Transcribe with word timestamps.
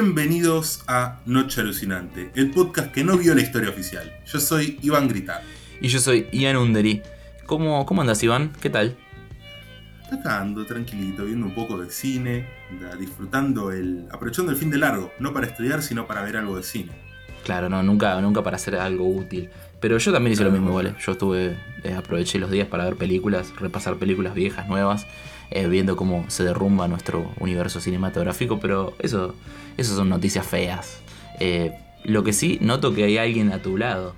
Bienvenidos 0.00 0.84
a 0.86 1.18
Noche 1.26 1.60
Alucinante, 1.60 2.30
el 2.36 2.52
podcast 2.52 2.92
que 2.92 3.02
no 3.02 3.18
vio 3.18 3.34
la 3.34 3.40
historia 3.40 3.68
oficial. 3.68 4.20
Yo 4.26 4.38
soy 4.38 4.78
Iván 4.80 5.08
Gritar. 5.08 5.42
Y 5.80 5.88
yo 5.88 5.98
soy 5.98 6.28
Ian 6.30 6.56
Underi. 6.56 7.02
¿Cómo, 7.46 7.84
¿Cómo 7.84 8.02
andas, 8.02 8.22
Iván? 8.22 8.52
¿Qué 8.60 8.70
tal? 8.70 8.96
Acá 10.12 10.40
ando 10.40 10.64
tranquilito, 10.66 11.24
viendo 11.24 11.46
un 11.46 11.54
poco 11.56 11.76
de 11.78 11.90
cine, 11.90 12.46
disfrutando 13.00 13.72
el. 13.72 14.06
aprovechando 14.12 14.52
el 14.52 14.56
fin 14.56 14.70
de 14.70 14.78
largo, 14.78 15.10
no 15.18 15.32
para 15.32 15.48
estudiar, 15.48 15.82
sino 15.82 16.06
para 16.06 16.22
ver 16.22 16.36
algo 16.36 16.56
de 16.56 16.62
cine. 16.62 16.92
Claro, 17.44 17.68
no, 17.68 17.82
nunca, 17.82 18.20
nunca 18.20 18.44
para 18.44 18.54
hacer 18.54 18.76
algo 18.76 19.08
útil. 19.08 19.50
Pero 19.80 19.98
yo 19.98 20.12
también 20.12 20.32
hice 20.32 20.44
lo 20.44 20.50
mismo, 20.50 20.74
¿vale? 20.74 20.94
Yo 21.00 21.12
estuve, 21.12 21.56
eh, 21.84 21.94
aproveché 21.94 22.38
los 22.38 22.50
días 22.50 22.66
para 22.66 22.84
ver 22.84 22.96
películas, 22.96 23.52
repasar 23.60 23.96
películas 23.96 24.34
viejas, 24.34 24.68
nuevas. 24.68 25.06
Eh, 25.50 25.66
viendo 25.66 25.96
cómo 25.96 26.26
se 26.28 26.44
derrumba 26.44 26.88
nuestro 26.88 27.32
universo 27.40 27.80
cinematográfico, 27.80 28.60
pero 28.60 28.94
eso, 28.98 29.34
eso 29.78 29.96
son 29.96 30.10
noticias 30.10 30.46
feas. 30.46 31.00
Eh, 31.40 31.72
lo 32.04 32.22
que 32.22 32.34
sí, 32.34 32.58
noto 32.60 32.94
que 32.94 33.04
hay 33.04 33.16
alguien 33.16 33.50
a 33.52 33.62
tu 33.62 33.78
lado, 33.78 34.14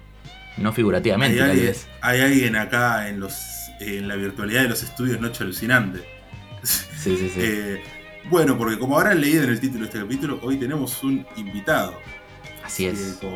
no 0.56 0.72
figurativamente. 0.72 1.40
Hay, 1.40 1.50
alguien, 1.50 1.74
hay 2.00 2.20
alguien 2.20 2.56
acá 2.56 3.08
en, 3.08 3.20
los, 3.20 3.34
en 3.78 4.08
la 4.08 4.16
virtualidad 4.16 4.62
de 4.62 4.70
los 4.70 4.82
estudios 4.82 5.20
Noche 5.20 5.44
Alucinante. 5.44 6.00
Sí, 6.62 7.16
sí, 7.16 7.30
sí. 7.32 7.40
Eh, 7.40 7.80
bueno, 8.28 8.58
porque 8.58 8.78
como 8.78 8.98
habrán 8.98 9.20
leído 9.20 9.44
en 9.44 9.50
el 9.50 9.60
título 9.60 9.80
de 9.80 9.86
este 9.86 9.98
capítulo, 10.00 10.40
hoy 10.42 10.56
tenemos 10.56 11.02
un 11.02 11.24
invitado. 11.36 11.94
Así 12.70 12.86
es. 12.86 13.18
con 13.20 13.32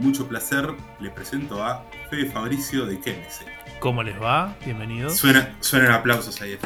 mucho 0.00 0.26
placer 0.26 0.68
les 0.98 1.12
presento 1.12 1.62
a 1.62 1.86
Fede 2.10 2.26
Fabricio 2.26 2.84
de 2.86 2.98
Quémese. 2.98 3.44
¿Cómo 3.78 4.02
les 4.02 4.20
va? 4.20 4.56
Bienvenidos. 4.64 5.16
Suena, 5.16 5.54
suenan 5.60 5.92
aplausos 5.92 6.42
ahí. 6.42 6.58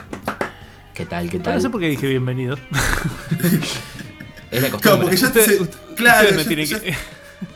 ¿Qué 0.95 1.05
tal? 1.05 1.29
¿Qué 1.29 1.39
tal? 1.39 1.57
No 1.57 1.61
sé 1.61 1.69
por 1.69 1.83
qué 1.83 1.91
dije 1.91 2.07
bienvenido. 2.07 2.57
es 4.51 4.63
la 4.63 4.71
costumbre. 4.71 5.03
porque 5.03 5.17
ya 5.19 5.27
usted, 5.27 5.71
claro, 5.97 6.31
usted, 6.31 6.37
me 6.37 6.45
tiene 6.47 6.67
que, 6.67 6.95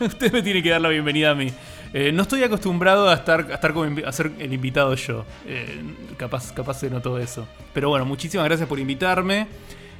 usted 0.04 0.32
me 0.34 0.42
tiene 0.42 0.62
que 0.62 0.68
dar 0.68 0.82
la 0.82 0.90
bienvenida 0.90 1.30
a 1.30 1.34
mí. 1.34 1.50
Eh, 1.94 2.12
no 2.12 2.20
estoy 2.20 2.42
acostumbrado 2.42 3.08
a 3.08 3.14
estar 3.14 3.50
a 3.52 3.54
estar 3.54 3.72
como, 3.72 4.06
a 4.06 4.12
ser 4.12 4.32
el 4.38 4.52
invitado 4.52 4.94
yo. 4.96 5.24
Eh, 5.46 5.82
capaz, 6.18 6.52
capaz 6.52 6.74
se 6.74 6.90
notó 6.90 7.18
eso. 7.18 7.48
Pero 7.72 7.88
bueno, 7.88 8.04
muchísimas 8.04 8.44
gracias 8.44 8.68
por 8.68 8.78
invitarme 8.78 9.46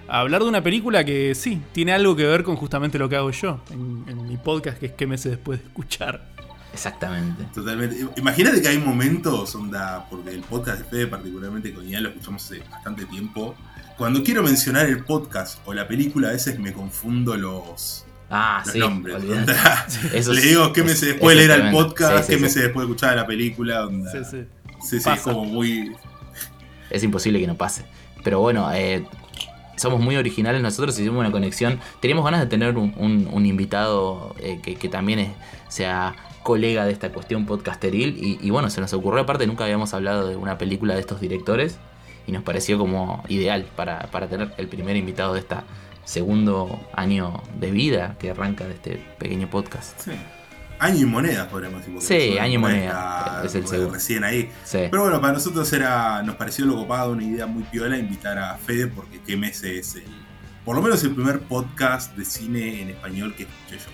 a 0.08 0.20
hablar 0.20 0.42
de 0.42 0.48
una 0.48 0.62
película 0.62 1.04
que 1.04 1.34
sí, 1.34 1.60
tiene 1.72 1.92
algo 1.92 2.16
que 2.16 2.26
ver 2.26 2.44
con 2.44 2.56
justamente 2.56 2.98
lo 2.98 3.08
que 3.08 3.16
hago 3.16 3.30
yo 3.30 3.60
en, 3.70 4.04
en 4.08 4.28
mi 4.28 4.36
podcast, 4.36 4.78
que 4.78 4.86
es 4.86 4.92
que 4.92 5.06
meses 5.06 5.32
después 5.32 5.60
de 5.60 5.66
escuchar. 5.66 6.32
Exactamente. 6.72 7.44
Totalmente. 7.54 8.06
Imagínate 8.16 8.62
que 8.62 8.68
hay 8.68 8.78
momentos, 8.78 9.54
onda, 9.54 10.06
porque 10.08 10.30
el 10.30 10.40
podcast 10.40 10.78
de 10.78 10.84
Fede, 10.84 11.06
particularmente 11.06 11.72
con 11.72 11.86
Ian, 11.86 12.02
lo 12.02 12.08
escuchamos 12.10 12.44
hace 12.44 12.60
bastante 12.70 13.04
tiempo. 13.06 13.54
Cuando 13.98 14.22
quiero 14.22 14.42
mencionar 14.42 14.86
el 14.86 15.04
podcast 15.04 15.58
o 15.66 15.74
la 15.74 15.86
película, 15.86 16.28
a 16.28 16.32
veces 16.32 16.58
me 16.58 16.72
confundo 16.72 17.36
los, 17.36 18.06
ah, 18.30 18.62
sí, 18.70 18.78
nombres. 18.78 19.22
Le 20.28 20.40
digo 20.40 20.72
qué 20.72 20.82
meses 20.82 21.08
después 21.08 21.36
de 21.36 21.46
leer 21.46 21.60
el 21.60 21.70
podcast, 21.70 22.28
qué 22.28 22.38
meses 22.38 22.62
después 22.62 22.86
de 22.86 22.92
escuchar 22.92 23.16
la 23.16 23.26
película. 23.26 23.86
Onda. 23.86 24.10
Sí, 24.10 24.18
sí. 24.28 24.44
Sí, 24.82 25.00
sí, 25.00 25.10
es 25.10 25.20
como 25.20 25.44
muy. 25.44 25.92
Es 26.90 27.04
imposible 27.04 27.38
que 27.38 27.46
no 27.46 27.56
pase. 27.56 27.84
Pero 28.24 28.40
bueno, 28.40 28.72
eh, 28.72 29.06
somos 29.82 30.00
muy 30.00 30.16
originales 30.16 30.62
nosotros, 30.62 30.98
hicimos 30.98 31.20
una 31.20 31.30
conexión. 31.30 31.80
Teníamos 32.00 32.24
ganas 32.24 32.40
de 32.40 32.46
tener 32.46 32.76
un, 32.76 33.46
invitado 33.46 34.34
eh, 34.38 34.60
que, 34.62 34.88
también 34.88 35.18
es, 35.18 35.30
sea 35.68 36.14
colega 36.42 36.86
de 36.86 36.92
esta 36.92 37.10
cuestión 37.12 37.46
podcasteril 37.46 38.38
y, 38.40 38.50
bueno, 38.50 38.70
se 38.70 38.80
nos 38.80 38.92
ocurrió 38.92 39.22
aparte, 39.22 39.46
nunca 39.46 39.64
habíamos 39.64 39.94
hablado 39.94 40.26
de 40.26 40.36
una 40.36 40.58
película 40.58 40.94
de 40.94 41.00
estos 41.00 41.20
directores 41.20 41.78
y 42.26 42.32
nos 42.32 42.42
pareció 42.42 42.78
como 42.78 43.22
ideal 43.28 43.66
para, 43.76 44.08
tener 44.28 44.52
el 44.56 44.68
primer 44.68 44.96
invitado 44.96 45.34
de 45.34 45.40
este 45.40 45.56
segundo 46.04 46.80
año 46.94 47.42
de 47.58 47.70
vida 47.70 48.16
que 48.18 48.30
arranca 48.30 48.66
de 48.66 48.74
este 48.74 49.04
pequeño 49.18 49.48
podcast. 49.48 50.00
Sí. 50.00 50.12
Año 50.82 51.02
y 51.02 51.04
moneda, 51.04 51.48
podríamos 51.48 51.86
decir. 51.86 52.00
Sí, 52.00 52.38
año 52.38 52.54
y 52.54 52.58
moneda. 52.58 53.40
Es 53.44 53.54
el 53.54 53.68
segundo. 53.68 53.94
Recién 53.94 54.24
ahí. 54.24 54.50
Pero 54.72 55.02
bueno, 55.02 55.20
para 55.20 55.34
nosotros 55.34 55.72
era 55.72 56.24
nos 56.24 56.34
pareció 56.34 56.64
lo 56.64 56.74
copado, 56.74 57.12
una 57.12 57.22
idea 57.22 57.46
muy 57.46 57.62
piola 57.62 57.96
invitar 57.96 58.36
a 58.36 58.56
Fede 58.56 58.88
porque 58.88 59.20
qué 59.24 59.36
mes 59.36 59.62
es 59.62 59.94
el, 59.94 60.02
por 60.64 60.74
lo 60.74 60.82
menos 60.82 61.04
el 61.04 61.14
primer 61.14 61.38
podcast 61.42 62.16
de 62.16 62.24
cine 62.24 62.82
en 62.82 62.90
español 62.90 63.32
que 63.36 63.44
escuché 63.44 63.76
yo. 63.76 63.92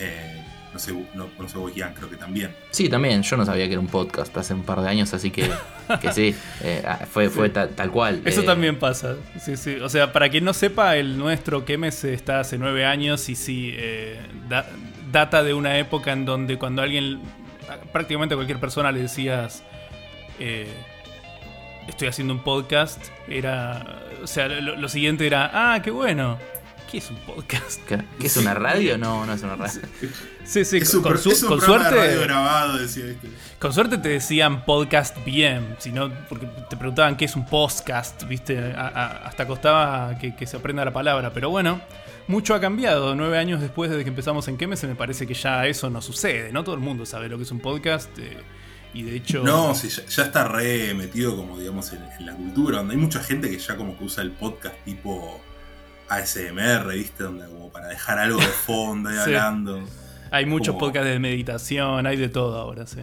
Eh, 0.00 0.42
no 0.72 0.80
sé, 0.80 0.92
no, 1.14 1.28
no 1.38 1.48
sé 1.48 1.58
vos, 1.58 1.72
Ian, 1.76 1.94
creo 1.94 2.10
que 2.10 2.16
también. 2.16 2.50
Sí, 2.72 2.88
también. 2.88 3.22
Yo 3.22 3.36
no 3.36 3.46
sabía 3.46 3.66
que 3.66 3.74
era 3.74 3.80
un 3.80 3.86
podcast 3.86 4.36
hace 4.36 4.52
un 4.52 4.64
par 4.64 4.80
de 4.80 4.88
años, 4.88 5.14
así 5.14 5.30
que, 5.30 5.48
que 6.00 6.12
sí, 6.12 6.34
eh, 6.60 6.82
ah, 6.84 7.06
fue, 7.08 7.30
fue 7.30 7.50
tal, 7.50 7.90
cual. 7.92 8.20
Eso 8.24 8.40
eh. 8.40 8.44
también 8.44 8.80
pasa. 8.80 9.14
Sí, 9.40 9.56
sí. 9.56 9.76
O 9.76 9.88
sea, 9.88 10.12
para 10.12 10.28
quien 10.28 10.44
no 10.44 10.52
sepa, 10.54 10.96
el 10.96 11.18
nuestro 11.18 11.64
Kemes 11.64 12.02
está 12.02 12.40
hace 12.40 12.58
nueve 12.58 12.84
años 12.84 13.28
y 13.28 13.36
sí, 13.36 13.74
eh, 13.76 14.18
data 15.10 15.42
de 15.42 15.54
una 15.54 15.78
época 15.78 16.12
en 16.12 16.24
donde 16.24 16.58
cuando 16.58 16.82
alguien, 16.82 17.20
prácticamente 17.92 18.34
a 18.34 18.36
cualquier 18.36 18.60
persona 18.60 18.92
le 18.92 19.02
decías, 19.02 19.62
estoy 21.88 22.08
haciendo 22.08 22.34
un 22.34 22.40
podcast, 22.40 23.02
era, 23.28 24.02
o 24.22 24.26
sea, 24.26 24.48
lo 24.48 24.88
siguiente 24.88 25.26
era, 25.26 25.50
ah, 25.52 25.82
qué 25.82 25.90
bueno. 25.90 26.38
¿Qué 26.90 26.98
es 26.98 27.10
un 27.10 27.16
podcast? 27.16 27.80
¿Qué, 27.88 28.26
es 28.26 28.36
una 28.36 28.54
radio? 28.54 28.96
No, 28.96 29.26
no 29.26 29.32
es 29.32 29.42
una 29.42 29.56
radio. 29.56 29.80
Sí, 30.44 30.64
sí, 30.64 30.80
con, 31.02 31.02
con 31.02 31.60
suerte. 31.60 32.16
grabado, 32.18 32.78
decía 32.78 33.04
Con 33.58 33.72
suerte 33.72 33.98
te 33.98 34.10
decían 34.10 34.64
podcast 34.64 35.16
bien, 35.24 35.74
sino 35.78 36.12
porque 36.28 36.46
te 36.70 36.76
preguntaban 36.76 37.16
qué 37.16 37.24
es 37.24 37.34
un 37.34 37.44
podcast, 37.44 38.22
¿viste? 38.28 38.72
hasta 38.76 39.48
costaba 39.48 40.16
que, 40.18 40.46
se 40.46 40.56
aprenda 40.56 40.84
la 40.84 40.92
palabra, 40.92 41.32
pero 41.32 41.50
bueno. 41.50 41.80
Mucho 42.28 42.54
ha 42.54 42.60
cambiado. 42.60 43.14
Nueve 43.14 43.38
años 43.38 43.60
después 43.60 43.90
de 43.90 44.02
que 44.02 44.08
empezamos 44.08 44.48
en 44.48 44.56
Queme, 44.56 44.76
se 44.76 44.86
me 44.86 44.94
parece 44.94 45.26
que 45.26 45.34
ya 45.34 45.66
eso 45.66 45.90
no 45.90 46.02
sucede. 46.02 46.52
No 46.52 46.64
todo 46.64 46.74
el 46.74 46.80
mundo 46.80 47.06
sabe 47.06 47.28
lo 47.28 47.36
que 47.36 47.44
es 47.44 47.50
un 47.50 47.60
podcast. 47.60 48.10
Eh, 48.18 48.36
y 48.94 49.02
de 49.02 49.16
hecho. 49.16 49.42
No, 49.42 49.74
sí, 49.74 49.88
ya, 49.88 50.24
está 50.24 50.48
re 50.48 50.94
metido 50.94 51.36
como 51.36 51.58
digamos 51.58 51.92
en, 51.92 52.02
en, 52.18 52.26
la 52.26 52.34
cultura, 52.34 52.78
donde 52.78 52.94
hay 52.94 53.00
mucha 53.00 53.20
gente 53.20 53.50
que 53.50 53.58
ya 53.58 53.76
como 53.76 53.96
que 53.96 54.04
usa 54.04 54.22
el 54.22 54.32
podcast 54.32 54.74
tipo 54.84 55.40
ASMR, 56.08 56.94
¿viste? 56.94 57.24
Donde 57.24 57.46
como 57.46 57.70
para 57.70 57.88
dejar 57.88 58.18
algo 58.18 58.38
de 58.38 58.46
fondo 58.46 59.12
y 59.12 59.16
hablando. 59.18 59.84
Hay 60.30 60.46
muchos 60.46 60.76
podcasts 60.76 61.08
de 61.08 61.18
meditación, 61.18 62.06
hay 62.06 62.16
de 62.16 62.28
todo 62.28 62.58
ahora, 62.58 62.86
sí. 62.86 63.00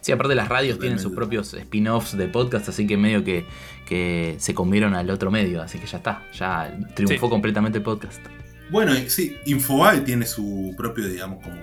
Sí, 0.00 0.12
aparte 0.12 0.34
las 0.34 0.48
radios 0.48 0.78
tienen 0.78 0.98
sus 0.98 1.12
propios 1.12 1.52
spin-offs 1.52 2.16
de 2.16 2.28
podcast, 2.28 2.68
así 2.68 2.86
que 2.86 2.96
medio 2.96 3.24
que, 3.24 3.46
que, 3.88 4.36
se 4.38 4.54
comieron 4.54 4.94
al 4.94 5.08
otro 5.10 5.30
medio, 5.30 5.62
así 5.62 5.78
que 5.78 5.86
ya 5.86 5.98
está, 5.98 6.22
ya 6.32 6.78
triunfó 6.94 7.30
completamente 7.30 7.78
el 7.78 7.84
podcast. 7.84 8.24
Bueno, 8.70 8.92
sí, 9.06 9.36
Infobae 9.46 10.02
tiene 10.02 10.26
su 10.26 10.74
propio, 10.76 11.08
digamos, 11.08 11.42
como 11.42 11.56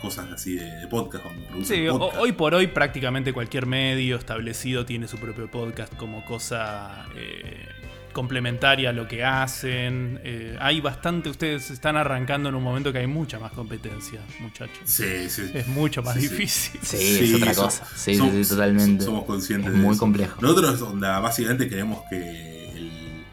cosas 0.00 0.30
así 0.32 0.54
de, 0.54 0.86
podcast. 0.88 1.24
sí, 1.64 1.88
hoy 1.88 2.32
por 2.32 2.54
hoy 2.54 2.68
prácticamente 2.68 3.32
cualquier 3.32 3.66
medio 3.66 4.16
establecido 4.16 4.86
tiene 4.86 5.08
su 5.08 5.18
propio 5.18 5.50
podcast 5.50 5.94
como 5.96 6.24
cosa... 6.24 7.06
Eh, 7.16 7.77
complementaria 8.12 8.90
a 8.90 8.92
lo 8.92 9.08
que 9.08 9.24
hacen. 9.24 10.20
Eh, 10.24 10.56
hay 10.60 10.80
bastante, 10.80 11.28
ustedes 11.30 11.70
están 11.70 11.96
arrancando 11.96 12.48
en 12.48 12.54
un 12.54 12.62
momento 12.62 12.92
que 12.92 12.98
hay 12.98 13.06
mucha 13.06 13.38
más 13.38 13.52
competencia, 13.52 14.20
muchachos. 14.40 14.78
Sí, 14.84 15.28
sí. 15.28 15.50
Es 15.54 15.66
mucho 15.68 16.02
más 16.02 16.16
difícil. 16.16 16.80
Sí, 16.82 17.18
es 17.20 17.34
otra 17.34 17.54
cosa. 17.54 17.86
Sí, 17.96 18.14
sí, 18.14 18.48
totalmente. 18.48 19.04
Somos 19.04 19.24
conscientes 19.24 19.72
es 19.72 19.78
muy 19.78 19.96
complejo. 19.96 20.40
Nosotros, 20.40 20.80
onda, 20.82 21.18
básicamente 21.20 21.68
queremos 21.68 22.02
que 22.08 22.70
el. 22.72 23.24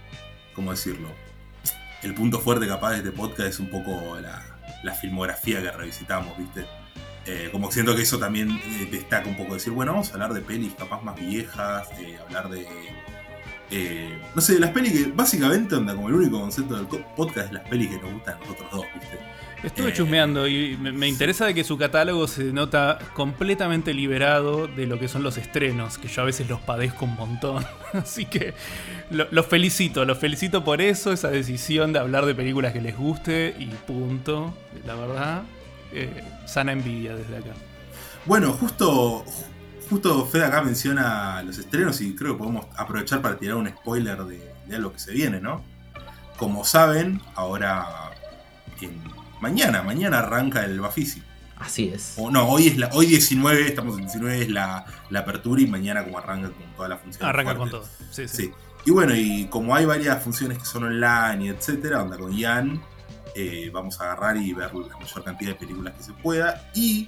¿Cómo 0.53 0.71
decirlo? 0.71 1.09
El 2.01 2.13
punto 2.13 2.39
fuerte 2.39 2.67
capaz 2.67 2.91
de 2.91 2.97
este 2.97 3.11
podcast 3.11 3.49
es 3.49 3.59
un 3.59 3.69
poco 3.69 4.17
la, 4.21 4.93
filmografía 4.93 5.61
que 5.61 5.71
revisitamos, 5.71 6.37
¿viste? 6.37 6.65
Eh, 7.25 7.49
como 7.51 7.71
siento 7.71 7.95
que 7.95 8.03
eso 8.03 8.19
también 8.19 8.51
eh, 8.51 8.87
destaca 8.91 9.27
un 9.27 9.35
poco 9.35 9.55
decir, 9.55 9.73
bueno, 9.73 9.93
vamos 9.93 10.11
a 10.11 10.13
hablar 10.13 10.33
de 10.33 10.41
pelis 10.41 10.73
capaz 10.75 11.01
más 11.01 11.19
viejas, 11.19 11.87
hablar 12.27 12.49
de 12.49 12.67
eh, 13.71 14.19
no 14.33 14.41
sé, 14.41 14.59
las 14.59 14.71
pelis 14.71 14.91
que 14.91 15.11
básicamente 15.11 15.75
onda 15.75 15.95
como 15.95 16.09
el 16.09 16.15
único 16.15 16.39
concepto 16.39 16.75
del 16.75 16.85
podcast 17.15 17.47
es 17.47 17.53
las 17.53 17.67
pelis 17.67 17.89
que 17.89 17.97
nos 17.97 18.13
gustan 18.13 18.35
a 18.35 18.39
nosotros 18.39 18.69
dos, 18.71 18.85
¿viste? 18.93 19.19
Estuve 19.63 19.89
eh, 19.89 19.93
chusmeando 19.93 20.47
y 20.47 20.77
me, 20.77 21.07
interesa 21.07 21.47
de 21.47 21.55
que 21.55 21.63
su 21.63 21.75
catálogo 21.75 22.27
se 22.27 22.43
nota 22.45 22.99
completamente 23.15 23.95
liberado 23.95 24.67
de 24.67 24.85
lo 24.85 24.99
que 24.99 25.07
son 25.07 25.23
los 25.23 25.37
estrenos, 25.37 25.97
que 25.97 26.07
yo 26.07 26.21
a 26.21 26.25
veces 26.25 26.47
los 26.47 26.59
padezco 26.59 27.05
un 27.05 27.15
montón. 27.15 27.65
Así 27.93 28.25
que 28.25 28.53
los 29.09 29.45
felicito, 29.47 30.05
los 30.05 30.19
felicito 30.19 30.63
por 30.63 30.81
eso, 30.81 31.11
esa 31.11 31.29
decisión 31.29 31.93
de 31.93 31.99
hablar 31.99 32.27
de 32.27 32.35
películas 32.35 32.73
que 32.73 32.81
les 32.81 32.95
guste 32.95 33.55
y 33.57 33.65
punto. 33.87 34.53
La 34.85 34.93
verdad, 34.93 35.43
eh, 35.91 36.09
sana 36.45 36.71
envidia 36.71 37.15
desde 37.15 37.37
acá. 37.37 37.55
Bueno, 38.25 38.53
justo, 38.53 39.25
Justo 39.89 40.25
Fede 40.25 40.45
acá 40.45 40.61
menciona 40.61 41.43
los 41.43 41.57
estrenos 41.57 42.01
y 42.01 42.15
creo 42.15 42.33
que 42.33 42.39
podemos 42.39 42.65
aprovechar 42.75 43.21
para 43.21 43.37
tirar 43.37 43.57
un 43.57 43.69
spoiler 43.69 44.23
de, 44.25 44.53
de 44.67 44.75
algo 44.75 44.91
que 44.91 44.99
se 44.99 45.11
viene, 45.11 45.39
¿no? 45.39 45.63
Como 46.37 46.65
saben, 46.65 47.21
ahora 47.35 48.05
mañana, 49.39 49.83
mañana 49.83 50.19
arranca 50.19 50.65
el 50.65 50.79
Bafisi. 50.79 51.21
Así 51.57 51.89
es. 51.93 52.15
O 52.17 52.29
no, 52.29 52.47
hoy 52.47 52.67
es 52.67 52.77
la, 52.77 52.89
hoy 52.93 53.05
19, 53.05 53.67
estamos 53.67 53.95
en 53.95 54.01
19, 54.01 54.41
es 54.41 54.49
la, 54.49 54.85
apertura 55.15 55.61
y 55.61 55.67
mañana 55.67 56.03
como 56.03 56.17
arranca 56.17 56.49
con 56.49 56.75
toda 56.75 56.89
la 56.89 56.97
función. 56.97 57.27
Arranca 57.27 57.55
con 57.55 57.69
todo. 57.69 57.85
Sí, 58.11 58.27
sí. 58.27 58.51
Y 58.85 58.91
bueno, 58.91 59.15
y 59.15 59.45
como 59.45 59.75
hay 59.75 59.85
varias 59.85 60.21
funciones 60.21 60.57
que 60.59 60.65
son 60.65 60.83
online 60.83 61.45
y 61.45 61.49
etcétera, 61.49 62.03
onda 62.03 62.17
con 62.17 62.31
Ian, 62.35 62.81
eh, 63.35 63.69
vamos 63.73 63.99
a 63.99 64.11
agarrar 64.11 64.37
y 64.37 64.53
ver 64.53 64.73
la 64.73 64.97
mayor 64.97 65.23
cantidad 65.23 65.51
de 65.51 65.55
películas 65.55 65.93
que 65.95 66.03
se 66.03 66.13
pueda. 66.13 66.69
Y 66.75 67.07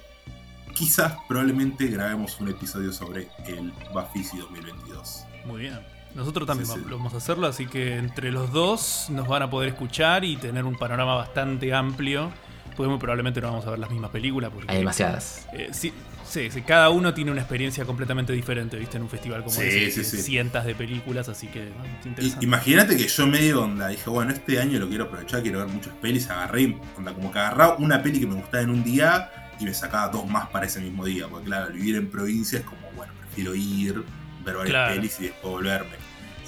quizás, 0.78 1.14
probablemente, 1.26 1.86
grabemos 1.88 2.38
un 2.40 2.48
episodio 2.48 2.92
sobre 2.92 3.28
el 3.46 3.72
Bafisi 3.92 4.38
2022. 4.38 5.24
Muy 5.44 5.62
bien. 5.62 5.78
Nosotros 6.14 6.46
también 6.46 6.66
Sí, 6.66 6.74
sí. 6.76 6.84
vamos- 6.90 7.12
a 7.14 7.18
hacerlo, 7.18 7.46
así 7.46 7.66
que 7.66 7.96
entre 7.96 8.32
los 8.32 8.50
dos 8.52 9.06
nos 9.10 9.28
van 9.28 9.42
a 9.42 9.50
poder 9.50 9.70
escuchar 9.70 10.24
y 10.24 10.36
tener 10.36 10.64
un 10.64 10.76
panorama 10.76 11.14
bastante 11.16 11.72
amplio. 11.74 12.30
Porque 12.76 12.88
muy 12.90 12.98
probablemente 13.00 13.40
no 13.40 13.48
vamos 13.48 13.66
a 13.66 13.70
ver 13.70 13.78
las 13.80 13.90
mismas 13.90 14.10
películas. 14.12 14.52
Porque, 14.54 14.70
Hay 14.70 14.78
demasiadas. 14.78 15.48
eh, 15.52 15.68
sí, 15.72 15.92
sí, 16.24 16.48
sí, 16.48 16.62
cada 16.62 16.90
uno 16.90 17.12
tiene 17.12 17.32
una 17.32 17.40
experiencia 17.40 17.84
completamente 17.84 18.32
diferente, 18.32 18.76
¿viste? 18.78 18.98
En 18.98 19.02
un 19.02 19.08
festival 19.08 19.42
como 19.42 19.56
Sí, 19.56 19.62
ese, 19.66 20.04
sí, 20.04 20.16
sí. 20.16 20.22
cientos 20.22 20.64
de 20.64 20.76
películas, 20.76 21.28
así 21.28 21.48
que 21.48 21.70
bueno, 21.76 22.14
es. 22.18 22.36
Imagínate 22.40 22.96
que 22.96 23.08
yo 23.08 23.26
medio 23.26 23.64
onda, 23.64 23.88
dije, 23.88 24.08
bueno, 24.08 24.30
este 24.32 24.60
año 24.60 24.78
lo 24.78 24.88
quiero 24.88 25.04
aprovechar, 25.04 25.42
quiero 25.42 25.58
ver 25.58 25.68
muchas 25.68 25.92
pelis, 25.94 26.30
agarré, 26.30 26.78
onda, 26.96 27.12
como 27.12 27.32
que 27.32 27.38
agarraba 27.40 27.76
una 27.78 28.00
peli 28.00 28.20
que 28.20 28.28
me 28.28 28.34
gustaba 28.36 28.62
en 28.62 28.70
un 28.70 28.84
día 28.84 29.28
y 29.60 29.64
me 29.64 29.74
sacaba 29.74 30.08
dos 30.08 30.26
más 30.28 30.48
para 30.50 30.66
ese 30.66 30.80
mismo 30.80 31.04
día, 31.04 31.26
porque 31.28 31.46
claro, 31.46 31.72
vivir 31.72 31.96
en 31.96 32.10
provincia 32.10 32.58
es 32.60 32.64
como, 32.64 32.90
bueno, 32.96 33.12
prefiero 33.20 33.54
ir, 33.54 34.04
ver 34.44 34.56
varias 34.56 34.66
Claro. 34.70 34.94
pelis 34.94 35.16
y 35.20 35.22
después 35.24 35.52
volverme. 35.52 35.96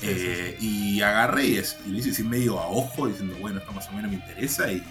Sí, 0.00 0.06
Eh, 0.08 0.56
Y 0.60 1.02
agarré 1.02 1.46
y, 1.46 1.56
es- 1.58 1.76
y 1.86 1.90
lo 1.90 1.98
hice 1.98 2.10
así 2.10 2.22
medio 2.22 2.58
a 2.58 2.66
ojo, 2.68 3.06
diciendo, 3.08 3.36
bueno, 3.40 3.58
esto 3.58 3.72
más 3.72 3.86
o 3.88 3.92
menos 3.92 4.10
me 4.10 4.16
interesa 4.16 4.70
y 4.72 4.82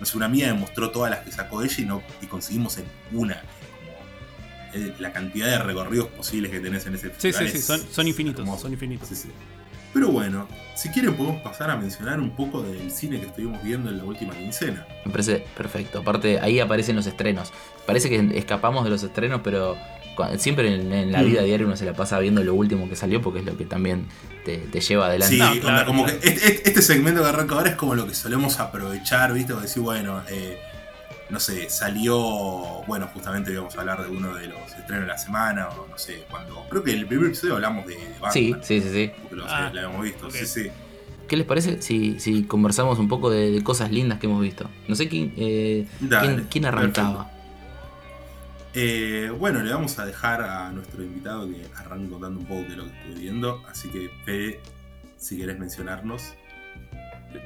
no 0.00 0.06
sé, 0.06 0.16
una 0.16 0.26
amiga 0.26 0.46
me 0.52 0.60
mostró 0.60 0.90
todas 0.90 1.10
las 1.10 1.20
que 1.20 1.30
sacó 1.32 1.62
ella 1.62 1.74
y, 1.78 1.84
no, 1.84 2.02
y 2.22 2.26
conseguimos 2.26 2.78
en 2.78 2.84
una. 3.12 3.40
Como, 3.40 4.84
eh, 4.84 4.94
la 4.98 5.12
cantidad 5.12 5.46
de 5.46 5.58
recorridos 5.58 6.08
posibles 6.08 6.50
que 6.50 6.60
tenés 6.60 6.86
en 6.86 6.94
ese 6.94 7.08
Sí, 7.08 7.32
festival 7.32 7.46
sí, 7.46 7.52
sí, 7.52 7.58
es- 7.58 7.64
son, 7.66 7.80
son 7.90 8.08
infinitos, 8.08 8.60
son 8.60 8.72
infinitos. 8.72 9.08
Pero 9.94 10.08
bueno, 10.08 10.46
si 10.74 10.90
quieren 10.90 11.14
podemos 11.14 11.40
pasar 11.42 11.70
a 11.70 11.76
mencionar 11.76 12.20
un 12.20 12.30
poco 12.30 12.62
del 12.62 12.90
cine 12.90 13.18
que 13.20 13.26
estuvimos 13.26 13.62
viendo 13.62 13.90
en 13.90 13.98
la 13.98 14.04
última 14.04 14.34
quincena. 14.34 14.86
Me 15.04 15.10
parece 15.10 15.44
perfecto. 15.56 16.00
Aparte, 16.00 16.38
ahí 16.40 16.60
aparecen 16.60 16.94
los 16.96 17.06
estrenos. 17.06 17.52
Parece 17.86 18.08
que 18.10 18.38
escapamos 18.38 18.84
de 18.84 18.90
los 18.90 19.02
estrenos, 19.02 19.40
pero 19.42 19.76
siempre 20.36 20.74
en, 20.74 20.92
en 20.92 21.12
la 21.12 21.22
Mm. 21.22 21.26
vida 21.26 21.42
diaria 21.42 21.64
uno 21.66 21.76
se 21.76 21.84
la 21.86 21.94
pasa 21.94 22.18
viendo 22.18 22.42
lo 22.44 22.54
último 22.54 22.88
que 22.88 22.96
salió 22.96 23.22
porque 23.22 23.38
es 23.40 23.44
lo 23.46 23.56
que 23.56 23.64
también 23.64 24.06
te, 24.44 24.58
te 24.58 24.80
lleva 24.80 25.06
adelante. 25.06 25.34
Sí, 25.36 25.40
No, 25.40 25.50
onda, 25.50 25.60
claro, 25.62 25.86
como 25.86 26.04
claro. 26.04 26.20
que 26.20 26.28
este, 26.28 26.46
este- 26.48 26.68
este 26.68 26.82
segmento 26.82 27.22
que 27.22 27.28
arranca 27.28 27.54
ahora 27.54 27.70
es 27.70 27.76
como 27.76 27.94
lo 27.94 28.06
que 28.06 28.14
solemos 28.14 28.58
aprovechar, 28.60 29.32
¿viste? 29.32 29.52
O 29.52 29.60
decir, 29.60 29.82
bueno, 29.82 30.20
eh, 30.28 30.58
no 31.30 31.40
sé, 31.40 31.68
salió, 31.68 32.16
bueno, 32.86 33.08
justamente 33.12 33.52
íbamos 33.52 33.76
a 33.76 33.80
hablar 33.80 34.02
de 34.02 34.10
uno 34.10 34.34
de 34.34 34.46
los 34.46 34.60
estrenos 34.74 35.02
de 35.02 35.06
la 35.06 35.18
semana, 35.18 35.68
o 35.68 35.86
no 35.86 35.98
sé, 35.98 36.24
cuando, 36.30 36.64
creo 36.70 36.82
que 36.82 36.92
el 36.92 37.06
primer 37.06 37.26
episodio 37.26 37.54
hablamos 37.56 37.86
de, 37.86 37.94
de 37.96 38.08
Batman, 38.12 38.32
Sí, 38.32 38.54
sí, 38.62 38.80
sí, 38.80 38.90
sí. 38.92 39.10
porque 39.20 39.36
lo, 39.36 39.44
Ah, 39.46 39.70
lo 39.72 39.80
habíamos 39.80 40.02
visto, 40.02 40.30
sí, 40.30 40.46
sí. 40.46 40.70
¿Qué 41.28 41.36
les 41.36 41.46
parece 41.46 41.82
si, 41.82 42.18
si 42.20 42.44
conversamos 42.44 42.98
un 42.98 43.06
poco 43.08 43.28
de, 43.28 43.50
de 43.50 43.62
cosas 43.62 43.90
lindas 43.90 44.18
que 44.18 44.26
hemos 44.26 44.40
visto? 44.40 44.70
No 44.88 44.94
sé 44.94 45.08
quién, 45.08 45.34
eh, 45.36 45.86
Dale, 46.00 46.26
quién, 46.36 46.46
quién 46.50 46.64
arrancaba. 46.64 47.30
Eh, 48.74 49.30
bueno, 49.38 49.62
le 49.62 49.72
vamos 49.72 49.98
a 49.98 50.06
dejar 50.06 50.40
a 50.42 50.70
nuestro 50.70 51.02
invitado 51.02 51.48
que 51.48 51.66
arranque 51.76 52.08
contando 52.10 52.38
un 52.40 52.46
poco 52.46 52.62
de 52.62 52.76
lo 52.76 52.84
que 52.84 52.90
estuve 52.98 53.20
viendo, 53.20 53.62
así 53.70 53.88
que 53.90 54.10
Fede, 54.24 54.60
si 55.18 55.36
querés 55.36 55.58
mencionarnos. 55.58 56.34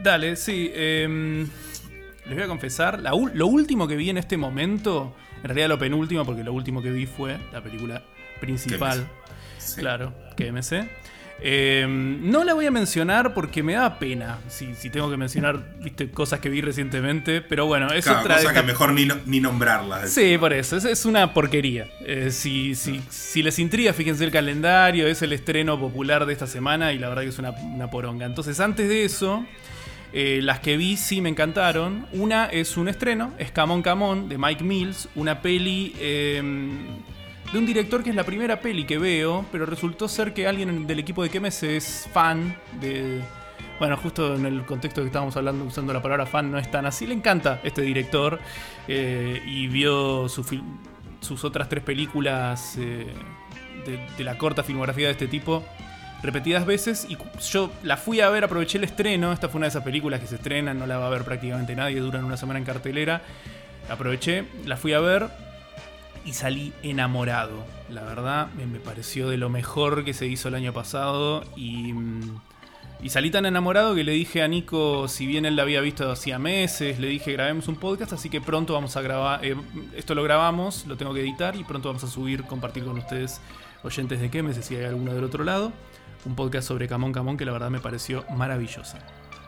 Dale, 0.02 0.37
sí. 0.37 0.70
em, 0.75 1.49
les 2.26 2.34
voy 2.34 2.44
a 2.44 2.48
confesar, 2.48 3.00
la 3.00 3.10
lo 3.34 3.46
último 3.46 3.86
que 3.88 3.96
vi 3.96 4.10
en 4.10 4.19
este 4.19 4.36
momento, 4.36 5.14
en 5.38 5.44
realidad 5.44 5.69
lo 5.69 5.78
penúltimo, 5.78 6.24
porque 6.24 6.44
lo 6.44 6.52
último 6.52 6.80
que 6.82 6.90
vi 6.90 7.06
fue 7.06 7.38
la 7.52 7.62
película 7.62 8.02
principal, 8.40 9.06
Sí. 9.58 9.80
claro, 9.80 10.12
que 10.36 10.50
MC. 10.52 10.88
Em, 11.44 12.30
no 12.30 12.44
la 12.44 12.54
voy 12.54 12.66
a 12.66 12.70
mencionar 12.70 13.34
porque 13.34 13.64
me 13.64 13.72
da 13.72 13.98
pena 13.98 14.38
si, 14.48 14.76
si 14.76 14.90
tengo 14.90 15.10
que 15.10 15.16
mencionar 15.16 15.74
viste, 15.80 16.08
cosas 16.08 16.38
que 16.38 16.48
vi 16.48 16.60
recientemente, 16.60 17.40
pero 17.40 17.66
bueno, 17.66 17.92
es 17.92 18.04
Claro, 18.04 18.20
otra 18.20 18.36
cosa 18.36 18.52
que 18.52 18.62
mejor 18.62 18.92
ni, 18.92 19.06
no- 19.06 19.16
ni 19.26 19.40
nombrarlas. 19.40 20.10
Sí, 20.10 20.38
por 20.38 20.52
eso, 20.52 20.76
es, 20.76 20.84
es 20.84 21.04
una 21.04 21.34
porquería. 21.34 21.88
Eh, 22.06 22.30
si, 22.30 22.76
si, 22.76 23.02
si 23.10 23.42
les 23.42 23.58
intriga, 23.58 23.92
fíjense 23.92 24.22
el 24.24 24.30
calendario, 24.30 25.08
es 25.08 25.20
el 25.22 25.32
estreno 25.32 25.80
popular 25.80 26.26
de 26.26 26.32
esta 26.32 26.46
semana 26.46 26.92
y 26.92 26.98
la 27.00 27.08
verdad 27.08 27.22
que 27.22 27.30
es 27.30 27.38
una, 27.40 27.50
una 27.50 27.90
poronga. 27.90 28.24
Entonces, 28.26 28.60
antes 28.60 28.88
de 28.88 29.04
eso, 29.04 29.44
eh, 30.12 30.41
las 30.43 30.61
que 30.61 30.76
vi 30.76 30.97
sí 30.97 31.20
me 31.20 31.29
encantaron. 31.29 32.06
Una 32.12 32.47
es 32.47 32.76
un 32.76 32.88
estreno, 32.88 33.32
es 33.38 33.50
Camón 33.50 33.82
Camón, 33.82 34.29
de 34.29 34.38
Mike 34.38 34.64
Mills, 34.64 35.09
una 35.14 35.41
peli 35.41 35.94
eh, 35.99 36.43
de 37.53 37.59
un 37.59 37.67
director 37.67 38.03
que 38.03 38.11
es 38.11 38.17
la 38.17 38.25
primera 38.25 38.61
peli 38.61 38.85
que 38.85 38.99
veo, 38.99 39.44
pero 39.53 39.67
resultó 39.67 40.09
ser 40.09 40.32
que 40.32 40.47
alguien 40.47 40.87
del 40.87 40.99
equipo 40.99 41.23
de 41.23 41.31
Kemes 41.31 41.62
es 41.62 42.09
fan 42.12 42.56
de... 42.81 43.20
Bueno, 43.79 43.97
justo 43.97 44.37
en 44.37 44.47
el 44.47 44.64
contexto 44.64 45.00
que 45.00 45.09
estábamos 45.09 45.37
hablando, 45.37 45.64
usando 45.64 45.93
la 45.93 46.00
palabra 46.00 46.25
fan, 46.25 46.50
no 46.50 46.58
es 46.58 46.70
tan 46.70 46.87
así. 46.87 47.06
Le 47.06 47.15
encanta 47.15 47.61
este 47.65 47.82
director 47.82 48.38
eh, 48.87 49.43
y 49.44 49.67
vio 49.67 50.29
su 50.29 50.44
sus 51.20 51.44
otras 51.44 51.69
tres 51.69 51.85
películas 51.85 52.76
eh, 52.79 53.06
de 53.87 54.25
la 54.25 54.37
corta 54.38 54.62
filmografía 54.62 55.06
de 55.06 55.12
este 55.12 55.29
tipo 55.29 55.65
repetidas 56.22 56.66
veces. 56.66 57.06
Y 57.08 57.16
yo 57.50 57.70
la 57.82 57.96
fui 57.96 58.20
a 58.20 58.30
ver, 58.30 58.44
aproveché 58.44 58.78
el 58.78 58.84
estreno. 58.84 59.32
Esta 59.32 59.48
fue 59.48 59.58
una 59.58 59.66
de 59.66 59.70
esas 59.70 59.84
películas 59.84 60.20
que 60.20 60.26
se 60.26 60.36
estrenan, 60.36 60.78
no 60.78 60.86
la 60.86 60.98
va 60.98 61.06
a 61.06 61.10
ver 61.10 61.24
prácticamente 61.24 61.74
nadie, 61.74 62.00
duran 62.00 62.24
una 62.24 62.36
semana 62.36 62.58
en 62.58 62.64
cartelera. 62.64 63.22
Aproveché, 63.90 64.44
la 64.64 64.76
fui 64.76 64.92
a 64.92 65.00
ver 65.00 65.28
y 66.24 66.32
salí 66.32 66.72
enamorado. 66.82 67.64
La 67.90 68.02
verdad, 68.02 68.48
me, 68.54 68.78
pareció 68.78 69.28
de 69.28 69.36
lo 69.36 69.48
mejor 69.48 70.05
que 70.05 70.14
se 70.14 70.26
hizo 70.26 70.48
el 70.48 70.55
año 70.55 70.72
pasado 70.72 71.44
y, 71.56 71.93
mm, 71.93 72.41
y 73.02 73.08
salí 73.08 73.31
tan 73.31 73.46
enamorado 73.46 73.94
que 73.96 74.05
le 74.05 74.12
dije 74.12 74.43
a 74.43 74.48
Nico, 74.48 75.08
si 75.08 75.26
bien 75.26 75.44
él 75.44 75.56
la 75.56 75.62
había 75.62 75.81
visto 75.81 76.08
hacía 76.10 76.38
meses, 76.38 77.00
le 77.00 77.08
dije 77.08 77.32
grabemos 77.32 77.67
un 77.67 77.74
podcast, 77.74 78.12
así 78.12 78.31
que 78.31 78.41
pronto 78.41 78.74
vamos 78.74 78.96
a 78.96 79.02
grabar, 79.02 79.44
eh, 79.44 79.56
esto 79.96 80.14
lo 80.14 80.22
grabamos, 80.22 80.86
lo 80.86 80.96
tengo 80.96 81.12
que 81.12 81.20
editar 81.20 81.56
y 81.56 81.64
pronto 81.64 81.88
vamos 81.88 82.05
a 82.05 82.06
subir, 82.06 82.44
compartir 82.44 82.84
con 82.84 82.96
ustedes, 82.96 83.41
oyentes 83.82 84.20
de 84.20 84.31
qué, 84.31 84.55
si 84.62 84.76
hay 84.76 84.84
alguno 84.84 85.12
del 85.12 85.24
otro 85.24 85.43
lado, 85.43 85.72
un 86.24 86.34
podcast 86.36 86.69
sobre 86.69 86.88
Camón 86.88 87.12
Camón 87.12 87.36
que 87.36 87.44
la 87.44 87.52
verdad 87.52 87.70
me 87.70 87.81
pareció 87.81 88.24
maravillosa. 88.31 88.98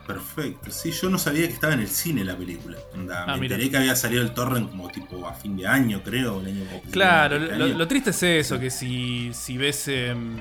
Perfecto. 0.06 0.70
Sí, 0.70 0.90
yo 0.90 1.08
no 1.08 1.18
sabía 1.18 1.46
que 1.46 1.54
estaba 1.54 1.72
en 1.72 1.80
el 1.80 1.88
cine 1.88 2.24
la 2.24 2.36
película. 2.36 2.76
Ah, 3.10 3.24
me 3.34 3.40
mira. 3.40 3.54
enteré 3.54 3.70
que 3.70 3.76
había 3.78 3.96
salido 3.96 4.22
el 4.22 4.32
torrent 4.32 4.70
como 4.70 4.90
tipo 4.90 5.26
a 5.26 5.32
fin 5.32 5.56
de 5.56 5.66
año, 5.66 6.02
creo. 6.04 6.40
El 6.40 6.46
año 6.48 6.64
Claro, 6.90 7.36
este 7.36 7.56
lo, 7.56 7.88
triste 7.88 8.10
es 8.10 8.22
eso, 8.22 8.60
que 8.60 8.70
si, 8.70 9.32
si 9.32 9.56
ves... 9.56 9.88
em, 9.88 10.36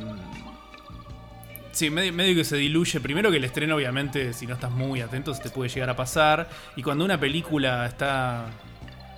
sí, 1.71 1.89
medio, 1.89 2.11
medio 2.11 2.35
que 2.35 2.43
se 2.43 2.57
diluye. 2.57 2.99
Primero 2.99 3.31
que 3.31 3.37
el 3.37 3.43
estreno, 3.45 3.75
obviamente, 3.75 4.33
si 4.33 4.45
no 4.47 4.55
estás 4.55 4.71
muy 4.71 4.99
atento, 4.99 5.33
se 5.33 5.41
te 5.43 5.49
puede 5.49 5.69
llegar 5.69 5.89
a 5.89 5.95
pasar. 5.95 6.49
Y 6.75 6.83
cuando 6.83 7.05
una 7.05 7.17
película 7.17 7.85
está 7.85 8.47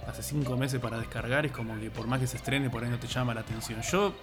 hace 0.07 0.21
cinco 0.23 0.55
meses 0.57 0.79
para 0.79 0.97
descargar, 0.97 1.45
es 1.45 1.51
como 1.51 1.79
que 1.79 1.89
por 1.89 2.07
más 2.07 2.19
que 2.19 2.27
se 2.27 2.37
estrene, 2.37 2.69
por 2.69 2.83
ahí 2.83 2.89
no 2.89 2.97
te 2.99 3.07
llama 3.07 3.33
la 3.33 3.41
atención. 3.41 3.81
Yo, 3.81 4.13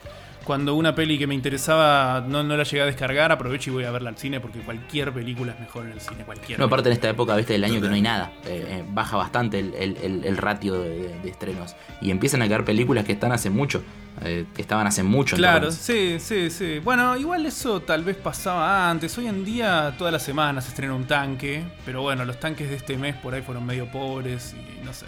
cuando 0.45 0.75
una 0.75 0.95
peli 0.95 1.19
que 1.19 1.27
me 1.27 1.35
interesaba 1.35 2.25
no, 2.27 2.43
no 2.43 2.57
la 2.57 2.65
llegué 2.65 2.83
a 2.83 2.87
descargar, 2.87 3.31
aprovecho 3.33 3.71
y 3.71 3.75
voy 3.75 3.85
a 3.85 3.91
verla 3.91 4.11
al 4.11 4.17
cine, 4.17 4.41
porque 4.41 4.61
cualquier 4.61 5.13
película 5.13 5.53
es 5.53 5.61
mejor 5.61 5.87
en 5.87 5.93
el 5.93 6.01
cine, 6.01 6.25
cualquier. 6.25 6.59
No, 6.59 6.67
aparte 6.67 6.89
en 6.89 6.95
esta 6.95 7.09
época, 7.11 7.37
viste, 7.37 7.53
del 7.53 7.65
año 7.65 7.81
que 7.81 7.89
no 7.89 7.95
hay 7.95 8.03
nada. 8.03 8.33
Eh, 8.45 8.65
eh, 8.69 8.85
baja 8.89 9.17
bastante 9.17 9.59
el, 9.59 9.75
el- 9.75 9.97
el- 10.03 10.25
el 10.25 10.37
ratio 10.37 10.75
de, 10.81 10.89
de- 10.91 11.19
de 11.21 11.29
estrenos. 11.31 11.75
Y 12.01 12.11
empiezan 12.11 12.43
a 12.43 12.49
caer 12.49 12.65
películas 12.65 13.05
que 13.05 13.13
están 13.13 13.33
hace 13.33 13.51
mucho. 13.51 13.83
eh, 14.25 14.45
que 14.55 14.61
estaban 14.61 14.87
hace 14.87 15.03
mucho. 15.03 15.37
Claro, 15.37 15.71
sí, 15.73 16.19
sí, 16.21 16.51
sí. 16.51 16.81
Bueno, 16.81 17.17
igual 17.17 17.47
eso 17.47 17.81
tal 17.81 18.05
vez 18.05 18.15
pasaba 18.17 18.91
antes. 18.91 19.17
Hoy 19.17 19.27
en 19.27 19.43
día, 19.43 19.95
todas 19.97 20.13
las 20.13 20.23
semanas 20.23 20.65
se 20.65 20.71
estrena 20.71 20.95
un 20.95 21.07
tanque. 21.07 21.65
Pero 21.87 22.03
bueno, 22.03 22.25
los 22.27 22.39
tanques 22.39 22.69
de 22.69 22.77
este 22.77 22.99
mes 22.99 23.17
por 23.17 23.33
ahí 23.33 23.41
fueron 23.41 23.65
medio 23.65 23.91
pobres 23.91 24.55
y 24.55 24.85
no 24.85 24.93
sé. 24.93 25.07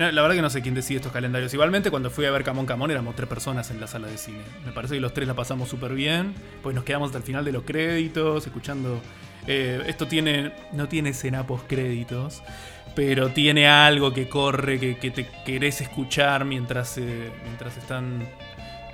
La 0.00 0.22
verdad 0.22 0.34
que 0.36 0.42
no 0.42 0.50
sé 0.50 0.62
quién 0.62 0.74
decide 0.74 0.96
estos 0.96 1.12
calendarios. 1.12 1.52
Igualmente, 1.52 1.90
cuando 1.90 2.10
fui 2.10 2.24
a 2.24 2.30
ver 2.30 2.42
Camón 2.42 2.66
Camón 2.66 2.90
éramos 2.90 3.14
tres 3.14 3.28
personas 3.28 3.70
en 3.70 3.80
la 3.80 3.86
sala 3.86 4.08
de 4.08 4.16
cine. 4.16 4.40
Me 4.64 4.72
parece 4.72 4.94
que 4.94 5.00
los 5.00 5.12
tres 5.12 5.28
la 5.28 5.34
pasamos 5.34 5.68
súper 5.68 5.94
bien. 5.94 6.34
Pues 6.62 6.74
nos 6.74 6.84
quedamos 6.84 7.08
hasta 7.08 7.18
el 7.18 7.24
final 7.24 7.44
de 7.44 7.52
los 7.52 7.64
créditos, 7.64 8.46
escuchando. 8.46 9.00
eh, 9.46 9.82
esto 9.86 10.06
tiene. 10.06 10.52
No 10.72 10.88
tiene 10.88 11.10
escena 11.10 11.46
post 11.46 11.66
créditos. 11.66 12.42
Pero 12.96 13.28
tiene 13.28 13.68
algo 13.68 14.12
que 14.12 14.28
corre, 14.28 14.80
que, 14.80 14.98
que 14.98 15.10
te 15.10 15.28
querés 15.46 15.80
escuchar 15.80 16.44
mientras, 16.44 16.98
eh, 16.98 17.30
mientras 17.44 17.76
están 17.76 18.26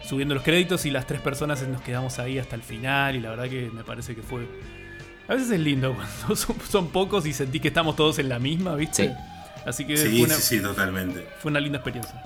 subiendo 0.05 0.35
los 0.35 0.45
créditos 0.45 0.85
y 0.87 0.91
las 0.91 1.07
tres 1.07 1.21
personas 1.21 1.67
nos 1.67 1.81
quedamos 1.81 2.19
ahí 2.19 2.39
hasta 2.39 2.55
el 2.57 2.63
final 2.63 3.17
y 3.17 3.21
la 3.21 3.31
verdad 3.31 3.49
que 3.49 3.71
me 3.73 3.85
parece 3.85 4.15
que 4.15 4.23
fue... 4.23 4.47
A 5.29 5.35
veces 5.35 5.51
es 5.51 5.61
lindo 5.61 5.95
cuando 5.97 6.37
son, 6.37 6.57
son 6.69 6.89
pocos 6.89 7.27
y 7.27 7.33
sentí 7.33 7.59
que 7.59 7.69
estamos 7.69 7.97
todos 7.97 8.19
en 8.19 8.29
la 8.29 8.39
misma, 8.39 8.75
¿viste? 8.77 9.09
Sí. 9.09 9.15
Así 9.67 9.85
que 9.85 9.97
Sí, 9.97 10.09
fue, 10.19 10.27
una, 10.27 10.35
sí, 10.37 10.43
sí, 10.43 10.61
totalmente. 10.63 11.27
fue 11.41 11.51
una 11.51 11.61
linda 11.61 11.79
experiencia. 11.79 12.23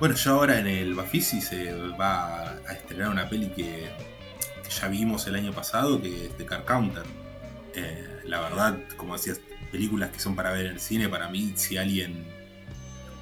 Bueno, 0.00 0.14
ya 0.16 0.30
ahora 0.32 0.58
en 0.58 0.66
el 0.66 0.94
Bafisi 0.94 1.40
se 1.40 1.72
va 1.98 2.50
a 2.68 2.72
estrenar 2.72 3.08
una 3.10 3.28
peli 3.28 3.46
que, 3.48 3.88
que 4.64 4.70
ya 4.70 4.88
vimos 4.88 5.26
el 5.28 5.36
año 5.36 5.52
pasado, 5.52 6.02
que 6.02 6.26
es 6.26 6.36
de 6.38 6.44
Car 6.44 6.64
Counter. 6.64 7.04
Eh, 7.74 8.20
la 8.24 8.40
verdad, 8.40 8.78
como 8.96 9.14
decías, 9.16 9.40
películas 9.70 10.10
que 10.10 10.18
son 10.18 10.34
para 10.34 10.50
ver 10.52 10.66
en 10.66 10.72
el 10.72 10.80
cine, 10.80 11.08
para 11.08 11.28
mí, 11.28 11.52
si 11.56 11.76
alguien 11.76 12.26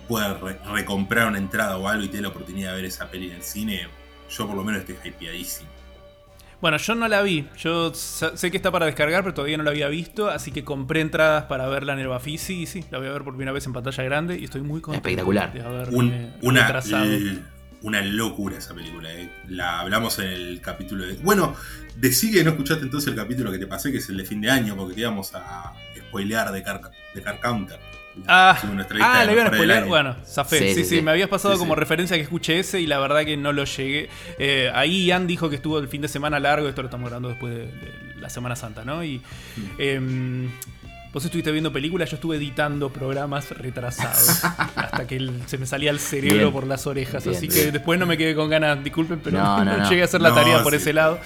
puede 0.08 0.32
re- 0.34 0.58
recomprar 0.72 1.28
una 1.28 1.38
entrada 1.38 1.76
o 1.76 1.86
algo 1.86 2.02
y 2.04 2.08
tiene 2.08 2.22
la 2.22 2.28
oportunidad 2.30 2.70
de 2.70 2.76
ver 2.76 2.84
esa 2.86 3.10
peli 3.10 3.28
en 3.28 3.36
el 3.36 3.42
cine, 3.42 3.86
yo 4.30 4.46
por 4.46 4.56
lo 4.56 4.64
menos 4.64 4.80
estoy 4.80 4.96
hypeadísimo. 5.10 5.68
Bueno, 6.60 6.76
yo 6.76 6.94
no 6.94 7.08
la 7.08 7.22
vi. 7.22 7.48
Yo 7.56 7.92
sé 7.94 8.50
que 8.50 8.56
está 8.56 8.70
para 8.70 8.86
descargar, 8.86 9.22
pero 9.22 9.34
todavía 9.34 9.56
no 9.56 9.64
la 9.64 9.70
había 9.70 9.88
visto. 9.88 10.28
Así 10.28 10.52
que 10.52 10.62
compré 10.64 11.00
entradas 11.00 11.44
para 11.44 11.66
verla 11.68 11.94
en 11.94 12.00
el 12.00 12.08
Bafisi. 12.08 12.62
Y 12.62 12.66
sí, 12.66 12.84
la 12.90 12.98
voy 12.98 13.08
a 13.08 13.12
ver 13.12 13.24
por 13.24 13.32
primera 13.34 13.52
vez 13.52 13.66
en 13.66 13.72
pantalla 13.72 14.04
grande. 14.04 14.38
Y 14.38 14.44
estoy 14.44 14.60
muy 14.60 14.80
contento 14.80 15.08
Espectacular. 15.08 15.52
de 15.52 15.62
haberme 15.62 15.96
una, 16.42 17.42
una 17.82 18.02
locura 18.02 18.58
esa 18.58 18.74
película. 18.74 19.12
Eh. 19.12 19.30
La 19.48 19.80
hablamos 19.80 20.18
en 20.18 20.26
el 20.26 20.60
capítulo 20.60 21.06
de. 21.06 21.14
Bueno, 21.14 21.54
decí 21.96 22.30
que 22.30 22.44
no 22.44 22.50
escuchaste 22.50 22.84
entonces 22.84 23.08
el 23.08 23.16
capítulo 23.16 23.50
que 23.50 23.58
te 23.58 23.66
pasé, 23.66 23.90
que 23.90 23.98
es 23.98 24.08
el 24.10 24.18
de 24.18 24.24
fin 24.24 24.40
de 24.40 24.50
año, 24.50 24.76
porque 24.76 24.94
te 24.94 25.00
íbamos 25.00 25.34
a 25.34 25.72
spoilear 25.98 26.52
de 26.52 26.62
Car, 26.62 26.80
de 27.14 27.22
Car 27.22 27.40
Counter. 27.40 27.78
Ah, 28.26 28.58
ah 29.00 29.24
le 29.24 29.32
iban 29.32 29.46
a 29.46 29.52
spoiler. 29.52 29.84
Bueno, 29.84 30.16
Zafé. 30.24 30.74
Sí 30.74 30.84
sí, 30.84 31.02
me 31.02 31.10
habías 31.10 31.28
pasado 31.28 31.58
como 31.58 31.74
referencia 31.74 32.16
que 32.16 32.22
escuché 32.22 32.58
ese 32.58 32.80
y 32.80 32.86
la 32.86 32.98
verdad 32.98 33.24
que 33.24 33.36
no 33.36 33.52
lo 33.52 33.64
llegué. 33.64 34.08
Eh, 34.38 34.70
ahí 34.74 35.06
Ian 35.06 35.26
dijo 35.26 35.50
que 35.50 35.56
estuvo 35.56 35.78
el 35.78 35.88
fin 35.88 36.02
de 36.02 36.08
semana 36.08 36.38
largo. 36.38 36.68
Esto 36.68 36.82
lo 36.82 36.88
estamos 36.88 37.08
grabando 37.08 37.28
después 37.28 37.54
de, 37.54 37.70
la 38.20 38.30
Semana 38.30 38.56
Santa, 38.56 38.84
¿no? 38.84 39.02
Y. 39.02 39.18
Mm. 39.18 39.70
Em, 39.78 40.50
Vos 41.12 41.24
estuviste 41.24 41.50
viendo 41.50 41.72
películas, 41.72 42.08
yo 42.08 42.14
estuve 42.14 42.36
editando 42.36 42.88
programas 42.90 43.50
retrasados 43.50 44.44
hasta 44.76 45.08
que 45.08 45.28
se 45.46 45.58
me 45.58 45.66
salía 45.66 45.90
el 45.90 45.98
cerebro 45.98 46.52
por 46.52 46.68
las 46.68 46.86
orejas. 46.86 47.26
así 47.26 47.48
que 47.48 47.72
después 47.72 47.98
no 47.98 48.06
me 48.06 48.16
quedé 48.16 48.36
con 48.36 48.48
ganas, 48.48 48.82
disculpen, 48.84 49.18
pero 49.18 49.38
no, 49.38 49.88
llegué 49.90 50.02
a 50.02 50.04
hacer 50.04 50.20
la 50.20 50.32
tarea 50.32 50.62
por 50.62 50.72
ese 50.72 50.92
lado 50.92 51.18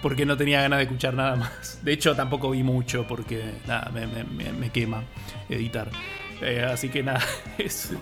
porque 0.00 0.26
no 0.26 0.36
tenía 0.36 0.60
ganas 0.60 0.78
de 0.78 0.84
escuchar 0.84 1.14
nada 1.14 1.34
más. 1.34 1.80
De 1.82 1.92
hecho, 1.92 2.14
tampoco 2.14 2.50
vi 2.50 2.62
mucho 2.62 3.04
porque 3.08 3.42
nada, 3.66 3.90
me, 3.90 4.70
quema 4.70 5.02
editar. 5.48 5.88
Eh, 6.42 6.64
así 6.64 6.88
que 6.88 7.02
nada, 7.02 7.22
eso. 7.58 7.94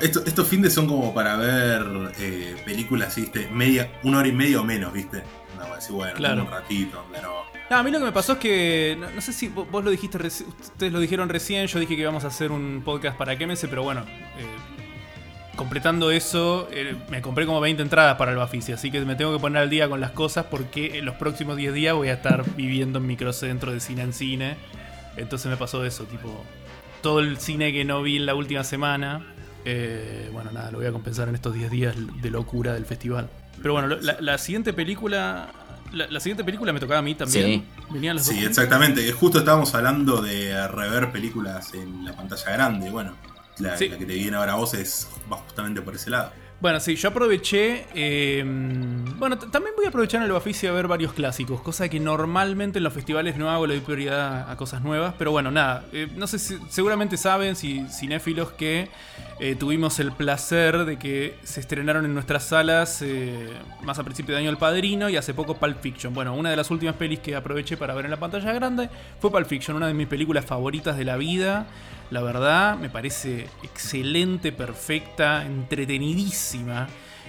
estos 0.00 0.48
fines 0.48 0.72
son 0.72 0.86
como 0.86 1.14
para 1.14 1.36
ver 1.36 1.86
eh, 2.18 2.56
películas, 2.64 3.16
¿viste? 3.16 3.48
Media, 3.48 3.90
una 4.02 4.18
hora 4.18 4.28
y 4.28 4.32
media 4.32 4.60
o 4.60 4.64
menos, 4.64 4.92
¿viste? 4.92 5.22
No, 5.56 5.74
decir, 5.74 5.92
bueno, 5.92 6.14
claro. 6.14 6.42
un 6.42 6.50
ratito, 6.50 7.04
pero 7.12 7.50
no, 7.70 7.76
a 7.76 7.84
mí 7.84 7.92
lo 7.92 8.00
que 8.00 8.06
me 8.06 8.12
pasó 8.12 8.32
es 8.32 8.38
que, 8.38 8.98
no, 9.14 9.20
sé 9.20 9.32
si 9.32 9.46
vos, 9.46 9.84
lo 9.84 9.92
dijiste, 9.92 10.18
ustedes 10.18 10.92
lo 10.92 10.98
dijeron 10.98 11.28
recién, 11.28 11.68
yo 11.68 11.78
dije 11.78 11.94
que 11.94 12.02
íbamos 12.02 12.24
a 12.24 12.26
hacer 12.26 12.50
un 12.50 12.82
podcast 12.84 13.16
para 13.16 13.38
Quémese, 13.38 13.68
pero 13.68 13.84
bueno, 13.84 14.00
eh, 14.00 15.54
completando 15.54 16.10
eso, 16.10 16.68
eh, 16.72 16.96
me 17.10 17.22
compré 17.22 17.46
como 17.46 17.60
20 17.60 17.80
entradas 17.80 18.16
para 18.16 18.32
el 18.32 18.38
Bafisi, 18.38 18.72
así 18.72 18.90
que 18.90 19.00
me 19.02 19.14
tengo 19.14 19.32
que 19.32 19.38
poner 19.38 19.62
al 19.62 19.70
día 19.70 19.88
con 19.88 20.00
las 20.00 20.10
cosas 20.10 20.46
porque 20.46 20.98
en 20.98 21.04
los 21.04 21.14
próximos 21.14 21.56
10 21.56 21.72
días 21.72 21.94
voy 21.94 22.08
a 22.08 22.14
estar 22.14 22.44
viviendo 22.56 22.98
en 22.98 23.06
microcentro 23.06 23.70
de 23.70 23.78
cine 23.78 24.02
en 24.02 24.12
cine. 24.14 24.56
Entonces 25.16 25.48
me 25.48 25.56
pasó 25.56 25.84
eso, 25.84 26.04
tipo, 26.04 26.44
todo 27.02 27.20
el 27.20 27.38
cine 27.38 27.72
que 27.72 27.84
no 27.84 28.02
vi 28.02 28.16
en 28.16 28.26
la 28.26 28.34
última 28.34 28.64
semana, 28.64 29.34
eh, 29.64 30.28
bueno, 30.32 30.50
nada, 30.52 30.70
lo 30.70 30.78
voy 30.78 30.86
a 30.86 30.92
compensar 30.92 31.28
en 31.28 31.34
estos 31.34 31.54
10 31.54 31.70
días 31.70 31.94
de 32.20 32.30
locura 32.30 32.74
del 32.74 32.86
festival. 32.86 33.28
Pero 33.62 33.74
bueno, 33.74 33.88
la 33.88 34.38
siguiente 34.38 34.72
película 34.72 35.52
la, 35.92 36.20
siguiente 36.20 36.44
película 36.44 36.72
me 36.72 36.80
tocaba 36.80 37.00
a 37.00 37.02
mí 37.02 37.14
también. 37.14 37.64
Sí, 38.18 38.18
sí 38.20 38.44
exactamente. 38.44 39.10
Justo 39.12 39.38
estábamos 39.38 39.74
hablando 39.74 40.22
de 40.22 40.68
rever 40.68 41.10
películas 41.10 41.74
en 41.74 42.04
la 42.04 42.14
pantalla 42.14 42.50
grande. 42.52 42.90
Bueno, 42.90 43.16
la, 43.58 43.76
que 43.76 43.88
te 43.88 44.04
viene 44.04 44.36
ahora 44.36 44.52
a 44.52 44.56
vos 44.56 44.74
es, 44.74 45.08
va 45.30 45.38
justamente 45.38 45.82
por 45.82 45.94
ese 45.94 46.10
lado. 46.10 46.32
Bueno, 46.60 46.78
sí, 46.78 46.94
yo 46.94 47.08
aproveché. 47.08 47.86
Em, 47.94 49.18
bueno, 49.18 49.38
también 49.38 49.74
voy 49.74 49.86
a 49.86 49.88
aprovechar 49.88 50.20
en 50.20 50.26
el 50.26 50.32
Bafisi 50.32 50.66
a 50.66 50.72
ver 50.72 50.88
varios 50.88 51.14
clásicos, 51.14 51.62
cosa 51.62 51.88
que 51.88 51.98
normalmente 51.98 52.80
en 52.80 52.84
los 52.84 52.92
festivales 52.92 53.38
no 53.38 53.48
hago, 53.48 53.66
le 53.66 53.76
doy 53.76 53.82
prioridad 53.82 54.50
a 54.50 54.56
cosas 54.56 54.82
nuevas. 54.82 55.14
Pero 55.16 55.30
bueno, 55.30 55.50
nada, 55.50 55.86
eh, 55.94 56.08
no 56.16 56.26
sé 56.26 56.38
si 56.38 56.58
seguramente 56.68 57.16
saben, 57.16 57.56
si 57.56 57.86
cinéfilos, 57.88 58.52
que 58.52 58.90
eh, 59.38 59.56
tuvimos 59.56 60.00
el 60.00 60.12
placer 60.12 60.84
de 60.84 60.98
que 60.98 61.38
se 61.44 61.60
estrenaron 61.60 62.04
en 62.04 62.12
nuestras 62.12 62.44
salas 62.44 63.00
eh, 63.00 63.48
más 63.82 63.98
a 63.98 64.04
principio 64.04 64.34
de 64.34 64.42
año 64.42 64.50
El 64.50 64.58
Padrino 64.58 65.08
y 65.08 65.16
hace 65.16 65.32
poco 65.32 65.56
Pulp 65.56 65.80
Fiction. 65.80 66.12
Bueno, 66.12 66.34
una 66.34 66.50
de 66.50 66.56
las 66.56 66.70
últimas 66.70 66.94
pelis 66.94 67.20
que 67.20 67.34
aproveché 67.36 67.78
para 67.78 67.94
ver 67.94 68.04
en 68.04 68.10
la 68.10 68.18
pantalla 68.18 68.52
grande 68.52 68.90
fue 69.18 69.30
Pulp 69.30 69.46
Fiction, 69.46 69.78
una 69.78 69.86
de 69.86 69.94
mis 69.94 70.08
películas 70.08 70.44
favoritas 70.44 70.98
de 70.98 71.06
la 71.06 71.16
vida. 71.16 71.66
La 72.10 72.22
verdad, 72.22 72.76
me 72.76 72.90
parece 72.90 73.48
excelente, 73.62 74.50
perfecta, 74.50 75.46
entretenidísima. 75.46 76.88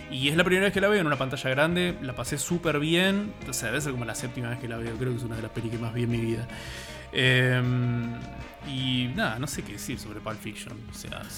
Y 0.10 0.28
es 0.28 0.36
la 0.36 0.44
primera 0.44 0.66
vez 0.66 0.74
que 0.74 0.82
la 0.82 0.88
veo 0.88 1.00
en 1.00 1.08
una 1.08 1.18
pantalla 1.18 1.50
grande, 1.52 1.96
la 2.02 2.16
pasé 2.16 2.38
súper 2.38 2.80
bien. 2.80 3.32
O 3.48 3.54
sea, 3.54 3.70
debe 3.70 3.80
ser 3.82 3.92
como 3.92 4.06
la 4.06 4.16
séptima 4.16 4.50
vez 4.50 4.60
que 4.60 4.68
la 4.68 4.78
veo, 4.78 4.96
creo 4.98 5.12
que 5.12 5.18
es 5.18 5.24
una 5.24 5.36
de 5.36 5.44
las 5.44 5.52
películas 5.52 5.80
que 5.80 5.86
más 5.86 5.94
vi 5.94 6.04
en 6.04 6.12
mi 6.12 6.20
vida. 6.20 6.48
Em, 7.14 8.14
y 8.68 9.12
nada, 9.16 9.38
no 9.38 9.48
sé 9.48 9.64
qué 9.64 9.74
decir 9.74 10.00
sobre 10.00 10.20
Pulp 10.20 10.40
Fiction. 10.42 10.78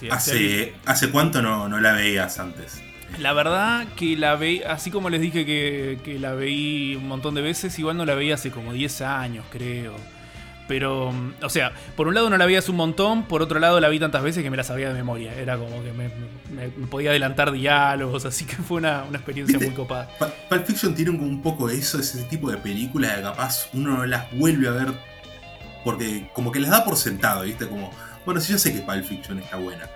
hace, 0.09 0.73
¿Hace 0.85 1.11
cuánto 1.11 1.41
no, 1.41 1.67
la 1.79 1.91
veías 1.91 2.39
antes? 2.39 2.81
La 3.19 3.33
verdad 3.33 3.85
que 3.95 4.15
la 4.15 4.35
veí, 4.35 4.63
así 4.63 4.89
como 4.89 5.09
les 5.09 5.21
dije 5.21 5.45
que, 5.45 5.99
que 6.03 6.17
la 6.17 6.33
veí 6.33 6.95
un 6.95 7.07
montón 7.07 7.35
de 7.35 7.41
veces, 7.41 7.77
igual 7.77 7.97
no 7.97 8.05
la 8.05 8.15
veía 8.15 8.35
hace 8.35 8.49
como 8.49 8.73
10 8.73 9.01
años, 9.01 9.45
creo. 9.51 9.93
Pero, 10.67 11.13
o 11.41 11.49
sea, 11.49 11.73
por 11.95 12.07
un 12.07 12.15
lado 12.15 12.29
no 12.29 12.37
la 12.37 12.45
vi 12.45 12.55
hace 12.55 12.71
un 12.71 12.77
montón, 12.77 13.23
por 13.23 13.41
otro 13.41 13.59
lado 13.59 13.79
la 13.79 13.89
vi 13.89 13.99
tantas 13.99 14.23
veces 14.23 14.43
que 14.43 14.49
me 14.49 14.57
la 14.57 14.63
sabía 14.63 14.87
de 14.87 14.93
memoria. 14.93 15.33
Era 15.35 15.57
como 15.57 15.83
que 15.83 15.91
me, 15.91 16.09
podía 16.87 17.09
adelantar 17.09 17.51
diálogos, 17.51 18.25
así 18.25 18.45
que 18.45 18.55
fue 18.55 18.77
una, 18.77 19.05
experiencia 19.11 19.59
muy 19.59 19.71
copada. 19.71 20.09
Pulp 20.49 20.65
Fiction 20.65 20.95
tiene 20.95 21.11
un 21.11 21.41
poco 21.41 21.69
eso, 21.69 21.99
ese 21.99 22.23
tipo 22.23 22.49
de 22.49 22.57
películas 22.57 23.15
que 23.15 23.21
capaz 23.21 23.69
uno 23.73 24.05
las 24.05 24.31
vuelve 24.31 24.67
a 24.67 24.71
ver 24.71 24.93
porque 25.83 26.29
como 26.33 26.51
que 26.51 26.59
las 26.59 26.71
da 26.71 26.85
por 26.85 26.95
sentado, 26.95 27.43
¿viste? 27.43 27.67
Como, 27.67 27.91
bueno, 28.25 28.39
sí, 28.39 28.53
yo 28.53 28.57
sé 28.57 28.73
que 28.73 28.79
Pulp 28.79 29.03
Fiction 29.03 29.39
está 29.39 29.57
buena, 29.57 29.89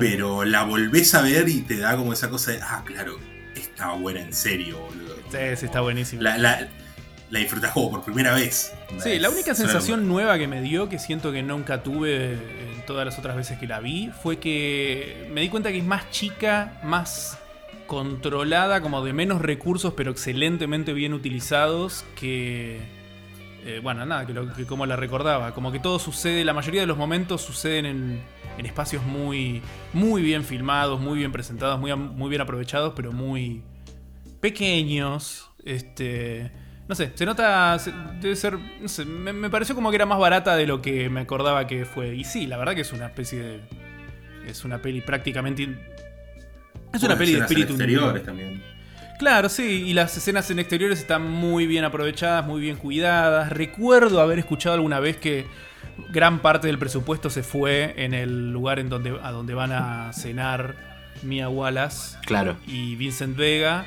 pero 0.00 0.44
la 0.44 0.64
volvés 0.64 1.14
a 1.14 1.22
ver 1.22 1.48
y 1.48 1.60
te 1.60 1.78
da 1.78 1.96
como 1.96 2.12
esa 2.12 2.30
cosa 2.30 2.52
de, 2.52 2.60
ah, 2.62 2.82
claro, 2.84 3.18
estaba 3.54 3.94
buena 3.94 4.20
en 4.20 4.32
serio, 4.32 4.78
boludo. 4.78 5.16
Sí, 5.30 5.56
sí, 5.56 5.66
está 5.66 5.80
buenísimo. 5.80 6.22
La, 6.22 6.38
la, 6.38 6.68
la 7.30 7.40
disfrutas 7.40 7.72
como 7.72 7.90
por 7.90 8.02
primera 8.02 8.34
vez. 8.34 8.72
Sí, 8.98 9.18
la 9.18 9.30
única 9.30 9.54
sensación 9.54 10.06
nueva 10.06 10.38
que 10.38 10.46
me 10.46 10.62
dio, 10.62 10.88
que 10.88 10.98
siento 10.98 11.32
que 11.32 11.42
nunca 11.42 11.82
tuve 11.82 12.32
en 12.34 12.86
todas 12.86 13.04
las 13.04 13.18
otras 13.18 13.36
veces 13.36 13.58
que 13.58 13.66
la 13.66 13.80
vi, 13.80 14.10
fue 14.22 14.38
que 14.38 15.28
me 15.32 15.40
di 15.40 15.48
cuenta 15.48 15.70
que 15.70 15.78
es 15.78 15.84
más 15.84 16.10
chica, 16.10 16.80
más 16.84 17.38
controlada, 17.86 18.80
como 18.80 19.04
de 19.04 19.12
menos 19.12 19.42
recursos, 19.42 19.94
pero 19.96 20.10
excelentemente 20.10 20.92
bien 20.92 21.14
utilizados, 21.14 22.04
que... 22.14 22.80
Eh, 23.64 23.80
bueno, 23.82 24.06
nada, 24.06 24.24
que, 24.24 24.32
lo, 24.32 24.52
que 24.54 24.64
como 24.64 24.86
la 24.86 24.94
recordaba, 24.94 25.52
como 25.52 25.72
que 25.72 25.80
todo 25.80 25.98
sucede, 25.98 26.44
la 26.44 26.52
mayoría 26.52 26.82
de 26.82 26.86
los 26.86 26.96
momentos 26.96 27.42
suceden 27.42 27.84
en, 27.84 28.22
en 28.58 28.66
espacios 28.66 29.02
muy, 29.02 29.60
muy 29.92 30.22
bien 30.22 30.44
filmados, 30.44 31.00
muy 31.00 31.18
bien 31.18 31.32
presentados, 31.32 31.80
muy, 31.80 31.92
muy 31.96 32.28
bien 32.28 32.42
aprovechados, 32.42 32.92
pero 32.94 33.10
muy 33.10 33.64
pequeños. 34.40 35.50
Este 35.64 36.52
no 36.88 36.94
sé, 36.94 37.12
se 37.14 37.26
nota. 37.26 37.78
Debe 38.20 38.36
ser. 38.36 38.58
No 38.80 38.88
sé, 38.88 39.04
me, 39.04 39.50
pareció 39.50 39.74
como 39.74 39.90
que 39.90 39.96
era 39.96 40.06
más 40.06 40.18
barata 40.18 40.54
de 40.56 40.66
lo 40.66 40.80
que 40.80 41.08
me 41.10 41.20
acordaba 41.20 41.66
que 41.66 41.84
fue. 41.84 42.14
Y 42.14 42.24
sí, 42.24 42.46
la 42.46 42.56
verdad 42.56 42.74
que 42.74 42.82
es 42.82 42.92
una 42.92 43.06
especie 43.06 43.42
de. 43.42 43.60
Es 44.46 44.64
una 44.64 44.80
peli 44.80 45.00
prácticamente. 45.00 45.76
Es 46.92 47.02
una 47.02 47.16
peli 47.16 47.32
de 47.32 47.40
espíritu. 47.40 47.72
exteriores 47.72 48.24
también. 48.24 48.62
Claro, 49.18 49.48
sí, 49.48 49.84
y 49.86 49.94
las 49.94 50.16
escenas 50.16 50.50
en 50.50 50.58
exteriores 50.58 51.00
están 51.00 51.28
muy 51.28 51.66
bien 51.66 51.84
aprovechadas, 51.84 52.46
muy 52.46 52.60
bien 52.60 52.76
cuidadas. 52.76 53.50
Recuerdo 53.50 54.20
haber 54.20 54.38
escuchado 54.38 54.74
alguna 54.74 55.00
vez 55.00 55.16
que 55.16 55.46
gran 56.10 56.40
parte 56.40 56.66
del 56.66 56.78
presupuesto 56.78 57.30
se 57.30 57.42
fue 57.42 57.94
en 57.96 58.12
el 58.12 58.52
lugar 58.52 58.78
en 58.78 58.90
donde, 58.90 59.18
a 59.22 59.32
donde 59.32 59.54
van 59.54 59.72
a 59.72 60.12
cenar 60.12 60.76
Mia 61.22 61.48
Wallace 61.48 62.18
claro. 62.26 62.56
y 62.66 62.94
Vincent 62.96 63.36
Vega 63.36 63.86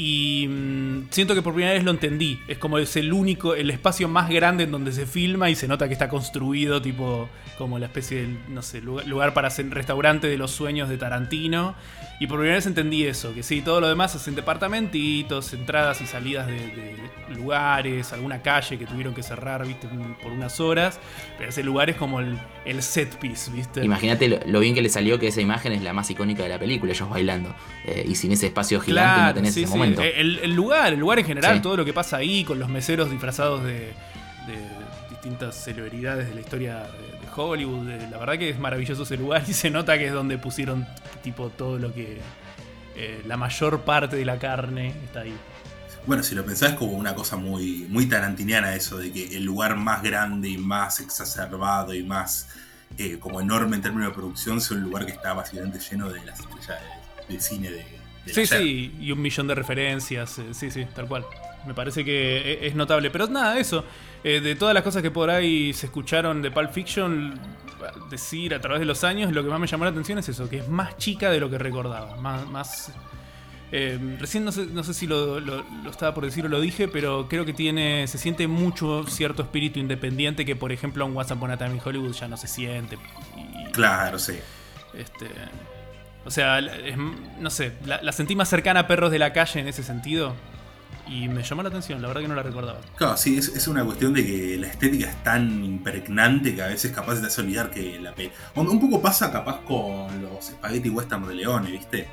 y 0.00 0.46
mm, 0.46 1.08
siento 1.10 1.34
que 1.34 1.42
por 1.42 1.54
primera 1.54 1.74
vez 1.74 1.82
lo 1.82 1.90
entendí. 1.90 2.38
Es 2.46 2.56
como 2.58 2.78
es 2.78 2.94
el 2.94 3.12
único, 3.12 3.56
el 3.56 3.68
espacio 3.68 4.06
más 4.06 4.30
grande 4.30 4.62
en 4.62 4.70
donde 4.70 4.92
se 4.92 5.06
filma 5.06 5.50
y 5.50 5.56
se 5.56 5.66
nota 5.66 5.88
que 5.88 5.92
está 5.92 6.08
construido 6.08 6.80
tipo 6.80 7.28
como 7.58 7.80
la 7.80 7.86
especie 7.86 8.22
de, 8.22 8.38
no 8.48 8.62
sé, 8.62 8.80
lugar, 8.80 9.34
para 9.34 9.48
hacer 9.48 9.68
restaurante 9.70 10.28
de 10.28 10.38
los 10.38 10.52
sueños 10.52 10.88
de 10.88 10.98
Tarantino. 10.98 11.74
Y 12.20 12.28
por 12.28 12.38
primera 12.38 12.54
vez 12.54 12.66
entendí 12.66 13.04
eso, 13.04 13.34
que 13.34 13.42
sí, 13.42 13.60
todo 13.60 13.80
lo 13.80 13.88
demás 13.88 14.14
es 14.14 14.28
en 14.28 14.36
departamentitos, 14.36 15.52
entradas 15.52 16.00
y 16.00 16.06
salidas 16.06 16.46
de, 16.46 16.94
lugares, 17.34 18.12
alguna 18.12 18.40
calle 18.40 18.78
que 18.78 18.86
tuvieron 18.86 19.14
que 19.14 19.24
cerrar, 19.24 19.66
viste, 19.66 19.88
por 20.22 20.30
unas 20.30 20.60
horas. 20.60 21.00
Pero 21.36 21.50
ese 21.50 21.64
lugar 21.64 21.90
es 21.90 21.96
como 21.96 22.20
el, 22.20 22.38
set 22.82 23.18
piece, 23.18 23.50
viste. 23.50 23.84
Imagínate 23.84 24.28
lo, 24.46 24.60
bien 24.60 24.74
que 24.76 24.82
le 24.82 24.88
salió 24.88 25.18
que 25.18 25.26
esa 25.26 25.40
imagen 25.40 25.72
es 25.72 25.82
la 25.82 25.92
más 25.92 26.08
icónica 26.08 26.44
de 26.44 26.50
la 26.50 26.58
película, 26.58 26.92
ellos 26.92 27.10
bailando. 27.10 27.52
Eh, 27.84 28.06
y 28.08 28.14
sin 28.14 28.30
ese 28.30 28.46
espacio 28.46 28.80
gigante 28.80 29.22
no 29.22 29.34
tenés 29.34 29.56
ese 29.56 29.66
momento. 29.66 29.87
El, 29.96 30.54
lugar, 30.54 30.92
el 30.92 30.98
lugar 30.98 31.18
en 31.18 31.24
general, 31.26 31.62
todo 31.62 31.76
lo 31.76 31.84
que 31.84 31.92
pasa 31.92 32.18
ahí, 32.18 32.44
con 32.44 32.58
los 32.58 32.68
meseros 32.68 33.10
disfrazados 33.10 33.64
de, 33.64 33.92
distintas 35.10 35.56
celebridades 35.56 36.28
de 36.28 36.34
la 36.34 36.40
historia 36.40 36.74
de, 36.78 37.18
Hollywood. 37.34 37.86
la 38.10 38.18
verdad 38.18 38.36
que 38.36 38.50
es 38.50 38.58
maravilloso 38.58 39.04
ese 39.04 39.16
lugar 39.16 39.44
y 39.46 39.52
se 39.52 39.70
nota 39.70 39.96
que 39.96 40.06
es 40.06 40.12
donde 40.12 40.38
pusieron 40.38 40.86
tipo 41.22 41.50
todo 41.50 41.78
lo 41.78 41.92
que... 41.92 42.18
Eh, 42.96 43.22
la 43.26 43.36
mayor 43.36 43.82
parte 43.82 44.16
de 44.16 44.24
la 44.24 44.40
carne 44.40 44.88
está 45.04 45.20
ahí. 45.20 45.36
Bueno, 46.08 46.22
si 46.22 46.34
lo 46.34 46.44
pensás 46.44 46.72
como 46.72 46.92
una 46.92 47.14
cosa 47.14 47.36
muy, 47.36 47.86
muy 47.88 48.06
tarantiniana 48.06 48.74
eso, 48.74 48.98
de 48.98 49.12
que 49.12 49.36
el 49.36 49.44
lugar 49.44 49.76
más 49.76 50.02
grande 50.02 50.48
y 50.48 50.58
más 50.58 51.00
exacerbado 51.00 51.94
y 51.94 52.02
más 52.02 52.48
eh, 52.96 53.18
como 53.20 53.40
enorme 53.40 53.76
en 53.76 53.82
términos 53.82 54.08
de 54.08 54.14
producción 54.14 54.60
sea 54.60 54.76
un 54.76 54.84
lugar 54.84 55.04
que 55.04 55.12
está 55.12 55.34
básicamente 55.34 55.78
lleno 55.78 56.08
de 56.10 56.24
las 56.24 56.40
estrellas 56.40 56.80
de, 57.28 57.40
cine 57.40 57.70
de, 57.70 57.84
Sí, 58.32 58.46
sí, 58.46 58.94
y 59.00 59.12
un 59.12 59.20
millón 59.20 59.46
de 59.46 59.54
referencias. 59.54 60.38
Eh, 60.38 60.52
sí, 60.52 60.70
sí, 60.70 60.86
tal 60.94 61.06
cual. 61.06 61.24
Me 61.66 61.74
parece 61.74 62.04
que 62.04 62.52
e, 62.52 62.66
es 62.66 62.74
notable. 62.74 63.10
Pero 63.10 63.26
nada, 63.26 63.58
eso. 63.58 63.84
Eh, 64.24 64.40
de 64.40 64.54
todas 64.54 64.74
las 64.74 64.82
cosas 64.82 65.02
que 65.02 65.10
por 65.10 65.30
ahí 65.30 65.72
se 65.72 65.86
escucharon 65.86 66.42
de 66.42 66.50
Pulp 66.50 66.72
Fiction, 66.72 67.38
decir 68.10 68.54
a 68.54 68.60
través 68.60 68.80
de 68.80 68.86
los 68.86 69.04
años, 69.04 69.32
lo 69.32 69.42
que 69.44 69.50
más 69.50 69.60
me 69.60 69.66
llamó 69.66 69.84
la 69.84 69.90
atención 69.90 70.18
es 70.18 70.28
eso, 70.28 70.48
que 70.48 70.58
es 70.58 70.68
más 70.68 70.96
chica 70.96 71.30
de 71.30 71.40
lo 71.40 71.50
que 71.50 71.58
recordaba. 71.58 72.16
Más. 72.16 72.46
más 72.48 72.92
eh, 73.70 73.98
recién 74.18 74.46
no 74.46 74.52
sé, 74.52 74.64
no 74.64 74.82
sé 74.82 74.94
si 74.94 75.06
lo, 75.06 75.38
estaba 75.90 76.14
por 76.14 76.24
decir 76.24 76.46
o 76.46 76.48
lo 76.48 76.58
dije, 76.60 76.88
pero 76.88 77.28
creo 77.28 77.44
que 77.44 77.52
tiene. 77.52 78.06
se 78.06 78.18
siente 78.18 78.48
mucho 78.48 79.04
cierto 79.06 79.42
espíritu 79.42 79.78
independiente 79.78 80.44
que, 80.46 80.56
por 80.56 80.72
ejemplo, 80.72 81.04
en 81.04 81.14
WhatsApp 81.14 81.38
Upon 81.38 81.50
a 81.50 81.58
Time 81.58 81.74
in 81.74 81.80
Hollywood 81.84 82.12
ya 82.12 82.28
no 82.28 82.36
se 82.36 82.48
siente. 82.48 82.98
claro, 83.72 84.18
sí. 84.18 84.38
Este. 84.94 85.26
O 86.28 86.30
sea, 86.30 86.60
no 87.40 87.48
sé, 87.48 87.72
la, 87.86 88.12
sentí 88.12 88.36
más 88.36 88.50
cercana 88.50 88.80
a 88.80 88.86
perros 88.86 89.10
de 89.10 89.18
la 89.18 89.32
calle 89.32 89.60
en 89.60 89.66
ese 89.66 89.82
sentido. 89.82 90.34
Y 91.06 91.26
me 91.26 91.42
llamó 91.42 91.62
la 91.62 91.70
atención, 91.70 92.02
la 92.02 92.08
verdad 92.08 92.20
que 92.20 92.28
no 92.28 92.34
la 92.34 92.42
recordaba. 92.42 92.80
Claro, 92.96 93.16
sí, 93.16 93.38
es, 93.38 93.66
una 93.66 93.82
cuestión 93.82 94.12
de 94.12 94.26
que 94.26 94.58
la 94.58 94.66
estética 94.66 95.08
es 95.08 95.24
tan 95.24 95.64
impregnante 95.64 96.54
que 96.54 96.60
a 96.60 96.66
veces 96.66 96.92
capaz 96.92 97.14
de 97.14 97.28
hacer 97.28 97.46
olvidar 97.46 97.70
que 97.70 97.98
la 97.98 98.14
pe... 98.14 98.30
Un 98.54 98.78
poco 98.78 99.00
pasa 99.00 99.32
capaz 99.32 99.60
con 99.62 100.20
los 100.20 100.44
Spaghetti 100.44 100.90
Western 100.90 101.26
de 101.26 101.34
Leone, 101.34 101.70
¿viste? 101.70 102.06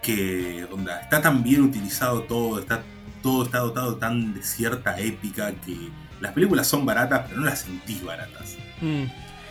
Que 0.00 0.66
onda, 0.72 1.02
está 1.02 1.20
tan 1.20 1.42
bien 1.42 1.60
utilizado 1.60 2.22
todo, 2.22 2.58
está 2.58 2.80
todo 3.22 3.44
está 3.44 3.58
dotado 3.58 3.96
tan 3.96 4.32
de 4.32 4.42
cierta 4.42 4.98
épica 4.98 5.52
que 5.66 5.76
las 6.22 6.32
películas 6.32 6.66
son 6.66 6.86
baratas, 6.86 7.26
pero 7.28 7.40
no 7.42 7.46
las 7.46 7.60
sentís 7.60 8.02
baratas. 8.02 8.56
Mm. 8.80 9.04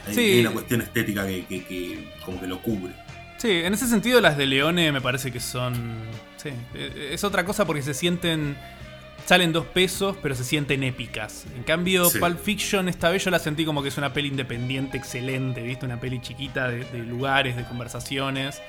Hay, 0.08 0.16
sí. 0.16 0.40
una 0.42 0.54
cuestión 0.54 0.82
estética 0.82 1.28
que, 1.28 1.46
que 1.46 2.12
como 2.26 2.42
que 2.42 2.48
lo 2.48 2.60
cubre. 2.64 2.96
Sí, 3.42 3.50
en 3.50 3.74
ese 3.74 3.88
sentido 3.88 4.22
las 4.22 4.38
de 4.38 4.46
Leone 4.46 4.92
me 4.92 5.02
parece 5.02 5.32
que 5.32 5.40
son... 5.40 5.74
Sí, 6.38 6.50
e, 6.76 7.10
es 7.12 7.24
otra 7.24 7.44
cosa 7.44 7.66
porque 7.66 7.82
se 7.82 7.96
sienten... 7.96 8.56
Salen 9.26 9.52
dos 9.52 9.66
pesos, 9.66 10.16
pero 10.22 10.36
se 10.36 10.44
sienten 10.44 10.84
épicas. 10.84 11.46
En 11.56 11.64
cambio, 11.64 12.08
Pulp 12.20 12.40
Fiction 12.40 12.88
esta 12.88 13.10
vez 13.10 13.26
yo 13.26 13.32
la 13.32 13.40
sentí 13.40 13.66
como 13.66 13.82
que 13.82 13.90
es 13.90 13.98
una 13.98 14.14
peli 14.14 14.28
independiente, 14.28 14.98
excelente, 14.98 15.64
¿viste? 15.64 15.88
Una 15.88 16.00
peli 16.00 16.22
chiquita 16.22 16.70
de, 16.70 16.86
lugares, 17.00 17.56
de 17.56 17.64
conversaciones. 17.64 18.62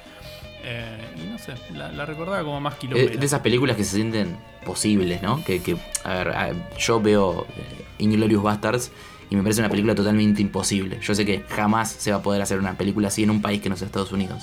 Eh, 0.65 0.99
y 1.23 1.27
no 1.27 1.39
sé, 1.39 1.53
la, 1.75 2.07
recordaba 2.07 2.43
como 2.43 2.59
más 2.61 2.77
kilómetros. 2.77 3.21
De 3.21 3.27
esas 3.27 3.41
películas 3.41 3.77
que 3.77 3.85
se 3.85 3.97
sienten 3.97 4.39
posibles, 4.65 5.21
¿no? 5.21 5.45
Que, 5.45 5.63
que 5.63 5.77
a 6.05 6.15
ver, 6.15 6.55
yo 6.79 6.99
veo 7.01 7.47
eh, 7.59 7.85
Inglorious 7.99 8.43
Bastards 8.43 8.91
y 9.29 9.37
me 9.37 9.43
parece 9.43 9.61
una 9.61 9.71
película 9.71 9.95
totalmente 9.95 10.41
imposible. 10.41 10.99
Yo 11.03 11.15
sé 11.15 11.27
que 11.27 11.43
jamás 11.49 11.91
se 11.91 12.11
va 12.11 12.19
a 12.19 12.23
poder 12.23 12.41
hacer 12.41 12.59
una 12.59 12.77
película 12.79 13.09
así 13.09 13.23
en 13.23 13.31
un 13.31 13.43
país 13.43 13.61
que 13.61 13.71
no 13.71 13.77
sea 13.77 13.87
Estados 13.87 14.13
Unidos. 14.13 14.43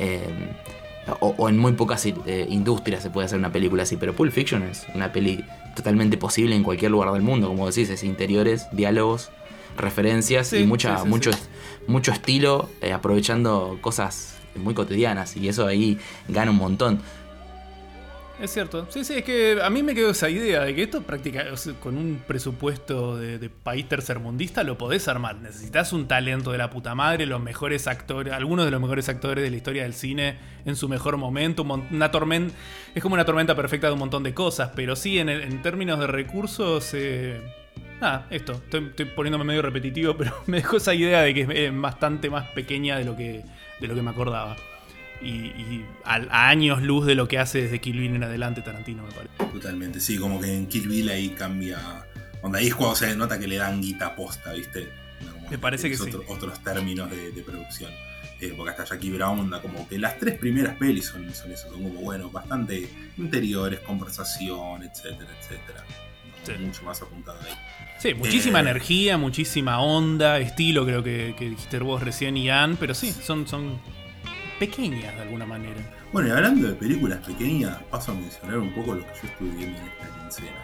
Eh, 0.00 0.20
o, 1.20 1.48
en 1.48 1.58
muy 1.58 1.72
pocas 1.72 2.06
eh, 2.06 2.46
industrias 2.48 3.02
se 3.02 3.10
puede 3.10 3.26
hacer 3.26 3.38
una 3.38 3.52
película 3.52 3.82
así, 3.82 3.96
pero 3.96 4.14
Pulp 4.14 4.32
Fiction 4.32 4.62
es 4.62 4.86
una 4.94 5.12
peli 5.12 5.44
totalmente 5.76 6.16
posible 6.16 6.54
en 6.54 6.62
cualquier 6.62 6.90
lugar 6.90 7.12
del 7.12 7.22
mundo, 7.22 7.48
como 7.48 7.66
decís, 7.66 7.90
es 7.90 8.02
interiores, 8.02 8.68
diálogos, 8.72 9.30
referencias 9.76 10.52
y 10.52 10.64
mucha, 10.64 11.04
mucho, 11.04 11.30
mucho 11.86 12.12
estilo, 12.12 12.68
eh, 12.80 12.92
aprovechando 12.92 13.78
cosas 13.80 14.36
muy 14.56 14.74
cotidianas, 14.74 15.36
y 15.36 15.48
eso 15.48 15.66
ahí 15.66 15.98
gana 16.28 16.50
un 16.50 16.56
montón. 16.56 17.00
Es 18.40 18.52
cierto. 18.52 18.86
Sí, 18.88 19.04
sí, 19.04 19.14
es 19.18 19.24
que 19.24 19.58
a 19.62 19.68
mí 19.68 19.82
me 19.82 19.94
quedó 19.94 20.10
esa 20.10 20.30
idea 20.30 20.62
de 20.62 20.74
que 20.74 20.84
esto 20.84 21.02
prácticamente 21.02 21.74
con 21.78 21.98
un 21.98 22.22
presupuesto 22.26 23.18
de, 23.18 23.50
país 23.50 23.86
tercermundista 23.86 24.64
lo 24.64 24.78
podés 24.78 25.08
armar. 25.08 25.36
Necesitas 25.36 25.92
un 25.92 26.08
talento 26.08 26.50
de 26.50 26.56
la 26.56 26.70
puta 26.70 26.94
madre, 26.94 27.26
los 27.26 27.42
mejores 27.42 27.86
actores, 27.86 28.32
algunos 28.32 28.64
de 28.64 28.70
los 28.70 28.80
mejores 28.80 29.10
actores 29.10 29.44
de 29.44 29.50
la 29.50 29.56
historia 29.58 29.82
del 29.82 29.92
cine 29.92 30.38
en 30.64 30.74
su 30.74 30.88
mejor 30.88 31.18
momento. 31.18 31.64
Una 31.64 32.10
tormenta, 32.10 32.54
es 32.94 33.02
como 33.02 33.14
una 33.14 33.26
tormenta 33.26 33.54
perfecta 33.54 33.88
de 33.88 33.92
un 33.92 33.98
montón 33.98 34.22
de 34.22 34.32
cosas, 34.32 34.70
pero 34.74 34.96
sí, 34.96 35.18
en, 35.18 35.60
términos 35.60 36.00
de 36.00 36.06
recursos, 36.06 36.94
eh, 36.94 37.42
esto. 38.30 38.52
Estoy, 38.52 38.86
estoy, 38.86 39.04
poniéndome 39.04 39.44
medio 39.44 39.60
repetitivo, 39.60 40.16
pero 40.18 40.32
me 40.46 40.58
dejó 40.58 40.78
esa 40.78 40.94
idea 40.94 41.20
de 41.20 41.34
que 41.34 41.66
es 41.66 41.78
bastante 41.78 42.30
más 42.30 42.48
pequeña 42.52 42.96
de 42.96 43.04
lo 43.04 43.14
que, 43.14 43.44
de 43.80 43.86
lo 43.86 43.94
que 43.94 44.00
me 44.00 44.10
acordaba 44.10 44.56
y, 45.22 45.84
a, 46.04 46.48
años 46.48 46.82
luz 46.82 47.06
de 47.06 47.14
lo 47.14 47.28
que 47.28 47.38
hace 47.38 47.62
desde 47.62 47.80
Kill 47.80 47.98
Bill 47.98 48.16
en 48.16 48.24
adelante 48.24 48.62
Tarantino, 48.62 49.02
me 49.02 49.12
parece. 49.12 49.34
Totalmente, 49.52 50.00
sí, 50.00 50.16
como 50.18 50.40
que 50.40 50.54
en 50.54 50.66
Kill 50.66 50.88
Bill 50.88 51.08
ahí 51.08 51.30
cambia. 51.30 52.06
Donde 52.42 52.58
ahí 52.58 52.68
es 52.68 52.74
cuando 52.74 52.96
se 52.96 53.14
nota 53.16 53.38
que 53.38 53.46
le 53.46 53.56
dan 53.56 53.82
guita 53.82 54.16
posta, 54.16 54.52
¿viste? 54.52 54.88
me 55.50 55.58
parece 55.58 55.90
que, 55.90 55.96
sí. 55.96 56.10
Otros 56.28 56.62
términos 56.62 57.10
de, 57.10 57.42
producción. 57.42 57.90
Eh, 58.40 58.54
porque 58.56 58.70
hasta 58.70 58.84
Jackie 58.84 59.10
Brown, 59.10 59.50
como 59.60 59.86
que 59.86 59.98
las 59.98 60.18
tres 60.18 60.38
primeras 60.38 60.76
pelis 60.76 61.06
son, 61.06 61.34
son 61.34 61.52
eso, 61.52 61.68
son 61.68 61.82
como, 61.82 62.00
bueno, 62.00 62.30
bastante 62.30 62.88
interiores, 63.18 63.80
conversación, 63.80 64.82
etcétera, 64.82 65.30
etcétera. 65.38 65.84
Mucho 66.58 66.82
más 66.84 67.02
apuntado 67.02 67.38
ahí. 67.42 67.52
Sí, 67.98 68.14
muchísima 68.14 68.60
eh, 68.60 68.62
energía, 68.62 69.18
muchísima 69.18 69.82
onda, 69.82 70.38
estilo, 70.38 70.86
creo 70.86 71.02
que, 71.02 71.34
que 71.38 71.50
dijiste 71.50 71.78
vos 71.80 72.02
recién, 72.02 72.34
Ian, 72.36 72.78
pero 72.78 72.94
sí, 72.94 73.12
son, 73.12 73.46
son 73.46 73.78
pequeñas 74.60 75.16
de 75.16 75.22
alguna 75.22 75.46
manera. 75.46 75.80
Bueno, 76.12 76.28
y 76.28 76.32
hablando 76.32 76.68
de 76.68 76.74
películas 76.74 77.18
pequeñas, 77.26 77.82
paso 77.90 78.12
a 78.12 78.14
mencionar 78.14 78.58
un 78.58 78.72
poco 78.74 78.94
lo 78.94 79.00
que 79.00 79.12
yo 79.22 79.28
estuve 79.28 79.50
viendo 79.56 79.78
en 79.78 79.86
esta 79.86 80.20
quincena. 80.20 80.58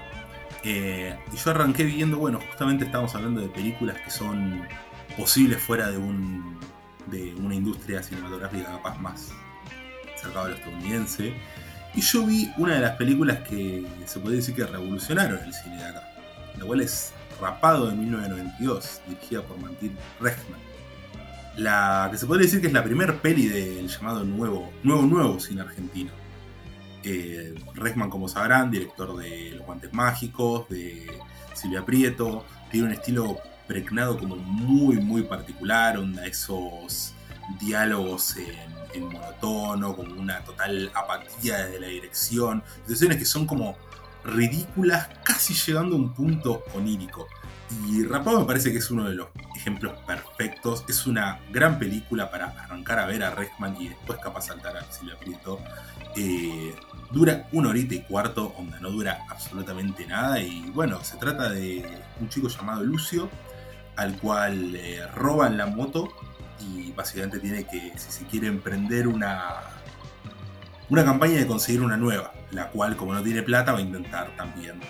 Eh, 0.62 1.18
y 1.32 1.36
yo 1.36 1.50
arranqué 1.50 1.84
viendo, 1.84 2.18
bueno, 2.18 2.38
justamente 2.46 2.84
estamos 2.84 3.14
hablando 3.14 3.40
de 3.40 3.48
películas 3.48 3.98
que 4.02 4.10
son 4.10 4.68
posibles 5.16 5.60
fuera 5.60 5.90
de 5.90 5.96
un 5.96 6.56
de 7.06 7.34
una 7.36 7.54
industria 7.54 8.02
cinematográfica 8.02 8.64
capaz 8.64 8.98
más 8.98 9.32
cercada 10.20 10.46
a 10.46 10.48
lo 10.50 10.54
estadounidense. 10.56 11.32
Y 11.94 12.00
yo 12.02 12.26
vi 12.26 12.52
una 12.58 12.74
de 12.74 12.80
las 12.80 12.96
películas 12.96 13.38
que 13.48 13.86
se 14.04 14.20
puede 14.20 14.36
decir 14.36 14.54
que 14.54 14.66
revolucionaron 14.66 15.38
el 15.42 15.54
cine 15.54 15.76
de 15.76 15.84
acá, 15.84 16.02
la 16.58 16.64
cual 16.66 16.80
es 16.82 17.12
Rapado 17.40 17.88
de 17.88 17.96
1992, 17.96 19.02
dirigida 19.08 19.42
por 19.42 19.58
Martin 19.58 19.96
Rechtman 20.20 20.66
la 21.56 22.08
que 22.10 22.18
se 22.18 22.26
podría 22.26 22.46
decir 22.46 22.60
que 22.60 22.66
es 22.66 22.72
la 22.72 22.84
primer 22.84 23.20
peli 23.20 23.48
del 23.48 23.88
llamado 23.88 24.24
nuevo, 24.24 24.70
nuevo, 24.82 25.02
nuevo 25.02 25.40
cine 25.40 25.62
argentino. 25.62 26.10
Eh, 27.02 27.54
como 28.10 28.28
sabrán, 28.28 28.70
director 28.70 29.16
de 29.16 29.52
Los 29.52 29.64
Guantes 29.64 29.92
Mágicos, 29.92 30.68
de 30.68 31.06
Silvia 31.54 31.84
Prieto, 31.84 32.44
tiene 32.70 32.88
un 32.88 32.92
estilo 32.92 33.38
pregnado 33.66 34.18
como 34.18 34.36
muy, 34.36 34.96
muy 34.96 35.22
particular, 35.22 35.98
onda 35.98 36.26
esos 36.26 37.14
diálogos 37.60 38.36
en, 38.36 39.04
monotono, 39.04 39.94
como 39.94 40.18
una 40.18 40.40
total 40.40 40.90
apatía 40.94 41.66
desde 41.66 41.80
la 41.80 41.88
dirección, 41.88 42.62
situaciones 42.80 43.18
que 43.18 43.26
son 43.26 43.46
como 43.46 43.76
ridículas, 44.24 45.08
casi 45.22 45.52
llegando 45.54 45.96
a 45.96 45.98
un 45.98 46.14
punto 46.14 46.64
onírico. 46.74 47.28
Y 47.70 48.04
Rapado 48.04 48.40
me 48.40 48.46
parece 48.46 48.70
que 48.72 48.78
es 48.78 48.90
uno 48.90 49.08
de 49.08 49.14
los 49.14 49.28
ejemplos 49.56 49.94
perfectos. 50.06 50.84
Es 50.88 51.06
una 51.06 51.40
gran 51.50 51.78
película 51.78 52.30
para 52.30 52.46
arrancar 52.46 52.98
a 52.98 53.06
ver 53.06 53.22
a 53.22 53.30
Redman 53.30 53.76
y 53.80 53.88
después 53.88 54.18
capaz 54.20 54.46
saltar 54.46 54.76
a 54.76 54.84
Silvia 54.92 55.18
Prieto. 55.18 55.58
Eh, 56.14 56.74
dura 57.10 57.48
una 57.52 57.70
horita 57.70 57.94
y 57.94 58.02
cuarto, 58.02 58.54
donde 58.56 58.80
no 58.80 58.90
dura 58.90 59.26
absolutamente 59.28 60.06
nada. 60.06 60.40
Y 60.40 60.70
bueno, 60.70 61.02
se 61.02 61.16
trata 61.16 61.50
de 61.50 61.84
un 62.20 62.28
chico 62.28 62.48
llamado 62.48 62.84
Lucio, 62.84 63.28
al 63.96 64.16
cual 64.18 64.72
le 64.72 65.06
roban 65.08 65.56
la 65.56 65.66
moto 65.66 66.08
y 66.60 66.92
básicamente 66.92 67.38
tiene 67.38 67.64
que, 67.64 67.92
si 67.96 68.10
se 68.12 68.24
quiere, 68.26 68.46
emprender 68.46 69.08
una, 69.08 69.54
una 70.88 71.04
campaña 71.04 71.38
de 71.38 71.46
conseguir 71.46 71.82
una 71.82 71.96
nueva, 71.96 72.32
la 72.50 72.70
cual 72.70 72.96
como 72.96 73.12
no 73.12 73.22
tiene 73.22 73.42
plata 73.42 73.72
va 73.72 73.78
a 73.78 73.82
intentar 73.82 74.34
también 74.36 74.80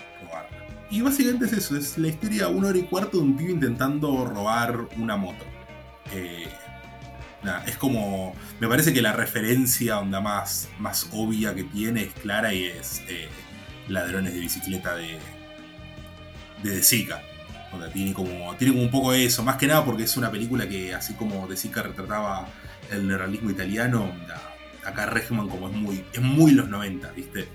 y 0.89 1.01
básicamente 1.01 1.45
es 1.45 1.53
eso, 1.53 1.75
es 1.77 1.97
la 1.97 2.07
historia 2.07 2.47
una 2.47 2.69
hora 2.69 2.77
y 2.77 2.83
cuarto 2.83 3.17
de 3.17 3.23
un 3.23 3.37
pibe 3.37 3.51
intentando 3.51 4.25
robar 4.25 4.87
una 4.97 5.17
moto. 5.17 5.45
Eh, 6.13 6.47
es 7.65 7.77
como. 7.77 8.35
Me 8.59 8.67
parece 8.67 8.93
que 8.93 9.01
la 9.01 9.13
referencia 9.13 9.99
onda 9.99 10.21
más, 10.21 10.69
más 10.79 11.07
obvia 11.11 11.53
que 11.53 11.63
tiene 11.63 12.03
es 12.03 12.13
clara 12.13 12.53
y 12.53 12.65
es 12.65 13.01
eh, 13.07 13.27
Ladrones 13.87 14.33
de 14.33 14.39
bicicleta 14.39 14.95
de. 14.95 15.19
de 16.63 16.69
De 16.71 16.83
Zika. 16.83 17.21
tiene 17.93 18.13
como, 18.13 18.55
tiene 18.55 18.73
como 18.73 18.83
un 18.83 18.91
poco 18.91 19.13
eso, 19.13 19.43
más 19.43 19.57
que 19.57 19.67
nada 19.67 19.85
porque 19.85 20.03
es 20.03 20.17
una 20.17 20.31
película 20.31 20.67
que, 20.67 20.93
así 20.93 21.13
como 21.13 21.47
De 21.47 21.55
Zika 21.57 21.83
retrataba 21.83 22.47
el 22.91 23.07
neuralismo 23.07 23.51
italiano, 23.51 24.11
acá 24.85 25.05
Regman 25.05 25.49
como 25.49 25.69
es 25.69 25.75
muy, 25.75 26.05
es 26.13 26.21
muy 26.21 26.51
los 26.51 26.69
90, 26.69 27.11
¿viste? 27.11 27.47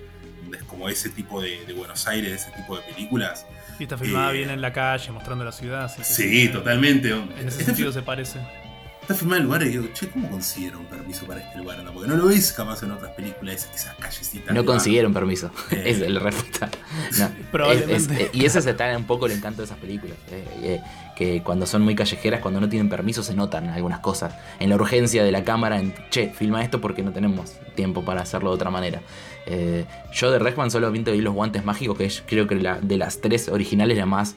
Es 0.55 0.63
como 0.65 0.89
ese 0.89 1.09
tipo 1.11 1.41
de, 1.41 1.65
Buenos 1.75 2.07
Aires, 2.07 2.43
ese 2.43 2.51
tipo 2.57 2.77
de 2.77 2.83
películas. 2.83 3.47
Y 3.79 3.85
está 3.85 3.97
filmada 3.99 4.31
eh, 4.33 4.39
bien 4.39 4.51
en 4.51 4.61
la 4.61 4.73
calle, 4.73 5.11
mostrando 5.13 5.45
la 5.45 5.53
ciudad. 5.53 5.91
sí, 6.03 6.49
totalmente. 6.49 7.11
En 7.11 7.49
ese 7.49 7.65
sentido 7.65 7.91
se 7.93 8.03
parece. 8.03 8.39
está 9.01 9.15
filmado 9.15 9.41
el 9.41 9.47
lugar 9.47 9.63
y 9.63 9.69
digo, 9.71 9.89
che, 9.95 10.09
¿cómo 10.11 10.31
consiguieron 10.31 10.85
permiso 10.87 11.27
para 11.27 11.41
este 11.41 11.59
lugar? 11.59 11.83
porque 11.93 12.09
no 12.09 12.17
lo 12.17 12.27
ves 12.27 12.53
capaz 12.53 12.83
en 12.83 12.93
otras 12.93 13.13
películas, 13.13 13.69
esas 13.75 13.95
callecitas. 13.97 14.55
No 14.55 14.65
consiguieron 14.65 15.13
permiso, 15.13 15.51
Eh. 15.71 15.83
es 15.87 16.01
el 16.01 16.21
respuesta. 16.21 16.69
No, 17.19 17.29
Probablemente. 17.51 17.97
es- 18.15 18.21
es- 18.29 18.31
y 18.35 18.45
ese 18.47 18.59
es 18.61 18.67
está 18.67 18.97
un 18.97 19.05
poco 19.05 19.27
el 19.27 19.33
encanto 19.33 19.63
de 19.63 19.67
esas 19.67 19.79
películas. 19.79 20.17
eh, 20.31 20.45
eh, 20.63 20.81
que 21.17 21.43
cuando 21.43 21.67
son 21.67 21.83
muy 21.83 21.95
callejeras, 21.95 22.41
cuando 22.41 22.59
no 22.61 22.69
tienen 22.71 22.89
permiso, 22.89 23.23
se 23.23 23.35
notan 23.35 23.69
algunas 23.69 24.01
cosas. 24.01 24.35
En 24.59 24.71
la 24.71 24.77
urgencia 24.77 25.23
de 25.23 25.31
la 25.31 25.45
cámara, 25.45 25.79
en 25.79 25.95
che, 26.11 26.31
filma 26.35 26.63
esto 26.65 26.81
porque 26.81 27.03
no 27.03 27.13
tenemos 27.13 27.53
tiempo 27.73 28.05
para 28.05 28.23
hacerlo 28.23 28.51
de 28.51 28.55
otra 28.57 28.71
manera. 28.71 29.03
Eh, 29.47 29.85
yo 30.13 30.31
de 30.31 30.39
Redman 30.39 30.71
solamente 30.71 31.11
vi 31.13 31.21
los 31.21 31.35
guantes 31.35 31.65
mágicos, 31.65 31.99
que 31.99 32.05
es, 32.05 32.23
creo 32.27 32.47
que 32.47 32.55
la, 32.57 32.79
de 32.81 32.97
las 32.97 33.21
tres 33.21 33.49
originales 33.49 33.99
la 33.99 34.07
más 34.07 34.37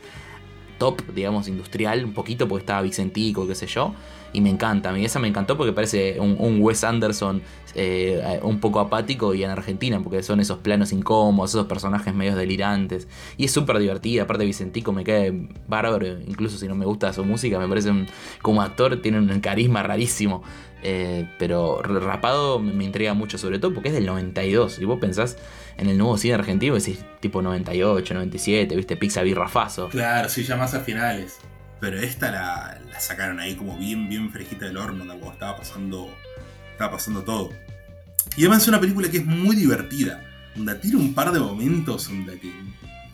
top, 0.78 1.02
digamos, 1.14 1.48
industrial, 1.48 2.04
un 2.04 2.14
poquito 2.14 2.48
porque 2.48 2.64
estaba 2.64 2.82
Vicentico, 2.82 3.48
qué 3.48 3.56
sé 3.56 3.68
yo. 3.68 3.94
Y 4.34 4.42
me 4.42 4.50
encanta, 4.50 4.90
a 4.90 4.92
mí 4.92 5.06
esa 5.06 5.18
me 5.20 5.30
encantó 5.30 5.56
porque 5.56 5.72
parece 5.72 6.20
un, 6.20 6.36
un 6.38 6.62
Wes 6.62 6.84
Anderson 6.84 7.42
eh, 7.74 8.40
un 8.44 8.60
poco 8.60 8.82
apático 8.82 9.34
y 9.34 9.46
en 9.46 9.50
Argentina, 9.50 9.98
porque 10.04 10.22
son 10.24 10.42
esos 10.42 10.58
planos 10.58 10.92
incómodos, 10.92 11.52
esos 11.52 11.68
personajes 11.68 12.14
medios 12.14 12.36
delirantes. 12.36 13.08
Y 13.38 13.46
es 13.46 13.52
súper 13.52 13.78
divertida, 13.80 14.24
aparte 14.24 14.44
Vicentico 14.44 14.92
me 14.92 15.06
cae 15.06 15.48
bárbaro, 15.70 16.06
incluso 16.28 16.58
si 16.58 16.68
no 16.68 16.76
me 16.76 16.86
gusta 16.86 17.14
su 17.14 17.24
música, 17.24 17.58
me 17.60 17.70
parece 17.70 17.90
un- 17.92 18.08
como 18.42 18.62
actor 18.62 19.02
tiene 19.02 19.20
un 19.20 19.40
carisma 19.40 19.82
rarísimo. 19.84 20.44
Eh, 20.88 21.28
pero 21.40 21.82
rapado 21.82 22.60
me, 22.60 22.84
intriga 22.84 23.16
mucho, 23.16 23.40
sobre 23.40 23.58
todo 23.58 23.74
porque 23.74 23.90
es 23.90 23.96
del 23.96 24.06
92. 24.06 24.78
Y 24.78 24.86
vos 24.86 25.00
pensás 25.00 25.36
en 25.78 25.90
el 25.90 25.98
nuevo 25.98 26.16
cine 26.16 26.36
argentino, 26.36 26.76
decís 26.76 27.04
tipo 27.22 27.42
98, 27.42 28.14
97, 28.14 28.76
viste, 28.76 28.96
Pizza 28.96 29.24
Birrafazo. 29.24 29.90
Claro, 29.90 30.30
sí, 30.30 30.44
ya 30.44 30.56
más 30.56 30.76
a 30.76 30.82
finales. 30.82 31.38
Pero 31.80 31.98
esta 31.98 32.30
la, 32.30 32.80
la 32.88 33.00
sacaron 33.00 33.40
ahí 33.40 33.56
como 33.56 33.76
bien, 33.80 34.08
bien 34.10 34.32
fresquita 34.32 34.66
del 34.66 34.78
horno, 34.78 35.06
cuando 35.08 35.32
estaba 35.32 35.58
pasando, 35.58 36.16
estaba 36.72 36.92
pasando 36.92 37.24
todo. 37.24 37.50
Y 38.38 38.42
además 38.42 38.62
es 38.62 38.68
una 38.68 38.80
película 38.80 39.10
que 39.10 39.18
es 39.18 39.26
muy 39.26 39.56
divertida. 39.56 40.24
Onda, 40.56 40.80
tiene 40.80 40.98
un 40.98 41.16
par 41.16 41.32
de 41.32 41.40
momentos 41.40 42.08
donde. 42.08 42.40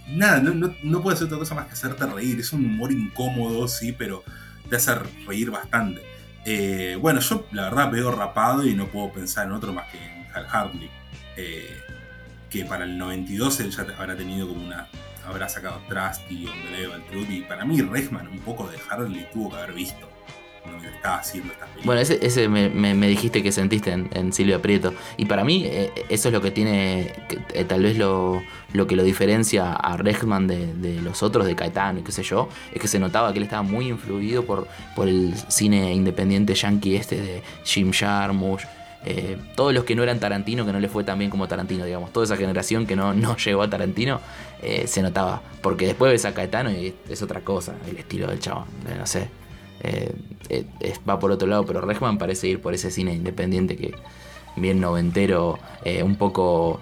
Nada, 0.10 0.42
no, 0.42 0.54
no, 0.54 0.76
no 0.84 1.02
puede 1.02 1.16
hacer 1.16 1.28
otra 1.28 1.38
cosa 1.38 1.56
más 1.56 1.68
que 1.68 1.74
hacerte 1.74 2.06
reír. 2.06 2.38
Es 2.38 2.52
un 2.52 2.66
humor 2.66 2.92
incómodo, 2.92 3.70
sí, 3.70 3.94
pero 3.94 4.26
te 4.70 4.76
hace 4.76 4.94
reír 5.26 5.52
bastante. 5.52 6.11
Eh, 6.46 6.98
bueno, 7.00 7.20
yo 7.20 7.48
la 7.52 7.64
verdad 7.64 7.92
veo 7.92 8.12
rapado 8.12 8.66
y 8.66 8.74
no 8.74 8.88
puedo 8.88 9.12
pensar 9.12 9.46
en 9.48 9.54
otro 9.54 9.74
más 9.74 9.90
que 9.92 9.98
en 9.98 10.28
Hal 10.34 10.48
Hartley. 10.50 10.90
Eh, 11.38 11.78
que 12.50 12.66
para 12.66 12.84
el 12.84 12.98
92 12.98 13.60
él 13.62 13.72
ya 13.72 13.86
habrá 13.98 14.16
tenido 14.16 14.48
como 14.48 14.66
una. 14.66 14.88
Habrá 15.26 15.48
sacado 15.48 15.80
Trusty, 15.88 16.48
On 16.48 16.62
the 16.64 16.72
Level 16.72 17.04
Truth. 17.06 17.30
Y 17.30 17.42
para 17.42 17.64
mí, 17.64 17.82
Regman, 17.82 18.28
un 18.28 18.40
poco 18.40 18.68
de 18.68 18.78
Hartley 18.90 19.28
tuvo 19.32 19.52
que 19.52 19.58
haber 19.58 19.74
visto. 19.74 20.11
Cuando 20.64 20.88
estaba 20.88 21.18
haciendo 21.18 21.52
estas 21.54 21.68
películas. 21.70 21.86
Bueno, 21.86 22.02
ese, 22.02 22.20
ese 22.26 22.48
me, 22.48 22.70
me- 22.70 22.94
dijiste 23.08 23.42
que 23.42 23.52
sentiste 23.52 23.92
en, 23.92 24.10
en 24.14 24.32
Silvia 24.32 24.62
Prieto. 24.62 24.94
Y 25.18 25.26
para 25.26 25.44
mí, 25.44 25.64
eh, 25.66 25.92
eso 26.10 26.30
es 26.30 26.34
lo 26.34 26.42
que 26.42 26.52
tiene, 26.52 27.14
que, 27.28 27.40
eh, 27.60 27.64
tal 27.66 27.82
vez 27.84 27.98
lo, 27.98 28.42
lo 28.74 28.86
que 28.88 28.96
lo 28.96 29.04
diferencia 29.04 29.74
a 29.74 29.98
Regman 29.98 30.48
de, 30.48 30.74
los 31.02 31.24
otros, 31.24 31.46
de 31.48 31.56
Caetano 31.56 32.00
y 32.00 32.04
qué 32.04 32.12
sé 32.12 32.22
yo, 32.24 32.48
es 32.74 32.80
que 32.82 32.88
se 32.88 33.00
notaba 33.00 33.34
que 33.34 33.40
él 33.40 33.44
estaba 33.44 33.64
muy 33.64 33.88
influido 33.88 34.46
por, 34.46 34.68
por 34.96 35.08
el 35.08 35.34
cine 35.48 35.94
independiente 35.94 36.54
yankee 36.54 36.96
este 36.96 37.20
de 37.20 37.42
Jim 37.64 37.92
Jarmusch. 37.92 38.62
eh, 39.04 39.38
todos 39.56 39.74
los 39.74 39.84
que 39.84 39.96
no 39.96 40.04
eran 40.04 40.20
Tarantino, 40.20 40.64
que 40.66 40.72
no 40.72 40.80
le 40.80 40.88
fue 40.88 41.04
tan 41.04 41.18
bien 41.18 41.32
como 41.32 41.48
Tarantino, 41.48 41.84
digamos, 41.86 42.14
toda 42.14 42.26
esa 42.26 42.38
generación 42.38 42.86
que 42.86 42.96
no, 42.96 43.16
no 43.16 43.36
llegó 43.44 43.64
a 43.64 43.70
Tarantino, 43.70 44.22
eh, 44.62 44.86
se 44.88 45.02
notaba. 45.02 45.42
Porque 45.64 45.88
después 45.88 46.12
ves 46.12 46.26
a 46.26 46.36
Caetano 46.36 46.70
y 46.72 46.94
es 47.10 47.22
otra 47.24 47.42
cosa, 47.42 47.74
el 47.90 47.98
estilo 47.98 48.28
del 48.28 48.38
eh, 48.38 48.96
no 49.00 49.08
sé. 49.08 49.41
Eh, 49.84 50.14
eh, 50.50 50.66
va 51.10 51.20
por 51.20 51.32
otro 51.32 51.48
lado, 51.48 51.66
pero 51.66 51.82
Regman 51.82 52.18
parece 52.18 52.48
ir 52.48 52.62
por 52.62 52.74
ese 52.74 52.92
cine 52.92 53.14
independiente 53.14 53.76
que 53.76 53.94
bien 54.56 54.80
noventero, 54.80 55.60
eh, 55.84 56.04
un 56.04 56.16
poco 56.16 56.82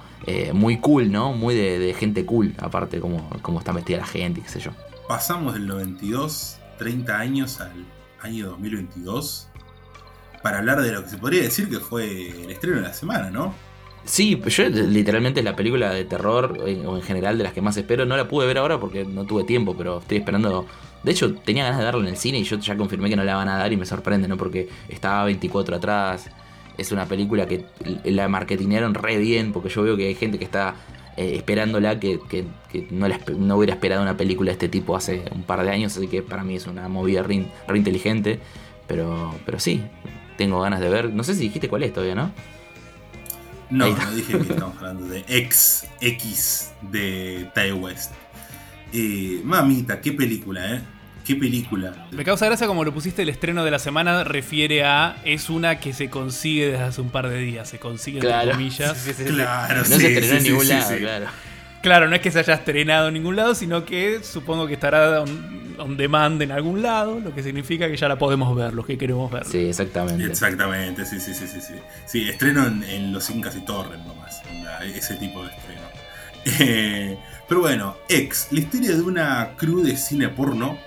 muy 0.53 0.77
cool, 0.77 1.11
¿no? 1.11 1.33
Muy 1.33 1.55
de, 1.55 1.79
de 1.79 1.91
gente 1.95 2.23
cool, 2.23 2.53
aparte 2.59 2.99
como, 2.99 3.27
como 3.41 3.57
está 3.57 3.71
vestida 3.71 3.97
la 3.97 4.05
gente, 4.05 4.41
y 4.41 4.43
qué 4.43 4.49
sé 4.49 4.59
yo. 4.59 4.71
Pasamos 5.07 5.55
del 5.55 5.65
92, 5.65 6.59
30 6.77 7.17
años 7.17 7.59
al 7.59 7.87
año 8.21 8.49
2022 8.49 9.47
para 10.43 10.59
hablar 10.59 10.83
de 10.83 10.91
lo 10.91 11.03
que 11.03 11.09
se 11.09 11.17
podría 11.17 11.41
decir 11.41 11.67
que 11.67 11.79
fue 11.79 12.29
el 12.29 12.51
estreno 12.51 12.77
de 12.77 12.83
la 12.83 12.93
semana, 12.93 13.31
¿no? 13.31 13.55
Sí, 14.05 14.41
yo 14.47 14.69
literalmente 14.69 15.41
es 15.41 15.43
la 15.43 15.55
película 15.55 15.91
de 15.91 16.05
terror, 16.05 16.57
o 16.61 16.95
en 16.95 17.01
general 17.01 17.37
de 17.37 17.43
las 17.43 17.53
que 17.53 17.61
más 17.61 17.77
espero. 17.77 18.05
No 18.05 18.17
la 18.17 18.27
pude 18.27 18.47
ver 18.47 18.57
ahora 18.57 18.79
porque 18.79 19.05
no 19.05 19.25
tuve 19.25 19.43
tiempo, 19.43 19.75
pero 19.77 19.99
estoy 19.99 20.17
esperando. 20.19 20.65
De 21.03 21.11
hecho, 21.11 21.33
tenía 21.35 21.63
ganas 21.63 21.79
de 21.79 21.85
darla 21.85 22.01
en 22.01 22.07
el 22.09 22.17
cine 22.17 22.39
y 22.39 22.43
yo 22.43 22.57
ya 22.59 22.75
confirmé 22.75 23.09
que 23.09 23.15
no 23.15 23.23
la 23.23 23.35
van 23.35 23.47
a 23.49 23.57
dar 23.57 23.71
y 23.71 23.77
me 23.77 23.85
sorprende, 23.85 24.27
¿no? 24.27 24.37
Porque 24.37 24.67
estaba 24.89 25.23
24 25.25 25.75
atrás. 25.77 26.29
Es 26.77 26.91
una 26.91 27.05
película 27.05 27.45
que 27.47 27.65
la 28.05 28.27
marketinearon 28.29 28.93
re 28.93 29.17
bien, 29.17 29.51
porque 29.53 29.69
yo 29.69 29.83
veo 29.83 29.95
que 29.97 30.07
hay 30.07 30.15
gente 30.15 30.37
que 30.37 30.45
está 30.45 30.75
eh, 31.17 31.35
esperándola 31.35 31.99
que, 31.99 32.19
que- 32.29 32.45
que 32.71 32.87
no, 32.91 33.07
la 33.07 33.17
espe- 33.19 33.35
no 33.35 33.57
hubiera 33.57 33.73
esperado 33.73 34.01
una 34.01 34.15
película 34.15 34.49
de 34.49 34.53
este 34.53 34.69
tipo 34.69 34.95
hace 34.95 35.23
un 35.35 35.43
par 35.43 35.63
de 35.63 35.71
años, 35.71 35.95
así 35.97 36.07
que 36.07 36.21
para 36.21 36.43
mí 36.43 36.55
es 36.55 36.67
una 36.67 36.87
movida 36.87 37.23
re, 37.23 37.33
in- 37.35 37.51
re 37.67 37.77
inteligente. 37.77 38.39
Pero, 38.87 39.35
pero 39.45 39.59
sí, 39.59 39.83
tengo 40.37 40.59
ganas 40.61 40.79
de 40.79 40.89
ver. 40.89 41.13
No 41.13 41.23
sé 41.23 41.33
si 41.35 41.41
dijiste 41.41 41.67
cuál 41.69 41.83
es 41.83 41.93
todavía, 41.93 42.15
¿no? 42.15 42.31
No, 43.69 43.87
no 43.87 44.11
dije 44.11 44.33
que 44.39 44.53
estamos 44.53 44.77
hablando 44.77 45.05
de 45.07 45.23
X, 45.27 45.85
X 46.01 46.71
de 46.81 47.49
Ty 47.53 47.71
West. 47.73 48.11
Eh, 48.93 49.41
mamita, 49.43 50.01
qué 50.01 50.11
película, 50.13 50.75
¿eh? 50.75 50.81
Qué 51.25 51.35
película. 51.35 52.07
Me 52.11 52.23
causa 52.23 52.47
gracia 52.47 52.65
como 52.65 52.83
lo 52.83 52.91
pusiste 52.93 53.21
el 53.21 53.29
estreno 53.29 53.63
de 53.63 53.69
la 53.69 53.77
semana, 53.77 54.23
refiere 54.23 54.83
a. 54.83 55.17
Es 55.25 55.49
una 55.51 55.79
que 55.79 55.93
se 55.93 56.09
consigue 56.09 56.71
desde 56.71 56.83
hace 56.83 57.01
un 57.01 57.09
par 57.09 57.29
de 57.29 57.37
días. 57.37 57.69
Se 57.69 57.77
consigue 57.77 58.17
entre 58.17 58.31
Claro. 58.31 58.51
comillas. 58.51 58.97
Sí, 58.97 59.13
sí, 59.13 59.23
sí. 59.27 59.33
Claro, 59.35 59.79
No 59.79 59.85
sí, 59.85 59.99
se 59.99 60.07
estrenó 60.13 60.27
sí, 60.31 60.37
en 60.37 60.43
ningún 60.43 60.65
sí, 60.65 60.69
lado, 60.73 60.89
sí. 60.89 60.97
claro. 60.97 61.25
Claro, 61.83 62.09
no 62.09 62.15
es 62.15 62.21
que 62.21 62.31
se 62.31 62.39
haya 62.39 62.55
estrenado 62.55 63.07
en 63.09 63.13
ningún 63.13 63.35
lado, 63.35 63.53
sino 63.55 63.85
que 63.85 64.21
supongo 64.23 64.67
que 64.67 64.73
estará 64.73 65.21
on, 65.21 65.75
on 65.77 65.95
demand 65.97 66.41
en 66.41 66.51
algún 66.51 66.81
lado, 66.81 67.19
lo 67.21 67.33
que 67.33 67.41
significa 67.43 67.87
que 67.87 67.95
ya 67.95 68.07
la 68.09 68.17
podemos 68.17 68.53
ver, 68.55 68.73
los 68.73 68.85
que 68.85 68.97
queremos 68.97 69.31
verla. 69.31 69.49
Sí, 69.49 69.59
exactamente. 69.69 70.25
Exactamente, 70.25 71.05
sí, 71.05 71.19
sí, 71.21 71.33
sí, 71.33 71.45
sí. 71.47 71.59
Sí, 71.61 71.73
sí 72.05 72.27
estreno 72.29 72.65
en, 72.67 72.83
en 72.83 73.13
Los 73.13 73.29
Incas 73.29 73.55
y 73.55 73.61
Torres 73.61 73.99
nomás. 74.05 74.41
ese 74.93 75.15
tipo 75.15 75.43
de 75.43 75.51
estreno. 75.51 75.68
Pero 77.47 77.61
bueno, 77.61 77.97
X, 78.07 78.47
la 78.51 78.59
historia 78.59 78.95
de 78.95 79.01
una 79.01 79.55
crew 79.57 79.81
de 79.81 79.97
cine 79.97 80.29
porno, 80.29 80.77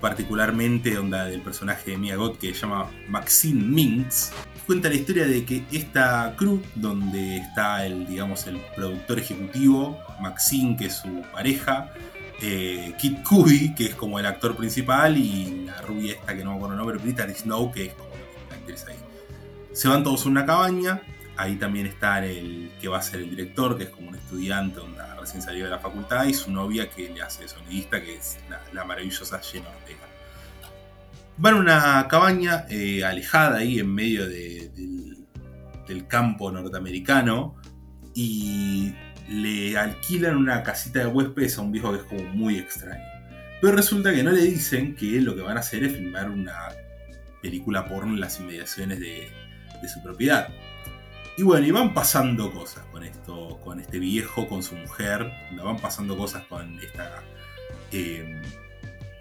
particularmente 0.00 0.96
onda 0.96 1.24
del 1.24 1.40
personaje 1.40 1.92
de 1.92 1.98
Mia 1.98 2.16
Goth 2.16 2.38
que 2.38 2.54
se 2.54 2.60
llama 2.60 2.90
Maxine 3.08 3.62
Minx, 3.62 4.32
cuenta 4.66 4.88
la 4.88 4.94
historia 4.94 5.26
de 5.26 5.44
que 5.44 5.64
esta 5.72 6.34
crew, 6.36 6.62
donde 6.74 7.38
está 7.38 7.84
el, 7.86 8.06
digamos, 8.06 8.46
el 8.46 8.58
productor 8.76 9.18
ejecutivo, 9.18 9.98
Maxine, 10.20 10.76
que 10.76 10.86
es 10.86 10.96
su 10.96 11.22
pareja, 11.32 11.92
eh, 12.40 12.94
Kit 12.98 13.22
Cudi, 13.22 13.74
que 13.74 13.86
es 13.86 13.94
como 13.94 14.18
el 14.18 14.26
actor 14.26 14.56
principal, 14.56 15.16
y 15.16 15.64
la 15.66 15.80
rubia 15.82 16.12
esta 16.12 16.36
que 16.36 16.44
no 16.44 16.50
me 16.50 16.56
acuerdo 16.56 16.74
el 16.74 16.78
nombre, 16.78 16.98
Brittany 16.98 17.34
Snow, 17.34 17.72
que 17.72 17.86
es 17.86 17.92
como 17.94 18.10
la 18.50 18.56
actriz 18.56 18.84
ahí. 18.88 18.96
Se 19.72 19.88
van 19.88 20.04
todos 20.04 20.24
a 20.26 20.28
una 20.28 20.46
cabaña, 20.46 21.02
ahí 21.38 21.54
también 21.54 21.86
está 21.86 22.24
el 22.24 22.70
que 22.80 22.88
va 22.88 22.98
a 22.98 23.02
ser 23.02 23.20
el 23.20 23.30
director, 23.30 23.78
que 23.78 23.84
es 23.84 23.90
como 23.90 24.08
un 24.08 24.16
estudiante, 24.16 24.80
donde 24.80 25.00
recién 25.18 25.40
salió 25.40 25.64
de 25.64 25.70
la 25.70 25.78
facultad, 25.78 26.26
y 26.26 26.34
su 26.34 26.50
novia 26.50 26.90
que 26.90 27.08
le 27.08 27.22
hace 27.22 27.46
sonidista, 27.48 28.02
que 28.02 28.16
es 28.16 28.38
la, 28.72 28.84
maravillosa 28.84 29.38
Jenna 29.38 29.68
Ortega. 29.68 30.00
Van 31.36 31.54
a 31.54 31.56
una 31.58 32.08
cabaña 32.08 32.66
eh, 32.68 33.04
alejada 33.04 33.58
ahí 33.58 33.78
en 33.78 33.94
medio 33.94 34.28
de- 34.28 34.70
del, 35.86 36.06
campo 36.08 36.50
norteamericano 36.50 37.56
y 38.14 38.92
le 39.30 39.78
alquilan 39.78 40.36
una 40.36 40.62
casita 40.62 40.98
de 40.98 41.06
huéspedes 41.06 41.56
a 41.56 41.62
un 41.62 41.72
viejo 41.72 41.92
que 41.92 41.98
es 41.98 42.04
como 42.04 42.24
muy 42.24 42.58
extraño. 42.58 43.02
Pero 43.60 43.74
resulta 43.74 44.12
que 44.12 44.22
no 44.22 44.32
le 44.32 44.42
dicen 44.42 44.94
que 44.94 45.20
lo 45.20 45.34
que 45.34 45.42
van 45.42 45.56
a 45.56 45.60
hacer 45.60 45.84
es 45.84 45.92
filmar 45.92 46.28
una 46.28 46.68
película 47.40 47.86
porno 47.86 48.12
en 48.14 48.20
las 48.20 48.38
inmediaciones 48.38 49.00
de 49.00 49.30
su 49.88 50.02
propiedad. 50.02 50.48
Y 51.38 51.44
bueno, 51.44 51.64
y 51.64 51.70
van 51.70 51.94
pasando 51.94 52.52
cosas 52.52 52.84
con 52.90 53.04
esto, 53.04 53.60
con 53.62 53.78
este 53.78 54.00
viejo, 54.00 54.48
con 54.48 54.60
su 54.60 54.74
mujer, 54.74 55.30
van 55.52 55.76
pasando 55.76 56.16
cosas 56.16 56.42
con 56.48 56.80
esta 56.80 57.22
eh, 57.92 58.42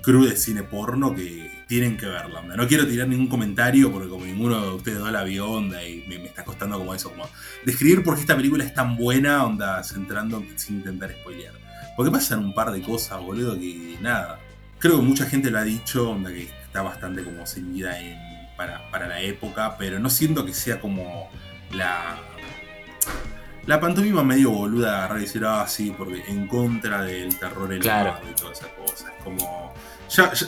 de 0.04 0.36
cine 0.36 0.64
porno 0.64 1.14
que 1.14 1.52
tienen 1.68 1.96
que 1.96 2.08
verla. 2.08 2.42
No 2.42 2.68
quiero 2.68 2.88
tirar 2.88 3.08
ningún 3.08 3.28
comentario 3.28 3.92
porque 3.92 4.10
como 4.10 4.26
ninguno 4.26 4.60
de 4.60 4.70
ustedes 4.70 4.98
dos 4.98 5.12
la 5.12 5.24
vio, 5.24 5.48
onda, 5.48 5.84
y 5.84 6.06
me, 6.08 6.26
está 6.26 6.44
costando 6.44 6.80
como 6.80 6.96
eso, 6.96 7.12
como 7.12 7.30
describir 7.64 8.04
por 8.04 8.16
qué 8.16 8.22
esta 8.22 8.36
película 8.36 8.64
es 8.64 8.74
tan 8.74 8.98
buena, 8.98 9.46
onda, 9.46 9.84
centrando 9.84 10.44
sin 10.56 10.78
intentar 10.78 11.12
spoilear. 11.12 11.54
Porque 11.96 12.10
pasan 12.10 12.40
un 12.40 12.56
par 12.56 12.72
de 12.72 12.82
cosas, 12.82 13.22
boludo, 13.22 13.60
que 13.60 13.96
nada. 14.02 14.40
Creo 14.80 14.96
que 14.96 15.04
mucha 15.04 15.28
gente 15.28 15.52
lo 15.52 15.60
ha 15.60 15.64
dicho, 15.64 16.10
onda, 16.10 16.32
que 16.32 16.50
está 16.66 16.82
bastante 16.82 17.24
como 17.24 17.44
en, 17.56 18.18
para, 18.58 18.90
para 18.90 19.08
la 19.08 19.22
época, 19.22 19.78
pero 19.78 20.00
no 20.00 20.10
siento 20.10 20.48
que 20.48 20.54
sea 20.56 20.82
como 20.82 21.30
la. 21.72 22.18
La 23.66 23.82
pantomima 23.82 24.24
medio 24.24 24.52
boluda 24.52 24.92
de 24.92 24.96
agarrar 24.98 25.18
y 25.18 25.22
decir, 25.22 25.44
ah, 25.46 25.66
sí, 25.68 25.94
porque 25.98 26.24
en 26.30 26.48
contra 26.48 27.02
del 27.02 27.38
terror 27.38 27.72
elevado 27.74 28.14
Claro. 28.14 28.30
y 28.32 28.34
toda 28.34 28.54
esa 28.54 28.68
cosa. 28.70 29.12
Es 29.18 29.24
como. 29.24 29.74
Ya, 30.10 30.32
ya- 30.34 30.48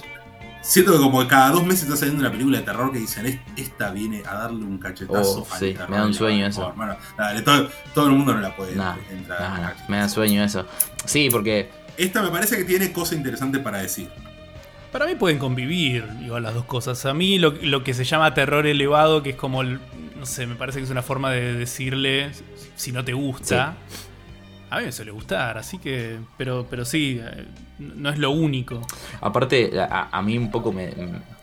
Siento 0.62 0.92
que 0.92 0.98
como 1.00 1.26
cada 1.28 1.52
dos 1.52 1.66
meses 1.66 1.84
está 1.84 1.96
saliendo 1.96 2.22
una 2.22 2.32
película 2.32 2.60
de 2.60 2.64
terror 2.66 2.92
que 2.92 3.00
dicen, 3.00 3.42
esta 3.56 3.92
viene 3.92 4.24
a 4.28 4.36
darle 4.36 4.66
un 4.66 4.78
cachetazo. 4.78 5.48
Oh, 5.50 5.58
sí, 5.58 5.76
me 5.90 5.96
da 5.96 6.06
un 6.06 6.14
sueño 6.14 6.46
eso. 6.46 6.74
dale, 7.18 7.42
todo, 7.42 7.70
todo, 7.94 8.08
el 8.08 8.12
mundo 8.12 8.34
no 8.34 8.42
la 8.42 8.56
puede 8.56 8.74
entrar. 8.74 9.76
me 9.88 9.98
da 9.98 10.10
sueño 10.10 10.44
eso. 10.44 10.66
Sí, 11.06 11.30
porque... 11.32 11.70
Esta 11.98 12.22
me 12.22 12.30
parece 12.30 12.58
que 12.58 12.66
tiene 12.66 12.92
cosas 12.92 13.18
interesantes 13.18 13.62
para 13.62 13.80
decir. 13.80 14.10
Para 14.92 15.06
mí 15.06 15.16
pueden 15.16 15.40
convivir, 15.40 16.06
igual 16.22 16.44
las 16.44 16.54
dos 16.54 16.66
cosas. 16.66 17.06
A 17.06 17.14
mí 17.14 17.40
lo, 17.40 17.52
lo, 17.62 17.84
que 17.84 17.94
se 17.94 18.04
llama 18.04 18.34
terror 18.34 18.68
elevado, 18.68 19.24
que 19.24 19.32
es 19.32 19.36
como, 19.36 19.62
el, 19.62 19.80
no 20.20 20.26
sé, 20.26 20.46
me 20.46 20.56
parece 20.56 20.80
que 20.80 20.86
es 20.86 20.92
una 20.92 21.02
forma 21.02 21.32
de 21.32 21.54
decirle 21.56 22.32
si 22.76 22.92
no 22.92 23.04
te 23.06 23.14
gusta. 23.14 23.78
A 24.70 24.80
mí 24.80 24.86
me 24.86 24.92
suele 24.92 25.12
gustar, 25.12 25.58
así 25.58 25.80
que. 25.80 26.18
Pero, 26.38 26.68
pero 26.70 26.86
sí, 26.86 27.20
eh, 27.24 27.46
no 27.80 28.10
es 28.10 28.20
lo 28.20 28.32
único. 28.32 28.82
Aparte, 29.22 29.72
a, 29.80 30.22
mí 30.22 30.38
un 30.38 30.52
poco 30.52 30.72
me. 30.72 30.94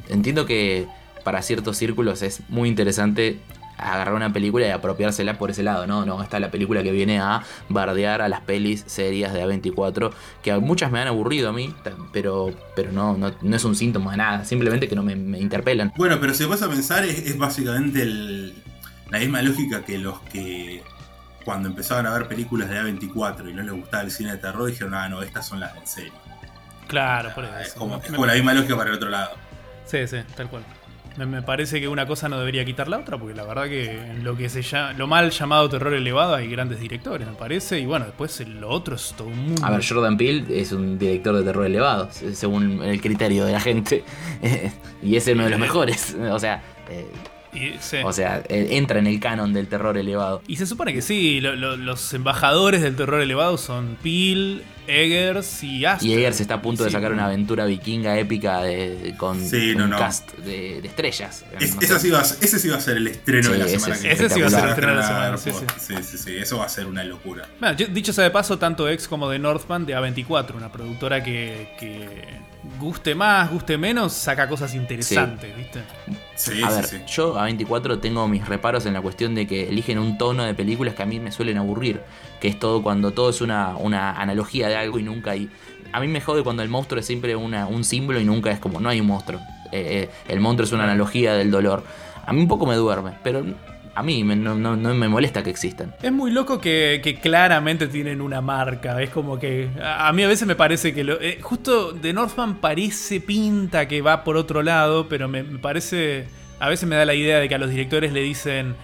Entiendo 0.09 0.47
que 0.47 0.87
para 1.25 1.43
ciertos 1.43 1.77
círculos 1.77 2.23
es 2.23 2.41
muy 2.49 2.69
interesante 2.69 3.41
agarrar 3.79 4.15
una 4.15 4.33
película 4.33 4.67
y 4.67 4.71
apropiársela 4.71 5.39
por 5.39 5.51
ese 5.51 5.62
lado, 5.62 5.87
¿no? 5.87 6.05
No, 6.05 6.23
está 6.23 6.41
la 6.41 6.51
película 6.51 6.83
que 6.83 6.93
viene 6.93 7.21
a 7.21 7.43
bardear 7.69 8.23
a 8.23 8.29
las 8.29 8.41
pelis 8.41 8.85
series 8.87 9.33
de 9.33 9.45
A24, 9.45 10.12
que 10.43 10.55
muchas 10.59 10.91
me 10.91 11.01
han 11.01 11.09
aburrido 11.09 11.51
a 11.51 11.53
mí, 11.53 11.75
pero, 12.12 12.53
pero 12.75 12.93
no, 12.93 13.17
no, 13.17 13.57
es 13.57 13.65
un 13.65 13.77
síntoma 13.77 14.12
de 14.12 14.17
nada, 14.19 14.45
simplemente 14.45 14.89
que 14.89 14.97
no 14.97 15.03
me, 15.03 15.12
interpelan. 15.39 15.93
Bueno, 15.97 16.19
pero 16.21 16.35
si 16.35 16.45
vas 16.45 16.62
a 16.62 16.69
pensar, 16.69 17.05
es, 17.05 17.37
básicamente 17.37 18.05
la 19.11 19.19
misma 19.19 19.43
lógica 19.43 19.85
que 19.85 19.99
los 19.99 20.21
que 20.21 20.83
cuando 21.45 21.69
empezaban 21.69 22.07
a 22.07 22.12
ver 22.12 22.27
películas 22.27 22.69
de 22.69 22.81
A24 22.81 23.51
y 23.51 23.55
no 23.55 23.62
les 23.62 23.73
gustaba 23.73 24.03
el 24.03 24.11
cine 24.11 24.33
de 24.33 24.39
terror, 24.39 24.67
dijeron, 24.67 24.95
ah, 24.95 25.09
no, 25.09 25.23
estas 25.23 25.47
son 25.47 25.61
las 25.61 25.75
de 25.75 25.87
serie. 25.87 26.12
Claro, 26.89 27.33
por 27.35 27.45
eso. 27.45 27.57
Es 27.59 27.73
como, 27.75 28.27
la 28.27 28.35
misma 28.35 28.55
lógica 28.55 28.77
para 28.77 28.91
el 28.91 28.97
otro 28.97 29.09
lado. 29.09 29.31
Sí, 29.85 30.07
sí, 30.07 30.19
tal 30.37 30.49
cual. 30.49 30.65
Me, 31.16 31.42
parece 31.42 31.81
que 31.81 31.88
una 31.88 32.07
cosa 32.07 32.29
no 32.29 32.38
debería 32.38 32.64
quitar 32.64 32.88
la 32.88 32.98
otra, 32.98 33.18
porque 33.18 33.35
la 33.35 33.44
verdad 33.44 33.64
que 33.64 34.14
lo 34.22 34.37
que 34.37 34.48
se 34.48 34.62
llama, 34.62 34.92
lo 34.92 35.07
mal 35.07 35.31
llamado 35.31 35.68
terror 35.68 35.94
elevado 35.94 36.35
hay 36.35 36.48
grandes 36.48 36.81
directores, 36.81 37.26
me 37.26 37.35
parece, 37.35 37.81
y 37.81 37.87
bueno, 37.87 38.07
después 38.07 38.46
lo 38.46 38.68
otro 38.68 38.96
es 38.96 39.14
todo 39.16 39.29
un 39.29 39.38
mundo. 39.38 39.64
A 39.64 39.70
ver, 39.70 39.85
Jordan 39.87 40.16
Peele 40.16 40.61
es 40.61 40.72
un 40.72 40.98
director 40.98 41.37
de 41.37 41.44
terror 41.44 41.66
elevado, 41.66 42.09
según 42.11 42.83
el 42.83 43.00
criterio 43.00 43.44
de 43.44 43.52
la 43.52 43.61
gente, 43.61 44.05
y 45.02 45.16
es 45.16 45.26
uno 45.29 45.44
de 45.44 45.50
los 45.50 45.61
mejores, 45.61 46.16
o 46.31 46.38
sea... 46.38 46.62
Eh, 46.90 47.07
o 48.05 48.12
sea, 48.12 48.42
eh, 48.49 48.69
entra 48.73 48.99
en 48.99 49.07
el 49.07 49.21
canon 49.21 49.53
del 49.53 49.69
terror 49.69 49.97
elevado. 49.99 50.42
Y 50.47 50.57
se 50.57 50.66
supone 50.66 50.92
que 50.92 51.03
sí, 51.03 51.40
los 51.40 52.14
embajadores 52.14 52.83
del 52.83 52.97
terror 52.97 53.21
elevado 53.21 53.59
son 53.59 53.97
Peel, 54.03 54.62
Eggers 54.87 55.62
y 55.64 55.85
Aster. 55.85 56.09
Y 56.09 56.14
Eggers 56.14 56.40
está 56.40 56.55
a 56.55 56.62
punto 56.62 56.85
de 56.85 56.90
sacar 56.90 57.12
una 57.12 57.27
aventura 57.27 57.64
vikinga 57.66 58.19
épica 58.19 58.62
con, 59.16 59.38
un 59.38 59.90
cast 59.90 60.33
de, 60.38 60.79
estrellas. 60.79 61.45
ese, 61.59 61.99
sí 61.99 62.11
va 62.11 62.21
a, 62.21 62.81
ser 62.81 62.97
el 62.97 63.09
estreno 63.09 63.51
de 63.51 63.59
la 63.59 63.69
semana 63.69 63.99
que 64.01 64.12
Ese 64.12 64.31
sí 64.31 64.40
va 64.40 64.47
a 64.47 64.51
ser 64.51 64.64
el 64.64 64.71
estreno 64.71 64.92
de 64.92 64.99
la 64.99 65.07
semana. 65.07 65.37
Sí, 65.37 65.95
sí, 66.03 66.19
sí, 66.19 66.37
eso 66.37 66.59
va 66.59 66.66
a 66.66 66.69
ser 66.69 66.87
una 66.87 67.05
locura. 67.05 67.49
dicho 67.90 68.12
sea 68.12 68.25
de 68.25 68.31
paso, 68.31 68.59
tanto 68.59 68.88
X 68.88 69.09
como 69.09 69.29
de 69.29 69.38
Northman 69.38 69.87
de 69.87 69.97
A24, 69.97 70.55
una 70.55 70.71
productora 70.71 71.23
que 71.23 72.46
guste 72.79 73.14
más, 73.14 73.50
guste 73.50 73.79
menos, 73.79 74.12
saca 74.12 74.48
cosas 74.48 74.74
interesantes, 74.74 75.57
¿viste? 75.57 75.81
Sí, 76.35 76.62
a 76.62 76.70
ver, 76.70 77.07
yo 77.07 77.38
a 77.38 77.44
24 77.44 77.98
tengo 77.98 78.26
mis 78.29 78.46
reparos 78.46 78.87
en 78.87 78.92
la 78.92 79.00
cuestión 79.00 79.35
de 79.35 79.46
que 79.46 79.68
eligen 79.68 79.98
un 79.98 80.18
tono 80.18 80.44
de 80.44 80.55
películas 80.55 80.94
que 80.94 81.02
a 81.02 81.07
mí 81.07 81.18
me 81.20 81.33
suelen 81.33 81.59
aburrir, 81.59 82.02
que 82.40 82.48
es 82.48 82.59
todo 82.59 82.83
cuando 82.83 83.12
todo 83.12 83.31
es 83.31 83.40
una, 83.40 83.76
una 83.76 84.12
analogía 84.12 84.68
de 84.68 84.76
algo 84.76 84.98
y 84.98 85.02
nunca 85.02 85.33
hay... 85.33 85.50
A 85.92 86.00
mí 86.00 86.09
me 86.09 86.20
jode 86.20 86.42
cuando 86.42 86.62
el 86.62 86.68
monstruo 86.68 87.00
es 87.00 87.07
siempre 87.07 87.37
una, 87.37 87.66
un 87.66 87.85
símbolo 87.85 88.20
y 88.20 88.24
nunca 88.24 88.50
es 88.50 88.59
como, 88.59 88.81
no 88.81 88.88
hay 88.88 89.00
un 89.00 89.07
monstruo. 89.07 89.40
Eh, 89.72 90.09
eh, 90.09 90.11
el 90.29 90.40
monstruo 90.40 90.66
es 90.66 90.72
una 90.72 90.85
analogía 90.85 91.35
del 91.35 91.50
dolor. 91.50 91.85
A 92.26 92.33
mí 92.33 92.40
un 92.40 92.48
poco 92.48 92.66
me 92.66 92.74
duerme, 92.74 93.12
pero 93.22 93.44
a 93.97 94.03
mí 94.03 94.23
no, 94.23 94.77
me 94.77 95.09
molesta 95.09 95.43
que 95.43 95.49
existan. 95.49 95.95
Es 96.03 96.13
muy 96.13 96.31
loco 96.31 96.61
que, 96.61 97.19
claramente 97.23 97.87
tienen 97.89 98.21
una 98.21 98.43
marca. 98.43 99.01
Es 99.01 99.09
como 99.09 99.39
que. 99.39 99.71
A, 99.83 100.13
mí 100.13 100.23
a 100.23 100.29
veces 100.29 100.47
me 100.47 100.55
parece 100.55 100.93
que. 100.93 101.03
Lo, 101.03 101.19
eh, 101.19 101.39
justo 101.41 101.93
de 101.93 102.13
Northman 102.13 102.57
parece 102.57 103.21
pinta 103.21 103.89
que 103.89 104.03
va 104.03 104.23
por 104.23 104.37
otro 104.37 104.63
lado, 104.63 105.09
pero 105.09 105.29
me 105.29 105.43
parece. 105.45 106.29
A 106.59 106.69
veces 106.69 106.88
me 106.88 106.97
da 106.97 107.05
la 107.05 107.14
idea 107.14 107.38
de 107.38 107.49
que 107.49 107.55
a 107.55 107.59
los 107.59 107.71
directores 107.71 108.12
le 108.12 108.21
dicen 108.21 108.75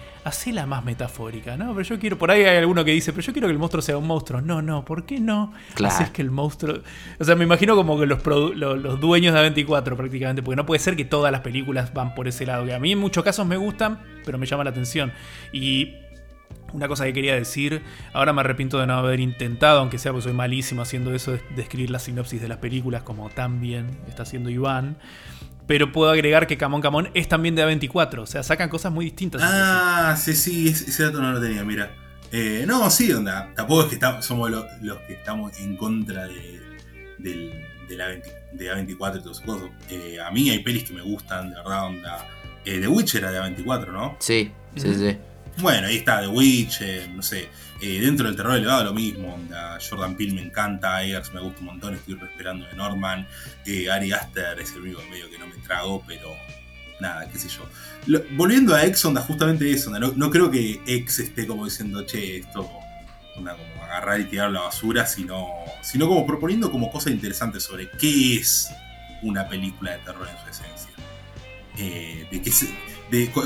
la 0.53 0.65
más 0.65 0.83
metafórica, 0.83 1.57
¿no? 1.57 1.73
Pero 1.73 1.81
yo 1.81 1.99
quiero, 1.99 2.17
por 2.17 2.31
ahí 2.31 2.43
hay 2.43 2.57
alguno 2.57 2.85
que 2.85 2.91
dice, 2.91 3.11
pero 3.11 3.23
yo 3.23 3.33
quiero 3.33 3.47
que 3.47 3.51
el 3.51 3.59
monstruo 3.59 3.81
sea 3.81 3.97
un 3.97 4.07
monstruo. 4.07 4.41
No, 4.41 4.61
no, 4.61 4.85
¿por 4.85 5.05
qué 5.05 5.19
no? 5.19 5.53
Claro. 5.73 6.11
que 6.13 6.21
el 6.21 6.31
monstruo... 6.31 6.79
O 7.19 7.23
sea, 7.23 7.35
me 7.35 7.43
imagino 7.43 7.75
como 7.75 7.99
que 7.99 8.05
los, 8.05 8.25
los, 8.25 8.99
dueños 8.99 9.33
de 9.33 9.39
A24 9.39 9.95
prácticamente, 9.95 10.41
porque 10.41 10.55
no 10.55 10.65
puede 10.65 10.79
ser 10.79 10.95
que 10.95 11.05
todas 11.05 11.31
las 11.31 11.41
películas 11.41 11.93
van 11.93 12.15
por 12.15 12.27
ese 12.27 12.45
lado, 12.45 12.65
que 12.65 12.73
a 12.73 12.79
mí 12.79 12.93
en 12.93 12.99
muchos 12.99 13.23
casos 13.23 13.45
me 13.45 13.57
gustan, 13.57 13.99
pero 14.25 14.37
me 14.37 14.45
llama 14.45 14.63
la 14.63 14.69
atención. 14.69 15.11
Y 15.51 15.95
una 16.71 16.87
cosa 16.87 17.05
que 17.05 17.13
quería 17.13 17.35
decir, 17.35 17.81
ahora 18.13 18.33
me 18.33 18.41
arrepiento 18.41 18.79
de 18.79 18.87
no 18.87 18.93
haber 18.93 19.19
intentado, 19.19 19.79
aunque 19.79 19.97
sea 19.97 20.11
porque 20.11 20.23
soy 20.23 20.33
malísimo 20.33 20.81
haciendo 20.81 21.13
eso, 21.13 21.31
de 21.31 21.61
escribir 21.61 21.89
la 21.89 21.99
sinopsis 21.99 22.41
de 22.41 22.47
las 22.47 22.57
películas 22.57 23.03
como 23.03 23.29
tan 23.29 23.59
bien 23.59 23.87
está 24.07 24.23
haciendo 24.23 24.49
Iván. 24.49 24.97
Pero 25.67 25.91
puedo 25.91 26.11
agregar 26.11 26.47
que 26.47 26.57
Camón 26.57 26.81
Camón 26.81 27.09
es 27.13 27.27
también 27.27 27.55
de 27.55 27.65
A24. 27.65 28.19
O 28.19 28.25
sea, 28.25 28.43
sacan 28.43 28.69
cosas 28.69 28.91
muy 28.91 29.05
distintas. 29.05 29.41
Ah, 29.43 30.15
sí, 30.19 30.35
sí, 30.35 30.67
ese 30.67 31.03
dato 31.03 31.21
no 31.21 31.31
lo 31.31 31.41
tenía, 31.41 31.63
mira. 31.63 31.91
Eh, 32.31 32.65
no, 32.67 32.89
sí, 32.89 33.11
onda. 33.11 33.51
Tampoco 33.55 33.83
es 33.83 33.97
que 33.97 34.21
somos 34.21 34.49
los 34.49 34.97
que 35.07 35.13
estamos 35.13 35.57
en 35.59 35.77
contra 35.77 36.27
de, 36.27 36.61
de, 37.19 37.95
la 37.95 38.75
A24 38.75 39.19
y 39.19 39.21
todo 39.21 39.31
eso. 39.31 39.69
Eh, 39.89 40.17
a 40.19 40.31
mí 40.31 40.49
hay 40.49 40.59
pelis 40.59 40.83
que 40.83 40.93
me 40.93 41.01
gustan, 41.01 41.49
de 41.49 41.55
verdad, 41.55 41.85
onda. 41.85 42.27
Eh, 42.65 42.79
The 42.79 42.87
Witcher 42.87 43.23
era 43.23 43.31
de 43.31 43.39
A24, 43.39 43.91
¿no? 43.91 44.17
Sí, 44.19 44.51
sí, 44.75 44.93
sí. 44.95 45.17
Bueno, 45.57 45.87
ahí 45.87 45.97
está 45.97 46.21
The 46.21 46.27
Witcher, 46.27 47.09
no 47.09 47.21
sé. 47.21 47.49
Eh, 47.81 47.99
dentro 47.99 48.27
del 48.27 48.35
terror 48.35 48.55
elevado 48.55 48.85
lo 48.85 48.93
mismo. 48.93 49.37
Jordan 49.89 50.15
Peele 50.15 50.33
me 50.33 50.41
encanta, 50.41 51.03
Eggers 51.03 51.33
me 51.33 51.41
gusta 51.41 51.59
un 51.59 51.65
montón, 51.65 51.93
estoy 51.93 52.17
esperando 52.21 52.65
de 52.65 52.73
Norman. 52.75 53.27
Eh, 53.65 53.89
Ari 53.89 54.11
Aster 54.11 54.59
es 54.59 54.71
el 54.71 54.81
único 54.81 55.01
medio 55.09 55.29
que 55.29 55.37
no 55.37 55.47
me 55.47 55.55
trago, 55.57 56.03
pero 56.07 56.29
nada, 56.99 57.29
qué 57.29 57.37
sé 57.37 57.49
yo. 57.49 57.67
volviendo 58.31 58.73
a 58.73 58.85
X, 58.85 59.05
onda, 59.05 59.21
justamente 59.21 59.69
eso, 59.71 59.91
no, 59.91 60.29
creo 60.31 60.49
que 60.49 60.81
X 60.85 61.19
esté 61.19 61.45
como 61.45 61.65
diciendo, 61.65 62.05
che, 62.05 62.37
esto, 62.37 62.69
onda, 63.35 63.55
como 63.57 63.83
agarrar 63.83 64.21
y 64.21 64.25
tirar 64.25 64.49
la 64.51 64.61
basura, 64.61 65.05
sino, 65.05 65.47
sino 65.81 66.07
como 66.07 66.25
proponiendo 66.25 66.71
como 66.71 66.91
cosas 66.91 67.13
interesantes 67.13 67.63
sobre 67.63 67.89
qué 67.91 68.37
es 68.37 68.69
una 69.21 69.47
película 69.47 69.91
de 69.91 69.97
terror 69.99 70.27
en 70.27 70.37
su 70.37 70.49
esencia. 70.49 70.89
Eh, 71.77 72.27
de 72.31 72.41
qué 72.41 72.51
se, 72.51 72.67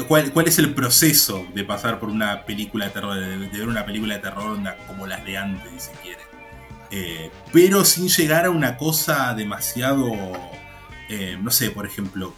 cuál, 0.08 0.48
es 0.48 0.60
el 0.60 0.74
proceso 0.74 1.46
de 1.54 1.64
pasar 1.64 2.00
por 2.00 2.10
una 2.10 2.46
película 2.46 2.86
de 2.86 2.92
terror, 2.92 3.16
de, 3.16 3.48
ver 3.48 3.68
una 3.68 3.86
película 3.86 4.16
de 4.16 4.22
terror 4.22 4.58
como 4.88 5.08
las 5.08 5.24
de 5.26 5.38
antes, 5.38 5.84
si 5.84 5.92
quiere. 6.02 6.22
Eh, 6.90 7.32
pero 7.52 7.84
sin 7.84 8.08
llegar 8.08 8.46
a 8.46 8.50
una 8.50 8.78
cosa 8.78 9.34
demasiado, 9.34 10.12
eh, 11.10 11.38
no 11.42 11.52
sé, 11.52 11.72
por 11.72 11.86
ejemplo, 11.86 12.34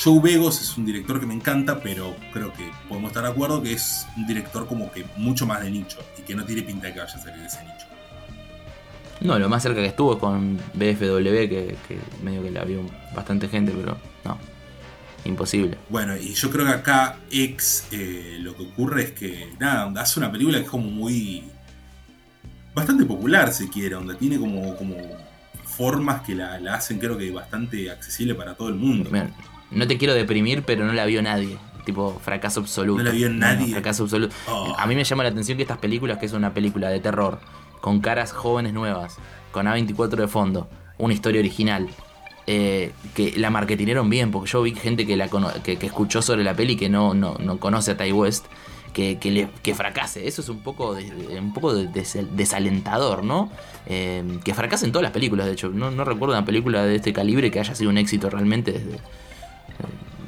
Joe 0.00 0.20
Begos 0.20 0.60
es 0.60 0.76
un 0.76 0.86
director 0.86 1.18
que 1.18 1.26
me 1.26 1.34
encanta, 1.34 1.80
pero 1.80 2.14
creo 2.32 2.52
que 2.52 2.70
podemos 2.88 3.10
estar 3.10 3.24
de 3.24 3.30
acuerdo 3.30 3.60
que 3.62 3.72
es 3.72 4.06
un 4.16 4.26
director 4.26 4.68
como 4.68 4.92
que 4.92 5.04
mucho 5.16 5.46
más 5.46 5.60
de 5.62 5.70
nicho 5.70 5.98
y 6.16 6.22
que 6.22 6.36
no 6.36 6.44
tiene 6.44 6.62
pinta 6.62 6.86
de 6.86 6.94
que 6.94 7.00
vaya 7.00 7.14
a 7.14 7.18
salir 7.18 7.40
de 7.40 7.46
ese 7.46 7.60
nicho. 7.62 7.86
No, 9.20 9.36
lo 9.36 9.48
más 9.48 9.64
cerca 9.64 9.80
que 9.80 9.88
estuvo 9.88 10.12
es 10.12 10.20
con 10.20 10.58
BFW, 10.74 11.48
que, 11.48 11.76
que 11.88 11.98
medio 12.22 12.40
que 12.40 12.52
la 12.52 12.64
vio 12.64 12.82
bastante 13.16 13.48
gente, 13.48 13.72
pero 13.76 13.98
no 14.24 14.57
imposible. 15.28 15.76
Bueno, 15.88 16.16
y 16.16 16.34
yo 16.34 16.50
creo 16.50 16.66
que 16.66 16.72
acá 16.72 17.18
X 17.30 17.86
eh, 17.90 18.38
lo 18.40 18.56
que 18.56 18.62
ocurre 18.64 19.04
es 19.04 19.10
que, 19.12 19.48
nada, 19.58 19.92
hace 20.00 20.20
una 20.20 20.30
película 20.30 20.58
que 20.58 20.64
es 20.64 20.70
como 20.70 20.90
muy. 20.90 21.44
bastante 22.74 23.04
popular, 23.04 23.52
si 23.52 23.68
quiere, 23.68 23.94
donde 23.94 24.14
tiene 24.14 24.38
como, 24.38 24.76
como 24.76 24.96
formas 25.64 26.22
que 26.22 26.34
la, 26.34 26.56
hacen, 26.74 26.98
creo 26.98 27.16
que 27.16 27.30
bastante 27.30 27.90
accesible 27.90 28.34
para 28.34 28.54
todo 28.54 28.68
el 28.68 28.74
mundo. 28.74 29.10
no 29.70 29.86
te 29.86 29.98
quiero 29.98 30.14
deprimir, 30.14 30.62
pero 30.64 30.84
no 30.84 30.92
la 30.92 31.06
vio 31.06 31.22
nadie. 31.22 31.56
Tipo, 31.84 32.20
fracaso 32.22 32.60
absoluto. 32.60 32.98
No 32.98 33.04
la 33.04 33.14
vio 33.14 33.30
nadie. 33.30 33.72
fracaso 33.72 34.02
absoluto. 34.02 34.34
Oh. 34.46 34.74
A 34.76 34.86
mí 34.86 34.94
me 34.94 35.04
llama 35.04 35.22
la 35.22 35.30
atención 35.30 35.56
que 35.56 35.62
estas 35.62 35.78
películas, 35.78 36.18
que 36.18 36.26
es 36.26 36.32
una 36.32 36.52
película 36.52 36.90
de 36.90 37.00
terror, 37.00 37.40
con 37.80 38.00
caras 38.00 38.32
jóvenes 38.32 38.74
nuevas, 38.74 39.16
con 39.52 39.66
A24 39.66 40.16
de 40.16 40.28
fondo, 40.28 40.68
una 40.98 41.14
historia 41.14 41.40
original, 41.40 41.88
eh, 42.50 42.92
que 43.14 43.34
la 43.36 43.50
marketineron 43.50 44.08
bien, 44.08 44.30
porque 44.30 44.50
yo 44.50 44.62
vi 44.62 44.74
gente 44.74 45.06
que, 45.06 45.18
la 45.18 45.28
que, 45.62 45.76
escuchó 45.82 46.22
sobre 46.22 46.44
la 46.44 46.54
peli 46.54 46.76
que 46.76 46.88
no, 46.88 47.12
no, 47.12 47.36
conoce 47.58 47.90
a 47.90 47.98
Ty 47.98 48.10
West, 48.12 48.46
que, 48.94 49.18
que, 49.18 49.74
fracase. 49.74 50.26
Eso 50.26 50.40
es 50.40 50.48
un 50.48 50.60
poco, 50.60 50.96
un 51.38 51.52
poco 51.52 51.74
desalentador, 51.74 53.22
¿no? 53.22 53.50
Eh, 53.84 54.24
que 54.44 54.54
fracase 54.54 54.86
en 54.86 54.92
todas 54.92 55.02
las 55.02 55.12
películas, 55.12 55.44
de 55.44 55.52
hecho. 55.52 55.68
No, 55.68 55.90
recuerdo 56.04 56.34
una 56.34 56.46
película 56.46 56.84
de 56.84 56.96
este 56.96 57.12
calibre 57.12 57.50
que 57.50 57.60
haya 57.60 57.74
sido 57.74 57.90
un 57.90 57.98
éxito 57.98 58.30
realmente 58.30 58.72
desde, 58.72 58.98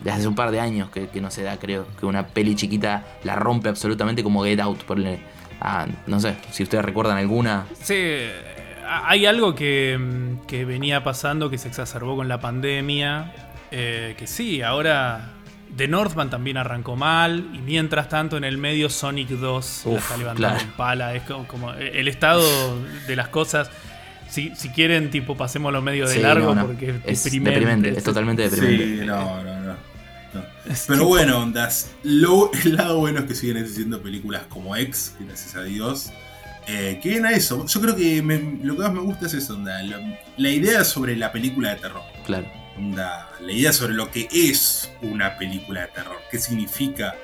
desde 0.05 0.11
hace 0.11 0.29
un 0.29 0.35
par 0.35 0.51
de 0.51 0.61
años 0.61 0.91
que, 0.91 1.09
no 1.23 1.31
se 1.31 1.43
da, 1.43 1.57
creo. 1.57 1.87
Que 1.99 2.05
una 2.05 2.27
peli 2.27 2.55
chiquita 2.55 3.07
la 3.25 3.35
rompe 3.35 3.71
absolutamente 3.71 4.23
como 4.23 4.45
Get 4.45 4.61
Out, 4.61 4.85
por 4.85 4.99
ah, 5.63 5.87
no 6.07 6.21
sé, 6.21 6.37
si 6.53 6.65
ustedes 6.65 6.85
recuerdan 6.85 7.17
alguna. 7.17 7.65
Sí 7.83 7.95
hay 8.91 9.27
algo 9.27 9.55
que, 9.55 9.97
mm, 9.99 10.47
que 10.47 10.65
venía 10.65 11.03
pasando 11.05 11.49
que 11.51 11.59
se 11.59 11.69
exacerbó 11.69 12.17
con 12.17 12.29
la 12.29 12.41
pandemia. 12.41 13.33
eh, 13.73 14.15
que 14.19 14.27
sí, 14.27 14.63
ahora 14.63 15.31
The 15.77 15.87
Northman 15.87 16.29
también 16.29 16.57
arrancó 16.57 16.97
mal. 16.97 17.51
Y 17.55 17.59
mientras 17.59 18.09
tanto, 18.09 18.37
en 18.37 18.43
el 18.45 18.59
medio, 18.59 18.89
Sonic 18.91 19.29
2 19.29 19.83
la 19.85 19.91
Uf, 19.93 19.99
está 19.99 20.17
levantando 20.17 20.49
claro. 20.57 20.61
en 20.71 20.77
pala. 20.77 21.15
Es 21.15 21.23
como, 21.23 21.47
como 21.47 21.73
el 21.75 22.09
estado 22.09 22.43
de 23.07 23.15
las 23.17 23.29
cosas. 23.29 23.71
Si, 24.29 24.55
si 24.57 24.71
quieren, 24.71 25.11
tipo, 25.11 25.37
pasemos 25.37 25.73
los 25.73 25.83
medios 25.85 26.09
de 26.09 26.17
Sí, 26.17 26.23
largo 26.23 26.55
no, 26.55 26.63
no. 26.63 26.67
porque 26.67 26.91
es, 26.91 26.97
Es 27.07 27.25
deprimente. 27.25 27.51
deprimente, 27.61 27.99
es 27.99 28.03
totalmente 28.05 28.49
deprimente. 28.49 29.01
Sí, 29.03 29.07
no, 29.07 29.43
no, 29.45 29.61
no. 29.61 29.73
no. 30.35 30.45
Pero 30.89 31.05
bueno, 31.07 31.39
ondas. 31.43 31.93
Lo, 32.03 32.51
el 32.65 32.75
lado 32.77 32.99
bueno 32.99 33.21
es 33.21 33.25
que 33.27 33.35
siguen 33.37 33.57
existiendo 33.59 34.03
películas 34.03 34.43
como 34.49 34.75
X, 34.77 35.15
gracias 35.21 35.55
a 35.55 35.63
Dios. 35.63 36.11
Eh, 36.73 37.01
que 37.03 37.09
viene 37.09 37.29
a 37.29 37.33
eso. 37.33 37.67
Yo 37.67 37.81
creo 37.81 37.97
que 37.97 38.23
me- 38.23 38.59
lo 38.63 38.77
que 38.77 38.83
más 38.83 38.93
me 38.93 39.01
gusta 39.01 39.27
es 39.27 39.35
eso, 39.35 39.55
onda. 39.55 39.83
La, 39.83 39.99
la 40.37 40.49
idea 40.51 40.85
sobre 40.85 41.17
la 41.17 41.33
película 41.33 41.71
de 41.71 41.81
terror. 41.81 42.03
Claro. 42.25 42.47
Onda, 42.77 43.29
la 43.41 43.51
idea 43.53 43.73
sobre 43.73 43.95
lo 43.95 44.11
que 44.11 44.29
es 44.31 44.91
una 45.03 45.37
película 45.37 45.81
de 45.83 45.87
terror. 45.89 46.19
¿Qué 46.31 46.39
significa 46.39 47.15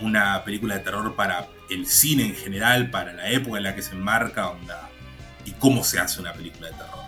una 0.00 0.42
película 0.44 0.74
de 0.74 0.80
terror 0.80 1.14
para 1.14 1.46
el 1.70 1.86
cine 1.86 2.24
en 2.26 2.34
general, 2.34 2.90
para 2.90 3.12
la 3.12 3.30
época 3.30 3.58
en 3.58 3.64
la 3.64 3.74
que 3.76 3.82
se 3.82 3.92
enmarca, 3.94 4.48
onda, 4.48 4.88
y 5.44 5.52
cómo 5.52 5.84
se 5.84 5.98
hace 6.00 6.20
una 6.20 6.32
película 6.32 6.66
de 6.68 6.74
terror. 6.74 7.04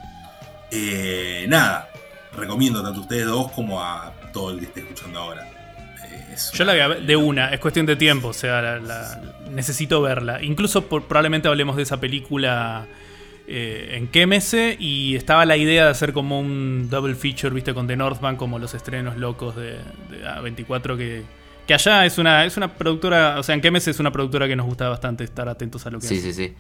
Eh, 0.71 1.47
nada, 1.49 1.89
recomiendo 2.35 2.83
tanto 2.83 3.01
a 3.01 3.03
ustedes 3.03 3.27
dos 3.27 3.51
como 3.53 3.83
a 3.83 4.13
todo 4.33 4.53
el 4.53 4.61
que 4.61 4.67
esté 4.67 4.81
escuchando 4.81 5.19
ahora. 5.19 5.49
Es 6.33 6.51
Yo 6.53 6.65
la 6.65 6.73
voy 6.73 6.81
a 6.81 6.89
ver 6.89 7.03
de 7.03 7.17
una, 7.17 7.53
es 7.53 7.61
cuestión 7.61 7.87
de 7.87 7.97
tiempo, 7.97 8.29
o 8.29 8.33
sea, 8.33 8.61
la- 8.63 8.79
la- 8.79 9.23
necesito 9.51 10.01
verla. 10.03 10.43
Incluso 10.43 10.87
por- 10.87 11.05
probablemente 11.05 11.49
hablemos 11.49 11.77
de 11.77 11.83
esa 11.83 11.99
película 12.01 12.87
eh, 13.51 13.95
en 13.97 14.09
Quémese 14.09 14.77
y 14.79 15.17
estaba 15.17 15.47
la 15.47 15.57
idea 15.57 15.85
de 15.87 15.91
hacer 15.91 16.13
como 16.13 16.39
un 16.39 16.89
double 16.91 17.15
feature, 17.15 17.49
viste, 17.55 17.73
con 17.73 17.87
The 17.87 17.97
Northman, 17.97 18.37
como 18.37 18.59
los 18.59 18.75
estrenos 18.75 19.17
locos 19.17 19.57
de, 19.57 19.79
de 20.11 20.27
A24 20.27 20.99
que, 20.99 21.23
que 21.67 21.73
allá 21.75 22.05
es 22.05 22.19
una, 22.19 22.45
es 22.45 22.59
una 22.59 22.75
productora, 22.75 23.39
o 23.39 23.43
sea, 23.43 23.55
en 23.55 23.63
Quémese 23.63 23.91
es 23.91 24.01
una 24.01 24.13
productora 24.13 24.47
que 24.49 24.55
nos 24.57 24.67
gusta 24.67 24.89
bastante 24.91 25.25
estar 25.25 25.49
atentos 25.49 25.87
a 25.87 25.91
lo 25.91 25.99
que 25.99 26.07
Sí, 26.07 26.19
hace. 26.19 26.33
sí, 26.35 26.47
sí. 26.49 26.55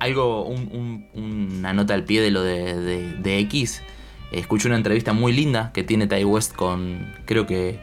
Algo, 0.00 0.44
un- 0.44 1.06
un- 1.14 1.48
una 1.58 1.72
nota 1.72 1.94
al 1.94 2.04
pie 2.04 2.20
de 2.20 2.30
lo 2.30 2.42
de, 2.42 2.74
de- 2.78 3.12
de 3.14 3.38
X. 3.38 3.82
Escuché 4.30 4.68
una 4.68 4.76
entrevista 4.76 5.14
muy 5.14 5.32
linda 5.32 5.70
que 5.72 5.82
tiene 5.82 6.06
Ty 6.06 6.24
West 6.24 6.54
con, 6.54 7.14
creo 7.24 7.46
que, 7.46 7.78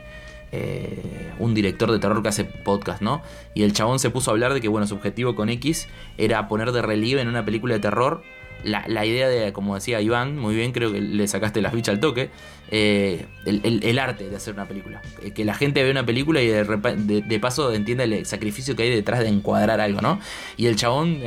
eh, 0.55 1.33
un 1.39 1.53
director 1.53 1.91
de 1.91 1.99
terror 1.99 2.21
que 2.23 2.29
hace 2.29 2.45
podcast, 2.45 3.01
¿no? 3.01 3.21
Y 3.53 3.63
el 3.63 3.73
chabón 3.73 3.99
se 3.99 4.09
puso 4.09 4.31
a 4.31 4.33
hablar 4.33 4.53
de 4.53 4.61
que, 4.61 4.67
bueno, 4.67 4.87
su 4.87 4.95
objetivo 4.95 5.35
con 5.35 5.49
X 5.49 5.87
era 6.17 6.47
poner 6.47 6.71
de 6.71 6.81
relieve 6.81 7.21
en 7.21 7.27
una 7.27 7.43
película 7.43 7.73
de 7.73 7.79
terror 7.81 8.23
la, 8.65 9.05
idea 9.05 9.29
de, 9.29 9.53
como 9.53 9.75
decía 9.75 10.01
Iván, 10.01 10.37
muy 10.37 10.55
bien, 10.55 10.71
creo 10.71 10.91
que 10.91 10.99
le 10.99 11.27
sacaste 11.27 11.61
las 11.61 11.71
bichas 11.73 11.93
al 11.93 11.99
toque, 11.99 12.31
eh, 12.71 13.25
el, 13.45 13.99
arte 13.99 14.27
de 14.27 14.35
hacer 14.35 14.55
una 14.55 14.67
película. 14.67 15.01
Eh, 15.21 15.31
Que 15.31 15.45
la 15.45 15.53
gente 15.53 15.83
ve 15.83 15.91
una 15.91 16.05
película 16.05 16.41
y 16.41 16.47
de, 16.47 16.63
de- 16.63 17.39
paso 17.39 17.71
entienda 17.73 18.05
el 18.05 18.25
sacrificio 18.25 18.75
que 18.75 18.83
hay 18.83 18.89
detrás 18.89 19.19
de 19.19 19.27
encuadrar 19.27 19.81
algo, 19.81 20.01
¿no? 20.01 20.19
Y 20.57 20.65
el 20.65 20.77
chabón 20.77 21.19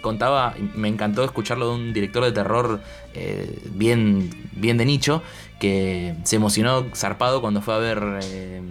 contaba, 0.00 0.54
me 0.74 0.88
encantó 0.88 1.22
escucharlo 1.22 1.68
de 1.68 1.74
un 1.74 1.92
director 1.92 2.24
de 2.24 2.32
terror 2.32 2.80
bien, 3.70 4.30
bien 4.52 4.76
de 4.76 4.84
nicho, 4.84 5.22
que 5.58 6.14
se 6.24 6.36
emocionó 6.36 6.86
zarpado 6.94 7.40
cuando 7.40 7.62
fue 7.62 7.74
a 7.74 7.78
ver 7.78 8.02
eh, 8.22 8.62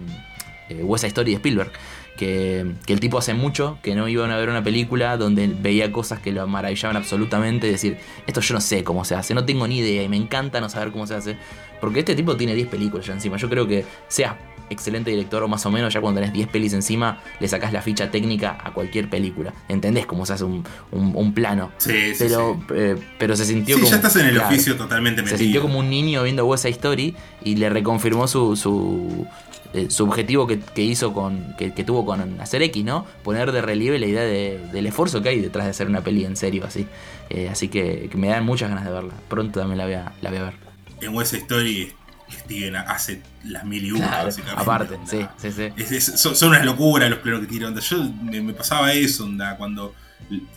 eh, 0.68 0.82
West 0.82 1.04
Story 1.04 1.32
de 1.32 1.36
Spielberg. 1.36 1.72
Que, 2.16 2.74
que 2.86 2.92
el 2.92 3.00
tipo 3.00 3.18
hace 3.18 3.34
mucho 3.34 3.78
que 3.82 3.96
no 3.96 4.06
iban 4.06 4.30
a 4.30 4.36
ver 4.36 4.48
una 4.48 4.62
película 4.62 5.16
donde 5.16 5.48
veía 5.48 5.90
cosas 5.90 6.20
que 6.20 6.30
lo 6.30 6.46
maravillaban 6.46 6.96
absolutamente. 6.96 7.66
Decir, 7.66 7.98
esto 8.26 8.40
yo 8.40 8.54
no 8.54 8.60
sé 8.60 8.84
cómo 8.84 9.04
se 9.04 9.16
hace, 9.16 9.34
no 9.34 9.44
tengo 9.44 9.66
ni 9.66 9.78
idea 9.78 10.02
y 10.04 10.08
me 10.08 10.16
encanta 10.16 10.60
no 10.60 10.68
saber 10.68 10.92
cómo 10.92 11.06
se 11.06 11.14
hace. 11.14 11.36
Porque 11.80 12.00
este 12.00 12.14
tipo 12.14 12.36
tiene 12.36 12.54
10 12.54 12.68
películas 12.68 13.06
ya 13.06 13.14
encima. 13.14 13.36
Yo 13.36 13.50
creo 13.50 13.66
que 13.66 13.84
sea 14.06 14.38
excelente 14.70 15.10
director 15.10 15.42
o 15.42 15.48
más 15.48 15.64
o 15.66 15.70
menos, 15.70 15.92
ya 15.92 16.00
cuando 16.00 16.20
tenés 16.20 16.32
10 16.34 16.48
pelis 16.48 16.72
encima, 16.72 17.20
le 17.40 17.48
sacás 17.48 17.72
la 17.72 17.82
ficha 17.82 18.10
técnica 18.10 18.58
a 18.62 18.72
cualquier 18.72 19.08
película. 19.10 19.52
¿Entendés 19.68 20.06
cómo 20.06 20.24
se 20.26 20.32
hace 20.34 20.44
un, 20.44 20.64
un- 20.92 21.12
un 21.14 21.34
plano? 21.34 21.70
Sí, 21.78 21.92
sí, 22.14 22.16
Pero, 22.18 22.56
sí. 22.68 22.74
eh, 22.76 22.96
pero 23.18 23.36
se 23.36 23.44
sintió 23.44 23.76
Sí, 23.76 23.80
como. 23.82 23.90
ya 23.90 23.96
estás 23.96 24.16
en 24.16 24.26
el 24.26 24.34
claro, 24.34 24.48
oficio 24.48 24.76
totalmente 24.76 25.20
Se 25.20 25.24
metido. 25.24 25.38
sintió 25.38 25.62
como 25.62 25.78
un 25.78 25.90
niño 25.90 26.22
viendo 26.22 26.44
West 26.46 26.62
Side 26.64 26.72
Story 26.74 27.14
y 27.42 27.56
le 27.56 27.68
reconfirmó 27.70 28.26
su, 28.26 28.56
su, 28.56 29.26
eh, 29.74 29.86
su 29.90 30.04
objetivo 30.04 30.46
que, 30.46 30.58
que 30.60 30.82
hizo 30.82 31.12
con. 31.12 31.54
Que, 31.58 31.72
que 31.72 31.84
tuvo 31.84 32.06
con 32.06 32.40
hacer 32.40 32.62
X, 32.62 32.84
¿no? 32.84 33.04
Poner 33.22 33.52
de 33.52 33.60
relieve 33.60 33.98
la 33.98 34.06
idea 34.06 34.22
de- 34.22 34.58
del 34.72 34.86
esfuerzo 34.86 35.20
que 35.22 35.28
hay 35.30 35.40
detrás 35.40 35.64
de 35.66 35.70
hacer 35.72 35.88
una 35.88 36.00
peli 36.02 36.24
en 36.24 36.36
serio 36.36 36.64
así. 36.66 36.86
Eh, 37.30 37.48
así 37.50 37.68
que, 37.68 38.08
que 38.10 38.16
me 38.16 38.28
dan 38.28 38.44
muchas 38.44 38.68
ganas 38.68 38.84
de 38.84 38.90
verla. 38.92 39.12
Pronto 39.28 39.60
también 39.60 39.78
la 39.78 39.84
voy 39.84 39.94
a, 39.94 40.12
la 40.22 40.30
voy 40.30 40.38
a 40.38 40.42
ver. 40.44 40.54
En 41.00 41.14
West 41.14 41.34
Story, 41.34 41.92
Steven 42.30 42.76
hace 42.76 43.22
las 43.44 43.64
mil 43.64 43.84
y 43.84 43.92
una, 43.92 44.08
Claro, 44.08 44.24
básicamente. 44.24 44.62
aparte, 44.62 44.94
onda. 44.94 45.10
sí, 45.10 45.26
sí, 45.38 45.52
sí. 45.52 45.72
Es- 45.76 45.92
es- 45.92 46.20
son, 46.20 46.34
son 46.34 46.48
unas 46.50 46.64
locuras 46.64 47.08
los 47.10 47.18
planos 47.20 47.40
que 47.40 47.46
tiran. 47.46 47.68
onda. 47.68 47.80
Yo 47.80 48.02
me, 48.22 48.40
me 48.40 48.52
pasaba 48.54 48.92
eso, 48.92 49.24
onda, 49.24 49.56
cuando. 49.56 49.94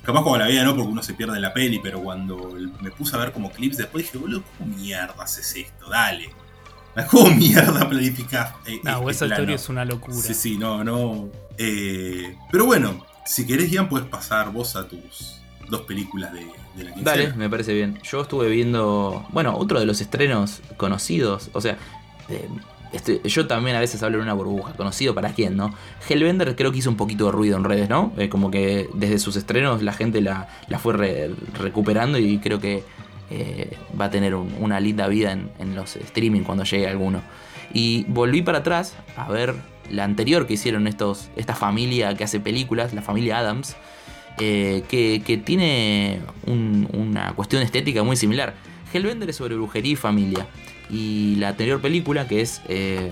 Capaz 0.02 0.22
cuando 0.24 0.38
la 0.40 0.46
veía 0.46 0.64
no, 0.64 0.74
porque 0.76 0.92
uno 0.92 1.04
se 1.04 1.14
pierde 1.14 1.36
en 1.36 1.42
la 1.42 1.54
peli, 1.54 1.80
pero 1.84 2.02
cuando 2.02 2.56
me 2.80 2.90
puse 2.92 3.16
a 3.16 3.20
ver 3.20 3.34
como 3.34 3.52
clips 3.52 3.76
después 3.78 4.06
dije, 4.06 4.18
boludo, 4.18 4.44
¿cómo 4.58 4.76
mierda 4.78 5.14
haces 5.22 5.54
esto? 5.58 5.90
Dale. 5.90 6.30
¿Cómo 7.12 7.30
mierda 7.36 7.88
planificás? 7.88 8.54
eh, 8.66 8.80
No, 8.84 9.08
este 9.10 9.26
plano? 9.26 9.42
Story 9.44 9.54
es 9.54 9.70
una 9.70 9.84
locura. 9.86 10.16
Sí, 10.16 10.34
sí, 10.34 10.58
no, 10.58 10.84
no. 10.86 11.30
Eh, 11.58 12.36
pero 12.52 12.66
bueno, 12.66 13.06
si 13.26 13.46
querés, 13.46 13.70
Ian, 13.70 13.90
puedes 13.90 14.08
pasar 14.08 14.52
vos 14.52 14.76
a 14.78 14.88
tus 14.88 15.37
dos 15.70 15.82
películas 15.82 16.32
de, 16.34 16.40
de 16.76 16.84
la 16.84 16.94
quincena. 16.94 17.04
Dale, 17.04 17.34
me 17.36 17.50
parece 17.50 17.74
bien. 17.74 18.00
Yo 18.04 18.22
estuve 18.22 18.50
viendo, 18.50 19.26
bueno, 19.30 19.56
otro 19.58 19.80
de 19.80 19.86
los 19.86 20.02
estrenos 20.02 20.62
conocidos, 20.78 21.50
o 21.54 21.62
sea, 21.62 21.78
eh, 22.30 22.48
este, 22.94 23.20
yo 23.28 23.48
también 23.48 23.76
a 23.76 23.80
veces 23.82 24.02
hablo 24.04 24.18
en 24.18 24.24
una 24.24 24.34
burbuja, 24.34 24.74
conocido 24.74 25.14
para 25.14 25.34
quién, 25.34 25.58
¿no? 25.58 25.74
Hellbender 26.08 26.56
creo 26.56 26.72
que 26.72 26.78
hizo 26.78 26.90
un 26.90 26.96
poquito 26.96 27.26
de 27.26 27.32
ruido 27.34 27.58
en 27.58 27.64
redes, 27.66 27.90
¿no? 27.90 28.14
Eh, 28.18 28.30
como 28.30 28.50
que 28.50 28.90
desde 28.94 29.20
sus 29.20 29.36
estrenos 29.36 29.84
la 29.84 29.92
gente 29.94 30.22
la, 30.22 30.48
la 30.70 30.80
fue 30.80 30.94
re- 30.94 31.32
recuperando 31.60 32.18
y 32.18 32.38
creo 32.40 32.60
que 32.62 32.84
eh, 33.30 33.76
va 34.00 34.06
a 34.06 34.10
tener 34.10 34.36
un- 34.36 34.54
una 34.62 34.80
linda 34.80 35.08
vida 35.10 35.34
en, 35.34 35.52
en 35.60 35.76
los 35.76 35.98
streaming 35.98 36.42
cuando 36.44 36.64
llegue 36.64 36.88
alguno. 36.88 37.22
Y 37.74 38.06
volví 38.08 38.42
para 38.42 38.60
atrás 38.60 38.96
a 39.18 39.30
ver 39.30 39.54
la 39.92 40.06
anterior 40.06 40.48
que 40.48 40.54
hicieron 40.54 40.88
estos, 40.88 41.28
esta 41.36 41.56
familia 41.56 42.16
que 42.16 42.24
hace 42.24 42.40
películas, 42.40 42.94
la 42.94 43.02
familia 43.02 43.40
Adams, 43.40 43.76
eh, 44.40 44.84
que, 44.88 45.38
tiene 45.44 46.20
un- 46.46 46.88
una 46.94 47.34
cuestión 47.34 47.62
estética 47.62 48.04
muy 48.04 48.16
similar. 48.16 48.54
Hellbender 48.94 49.30
es 49.30 49.36
sobre 49.38 49.56
brujería 49.56 49.94
y 49.94 49.96
familia. 49.96 50.48
Y 50.90 51.36
la 51.38 51.50
anterior 51.50 51.82
película, 51.82 52.28
que 52.28 52.42
es 52.42 52.62
eh, 52.70 53.12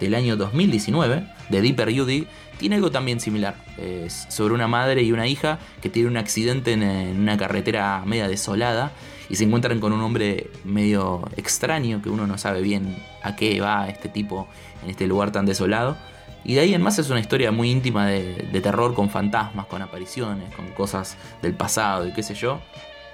del 0.00 0.14
año 0.14 0.36
2019, 0.36 1.24
de 1.48 1.60
Deeper 1.62 1.96
Judy, 1.96 2.26
tiene 2.58 2.76
algo 2.76 2.90
también 2.90 3.20
similar. 3.20 3.56
Es 3.78 4.26
sobre 4.30 4.54
una 4.54 4.68
madre 4.68 5.02
y 5.02 5.12
una 5.12 5.26
hija 5.26 5.58
que 5.80 5.88
tienen 5.88 6.12
un 6.12 6.16
accidente 6.18 6.72
en, 6.72 6.82
en 6.82 7.20
una 7.20 7.36
carretera 7.36 8.02
media 8.04 8.28
desolada 8.28 8.92
y 9.30 9.36
se 9.36 9.44
encuentran 9.44 9.78
con 9.80 9.92
un 9.92 10.00
hombre 10.02 10.50
medio 10.64 11.28
extraño 11.36 12.00
que 12.02 12.08
uno 12.08 12.26
no 12.26 12.38
sabe 12.38 12.62
bien 12.62 12.96
a 13.22 13.36
qué 13.36 13.60
va 13.60 13.88
este 13.88 14.08
tipo 14.08 14.48
en 14.84 14.90
este 14.90 15.06
lugar 15.06 15.32
tan 15.32 15.46
desolado. 15.46 15.96
Y 16.44 16.54
de 16.54 16.60
ahí 16.60 16.74
en 16.74 16.82
más 16.82 16.98
es 16.98 17.10
una 17.10 17.20
historia 17.20 17.52
muy 17.52 17.70
íntima 17.70 18.06
de, 18.06 18.60
terror 18.62 18.94
con 18.94 19.10
fantasmas, 19.10 19.66
con 19.66 19.82
apariciones, 19.82 20.54
con 20.54 20.68
cosas 20.68 21.16
del 21.42 21.54
pasado 21.54 22.06
y 22.06 22.12
qué 22.12 22.22
sé 22.22 22.34
yo. 22.34 22.60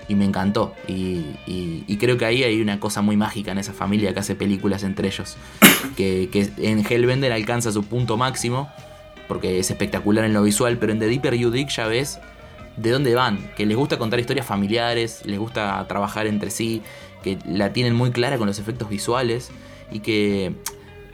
Y 0.07 0.15
me 0.15 0.25
encantó. 0.25 0.75
Y, 0.87 1.97
creo 1.99 2.19
que 2.19 2.27
ahí 2.27 2.45
hay 2.45 2.61
una 2.61 2.79
cosa 2.79 3.01
muy 3.01 3.17
mágica 3.17 3.53
en 3.53 3.59
esa 3.59 3.73
familia 3.73 4.13
que 4.13 4.21
hace 4.21 4.35
películas 4.35 4.83
entre 4.83 5.09
ellos. 5.09 5.37
Que, 5.97 6.29
que 6.33 6.51
en 6.59 6.85
Hellbender 6.85 7.31
alcanza 7.33 7.71
su 7.71 7.85
punto 7.85 8.17
máximo. 8.17 8.69
Porque 9.29 9.59
es 9.59 9.71
espectacular 9.71 10.25
en 10.25 10.35
lo 10.35 10.43
visual. 10.43 10.77
Pero 10.79 10.93
en 10.93 10.99
The 10.99 11.07
Deeper 11.07 11.35
You 11.35 11.51
Dig 11.51 11.69
ya 11.69 11.87
ves 11.87 12.21
de 12.77 12.91
dónde 12.91 13.15
van. 13.15 13.51
Que 13.57 13.65
les 13.65 13.77
gusta 13.77 13.99
contar 13.99 14.21
historias 14.21 14.47
familiares. 14.47 15.23
Les 15.25 15.39
gusta 15.39 15.85
trabajar 15.89 16.27
entre 16.27 16.51
sí. 16.51 16.83
Que 17.23 17.39
la 17.47 17.73
tienen 17.73 17.95
muy 17.95 18.11
clara 18.11 18.37
con 18.37 18.47
los 18.47 18.59
efectos 18.59 18.89
visuales. 18.89 19.51
Y 19.91 20.01
que 20.01 20.55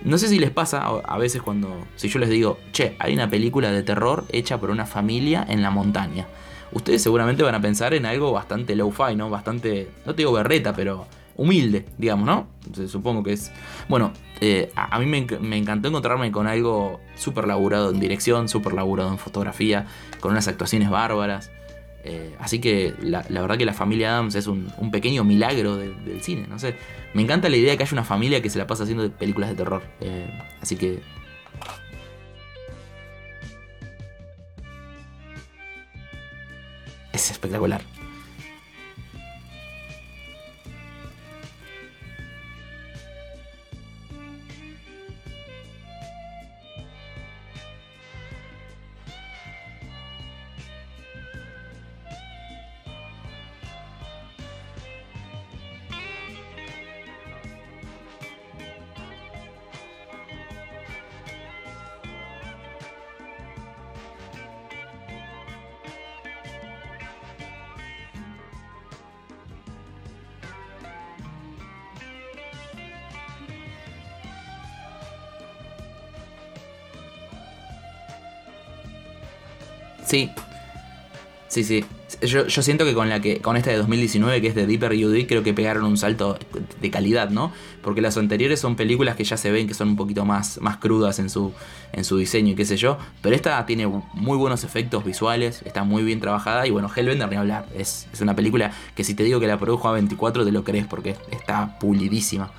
no 0.04 0.18
sé 0.18 0.28
si 0.28 0.38
les 0.38 0.50
pasa 0.50 0.82
a 0.86 1.18
veces 1.18 1.42
cuando, 1.42 1.86
si 1.96 2.08
yo 2.08 2.18
les 2.18 2.28
digo, 2.28 2.58
che, 2.72 2.96
hay 2.98 3.14
una 3.14 3.28
película 3.28 3.70
de 3.70 3.82
terror 3.82 4.24
hecha 4.30 4.58
por 4.58 4.70
una 4.70 4.86
familia 4.86 5.44
en 5.48 5.62
la 5.62 5.70
montaña. 5.70 6.26
Ustedes 6.72 7.02
seguramente 7.02 7.42
van 7.42 7.54
a 7.54 7.60
pensar 7.60 7.94
en 7.94 8.06
algo 8.06 8.32
bastante 8.32 8.76
low-fi, 8.76 9.16
¿no? 9.16 9.28
Bastante, 9.28 9.90
no 10.06 10.14
te 10.14 10.18
digo 10.18 10.32
berreta, 10.32 10.72
pero 10.72 11.06
humilde, 11.36 11.86
digamos, 11.98 12.26
¿no? 12.26 12.46
Supongo 12.86 13.22
que 13.22 13.32
es... 13.32 13.50
Bueno, 13.88 14.12
eh, 14.40 14.70
a, 14.76 14.98
mí 14.98 15.06
me, 15.06 15.26
me 15.40 15.56
encantó 15.56 15.88
encontrarme 15.88 16.30
con 16.30 16.46
algo 16.46 17.00
súper 17.16 17.46
laburado 17.46 17.90
en 17.90 17.98
dirección, 17.98 18.48
súper 18.48 18.72
laburado 18.72 19.10
en 19.10 19.18
fotografía, 19.18 19.86
con 20.20 20.32
unas 20.32 20.48
actuaciones 20.48 20.90
bárbaras. 20.90 21.50
Eh, 22.04 22.34
así 22.38 22.60
que 22.60 22.94
la, 23.02 23.22
verdad 23.28 23.58
que 23.58 23.66
la 23.66 23.74
familia 23.74 24.12
Adams 24.12 24.34
es 24.34 24.46
un, 24.46 24.72
pequeño 24.90 25.22
milagro 25.24 25.76
de- 25.76 25.94
del 25.94 26.22
cine, 26.22 26.46
no 26.48 26.58
sé. 26.58 26.76
Me 27.14 27.22
encanta 27.22 27.48
la 27.48 27.56
idea 27.56 27.72
de 27.72 27.76
que 27.76 27.82
haya 27.82 27.92
una 27.92 28.04
familia 28.04 28.40
que 28.40 28.50
se 28.50 28.58
la 28.58 28.66
pasa 28.66 28.84
haciendo 28.84 29.10
películas 29.10 29.50
de 29.50 29.56
terror. 29.56 29.82
Eh, 30.00 30.30
así 30.60 30.76
que... 30.76 31.00
Es 37.12 37.30
espectacular. 37.30 37.82
Sí. 80.10 80.28
Sí, 81.46 81.62
sí. 81.62 81.84
Yo, 82.22 82.46
yo 82.46 82.62
siento 82.62 82.84
que 82.84 82.94
con 82.94 83.08
la 83.08 83.20
que 83.20 83.40
con 83.40 83.56
esta 83.56 83.70
de 83.70 83.76
2019, 83.76 84.40
que 84.40 84.48
es 84.48 84.54
de 84.56 84.66
Deeper 84.66 84.92
UD, 84.92 85.26
creo 85.28 85.44
que 85.44 85.54
pegaron 85.54 85.84
un 85.84 85.96
salto 85.96 86.36
de 86.80 86.90
calidad, 86.90 87.30
¿no? 87.30 87.52
Porque 87.80 88.00
las 88.00 88.16
anteriores 88.16 88.58
son 88.58 88.74
películas 88.74 89.14
que 89.14 89.22
ya 89.22 89.36
se 89.36 89.52
ven 89.52 89.68
que 89.68 89.74
son 89.74 89.90
un 89.90 89.96
poquito 89.96 90.24
más, 90.24 90.60
más 90.60 90.78
crudas 90.78 91.20
en 91.20 91.30
su, 91.30 91.52
en 91.92 92.04
su 92.04 92.18
diseño 92.18 92.52
y 92.52 92.54
qué 92.56 92.64
sé 92.64 92.76
yo. 92.76 92.98
Pero 93.22 93.36
esta 93.36 93.64
tiene 93.66 93.86
muy 93.86 94.36
buenos 94.36 94.64
efectos 94.64 95.04
visuales, 95.04 95.62
está 95.64 95.84
muy 95.84 96.02
bien 96.02 96.18
trabajada. 96.18 96.66
Y 96.66 96.70
bueno, 96.70 96.90
Hellbender 96.94 97.28
ni 97.28 97.36
hablar. 97.36 97.66
Es, 97.76 98.08
es 98.12 98.20
una 98.20 98.34
película 98.34 98.72
que 98.96 99.04
si 99.04 99.14
te 99.14 99.22
digo 99.22 99.38
que 99.38 99.46
la 99.46 99.58
produjo 99.58 99.88
a 99.88 99.92
24 99.92 100.44
te 100.44 100.50
lo 100.50 100.64
crees 100.64 100.86
porque 100.86 101.14
está 101.30 101.78
pulidísima. 101.78 102.50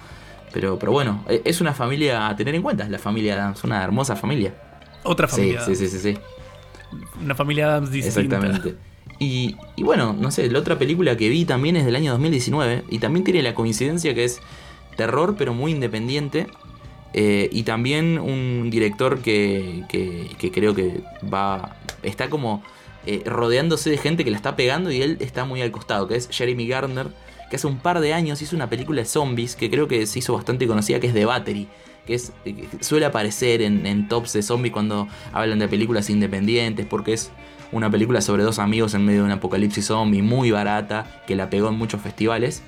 Pero, 0.54 0.80
pero 0.80 0.94
bueno, 0.94 1.26
e, 1.28 1.42
es 1.44 1.60
una 1.60 1.74
familia 1.74 2.30
a 2.30 2.36
tener 2.38 2.56
en 2.56 2.62
cuenta. 2.62 2.88
La 2.88 3.00
familia 3.00 3.34
Adams, 3.34 3.64
una 3.66 3.84
hermosa 3.84 4.16
familia. 4.16 4.54
Otra 5.04 5.28
familia. 5.28 5.66
Sí, 5.66 5.76
sí, 5.76 5.88
sí, 5.88 6.00
sí. 6.00 6.18
Una 7.22 7.36
familia 7.36 7.68
Adams 7.68 7.92
distinta. 7.92 8.22
Exactamente. 8.22 8.76
Y, 9.20 9.56
y, 9.76 9.84
bueno, 9.84 10.14
no 10.14 10.32
sé, 10.32 10.50
la 10.50 10.60
otra 10.60 10.80
película 10.80 11.16
que 11.16 11.30
vi 11.30 11.46
también 11.46 11.76
es 11.76 11.86
del 11.86 11.96
año 11.96 12.12
2019 12.12 12.86
y 12.90 13.00
también 13.00 13.24
tiene 13.24 13.44
la 13.44 13.54
coincidencia 13.54 14.16
que 14.16 14.24
es 14.24 14.40
terror 14.98 15.36
pero 15.38 15.54
muy 15.54 15.72
independiente 15.72 16.48
eh, 17.14 17.50
y 17.52 17.64
también 17.64 18.20
un 18.20 18.70
director 18.70 19.20
que, 19.20 19.84
que, 19.90 20.52
creo 20.52 20.74
que 20.74 21.02
va 21.22 21.76
está 22.04 22.30
como 22.30 22.64
eh, 23.06 23.22
rodeándose 23.26 23.90
de 23.90 23.98
gente 23.98 24.24
que 24.24 24.32
la 24.32 24.38
está 24.38 24.56
pegando 24.56 24.92
y 24.92 25.02
él 25.02 25.18
está 25.20 25.44
muy 25.44 25.62
al 25.62 25.72
costado, 25.72 26.08
que 26.08 26.16
es 26.16 26.30
Jeremy 26.32 26.68
Garner, 26.68 27.08
que 27.50 27.58
hace 27.58 27.68
un 27.68 27.80
par 27.80 28.00
de 28.00 28.14
años 28.14 28.42
hizo 28.42 28.56
una 28.56 28.70
película 28.70 29.02
de 29.02 29.08
zombies 29.08 29.58
que 29.58 29.70
creo 29.70 29.90
que 29.90 30.08
se 30.08 30.20
hizo 30.20 30.34
bastante 30.34 30.68
conocida, 30.68 31.02
que 31.02 31.08
es 31.08 31.14
The 31.14 31.26
Battery 31.26 31.68
que 32.06 32.16
eh, 32.16 32.68
suele 32.80 33.06
aparecer 33.06 33.62
en, 33.62 34.08
tops 34.08 34.34
de 34.34 34.42
zombies 34.42 34.74
cuando 34.74 35.08
hablan 35.34 35.60
de 35.60 35.68
películas 35.68 36.10
independientes, 36.10 36.86
porque 36.86 37.14
es 37.14 37.32
una 37.72 37.90
película 37.90 38.22
sobre 38.22 38.44
dos 38.44 38.60
amigos 38.60 38.94
en 38.94 39.06
medio 39.06 39.22
de 39.22 39.26
un 39.28 39.32
apocalipsis 39.32 39.86
zombie 39.86 40.22
muy 40.22 40.52
barata, 40.52 41.24
que 41.28 41.36
la 41.36 41.50
pegó 41.50 41.70
en 41.70 41.76
muchos 41.76 42.02
festivales. 42.02 42.64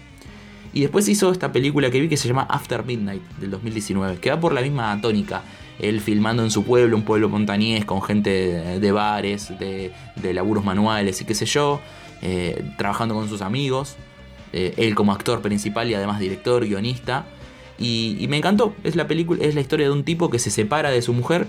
Y 0.73 0.81
después 0.81 1.07
hizo 1.07 1.31
esta 1.31 1.51
película 1.51 1.91
que 1.91 1.99
vi 1.99 2.09
que 2.09 2.17
se 2.17 2.27
llama 2.27 2.47
After 2.49 2.83
Midnight 2.83 3.21
del 3.39 3.51
2019, 3.51 4.17
que 4.17 4.31
va 4.31 4.39
por 4.39 4.53
la 4.53 4.61
misma 4.61 4.99
tónica. 5.01 5.43
Él 5.79 6.01
filmando 6.01 6.43
en 6.43 6.51
su 6.51 6.63
pueblo, 6.63 6.95
un 6.95 7.03
pueblo 7.03 7.29
montañés 7.29 7.85
con 7.85 8.01
gente 8.01 8.79
de, 8.79 8.91
bares, 8.91 9.51
de, 9.59 9.91
de, 10.15 10.33
laburos 10.33 10.63
manuales 10.63 11.19
y 11.21 11.25
qué 11.25 11.35
sé 11.35 11.45
yo, 11.45 11.81
eh, 12.21 12.63
trabajando 12.77 13.13
con 13.15 13.27
sus 13.27 13.41
amigos. 13.41 13.97
Eh, 14.53 14.75
él 14.77 14.93
como 14.93 15.11
actor 15.11 15.41
principal 15.41 15.89
y 15.89 15.95
además 15.95 16.19
director, 16.19 16.65
guionista. 16.65 17.25
Y, 17.83 18.27
me 18.29 18.37
encantó. 18.37 18.73
Es 18.83 18.95
la 18.95 19.07
película, 19.07 19.43
es 19.43 19.55
la 19.55 19.61
historia 19.61 19.87
de 19.87 19.91
un 19.91 20.03
tipo 20.03 20.29
que 20.29 20.39
se 20.39 20.49
separa 20.49 20.89
de 20.89 21.01
su 21.01 21.13
mujer 21.13 21.47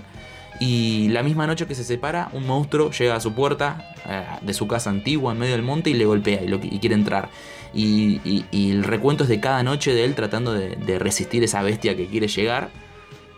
y 0.59 1.09
la 1.09 1.23
misma 1.23 1.47
noche 1.47 1.65
que 1.65 1.75
se 1.75 1.83
separa, 1.83 2.29
un 2.31 2.47
monstruo 2.47 2.91
llega 2.91 3.15
a 3.15 3.19
su 3.19 3.33
puerta 3.33 3.93
eh, 4.07 4.23
de 4.41 4.53
su 4.53 4.67
casa 4.67 4.89
antigua 4.89 5.33
en 5.33 5.39
medio 5.39 5.53
del 5.53 5.63
monte 5.63 5.89
y 5.89 5.93
le 5.93 6.05
golpea 6.05 6.41
y, 6.43 6.79
quiere 6.79 6.95
entrar. 6.95 7.29
Y, 7.73 8.45
el 8.51 8.83
recuento 8.83 9.23
es 9.23 9.29
de 9.29 9.39
cada 9.39 9.63
noche 9.63 9.93
de 9.93 10.05
él 10.05 10.15
tratando 10.15 10.53
de, 10.53 10.75
de 10.75 10.99
resistir 10.99 11.43
esa 11.43 11.61
bestia 11.61 11.95
que 11.97 12.07
quiere 12.07 12.27
llegar. 12.27 12.69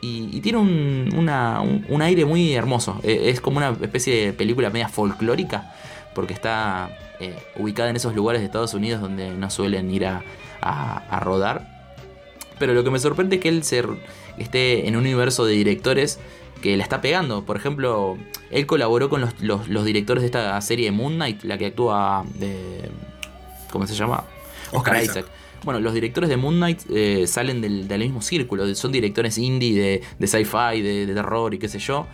Y, 0.01 0.41
tiene 0.41 0.59
un, 0.59 1.09
una, 1.15 1.61
un, 1.61 2.01
aire 2.01 2.25
muy 2.25 2.53
hermoso. 2.53 2.99
Eh, 3.03 3.23
es 3.25 3.41
como 3.41 3.57
una 3.57 3.75
especie 3.81 4.27
de 4.27 4.33
película 4.33 4.69
media 4.69 4.89
folclórica, 4.89 5.73
porque 6.13 6.33
está 6.33 6.89
eh, 7.19 7.35
ubicada 7.55 7.89
en 7.89 7.95
esos 7.95 8.13
lugares 8.13 8.41
de 8.41 8.45
Estados 8.45 8.75
Unidos 8.75 9.01
donde 9.01 9.31
no 9.31 9.49
suelen 9.49 9.89
ir 9.89 10.05
a, 10.05 10.23
a 10.61 11.19
rodar. 11.19 11.76
Pero 12.59 12.73
lo 12.73 12.83
que 12.83 12.91
me 12.91 12.99
sorprende 12.99 13.37
es 13.37 13.41
que 13.41 13.49
él 13.49 13.63
se, 13.63 13.83
esté 14.37 14.87
en 14.87 14.95
un 14.95 15.01
universo 15.01 15.45
de 15.45 15.53
directores 15.53 16.19
que 16.61 16.75
la 16.77 16.83
está 16.83 17.01
pegando. 17.01 17.43
Por 17.43 17.57
ejemplo, 17.57 18.17
él 18.51 18.65
colaboró 18.65 19.09
con 19.09 19.21
los, 19.21 19.39
los, 19.41 19.67
los, 19.67 19.85
directores 19.85 20.21
de 20.21 20.27
esta 20.27 20.59
serie 20.61 20.91
Moon 20.91 21.15
Knight, 21.15 21.43
la 21.43 21.57
que 21.57 21.67
actúa 21.67 22.25
de... 22.35 22.89
¿Cómo 23.71 23.85
se 23.85 23.95
llama? 23.95 24.23
Oscar, 24.71 24.95
Oscar 24.95 25.03
Isaac. 25.03 25.17
Isaac. 25.17 25.31
Bueno, 25.63 25.79
los 25.79 25.93
directores 25.93 26.29
de 26.29 26.37
Moon 26.37 26.55
Knight 26.55 26.81
eh, 26.89 27.27
salen 27.27 27.61
del, 27.61 27.87
del, 27.87 27.99
mismo 28.01 28.21
círculo, 28.21 28.73
son 28.75 28.91
directores 28.91 29.37
indie 29.37 29.79
de, 29.79 30.01
de 30.17 30.27
sci-fi, 30.27 30.81
de, 30.81 31.05
de, 31.05 31.13
terror 31.13 31.53
y 31.53 31.57
qué 31.57 31.67
sé 31.67 31.79
yo, 31.79 32.07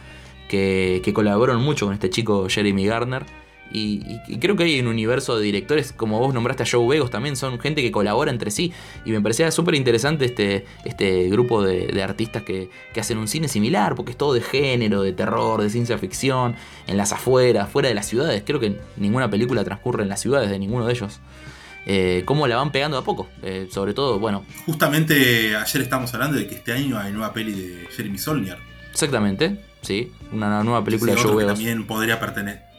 que, 0.48 1.02
que 1.04 1.14
colaboraron 1.14 1.62
mucho 1.62 1.86
con 1.86 1.94
este 1.94 2.10
chico 2.10 2.48
Jeremy 2.50 2.86
Garner. 2.86 3.26
Y, 3.72 4.20
y, 4.28 4.38
creo 4.38 4.56
que 4.56 4.66
hay 4.66 4.80
un 4.80 4.88
universo 4.88 5.36
de 5.38 5.44
directores, 5.44 5.94
como 5.94 6.20
vos 6.20 6.34
nombraste 6.34 6.62
a 6.62 6.66
Joe 6.70 6.88
Begos, 6.88 7.10
también 7.10 7.36
son 7.36 7.60
gente 7.60 7.82
que 7.82 7.92
colabora 7.92 8.30
entre 8.30 8.52
sí. 8.52 8.72
Y 9.04 9.12
me 9.12 9.20
parecía 9.20 9.50
súper 9.52 9.76
interesante 9.76 10.26
este, 10.26 10.66
este 10.86 11.28
grupo 11.30 11.64
de, 11.64 11.88
de 11.88 12.04
artistas 12.04 12.44
que, 12.44 12.70
que, 12.94 13.00
hacen 13.00 13.18
un 13.18 13.28
cine 13.28 13.48
similar, 13.48 13.96
porque 13.96 14.12
es 14.12 14.18
todo 14.18 14.34
de 14.34 14.42
género, 14.42 15.02
de 15.02 15.12
terror, 15.12 15.62
de 15.62 15.70
ciencia 15.72 15.98
ficción, 15.98 16.56
en 16.86 16.98
las 16.98 17.14
afueras, 17.14 17.70
fuera 17.70 17.90
de 17.90 17.96
las 17.96 18.06
ciudades. 18.06 18.44
Creo 18.46 18.60
que 18.60 18.78
ninguna 18.98 19.30
película 19.30 19.64
transcurre 19.64 20.04
en 20.04 20.10
las 20.10 20.22
ciudades 20.22 20.52
de 20.52 20.60
ninguno 20.60 20.86
de 20.86 20.94
ellos. 20.94 21.20
Eh, 21.86 22.24
cómo 22.26 22.48
la 22.48 22.58
van 22.58 22.72
pegando 22.72 22.98
a 22.98 23.04
poco. 23.04 23.28
Eh, 23.42 23.68
sobre 23.72 23.94
todo, 23.94 24.20
bueno. 24.20 24.46
Justamente 24.66 25.56
ayer 25.56 25.82
estamos 25.82 26.14
hablando 26.14 26.38
de 26.38 26.48
que 26.48 26.56
este 26.56 26.74
año 26.74 26.98
hay 26.98 27.12
nueva 27.12 27.34
peli 27.34 27.54
de 27.54 27.88
Jeremy 27.88 28.18
Solnier. 28.18 28.58
Exactamente, 28.92 29.58
sí. 29.82 30.12
Una 30.32 30.64
nueva 30.64 30.84
película 30.84 31.14
sí, 31.14 31.18
de 31.18 31.24
Joe 31.24 31.36
Begos. 31.36 31.56
También 31.56 31.88
podría 31.88 32.20
pertenecer 32.20 32.73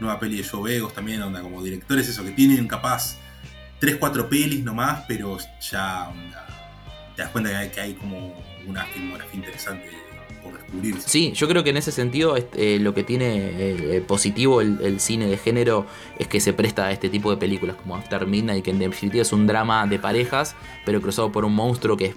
nueva 0.00 0.18
peli 0.18 0.36
de 0.38 0.44
Joe 0.44 0.70
Begos 0.70 0.94
también, 0.94 1.22
onda 1.22 1.40
como 1.40 1.62
directores, 1.62 2.08
eso, 2.08 2.24
que 2.24 2.30
tienen 2.32 2.66
capaz 2.68 3.16
3-4 3.80 4.28
pelis 4.28 4.62
nomás, 4.64 5.04
pero 5.06 5.38
ya 5.60 6.08
onda, 6.08 6.46
te 7.14 7.22
das 7.22 7.30
cuenta 7.30 7.50
que 7.50 7.56
hay, 7.56 7.70
que 7.70 7.80
hay, 7.80 7.94
como 7.94 8.34
una 8.66 8.84
filmografía 8.86 9.34
interesante 9.34 9.90
Sí, 11.04 11.32
yo 11.32 11.48
creo 11.48 11.64
que 11.64 11.70
en 11.70 11.76
ese 11.76 11.92
sentido 11.92 12.36
eh, 12.36 12.78
lo 12.80 12.94
que 12.94 13.04
tiene 13.04 13.26
eh, 13.36 14.04
positivo 14.06 14.60
el, 14.60 15.00
cine 15.00 15.26
de 15.26 15.36
género 15.36 15.86
es 16.18 16.28
que 16.28 16.40
se 16.40 16.52
presta 16.52 16.86
a 16.86 16.92
este 16.92 17.08
tipo 17.08 17.30
de 17.30 17.36
películas 17.36 17.76
como 17.76 17.96
After 17.96 18.26
Midnight, 18.26 18.64
que 18.64 18.70
en 18.70 18.78
definitiva 18.78 19.22
es 19.22 19.32
un 19.32 19.46
drama 19.46 19.86
de 19.86 19.98
parejas, 19.98 20.56
pero 20.84 21.00
cruzado 21.00 21.32
por 21.32 21.44
un 21.44 21.54
monstruo 21.54 21.96
que 21.96 22.06
es 22.06 22.14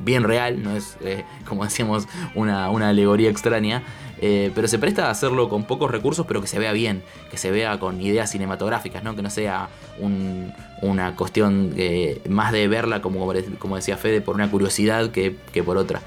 bien 0.00 0.24
real, 0.24 0.62
no 0.62 0.76
es, 0.76 0.96
eh, 1.02 1.24
como 1.48 1.64
decíamos, 1.64 2.06
una, 2.34 2.70
una 2.70 2.90
alegoría 2.90 3.30
extraña. 3.30 3.82
Eh, 4.20 4.52
pero 4.54 4.68
se 4.68 4.78
presta 4.78 5.08
a 5.08 5.10
hacerlo 5.10 5.48
con 5.48 5.64
pocos 5.64 5.90
recursos, 5.90 6.24
pero 6.26 6.40
que 6.40 6.46
se 6.46 6.58
vea 6.58 6.72
bien, 6.72 7.02
que 7.30 7.36
se 7.36 7.50
vea 7.50 7.78
con 7.78 8.00
ideas 8.00 8.30
cinematográficas, 8.30 9.02
¿no? 9.02 9.16
que 9.16 9.22
no 9.22 9.28
sea 9.28 9.68
un, 9.98 10.52
una 10.82 11.16
cuestión 11.16 11.74
eh, 11.76 12.22
más 12.28 12.52
de 12.52 12.68
verla, 12.68 13.02
como, 13.02 13.30
como 13.58 13.76
decía 13.76 13.96
Fede, 13.96 14.20
por 14.20 14.36
una 14.36 14.50
curiosidad 14.50 15.10
que, 15.10 15.36
que 15.52 15.62
por 15.62 15.76
otra. 15.76 16.00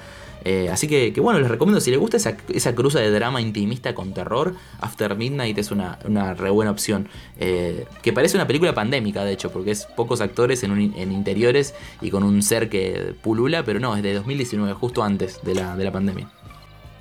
Eh, 0.49 0.69
así 0.69 0.87
que, 0.87 1.11
que, 1.11 1.19
bueno, 1.19 1.41
les 1.41 1.49
recomiendo, 1.49 1.81
si 1.81 1.91
les 1.91 1.99
gusta 1.99 2.15
esa, 2.15 2.37
esa, 2.47 2.73
cruza 2.73 2.99
de 2.99 3.11
drama 3.11 3.41
intimista 3.41 3.93
con 3.93 4.13
terror, 4.13 4.55
After 4.79 5.13
Midnight 5.17 5.57
es 5.57 5.71
una, 5.71 5.99
una 6.05 6.35
re 6.35 6.49
buena 6.49 6.71
opción. 6.71 7.09
Eh, 7.37 7.85
que 8.01 8.13
parece 8.13 8.37
una 8.37 8.47
película 8.47 8.73
pandémica, 8.73 9.25
de 9.25 9.33
hecho, 9.33 9.51
porque 9.51 9.71
es 9.71 9.83
pocos 9.97 10.21
actores 10.21 10.63
en, 10.63 10.71
un, 10.71 10.93
en, 10.95 11.11
interiores 11.11 11.75
y 11.99 12.11
con 12.11 12.23
un 12.23 12.41
ser 12.41 12.69
que 12.69 13.13
pulula, 13.21 13.65
pero 13.65 13.81
no, 13.81 13.97
es 13.97 14.03
de 14.03 14.13
2019, 14.13 14.71
justo 14.71 15.03
antes 15.03 15.41
de 15.43 15.53
la, 15.53 15.75
de 15.75 15.83
la 15.83 15.91
pandemia. 15.91 16.31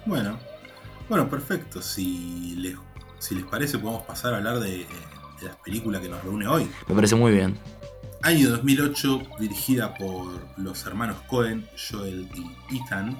Bueno, 0.06 0.36
bueno, 1.08 1.30
perfecto. 1.30 1.80
Si 1.80 2.56
les, 2.56 2.74
si 3.20 3.36
les 3.36 3.44
parece, 3.44 3.78
podemos 3.78 4.02
pasar 4.02 4.34
a 4.34 4.38
hablar 4.38 4.58
de, 4.58 4.78
de 4.78 5.46
las 5.46 5.54
películas 5.58 6.02
que 6.02 6.08
nos 6.08 6.20
reúne 6.24 6.48
hoy. 6.48 6.68
Me 6.88 6.96
parece 6.96 7.14
muy 7.14 7.30
bien. 7.30 7.56
Año 8.22 8.50
2008, 8.50 9.22
dirigida 9.38 9.94
por 9.94 10.26
los 10.56 10.84
hermanos 10.84 11.18
Cohen, 11.28 11.64
Joel 11.76 12.28
y 12.34 12.76
Ethan. 12.76 13.16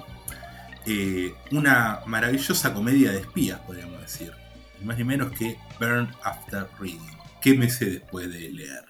Eh, 0.89 1.35
una 1.51 1.99
maravillosa 2.05 2.73
comedia 2.73 3.11
de 3.11 3.19
espías, 3.19 3.59
podríamos 3.59 3.99
decir. 3.99 4.31
Ni 4.79 4.85
más 4.85 4.97
ni 4.97 5.03
menos 5.03 5.33
que 5.33 5.57
Burn 5.81 6.09
After 6.23 6.65
Reading. 6.79 7.17
¿Qué 7.41 7.55
me 7.55 7.69
sé 7.69 7.89
después 7.89 8.31
de 8.31 8.49
leer? 8.51 8.85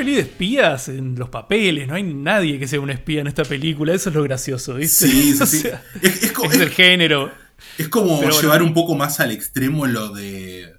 Peli 0.00 0.14
de 0.14 0.20
espías 0.22 0.88
en 0.88 1.14
los 1.18 1.28
papeles, 1.28 1.86
no 1.88 1.94
hay 1.94 2.02
nadie 2.02 2.58
que 2.58 2.66
sea 2.68 2.80
un 2.80 2.90
espía 2.90 3.20
en 3.20 3.26
esta 3.26 3.44
película, 3.44 3.92
eso 3.94 4.08
es 4.10 4.14
lo 4.14 4.22
gracioso, 4.22 4.74
¿viste? 4.74 5.06
Sí, 5.08 5.34
sí, 5.34 5.42
O 5.42 5.46
sí. 5.46 5.58
sea, 5.58 5.82
Es, 6.02 6.32
el 6.60 6.70
género. 6.70 7.30
es 7.78 7.88
como 7.88 8.18
Pero 8.18 8.32
bueno. 8.32 8.40
llevar 8.42 8.62
un 8.62 8.74
poco 8.74 8.94
más 8.94 9.20
al 9.20 9.30
extremo 9.30 9.86
lo 9.86 10.08
de 10.12 10.72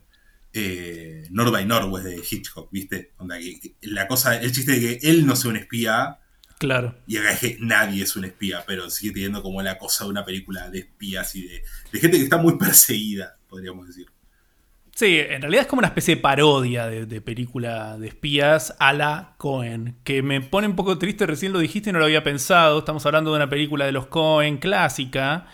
eh, 0.54 1.24
North 1.32 1.52
by 1.52 1.66
Northwest 1.66 2.06
de 2.06 2.22
Hitchcock, 2.30 2.70
¿viste? 2.72 3.12
Onda, 3.18 3.38
que- 3.40 3.60
que 3.60 3.76
la 3.84 4.08
cosa, 4.08 4.36
el 4.40 4.52
chiste 4.52 4.74
de 4.80 4.80
que 5.00 5.10
él 5.10 5.26
no 5.26 5.36
sea 5.36 5.52
un 5.52 5.58
espía, 5.58 6.18
Claro. 6.60 6.96
y 7.08 7.18
acá 7.18 7.32
es 7.32 7.40
que 7.40 7.58
nadie 7.60 8.04
es 8.04 8.16
un 8.16 8.26
espía, 8.26 8.64
pero 8.68 8.90
sigue 8.90 9.14
teniendo 9.14 9.42
como 9.42 9.62
la 9.64 9.78
cosa 9.78 10.04
de 10.04 10.10
una 10.12 10.26
película 10.26 10.70
de 10.70 10.80
espías 10.80 11.36
y 11.36 11.48
de, 11.48 11.64
de 11.92 12.00
gente 12.00 12.18
que 12.18 12.24
está 12.24 12.38
muy 12.38 12.58
perseguida, 12.58 13.38
podríamos 13.50 13.88
decir. 13.88 14.06
Sí, 15.02 15.18
en 15.18 15.42
realidad 15.42 15.64
es 15.64 15.68
como 15.68 15.80
una 15.80 15.88
especie 15.88 16.16
de 16.16 16.22
parodia 16.22 16.86
de, 16.86 17.08
de 17.08 17.22
película 17.22 17.98
de 17.98 18.08
espías 18.08 18.76
a 18.78 18.94
la 18.94 19.34
Cohen, 19.40 19.96
que 20.04 20.22
me 20.22 20.42
pone 20.42 20.68
un 20.68 20.76
poco 20.76 21.00
triste, 21.00 21.26
recién 21.26 21.54
lo 21.54 21.58
dijiste 21.58 21.90
y 21.90 21.94
no 21.94 21.98
lo 21.98 22.06
había 22.06 22.24
pensado, 22.24 22.78
estamos 22.78 23.04
hablando 23.08 23.32
de 23.32 23.38
una 23.38 23.50
película 23.50 23.88
de 23.88 23.94
los 23.94 24.06
Cohen 24.06 24.60
clásica, 24.60 25.48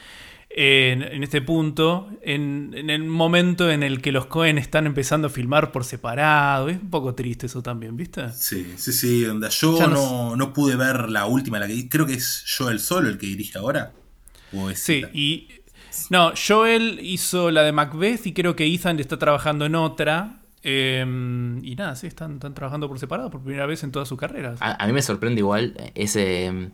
en, 0.49 1.01
en 1.01 1.23
este 1.23 1.41
punto, 1.41 2.09
en, 2.23 2.73
en 2.75 2.89
el 2.89 3.05
momento 3.05 3.71
en 3.71 3.83
el 3.83 4.01
que 4.01 4.11
los 4.11 4.25
Cohen 4.25 4.57
están 4.57 4.85
empezando 4.85 5.27
a 5.27 5.29
filmar 5.29 5.71
por 5.71 5.85
separado, 5.85 6.67
es 6.67 6.81
un 6.81 6.89
poco 6.89 7.15
triste 7.15 7.45
eso 7.45 7.63
también, 7.63 7.95
¿viste? 7.95 8.29
Sí, 8.33 8.73
sí, 8.75 8.91
sí. 8.91 9.25
Onda, 9.27 9.47
yo 9.47 9.79
no 9.79 9.87
no, 9.87 10.35
no 10.35 10.51
pude 10.51 10.75
ver 10.75 11.07
la 11.07 11.25
última, 11.25 11.57
la 11.57 11.67
que 11.67 11.87
creo 11.87 12.05
que 12.05 12.15
es 12.15 12.43
Joel 12.57 12.81
Solo 12.81 13.07
el 13.07 13.17
que 13.17 13.27
dirige 13.27 13.57
ahora. 13.57 13.93
¿O 14.51 14.69
es 14.69 14.79
Sí, 14.79 15.05
y... 15.13 15.47
No, 16.09 16.31
Joel 16.35 16.99
hizo 17.01 17.51
la 17.51 17.63
de 17.63 17.71
Macbeth 17.71 18.25
y 18.27 18.33
creo 18.33 18.55
que 18.55 18.65
Ethan 18.65 18.99
está 18.99 19.17
trabajando 19.17 19.65
en 19.65 19.75
otra. 19.75 20.39
eh, 20.63 21.05
y 21.63 21.75
nada, 21.75 21.95
sí, 21.95 22.07
están, 22.07 22.33
están 22.35 22.53
trabajando 22.53 22.87
por 22.87 22.99
separado 22.99 23.29
por 23.29 23.41
primera 23.41 23.65
vez 23.65 23.83
en 23.83 23.91
toda 23.91 24.05
su 24.05 24.17
carrera. 24.17 24.55
A, 24.59 24.83
a 24.83 24.87
mí 24.87 24.93
me 24.93 25.01
sorprende 25.01 25.39
igual 25.39 25.75
ese 25.95 26.51
mm, 26.51 26.71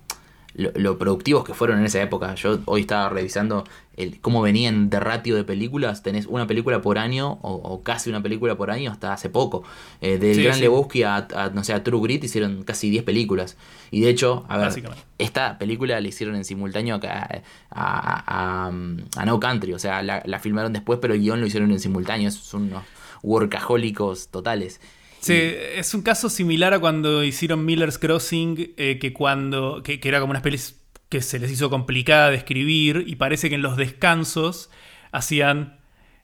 lo, 0.55 0.71
lo 0.75 0.97
productivos 0.97 1.43
que 1.43 1.53
fueron 1.53 1.79
en 1.79 1.85
esa 1.85 2.01
época. 2.01 2.35
Yo 2.35 2.59
hoy 2.65 2.81
estaba 2.81 3.09
revisando 3.09 3.63
el, 3.97 4.19
cómo 4.21 4.41
venían 4.41 4.89
de 4.89 4.99
ratio 4.99 5.35
de 5.35 5.43
películas. 5.43 6.03
Tenés 6.03 6.25
una 6.27 6.47
película 6.47 6.81
por 6.81 6.97
año 6.97 7.39
o, 7.41 7.53
o 7.53 7.81
casi 7.83 8.09
una 8.09 8.21
película 8.21 8.55
por 8.55 8.71
año 8.71 8.91
hasta 8.91 9.13
hace 9.13 9.29
poco. 9.29 9.63
Eh, 10.01 10.17
del 10.17 10.35
Sí, 10.35 10.43
Gran 10.43 10.55
sí. 10.55 10.61
Lebowski 10.61 11.03
a, 11.03 11.27
a, 11.35 11.49
no 11.49 11.63
sé, 11.63 11.73
a 11.73 11.83
True 11.83 12.01
Grit 12.01 12.23
hicieron 12.23 12.63
casi 12.63 12.89
10 12.89 13.03
películas. 13.03 13.57
Y 13.91 14.01
de 14.01 14.09
hecho, 14.09 14.45
a 14.47 14.57
ver, 14.57 14.71
esta 15.17 15.57
película 15.57 15.99
la 16.01 16.07
hicieron 16.07 16.35
en 16.35 16.45
simultáneo 16.45 16.95
acá 16.95 17.43
a, 17.71 18.21
a, 18.25 18.67
a- 18.67 18.71
a 19.17 19.25
No 19.25 19.39
Country. 19.39 19.73
O 19.73 19.79
sea, 19.79 20.01
la, 20.03 20.21
la 20.25 20.39
filmaron 20.39 20.73
después, 20.73 20.99
pero 21.01 21.13
el 21.13 21.21
guion 21.21 21.39
lo 21.41 21.47
hicieron 21.47 21.71
en 21.71 21.79
simultáneo. 21.79 22.29
Son 22.31 22.63
unos 22.63 22.83
workahólicos 23.21 24.29
totales. 24.29 24.79
Sí, 25.23 25.33
es 25.33 25.93
un 25.93 26.01
caso 26.01 26.29
similar 26.29 26.73
a 26.73 26.79
cuando 26.79 27.23
hicieron 27.23 27.63
Miller's 27.65 27.97
Crossing, 27.97 28.73
eh, 28.77 28.99
que 28.99 29.13
cuando. 29.13 29.81
Que, 29.83 29.99
que 29.99 30.09
era 30.09 30.19
como 30.19 30.31
unas 30.31 30.43
pelis 30.43 30.81
que 31.09 31.21
se 31.21 31.39
les 31.39 31.51
hizo 31.51 31.69
complicada 31.69 32.29
de 32.29 32.35
escribir. 32.37 33.05
Y 33.07 33.15
parece 33.15 33.47
que 33.49 33.55
en 33.55 33.61
los 33.61 33.77
descansos 33.77 34.69
hacían. 35.11 35.79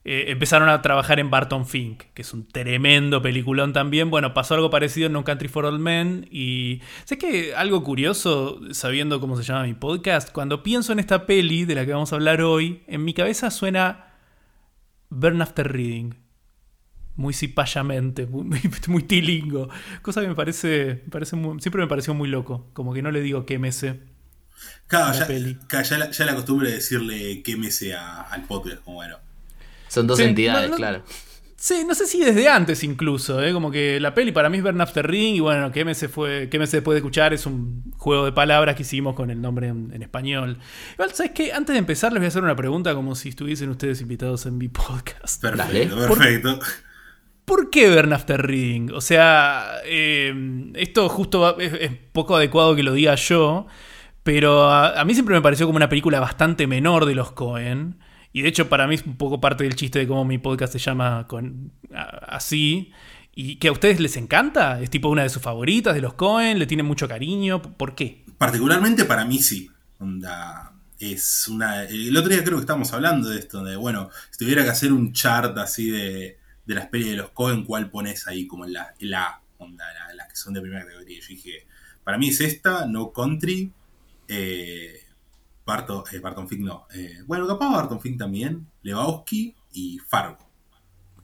eh, 0.06 0.26
empezaron 0.30 0.70
a 0.70 0.82
trabajar 0.82 1.20
en 1.20 1.30
Barton 1.30 1.66
Fink, 1.66 2.04
que 2.14 2.22
es 2.24 2.34
un 2.34 2.48
tremendo 2.48 3.22
peliculón 3.22 3.74
también. 3.74 4.10
Bueno, 4.10 4.34
pasó 4.34 4.56
algo 4.56 4.70
parecido 4.70 5.08
en 5.08 5.14
No 5.14 5.24
Country 5.24 5.48
for 5.48 5.66
Old 5.66 5.80
Men. 5.80 6.28
Y. 6.32 6.82
sé 7.06 7.18
que 7.18 7.54
algo 7.56 7.84
curioso, 7.84 8.60
sabiendo 8.72 9.20
cómo 9.22 9.38
se 9.38 9.44
llama 9.44 9.64
mi 9.64 9.74
podcast, 9.76 10.32
cuando 10.32 10.62
pienso 10.64 10.92
en 10.94 11.00
esta 11.00 11.26
peli 11.26 11.66
de 11.66 11.76
la 11.76 11.86
que 11.86 11.94
vamos 11.94 12.12
a 12.12 12.16
hablar 12.18 12.42
hoy, 12.42 12.84
en 12.88 13.06
mi 13.06 13.14
cabeza 13.14 13.50
suena. 13.52 14.08
Burn 15.10 15.42
After 15.42 15.72
Reading 15.72 16.14
muy 17.20 17.34
cipayamente, 17.34 18.26
muy, 18.26 18.60
muy, 18.88 19.04
tilingo. 19.04 19.70
Cosa 20.02 20.22
que 20.22 20.28
me 20.28 20.36
parece, 20.36 21.02
me 21.06 21.12
parece 21.12 21.36
muy- 21.36 21.60
siempre 21.62 21.82
me 21.82 21.88
pareció 21.88 22.14
muy 22.14 22.30
loco. 22.30 22.70
Como 22.74 22.94
que 22.94 23.02
no 23.02 23.12
le 23.12 23.22
digo 23.22 23.46
quémese. 23.46 24.00
Claro, 24.88 25.08
la 25.08 25.28
ya, 25.28 25.58
claro, 25.68 25.86
ya 25.86 25.98
la, 25.98 26.12
ya 26.12 26.26
la 26.26 26.36
costumbre 26.36 26.70
de 26.70 26.76
decirle 26.76 27.44
quémese 27.44 27.94
a- 27.94 28.22
al 28.22 28.44
podcast, 28.44 28.82
como 28.84 28.96
bueno. 28.98 29.18
Son 29.90 30.08
dos 30.08 30.18
Sí, 30.18 30.24
entidades, 30.26 30.64
no- 30.70 30.72
no- 30.72 30.78
claro. 30.78 31.04
Sí, 31.62 31.84
no 31.86 31.94
sé 31.94 32.06
si 32.08 32.24
desde 32.24 32.48
antes 32.48 32.86
incluso, 32.86 33.44
¿eh? 33.44 33.52
como 33.52 33.70
que 33.70 34.00
la 34.00 34.14
peli 34.14 34.32
para 34.32 34.50
mí 34.50 34.60
es 34.60 34.64
Burn 34.64 34.80
After 34.80 35.06
Ring 35.06 35.36
y 35.36 35.40
bueno, 35.42 35.74
quémese 35.74 36.08
fue, 36.08 36.48
quémese 36.50 36.78
después 36.78 36.94
de 36.94 37.00
escuchar 37.00 37.34
es 37.34 37.46
un 37.46 37.92
juego 37.98 38.24
de 38.24 38.32
palabras 38.32 38.78
que 38.78 38.84
hicimos 38.84 39.14
con 39.14 39.30
el 39.30 39.42
nombre 39.42 39.68
en, 39.68 39.92
en 39.94 40.02
español. 40.02 40.58
Igual, 40.94 41.14
¿sabes 41.14 41.34
qué? 41.34 41.52
Antes 41.52 41.74
de 41.74 41.80
empezar 41.80 42.14
les 42.14 42.22
voy 42.22 42.26
a 42.26 42.30
hacer 42.30 42.44
una 42.44 42.56
pregunta 42.56 42.94
como 42.96 43.14
si 43.14 43.28
estuviesen 43.28 43.70
ustedes 43.72 44.00
invitados 44.00 44.46
en 44.46 44.58
mi 44.58 44.70
podcast. 44.70 45.42
Perfecto, 45.42 45.98
perfecto. 45.98 46.60
¿Por 46.60 46.66
qué 47.72 47.94
Burn 47.94 48.14
After 48.14 48.42
Reading? 48.42 48.92
O 48.94 49.02
sea, 49.02 49.82
eh, 49.86 50.72
esto 50.76 51.10
justo 51.10 51.60
es, 51.60 51.92
poco 52.12 52.36
adecuado 52.36 52.76
que 52.76 52.84
lo 52.84 52.94
diga 52.94 53.16
yo, 53.16 53.68
pero 54.24 54.70
a, 54.72 55.04
mí 55.06 55.14
siempre 55.14 55.36
me 55.36 55.42
pareció 55.42 55.66
como 55.66 55.78
una 55.78 55.90
película 55.90 56.20
bastante 56.20 56.68
menor 56.68 57.06
de 57.06 57.16
los 57.16 57.32
Cohen. 57.32 58.00
Y 58.32 58.44
de 58.44 58.50
hecho 58.50 58.70
para 58.70 58.88
mí 58.88 58.96
es 58.96 59.04
un 59.06 59.18
poco 59.18 59.42
parte 59.42 59.64
del 59.64 59.76
chiste 59.76 60.00
de 60.00 60.08
cómo 60.08 60.24
mi 60.26 60.38
podcast 60.38 60.74
se 60.74 60.80
llama 60.80 61.28
así. 62.28 62.92
Y 63.34 63.56
que 63.56 63.70
a 63.70 63.72
ustedes 63.72 64.00
les 64.00 64.18
encanta, 64.18 64.82
es 64.82 64.90
tipo 64.90 65.10
una 65.10 65.24
de 65.24 65.30
sus 65.30 65.42
favoritas 65.42 65.96
de 65.96 66.02
los 66.02 66.14
Cohen, 66.14 66.60
le 66.60 66.68
tienen 66.68 66.86
mucho 66.86 67.08
cariño. 67.08 67.62
¿Por 67.62 67.96
qué? 67.96 68.26
Particularmente 68.38 69.06
para 69.06 69.26
mí 69.26 69.40
sí. 69.40 69.70
Onda, 70.00 70.74
es 71.00 71.48
una. 71.48 71.84
El 71.84 72.16
otro 72.16 72.30
día 72.30 72.44
creo 72.44 72.58
que 72.58 72.62
estábamos 72.62 72.92
hablando 72.94 73.30
de 73.30 73.40
esto, 73.40 73.64
de 73.64 73.76
bueno, 73.76 74.10
si 74.32 74.40
tuviera 74.40 74.64
que 74.64 74.70
hacer 74.70 74.92
un 74.92 75.14
chart 75.14 75.58
así 75.58 75.90
de, 75.90 76.39
de 76.70 76.76
las 76.76 76.88
pelis 76.88 77.08
de 77.10 77.16
los 77.18 77.32
Cohen, 77.32 77.66
¿cuál 77.66 77.90
pones 77.90 78.28
ahí 78.28 78.46
como 78.46 78.64
en 78.66 78.74
la, 78.74 78.94
la 79.00 79.42
onda, 79.58 79.84
la- 79.92 80.14
las 80.14 80.28
que 80.30 80.36
son 80.36 80.54
de 80.54 80.62
primera 80.62 80.84
categoría? 80.84 81.20
Yo 81.20 81.28
dije, 81.30 81.66
para 82.04 82.18
mí 82.20 82.30
es 82.30 82.40
esta, 82.42 82.86
No 82.86 83.12
Country, 83.12 83.74
eh, 84.28 85.02
Barton, 85.66 86.04
eh, 86.12 86.20
Barton 86.20 86.48
Fink 86.48 86.62
no. 86.62 86.86
eh, 86.94 87.24
bueno, 87.26 87.48
capaz 87.48 87.72
Barton 87.72 88.00
Fink 88.00 88.18
también, 88.20 88.68
Lebowski 88.84 89.56
y 89.74 89.98
Fargo. 90.08 90.48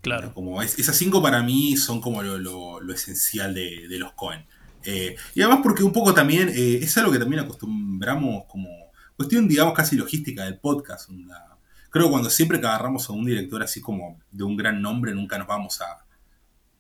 Claro. 0.02 0.34
Como 0.34 0.62
es- 0.62 0.78
esas 0.80 0.96
cinco 0.98 1.22
para 1.22 1.41
mí 1.43 1.78
son 1.78 2.02
como 2.02 2.22
lo, 2.24 2.38
lo- 2.38 2.80
lo 2.82 2.93
esencial 2.93 3.54
de, 3.54 3.88
de 3.88 4.00
los 4.00 4.14
Cohen. 4.14 4.46
Eh, 4.84 5.16
y 5.34 5.41
además 5.41 5.60
porque 5.64 5.84
un 5.84 5.91
poco 5.93 6.14
también, 6.14 6.50
eh, 6.50 6.80
es 6.82 6.98
algo 6.98 7.12
que 7.12 7.20
también 7.20 7.41
acostumbramos 7.43 8.46
como 8.48 8.70
cuestión, 9.16 9.48
digamos, 9.48 9.74
casi 9.74 9.96
logística 9.96 10.43
del 10.46 10.60
podcast. 10.60 11.10
onda. 11.10 11.55
Creo 11.96 12.08
que 12.08 12.12
cuando 12.12 12.30
siempre 12.30 12.60
que 12.60 12.68
agarramos 12.68 13.10
a 13.10 13.14
un 13.14 13.26
director 13.26 13.64
así 13.64 13.80
como 13.82 14.20
de 14.32 14.43
un 14.43 14.58
gran 14.58 14.82
nombre, 14.82 15.14
nunca 15.16 15.38
nos 15.38 15.48
vamos 15.48 15.80
a, 15.82 16.06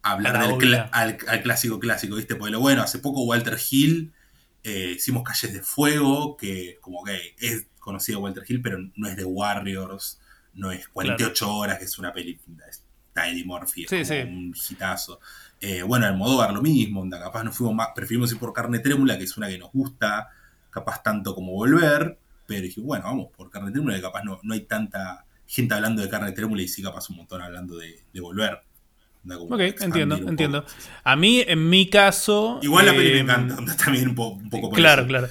a 0.03 0.11
hablar 0.11 0.57
del 0.57 0.75
al, 0.91 1.17
al 1.27 1.41
clásico 1.41 1.79
clásico, 1.79 2.15
¿viste? 2.15 2.35
Porque 2.35 2.51
lo 2.51 2.59
bueno, 2.59 2.81
hace 2.81 2.99
poco 2.99 3.23
Walter 3.23 3.57
Hill, 3.71 4.13
eh, 4.63 4.93
hicimos 4.97 5.23
Calles 5.23 5.53
de 5.53 5.61
Fuego, 5.61 6.37
que 6.37 6.77
como 6.81 7.03
que 7.03 7.35
es 7.39 7.67
conocido 7.79 8.19
Walter 8.19 8.43
Hill, 8.47 8.61
pero 8.61 8.79
no 8.95 9.07
es 9.07 9.15
de 9.15 9.23
Warriors, 9.25 10.19
no 10.53 10.71
es 10.71 10.87
48 10.89 11.49
horas, 11.51 11.79
que 11.79 11.85
es 11.85 11.97
una 11.99 12.11
película, 12.13 12.65
es 12.69 12.83
Eddie 13.15 13.45
Murphy, 13.45 13.83
es 13.85 13.89
Sí, 13.89 13.95
como 13.95 14.05
sí. 14.05 14.15
un 14.27 14.53
hitazo. 14.69 15.19
Eh, 15.61 15.83
bueno, 15.83 16.05
Almodóvar 16.07 16.53
lo 16.53 16.61
mismo, 16.61 17.01
onda, 17.01 17.19
capaz 17.19 17.43
nos 17.43 17.55
fuimos 17.55 17.75
más, 17.75 17.89
preferimos 17.95 18.31
ir 18.33 18.39
por 18.39 18.53
Carne 18.53 18.79
Trémula, 18.79 19.17
que 19.17 19.23
es 19.23 19.37
una 19.37 19.47
que 19.47 19.57
nos 19.57 19.71
gusta, 19.71 20.29
capaz 20.69 21.01
tanto 21.03 21.33
como 21.33 21.53
Volver, 21.53 22.19
pero 22.47 22.61
dije, 22.61 22.81
bueno, 22.81 23.05
vamos 23.05 23.27
por 23.35 23.49
Carne 23.49 23.71
Trémula, 23.71 23.95
que 23.95 24.01
capaz 24.01 24.23
no, 24.23 24.39
no 24.43 24.53
hay 24.53 24.61
tanta 24.61 25.25
gente 25.47 25.73
hablando 25.73 26.01
de 26.01 26.09
Carne 26.09 26.31
Trémula 26.31 26.61
y 26.61 26.67
sí 26.67 26.81
capaz 26.81 27.09
un 27.09 27.17
montón 27.17 27.41
hablando 27.41 27.77
de, 27.77 27.99
de 28.13 28.21
Volver. 28.21 28.59
Ok, 29.27 29.59
entiendo, 29.81 30.17
entiendo. 30.17 30.63
poco. 30.65 30.75
A 31.03 31.15
mí, 31.15 31.43
en 31.47 31.67
mi 31.67 31.89
caso... 31.89 32.59
Igual 32.61 32.85
la 32.85 32.91
peli 32.93 33.09
me 33.09 33.17
eh, 33.17 33.19
encanta, 33.21 33.55
onda, 33.57 33.75
también 33.75 34.09
un, 34.09 34.15
po- 34.15 34.33
un 34.33 34.49
poco 34.51 34.69
por 34.69 34.77
Claro, 34.77 35.01
eso. 35.01 35.07
claro. 35.09 35.27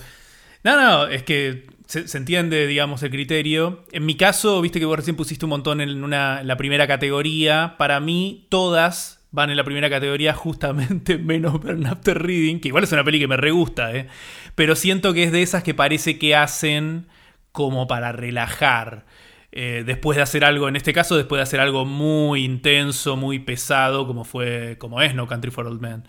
No, 0.64 0.76
no, 0.80 1.06
es 1.06 1.22
que 1.22 1.66
se, 1.86 2.08
se 2.08 2.18
entiende, 2.18 2.66
digamos, 2.66 3.04
el 3.04 3.10
criterio. 3.10 3.84
En 3.92 4.04
mi 4.04 4.16
caso, 4.16 4.60
viste 4.60 4.80
que 4.80 4.86
vos 4.86 4.96
recién 4.96 5.14
pusiste 5.14 5.44
un 5.44 5.50
montón 5.50 5.80
en, 5.80 6.02
una, 6.02 6.40
en 6.40 6.48
la 6.48 6.56
primera 6.56 6.88
categoría. 6.88 7.76
Para 7.78 8.00
mí, 8.00 8.46
todas 8.48 9.23
van 9.34 9.50
en 9.50 9.56
la 9.56 9.64
primera 9.64 9.90
categoría, 9.90 10.32
justamente 10.32 11.18
menos 11.18 11.60
Burn 11.60 11.86
After 11.86 12.22
Reading, 12.22 12.60
que 12.60 12.68
igual 12.68 12.84
es 12.84 12.92
una 12.92 13.04
peli 13.04 13.18
que 13.18 13.28
me 13.28 13.36
re 13.36 13.50
gusta, 13.50 13.94
¿eh? 13.94 14.06
Pero 14.54 14.76
siento 14.76 15.12
que 15.12 15.24
es 15.24 15.32
de 15.32 15.42
esas 15.42 15.64
que 15.64 15.74
parece 15.74 16.18
que 16.18 16.36
hacen 16.36 17.06
como 17.50 17.88
para 17.88 18.12
relajar. 18.12 19.04
Eh, 19.50 19.82
después 19.84 20.16
de 20.16 20.22
hacer 20.22 20.44
algo, 20.44 20.68
en 20.68 20.76
este 20.76 20.92
caso, 20.92 21.16
después 21.16 21.38
de 21.38 21.42
hacer 21.42 21.60
algo 21.60 21.84
muy 21.84 22.44
intenso, 22.44 23.16
muy 23.16 23.40
pesado, 23.40 24.06
como 24.06 24.24
fue, 24.24 24.76
como 24.78 25.02
es 25.02 25.14
No 25.14 25.26
Country 25.26 25.50
for 25.50 25.66
Old 25.66 25.80
Men. 25.80 26.04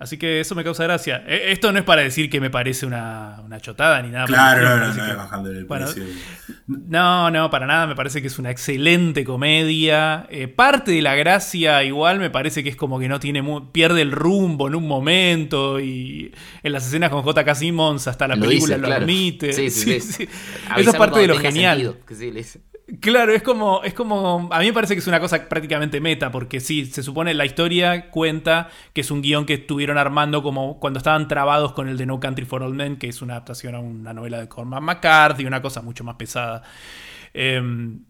Así 0.00 0.16
que 0.16 0.40
eso 0.40 0.54
me 0.54 0.64
causa 0.64 0.82
gracia. 0.84 1.22
Eh, 1.26 1.52
Esto 1.52 1.70
no 1.72 1.78
es 1.78 1.84
para 1.84 2.00
decir 2.00 2.30
que 2.30 2.40
me 2.40 2.48
parece 2.48 2.86
una, 2.86 3.36
una 3.44 3.60
chotada 3.60 4.00
ni 4.00 4.08
nada. 4.08 4.24
Claro, 4.24 4.62
no, 4.62 4.76
no, 4.78 4.88
no, 4.88 4.94
que- 5.04 5.10
es 5.10 5.16
bajándole 5.16 5.58
el 5.58 5.64
Bueno, 5.66 5.84
precio. 5.86 6.04
no, 6.66 7.30
no, 7.30 7.50
para 7.50 7.66
nada. 7.66 7.86
Me 7.86 7.94
parece 7.94 8.20
que 8.22 8.28
es 8.28 8.38
una 8.38 8.50
excelente 8.50 9.24
comedia. 9.24 10.26
Eh, 10.30 10.48
parte 10.48 10.92
de 10.92 11.02
la 11.02 11.14
gracia, 11.16 11.82
igual, 11.84 12.18
me 12.18 12.30
parece 12.30 12.62
que 12.62 12.70
es 12.70 12.76
como 12.76 12.98
que 12.98 13.08
no 13.08 13.20
tiene 13.20 13.42
mu- 13.42 13.70
pierde 13.72 14.00
el 14.02 14.12
rumbo 14.12 14.68
en 14.68 14.74
un 14.74 14.88
momento. 14.88 15.80
Y 15.80 16.32
en 16.62 16.72
las 16.72 16.86
escenas 16.86 17.10
con 17.10 17.22
J.K. 17.22 17.54
Simmons, 17.54 18.08
hasta 18.08 18.26
la 18.26 18.36
Lo 18.36 18.42
película 18.46 18.76
dice, 18.76 18.80
lo 18.80 18.86
claro. 18.88 19.04
admite. 19.04 19.52
Sí, 19.52 19.70
sí, 19.70 20.00
sí. 20.00 20.28
Eso 20.78 20.90
es 20.90 20.96
parte 20.96 21.20
de 21.20 21.26
lo 21.26 21.36
genial. 21.38 21.76
sentido, 21.78 22.06
que 22.06 22.14
sí, 22.14 22.30
le 22.30 22.38
dice. 22.40 22.60
Claro, 22.98 23.32
es 23.32 23.42
como, 23.42 23.84
es 23.84 23.94
como. 23.94 24.48
A 24.50 24.58
mí 24.58 24.66
me 24.66 24.72
parece 24.72 24.94
que 24.94 25.00
es 25.00 25.06
una 25.06 25.20
cosa 25.20 25.48
prácticamente 25.48 26.00
meta, 26.00 26.32
porque 26.32 26.58
sí, 26.58 26.86
se 26.86 27.04
supone 27.04 27.34
la 27.34 27.44
historia 27.44 28.10
cuenta 28.10 28.68
que 28.92 29.02
es 29.02 29.10
un 29.12 29.22
guion 29.22 29.46
que 29.46 29.54
estuvieron 29.54 29.96
armando 29.96 30.42
como 30.42 30.80
cuando 30.80 30.98
estaban 30.98 31.28
trabados 31.28 31.72
con 31.72 31.88
el 31.88 31.96
de 31.96 32.06
No 32.06 32.18
Country 32.18 32.46
for 32.46 32.62
Old 32.62 32.74
Men, 32.74 32.96
que 32.96 33.08
es 33.08 33.22
una 33.22 33.34
adaptación 33.34 33.76
a 33.76 33.80
una 33.80 34.12
novela 34.12 34.40
de 34.40 34.48
Cormac 34.48 34.82
McCarthy, 34.82 35.44
una 35.44 35.62
cosa 35.62 35.82
mucho 35.82 36.02
más 36.02 36.16
pesada. 36.16 36.62
Em, 37.32 38.04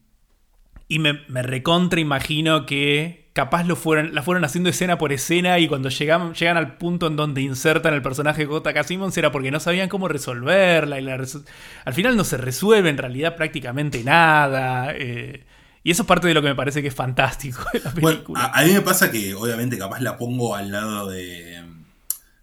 y 0.88 0.98
me, 0.98 1.20
me, 1.28 1.42
recontra 1.42 2.00
imagino 2.00 2.64
que 2.64 3.29
capaz 3.40 3.64
lo 3.64 3.74
fueron, 3.74 4.14
la 4.14 4.22
fueron 4.22 4.44
haciendo 4.44 4.68
escena 4.68 4.98
por 4.98 5.14
escena 5.14 5.58
y 5.58 5.66
cuando 5.66 5.88
llegan, 5.88 6.34
llegan 6.34 6.58
al 6.58 6.76
punto 6.76 7.06
en 7.06 7.16
donde 7.16 7.40
insertan 7.40 7.94
el 7.94 8.02
personaje 8.02 8.42
de 8.42 8.48
J.K. 8.48 8.84
Simmons 8.84 9.16
era 9.16 9.32
porque 9.32 9.50
no 9.50 9.60
sabían 9.60 9.88
cómo 9.88 10.08
resolverla. 10.08 11.00
Y 11.00 11.08
al 11.08 11.94
final 11.94 12.18
no 12.18 12.24
se 12.24 12.36
resuelve 12.36 12.90
en 12.90 12.98
realidad 12.98 13.36
prácticamente 13.36 14.04
nada. 14.04 14.92
Eh, 14.94 15.46
y 15.82 15.90
eso 15.90 16.02
es 16.02 16.06
parte 16.06 16.28
de 16.28 16.34
lo 16.34 16.42
que 16.42 16.48
me 16.48 16.54
parece 16.54 16.82
que 16.82 16.88
es 16.88 16.94
fantástico 16.94 17.64
de 17.72 17.80
la 17.80 17.94
película. 17.94 18.50
a, 18.52 18.62
mí 18.62 18.72
me 18.72 18.82
pasa 18.82 19.10
que 19.10 19.34
obviamente 19.34 19.78
capaz 19.78 20.00
la 20.00 20.18
pongo 20.18 20.54
al 20.54 20.70
lado 20.70 21.08
de, 21.08 21.64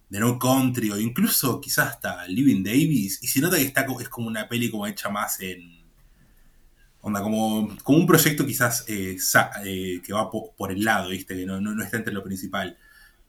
de 0.09 0.19
No 0.19 0.39
Country 0.39 0.89
o 0.89 0.99
incluso 0.99 1.61
quizás 1.61 1.89
hasta 1.89 2.25
Living 2.25 2.63
Davis 2.63 3.19
y 3.21 3.27
se 3.27 3.39
nota 3.39 3.57
que 3.57 3.61
está, 3.61 3.85
es 4.01 4.09
como 4.09 4.29
una 4.29 4.49
peli 4.49 4.71
como 4.71 4.87
hecha 4.87 5.09
más 5.09 5.41
en 5.41 5.76
Onda, 7.07 7.21
como, 7.21 7.73
como 7.83 7.99
un 7.99 8.05
proyecto 8.05 8.45
quizás 8.45 8.83
eh, 8.89 9.15
eh, 9.63 10.01
que 10.03 10.11
va 10.11 10.29
por, 10.29 10.71
el 10.73 10.83
lado, 10.83 11.07
¿viste? 11.07 11.37
Que 11.37 11.45
no, 11.45 11.61
no, 11.61 11.81
está 11.81 11.95
entre 11.95 12.13
lo 12.13 12.21
principal. 12.21 12.77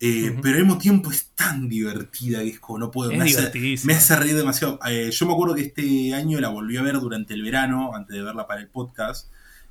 Eh, 0.00 0.36
pero 0.42 0.56
al 0.56 0.64
mismo 0.64 0.78
tiempo 0.78 1.12
es 1.12 1.28
tan 1.36 1.68
divertida 1.68 2.40
que 2.40 2.48
es 2.48 2.58
como 2.58 2.80
no 2.80 2.90
puedo. 2.90 3.12
me, 3.12 3.22
hace, 3.22 3.78
me 3.84 3.94
hace 3.94 4.16
reír 4.16 4.34
demasiado. 4.34 4.80
yo 5.10 5.26
me 5.26 5.32
acuerdo 5.32 5.54
que 5.54 5.62
este 5.62 6.12
año 6.12 6.40
la 6.40 6.48
volví 6.48 6.76
a 6.76 6.82
ver 6.82 6.98
durante 6.98 7.34
el 7.34 7.42
verano, 7.44 7.94
antes 7.94 8.16
de 8.16 8.22
verla 8.22 8.48
para 8.48 8.60
el 8.60 8.68
podcast. 8.68 9.30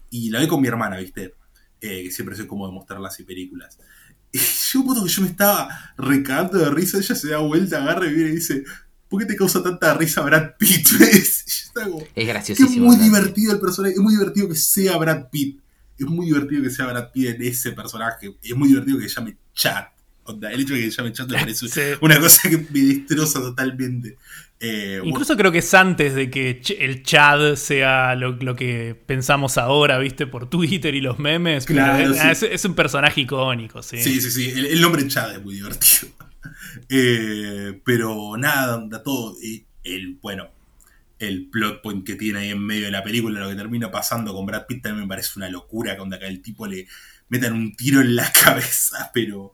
Y 0.09 0.29
la 0.29 0.39
vi 0.39 0.47
con 0.47 0.61
mi 0.61 0.69
hermana, 0.69 0.97
¿viste? 0.97 1.33
que 1.81 2.09
siempre 2.09 2.37
soy 2.37 2.47
como 2.47 2.65
de 2.65 2.73
mostrarlas 2.73 3.19
y 3.19 3.23
películas. 3.23 3.77
Y 4.31 4.39
yo 4.39 4.83
me 4.83 5.03
que 5.03 5.09
yo 5.09 5.21
me 5.21 5.27
estaba 5.29 5.93
recagando 5.97 6.57
de 6.59 6.69
risa. 6.69 6.97
Ella 6.97 7.15
se 7.15 7.29
da 7.29 7.39
vuelta, 7.39 7.81
agarra 7.81 8.07
y 8.07 8.13
viene 8.13 8.29
y 8.29 8.35
dice: 8.35 8.63
¿Por 9.09 9.21
qué 9.21 9.25
te 9.25 9.35
causa 9.35 9.63
tanta 9.63 9.93
risa 9.93 10.21
Brad 10.21 10.55
Pitt? 10.57 10.87
es 12.15 12.27
graciosísimo. 12.27 12.91
Es 12.91 12.97
muy 12.97 13.05
divertido 13.05 13.53
el 13.53 13.59
personaje, 13.59 13.93
es 13.93 13.99
muy 13.99 14.13
divertido 14.13 14.49
que 14.49 14.55
sea 14.55 14.97
Brad 14.97 15.29
Pitt. 15.29 15.59
Es 15.97 16.05
muy 16.05 16.27
divertido 16.27 16.61
que 16.61 16.69
sea 16.69 16.87
Brad 16.87 17.11
Pitt 17.11 17.27
en 17.29 17.41
ese 17.41 17.71
personaje. 17.71 18.35
Es 18.43 18.55
muy 18.55 18.69
divertido 18.69 18.99
que 18.99 19.07
se 19.07 19.15
llame 19.15 19.37
Chat. 19.53 19.87
el 20.27 20.61
hecho 20.61 20.73
de 20.73 20.81
que 20.81 20.91
se 20.91 20.97
llame 20.97 21.13
Chat 21.13 21.29
me 21.29 21.37
parece 21.39 21.97
una 22.01 22.19
cosa 22.19 22.49
que 22.49 22.57
me 22.57 22.79
destroza 22.79 23.39
totalmente. 23.39 24.17
Eh, 24.59 24.99
Incluso 25.03 25.37
creo 25.37 25.51
que 25.51 25.59
es 25.59 25.73
antes 25.73 26.15
de 26.15 26.31
que 26.31 26.61
el 26.79 27.03
Chad 27.03 27.55
sea 27.55 28.15
lo, 28.15 28.55
que 28.55 28.99
pensamos 29.05 29.57
ahora, 29.57 29.99
viste, 29.99 30.27
por 30.27 30.49
Twitter 30.49 30.95
y 30.95 31.01
los 31.01 31.19
memes. 31.19 31.65
Claro, 31.65 32.13
es, 32.13 32.65
un 32.65 32.73
personaje 32.73 33.21
icónico, 33.21 33.81
sí. 33.81 33.99
Sí, 33.99 34.19
sí, 34.19 34.31
sí. 34.31 34.51
el 34.51 34.81
nombre 34.81 35.07
Chad 35.07 35.35
es 35.35 35.43
muy 35.43 35.55
divertido. 35.55 36.09
Eh, 36.89 37.81
pero 37.83 38.37
nada, 38.37 38.87
todo. 39.03 39.35
el, 39.83 40.17
bueno, 40.21 40.49
el 41.19 41.49
plot 41.49 41.81
point 41.81 42.05
que 42.05 42.15
tiene 42.15 42.39
ahí 42.39 42.49
en 42.49 42.63
medio 42.63 42.85
de 42.85 42.91
la 42.91 43.03
película, 43.03 43.39
lo 43.39 43.49
que 43.49 43.55
termina 43.55 43.89
pasando 43.91 44.33
con 44.33 44.45
Brad 44.45 44.65
Pitt 44.67 44.83
también 44.83 45.03
me 45.03 45.09
parece 45.09 45.31
una 45.37 45.49
locura, 45.49 45.97
cuando 45.97 46.15
acá 46.15 46.27
el 46.27 46.41
tipo 46.41 46.67
le 46.67 46.87
metan 47.29 47.53
un 47.53 47.75
tiro 47.75 48.01
en 48.01 48.15
la 48.15 48.31
cabeza, 48.43 49.11
pero... 49.13 49.53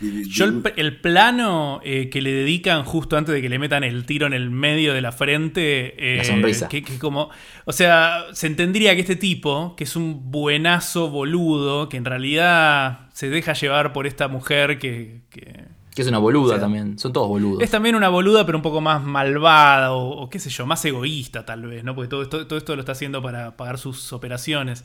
Yo 0.00 0.44
el, 0.76 1.00
plano 1.00 1.80
eh, 1.82 2.08
que 2.08 2.22
le 2.22 2.30
dedican 2.30 2.84
justo 2.84 3.16
antes 3.16 3.34
de 3.34 3.42
que 3.42 3.48
le 3.48 3.58
metan 3.58 3.82
el 3.82 4.06
tiro 4.06 4.28
en 4.28 4.32
el 4.32 4.48
medio 4.48 4.94
de 4.94 5.00
la 5.00 5.10
frente. 5.10 5.96
Eh, 5.98 6.18
la 6.18 6.24
sonrisa. 6.24 6.68
Que, 6.68 6.84
como, 7.00 7.30
o 7.64 7.72
sea, 7.72 8.26
se 8.32 8.46
entendería 8.46 8.94
que 8.94 9.00
este 9.00 9.16
tipo, 9.16 9.74
que 9.74 9.82
es 9.82 9.96
un 9.96 10.30
buenazo 10.30 11.10
boludo, 11.10 11.88
que 11.88 11.96
en 11.96 12.04
realidad 12.04 13.08
se 13.12 13.28
deja 13.28 13.54
llevar 13.54 13.92
por 13.92 14.06
esta 14.06 14.28
mujer 14.28 14.78
que 14.78 15.22
que 15.30 15.64
es 16.02 16.08
una 16.08 16.18
boluda 16.18 16.58
también. 16.58 16.98
Son 16.98 17.12
todos 17.12 17.28
boludos. 17.28 17.62
Es 17.62 17.70
también 17.70 17.94
una 17.94 18.08
boluda, 18.08 18.44
pero 18.46 18.58
un 18.58 18.62
poco 18.62 18.80
más 18.80 19.02
malvada 19.02 19.92
o, 19.92 20.28
qué 20.30 20.38
sé 20.38 20.50
yo, 20.50 20.66
más 20.66 20.84
egoísta 20.84 21.44
tal 21.44 21.66
vez, 21.66 21.84
¿no? 21.84 21.94
Porque 21.94 22.08
todo 22.08 22.22
esto, 22.22 22.46
todo 22.46 22.58
esto 22.58 22.74
lo 22.74 22.80
está 22.80 22.92
haciendo 22.92 23.22
para 23.22 23.56
pagar 23.56 23.78
sus 23.78 24.12
operaciones. 24.12 24.84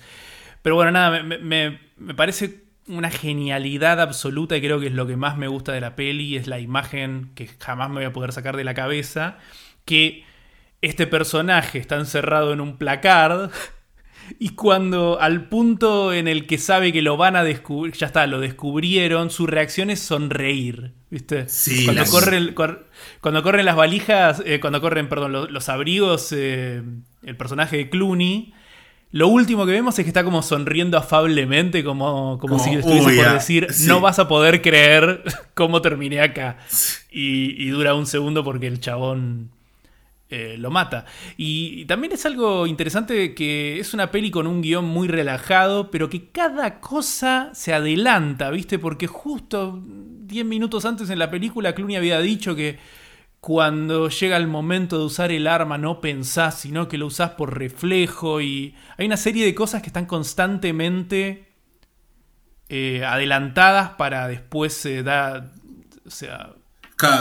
Pero 0.63 0.75
bueno, 0.75 0.91
nada, 0.91 1.21
me, 1.21 1.79
parece 2.15 2.63
una 2.87 3.11
genialidad 3.11 4.01
absoluta 4.01 4.57
y 4.57 4.61
creo 4.61 4.79
que 4.79 4.87
es 4.87 4.93
lo 4.93 5.05
que 5.05 5.17
más 5.17 5.37
me 5.37 5.47
gusta 5.47 5.73
de 5.73 5.81
la 5.81 5.95
peli, 5.95 6.37
es 6.37 6.47
la 6.47 6.59
imagen 6.59 7.31
que 7.35 7.47
jamás 7.47 7.89
me 7.89 7.95
voy 7.95 8.05
a 8.05 8.13
poder 8.13 8.31
sacar 8.31 8.57
de 8.57 8.63
la 8.63 8.73
cabeza, 8.73 9.37
que 9.85 10.23
este 10.81 11.05
personaje 11.05 11.79
está 11.79 11.97
encerrado 11.97 12.53
en 12.53 12.61
un 12.61 12.77
placard 12.77 13.51
y 14.39 14.49
cuando 14.49 15.19
al 15.19 15.47
punto 15.47 16.13
en 16.13 16.27
el 16.27 16.47
que 16.47 16.57
sabe 16.57 16.91
que 16.91 17.01
lo 17.01 17.17
van 17.17 17.35
a 17.35 17.43
descubrir, 17.43 17.93
ya 17.93 18.07
está, 18.07 18.27
lo 18.27 18.39
descubrieron, 18.39 19.29
su 19.29 19.47
reacción 19.47 19.89
es 19.89 19.99
sonreír, 19.99 20.93
¿viste? 21.09 21.47
Sí, 21.47 21.85
cuando, 21.85 22.03
cuando 23.21 23.43
corren 23.43 23.65
las 23.65 23.75
valijas, 23.75 24.41
eh, 24.45 24.59
cuando 24.59 24.81
corren, 24.81 25.09
perdón, 25.09 25.31
los, 25.51 25.69
abrigos, 25.69 26.31
eh, 26.31 26.81
el 27.23 27.37
personaje 27.37 27.77
de 27.77 27.89
Clooney, 27.89 28.53
lo 29.11 29.27
último 29.27 29.65
que 29.65 29.73
vemos 29.73 29.97
es 29.99 30.05
que 30.05 30.09
está 30.09 30.23
como 30.23 30.41
sonriendo 30.41 30.97
afablemente, 30.97 31.83
como, 31.83 32.39
como, 32.39 32.57
si 32.57 32.71
estuviese 32.71 33.15
por 33.15 33.33
decir, 33.33 33.67
no 33.87 34.01
vas 34.01 34.17
a 34.17 34.27
poder 34.27 34.61
creer 34.61 35.23
cómo 35.53 35.81
terminé 35.81 36.19
acá. 36.19 36.57
y 37.11 37.67
dura 37.69 37.93
un 37.93 38.07
segundo 38.07 38.43
porque 38.43 38.67
el 38.67 38.79
chabón 38.79 39.51
eh, 40.35 40.57
lo 40.57 40.71
mata. 40.71 41.05
Y 41.37 41.85
también 41.85 42.13
es 42.13 42.25
algo 42.25 42.65
interesante 42.65 43.35
que 43.35 43.79
es 43.79 43.93
una 43.93 44.09
peli 44.09 44.31
con 44.31 44.47
un 44.47 44.63
guion 44.63 44.83
muy 44.83 45.07
relajado, 45.07 45.91
pero 45.91 46.09
que 46.09 46.31
cada 46.31 46.79
cosa 46.79 47.51
se 47.53 47.71
adelanta, 47.71 48.49
¿viste? 48.49 48.79
Porque 48.79 49.05
justo 49.05 49.79
10 49.85 50.43
minutos 50.43 50.85
antes 50.85 51.11
en 51.11 51.19
la 51.19 51.29
película 51.29 51.75
Clooney 51.75 51.97
había 51.97 52.19
dicho 52.19 52.55
que 52.55 52.79
cuando 53.41 54.09
llega 54.09 54.37
el 54.37 54.47
momento 54.47 54.97
de 54.97 55.05
usar 55.05 55.31
el 55.31 55.45
arma 55.45 55.77
no 55.77 56.01
pensás, 56.01 56.61
sino 56.61 56.87
que 56.87 56.97
lo 56.97 57.05
usás 57.05 57.31
por 57.31 57.59
reflejo 57.59 58.41
y 58.41 58.73
hay 58.97 59.05
una 59.05 59.17
serie 59.17 59.45
de 59.45 59.53
cosas 59.53 59.83
que 59.83 59.89
están 59.89 60.07
constantemente 60.07 61.45
eh, 62.69 63.05
adelantadas 63.05 63.91
para 63.91 64.27
después 64.27 64.83
eh, 64.87 65.03
dar... 65.03 65.51
O 66.07 66.09
sea, 66.09 66.55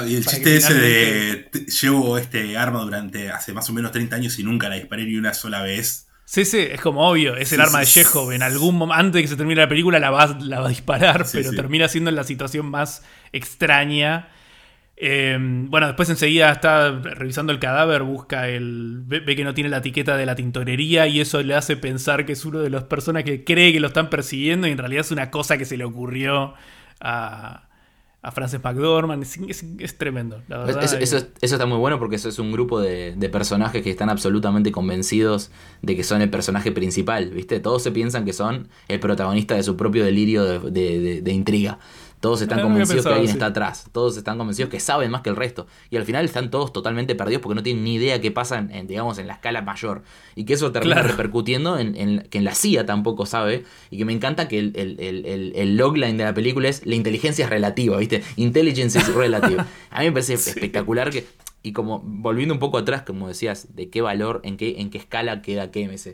y 0.07 0.17
el 0.17 0.27
chiste 0.27 0.57
ese 0.57 0.75
de 0.75 1.51
llevo 1.81 2.19
este 2.19 2.57
arma 2.57 2.81
durante 2.81 3.31
hace 3.31 3.53
más 3.53 3.69
o 3.71 3.73
menos 3.73 3.93
30 3.93 4.17
años 4.17 4.39
y 4.39 4.45
nunca 4.45 4.69
la 4.69 4.77
disparé 4.77 5.05
ni 5.05 5.17
una 5.17 5.35
sola 5.35 5.63
vez. 5.63 6.09
Sí, 6.25 6.45
sí, 6.45 6.59
es 6.59 6.81
como 6.81 7.07
obvio, 7.09 7.37
es 7.37 7.53
el 7.53 7.61
arma 7.61 7.81
de 7.81 7.87
Chekhov. 7.87 8.33
En 8.33 8.43
algún 8.43 8.77
momento, 8.77 8.99
antes 8.99 9.15
de 9.15 9.23
que 9.23 9.29
se 9.29 9.37
termine 9.37 9.61
la 9.61 9.69
película, 9.69 9.99
la 9.99 10.11
va, 10.11 10.39
la 10.41 10.61
va 10.61 10.67
a 10.67 10.71
disparar, 10.71 11.27
pero 11.31 11.51
termina 11.51 11.89
siendo 11.89 12.11
en 12.11 12.17
la 12.17 12.25
situación 12.25 12.67
más 12.67 13.03
extraña. 13.33 14.29
Em, 14.97 15.69
bueno, 15.69 15.89
después 15.89 16.09
enseguida 16.11 16.53
está 16.53 16.91
revisando 16.93 17.53
el 17.53 17.59
cadáver, 17.59 18.03
busca 18.03 18.49
el. 18.49 19.03
Ve, 19.05 19.21
ve, 19.21 19.35
que 19.35 19.45
no 19.45 19.53
tiene 19.53 19.69
la 19.69 19.79
etiqueta 19.79 20.17
de 20.17 20.27
la 20.27 20.35
tintorería 20.35 21.07
y 21.07 21.21
eso 21.21 21.43
le 21.43 21.55
hace 21.55 21.77
pensar 21.77 22.25
que 22.25 22.33
es 22.33 22.45
uno 22.45 22.61
de 22.61 22.71
las 22.71 22.85
personas 22.85 23.25
que 23.25 23.43
cree 23.45 23.73
que 23.73 23.81
lo 23.81 23.89
están 23.89 24.11
persiguiendo 24.11 24.67
y 24.69 24.71
en 24.71 24.79
realidad 24.79 25.01
es 25.01 25.11
una 25.11 25.31
cosa 25.31 25.59
que 25.59 25.65
se 25.65 25.77
le 25.77 25.85
ocurrió 25.85 26.55
a, 27.01 27.69
a 28.23 28.31
Frances 28.31 28.63
McDormand. 28.63 29.23
Es, 29.23 29.99
tremendo, 29.99 30.43
la 30.49 30.59
verdad. 30.59 31.03
Eso, 31.03 31.27
está 31.41 31.67
muy 31.67 31.79
bueno 31.79 31.99
porque 31.99 32.17
eso 32.17 32.29
es 32.29 32.39
un 32.39 32.53
grupo 32.53 32.81
de, 32.81 33.29
personajes 33.33 33.83
que 33.83 33.91
están 33.91 34.11
absolutamente 34.11 34.71
convencidos 34.71 35.51
de 35.83 35.97
que 35.97 36.05
son 36.05 36.23
el 36.23 36.31
personaje 36.31 36.71
principal, 36.71 37.31
¿viste? 37.31 37.61
Todos 37.61 37.83
se 37.83 37.91
piensan 37.91 38.25
que 38.25 38.33
son 38.33 38.69
el 38.89 39.01
protagonista 39.01 39.57
de 39.57 39.63
su 39.63 39.77
propio 39.77 40.05
delirio 40.05 40.61
de 40.71 41.33
intriga. 41.33 41.79
Todos 42.23 42.41
están 42.41 42.63
convencidos 42.63 43.05
que 43.05 43.13
alguien 43.13 43.33
está 43.33 43.47
atrás. 43.47 43.87
Todos 43.91 44.17
están 44.17 44.39
convencidos 44.39 44.71
que 44.71 44.79
saben 44.79 45.11
más 45.11 45.23
que 45.23 45.31
el 45.31 45.35
resto. 45.35 45.67
Y 45.91 45.97
al 45.97 46.05
final 46.05 46.25
están 46.25 46.53
todos 46.53 46.73
totalmente 46.73 47.17
perdidos 47.17 47.43
porque 47.43 47.57
no 47.57 47.65
tienen 47.65 47.83
ni 47.83 47.95
idea 47.95 48.21
qué 48.21 48.31
pasa 48.31 48.59
en, 48.59 48.87
digamos, 48.87 49.19
en 49.19 49.27
la 49.27 49.33
escala 49.33 49.61
mayor. 49.63 50.05
Y 50.37 50.45
que 50.45 50.53
eso 50.53 50.71
termina 50.71 51.03
repercutiendo 51.03 51.81
en, 51.81 52.21
que 52.31 52.39
en 52.39 52.45
la 52.45 52.55
CIA 52.55 52.87
tampoco 52.87 53.27
sabe. 53.27 53.65
Y 53.91 53.99
que 53.99 54.05
me 54.05 54.13
encanta 54.13 54.47
que 54.47 54.61
el, 54.61 55.77
logline 55.77 56.17
de 56.17 56.23
la 56.23 56.33
película 56.33 56.69
es 56.69 56.87
la 56.87 56.95
inteligencia 56.95 57.47
es 57.47 57.51
relativa, 57.51 57.97
¿viste? 57.97 58.23
Intelligence 58.37 58.97
is 58.97 59.13
relative. 59.13 59.65
A 59.91 59.99
mí 59.99 60.07
me 60.07 60.13
parece 60.13 60.35
espectacular 60.35 61.11
que. 61.11 61.27
Y 61.65 61.73
como 61.73 61.99
volviendo 62.05 62.55
un 62.55 62.61
poco 62.61 62.79
atrás, 62.79 63.03
como 63.03 63.27
decías, 63.27 63.75
de 63.75 63.91
qué 63.91 64.01
valor, 64.01 64.43
en 64.45 64.57
qué, 64.57 64.77
en 64.79 64.91
qué 64.91 64.99
escala 64.99 65.43
queda 65.43 65.73
KMS. 65.73 66.11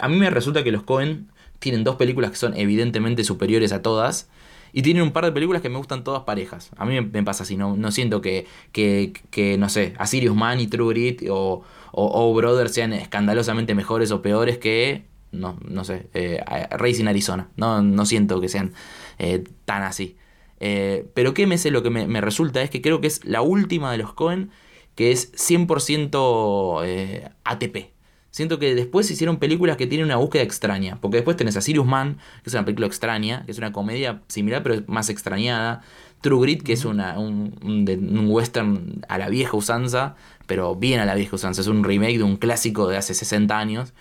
A 0.00 0.08
mí 0.08 0.16
me 0.16 0.30
resulta 0.30 0.64
que 0.64 0.72
los 0.72 0.82
Cohen 0.82 1.28
tienen 1.60 1.84
dos 1.84 1.94
películas 1.94 2.32
que 2.32 2.38
son 2.38 2.56
evidentemente 2.56 3.22
superiores 3.22 3.70
a 3.70 3.82
todas 3.82 4.28
y 4.72 4.82
tienen 4.82 5.02
un 5.02 5.10
par 5.10 5.24
de 5.24 5.32
películas 5.32 5.62
que 5.62 5.68
me 5.68 5.78
gustan 5.78 6.04
todas 6.04 6.24
parejas. 6.24 6.70
A 6.76 6.84
mí 6.84 7.00
me, 7.00 7.22
pasa 7.22 7.44
así, 7.44 7.56
no, 7.56 7.76
no 7.76 7.90
siento 7.90 8.20
que, 8.20 8.46
que, 8.72 9.12
que, 9.30 9.58
no 9.58 9.68
sé, 9.68 9.94
A 9.98 10.06
Sirius 10.06 10.36
Man 10.36 10.60
y 10.60 10.66
True 10.66 10.92
Grit 10.92 11.22
o, 11.30 11.62
o, 11.92 12.34
Brothers 12.34 12.72
sean 12.72 12.92
escandalosamente 12.92 13.74
mejores 13.74 14.10
o 14.10 14.22
peores 14.22 14.58
que, 14.58 15.04
no, 15.32 15.58
no 15.66 15.84
sé, 15.84 16.08
eh, 16.14 16.42
Racing 16.70 17.06
Arizona. 17.06 17.48
No, 17.56 17.82
no 17.82 18.06
siento 18.06 18.40
que 18.40 18.48
sean 18.48 18.72
eh, 19.18 19.44
tan 19.64 19.82
así. 19.82 20.16
Eh, 20.60 21.06
pero 21.14 21.34
qué 21.34 21.46
me 21.46 21.58
sé 21.58 21.70
lo 21.70 21.82
que 21.82 21.90
me, 21.90 22.20
resulta 22.20 22.62
es 22.62 22.70
que 22.70 22.82
creo 22.82 23.00
que 23.00 23.06
es 23.06 23.24
la 23.24 23.42
última 23.42 23.92
de 23.92 23.98
los 23.98 24.14
Cohen 24.14 24.50
que 24.94 25.12
es 25.12 25.32
100% 25.34 27.30
ATP. 27.44 27.95
Siento 28.36 28.58
que 28.58 28.74
después 28.74 29.06
se 29.06 29.14
hicieron 29.14 29.38
películas 29.38 29.78
que 29.78 29.86
tienen 29.86 30.04
una 30.04 30.16
búsqueda 30.16 30.42
extraña. 30.42 30.98
Porque 31.00 31.16
después 31.16 31.38
tenés 31.38 31.56
a 31.56 31.62
Sirius 31.62 31.86
Man, 31.86 32.18
que 32.42 32.50
es 32.50 32.52
una 32.52 32.66
película 32.66 32.86
extraña, 32.86 33.46
que 33.46 33.52
es 33.52 33.56
una 33.56 33.72
comedia 33.72 34.20
similar 34.28 34.62
pero 34.62 34.82
más 34.88 35.08
extrañada. 35.08 35.80
True 36.20 36.42
Grit, 36.42 36.62
que 36.62 36.74
es 36.74 36.84
una, 36.84 37.18
un, 37.18 37.54
un, 37.62 38.28
western 38.28 39.02
a 39.08 39.16
la 39.16 39.30
vieja 39.30 39.56
usanza, 39.56 40.16
pero 40.46 40.76
bien 40.76 41.00
a 41.00 41.06
la 41.06 41.14
vieja 41.14 41.34
usanza. 41.34 41.62
Es 41.62 41.66
un 41.66 41.82
remake 41.82 42.18
de 42.18 42.24
un 42.24 42.36
clásico 42.36 42.86
de 42.88 42.98
hace 42.98 43.14
60 43.14 43.58
años. 43.58 43.94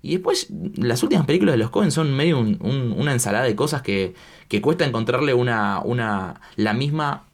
Y 0.00 0.12
después, 0.12 0.48
las 0.76 1.02
últimas 1.02 1.26
películas 1.26 1.52
de 1.52 1.58
los 1.58 1.68
Cohen 1.68 1.90
son 1.90 2.14
medio 2.14 2.38
una 2.38 3.12
ensalada 3.12 3.44
de 3.44 3.54
cosas 3.54 3.82
que, 3.82 4.14
que 4.48 4.62
cuesta 4.62 4.86
encontrarle 4.86 5.34
una, 5.34 5.82
una, 5.84 6.40
la 6.56 6.72
misma 6.72 7.24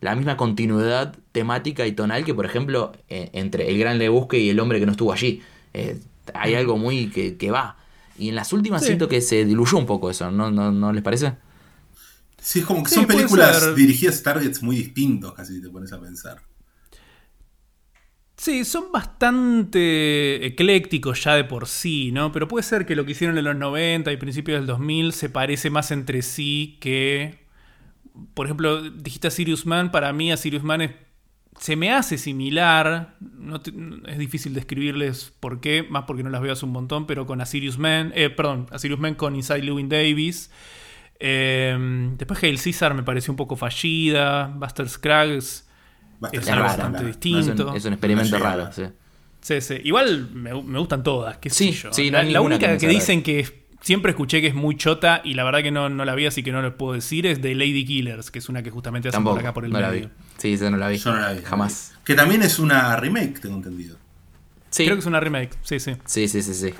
la 0.00 0.14
misma 0.16 0.38
continuidad 0.38 1.14
temática 1.32 1.86
y 1.86 1.92
tonal 1.92 2.24
que, 2.24 2.32
por 2.32 2.46
ejemplo, 2.46 2.92
eh, 3.10 3.28
entre 3.34 3.68
El 3.68 3.78
Gran 3.78 3.98
Lebusque 3.98 4.38
y 4.38 4.48
El 4.48 4.58
Hombre 4.58 4.80
que 4.80 4.86
no 4.86 4.92
estuvo 4.92 5.12
allí. 5.12 5.42
Eh, 5.74 6.00
hay 6.34 6.54
algo 6.54 6.76
muy 6.76 7.10
que, 7.10 7.50
va. 7.50 7.76
Y 8.18 8.28
en 8.28 8.34
las 8.34 8.52
últimas 8.52 8.84
siento 8.84 9.08
que 9.08 9.20
se 9.20 9.44
diluyó 9.44 9.78
un 9.78 9.86
poco 9.86 10.10
eso, 10.10 10.30
¿no, 10.30 10.50
no, 10.50 10.92
les 10.92 11.02
parece? 11.02 11.34
Sí, 12.38 12.60
es 12.60 12.64
como 12.64 12.82
que 12.82 12.90
son 12.90 13.06
películas 13.06 13.74
dirigidas 13.74 14.20
a 14.20 14.22
targets 14.22 14.62
muy 14.62 14.76
distintos, 14.76 15.32
casi 15.34 15.56
si 15.56 15.62
te 15.62 15.68
pones 15.68 15.92
a 15.92 16.00
pensar. 16.00 16.42
Sí, 18.40 18.64
son 18.64 18.90
bastante 18.90 20.46
eclécticos 20.46 21.22
ya 21.22 21.34
de 21.34 21.44
por 21.44 21.68
sí, 21.68 22.10
¿no? 22.10 22.32
Pero 22.32 22.48
puede 22.48 22.62
ser 22.62 22.86
que 22.86 22.96
lo 22.96 23.04
que 23.04 23.12
hicieron 23.12 23.36
en 23.36 23.44
los 23.44 23.54
90 23.54 24.10
y 24.10 24.16
principios 24.16 24.58
del 24.58 24.66
2000 24.66 25.12
se 25.12 25.28
parece 25.28 25.68
más 25.68 25.90
entre 25.90 26.22
sí 26.22 26.78
que... 26.80 27.46
Por 28.32 28.46
ejemplo, 28.46 28.80
dijiste 28.90 29.28
a 29.28 29.30
Sirius 29.30 29.66
Man, 29.66 29.90
para 29.90 30.14
mí 30.14 30.32
a 30.32 30.38
Sirius 30.38 30.62
Man 30.62 30.80
es 30.80 30.92
se 31.60 31.76
me 31.76 31.92
hace 31.92 32.16
similar, 32.16 33.16
no 33.20 33.60
es 34.06 34.18
difícil 34.18 34.54
describirles 34.54 35.34
por 35.40 35.60
qué, 35.60 35.86
más 35.88 36.04
porque 36.06 36.22
no 36.22 36.30
las 36.30 36.40
veo 36.40 36.54
hace 36.54 36.64
un 36.64 36.72
montón, 36.72 37.06
pero 37.06 37.26
con 37.26 37.42
Asirius 37.42 37.76
Man, 37.76 38.12
eh, 38.14 38.30
perdón, 38.30 38.66
Asirius 38.70 38.98
Man 38.98 39.14
con 39.14 39.36
Inside 39.36 39.62
Lewin 39.62 39.90
Davis. 39.90 40.50
Em, 41.18 42.16
después 42.16 42.42
Hail 42.42 42.58
Caesar 42.58 42.94
me 42.94 43.02
pareció 43.02 43.30
un 43.30 43.36
poco 43.36 43.56
fallida, 43.56 44.46
Buster 44.56 44.88
Scruggs 44.88 45.68
es, 46.32 46.46
bastante 46.46 47.04
distinto. 47.04 47.74
es, 47.74 47.84
un, 47.84 47.92
experimento 47.92 48.38
raro, 48.38 48.72
sí. 48.72 48.84
Sí, 49.42 49.60
sí. 49.60 49.80
Igual 49.84 50.30
me, 50.32 50.54
gustan 50.54 51.02
todas, 51.02 51.36
qué 51.38 51.50
sé 51.50 51.72
yo. 51.72 51.90
la, 52.10 52.40
única 52.40 52.78
que, 52.78 52.88
dicen 52.88 53.22
que 53.22 53.66
siempre 53.82 54.12
escuché 54.12 54.40
que 54.40 54.46
es 54.46 54.54
muy 54.54 54.78
chota 54.78 55.20
y 55.24 55.34
la 55.34 55.44
verdad 55.44 55.62
que 55.62 55.70
no, 55.70 55.90
no 55.90 56.06
la 56.06 56.14
vi, 56.14 56.24
así 56.24 56.42
que 56.42 56.52
no 56.52 56.62
lo 56.62 56.74
puedo 56.78 56.94
decir, 56.94 57.26
es 57.26 57.42
de 57.42 57.54
Lady 57.54 57.84
Killers, 57.84 58.30
que 58.30 58.38
es 58.38 58.48
una 58.48 58.62
que 58.62 58.70
justamente 58.70 59.10
hace 59.10 59.20
por 59.20 59.38
acá 59.38 59.52
por 59.52 59.66
el 59.66 59.72
medio. 59.72 60.08
Sí, 60.40 60.54
esa 60.54 60.70
no 60.70 60.78
la 60.78 60.88
vi. 60.88 60.96
Yo 60.96 61.12
no 61.12 61.20
la 61.20 61.34
vi. 61.34 61.42
Jamás. 61.42 61.92
Que 62.02 62.14
también 62.14 62.42
es 62.42 62.58
una 62.58 62.96
remake, 62.96 63.40
tengo 63.40 63.56
entendido. 63.56 63.98
Sí. 64.70 64.84
Creo 64.84 64.96
que 64.96 65.00
es 65.00 65.06
una 65.06 65.20
remake, 65.20 65.50
sí, 65.62 65.78
sí. 65.80 65.96
Sí, 66.06 66.28
sí, 66.28 66.42
sí, 66.42 66.54
sí. 66.54 66.74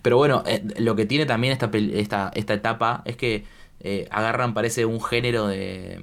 Pero 0.00 0.16
bueno, 0.16 0.44
eh, 0.46 0.62
lo 0.78 0.94
que 0.94 1.04
tiene 1.04 1.26
también 1.26 1.52
esta, 1.52 1.70
esta, 1.72 2.30
esta 2.34 2.54
etapa 2.54 3.02
es 3.04 3.16
que 3.16 3.44
eh, 3.80 4.06
agarran, 4.12 4.54
parece, 4.54 4.84
un 4.84 5.02
género 5.02 5.48
de, 5.48 6.00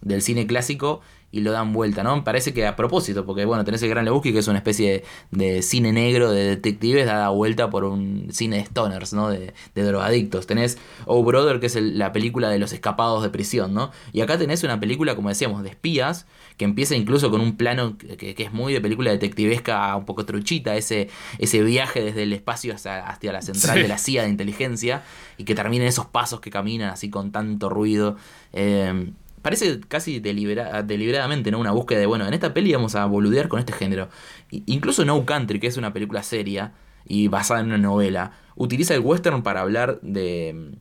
del 0.00 0.22
cine 0.22 0.48
clásico 0.48 1.00
y 1.32 1.40
lo 1.40 1.52
dan 1.52 1.72
vuelta, 1.72 2.02
¿no? 2.02 2.24
Parece 2.24 2.52
que 2.52 2.66
a 2.66 2.74
propósito, 2.74 3.24
porque 3.24 3.44
bueno, 3.44 3.64
tenés 3.64 3.82
el 3.82 3.88
Gran 3.88 4.04
Lebowski, 4.04 4.32
que 4.32 4.40
es 4.40 4.48
una 4.48 4.58
especie 4.58 5.04
de, 5.30 5.62
cine 5.62 5.92
negro 5.92 6.32
de 6.32 6.44
detectives 6.44 7.06
dada 7.06 7.28
vuelta 7.28 7.70
por 7.70 7.84
un 7.84 8.28
cine 8.32 8.56
de 8.56 8.64
stoners, 8.64 9.12
¿no? 9.12 9.28
De, 9.28 9.52
drogadictos. 9.74 10.46
Tenés 10.46 10.78
Oh 11.06 11.22
Brother, 11.22 11.60
que 11.60 11.66
es 11.66 11.76
la 11.76 12.12
película 12.12 12.50
de 12.50 12.58
los 12.58 12.72
escapados 12.72 13.22
de 13.22 13.30
prisión, 13.30 13.74
¿no? 13.74 13.92
Y 14.12 14.20
acá 14.20 14.38
tenés 14.38 14.64
una 14.64 14.80
película, 14.80 15.14
como 15.14 15.28
decíamos, 15.28 15.62
de 15.62 15.70
espías, 15.70 16.26
que 16.56 16.64
empieza 16.64 16.94
incluso 16.96 17.30
con 17.30 17.40
un 17.40 17.56
plano 17.56 17.96
que, 17.96 18.34
es 18.36 18.52
muy 18.52 18.72
de 18.72 18.80
película 18.80 19.10
detectivesca, 19.10 19.94
un 19.96 20.04
poco 20.04 20.26
truchita, 20.26 20.76
ese, 20.76 21.08
ese 21.38 21.62
viaje 21.62 22.02
desde 22.02 22.24
el 22.24 22.32
espacio 22.32 22.74
hasta, 22.74 23.08
hasta 23.08 23.32
la 23.32 23.42
central 23.42 23.80
de 23.80 23.88
la 23.88 23.98
CIA 23.98 24.24
de 24.24 24.30
inteligencia, 24.30 25.02
y 25.38 25.44
que 25.44 25.54
termina 25.54 25.84
en 25.84 25.88
esos 25.88 26.06
pasos 26.06 26.40
que 26.40 26.50
caminan 26.50 26.90
así 26.90 27.08
con 27.08 27.30
tanto 27.30 27.68
ruido. 27.68 28.16
Eh, 28.52 29.12
parece 29.42 29.80
casi 29.80 30.20
deliberadamente, 30.20 31.50
¿no? 31.50 31.58
Una 31.58 31.72
búsqueda 31.72 32.00
de, 32.00 32.06
bueno, 32.06 32.26
en 32.26 32.34
esta 32.34 32.54
peli 32.54 32.72
vamos 32.72 32.94
a 32.94 33.06
boludear 33.06 33.48
con 33.48 33.58
este 33.58 33.72
género. 33.72 34.08
incluso 34.50 35.04
No 35.04 35.24
Country, 35.24 35.60
que 35.60 35.66
es 35.66 35.76
una 35.76 35.92
película 35.92 36.22
seria 36.22 36.72
y 37.06 37.28
basada 37.28 37.60
en 37.60 37.66
una 37.66 37.78
novela, 37.78 38.32
utiliza 38.56 38.94
el 38.94 39.00
western 39.00 39.42
para 39.42 39.60
hablar 39.60 40.00
de... 40.02 40.72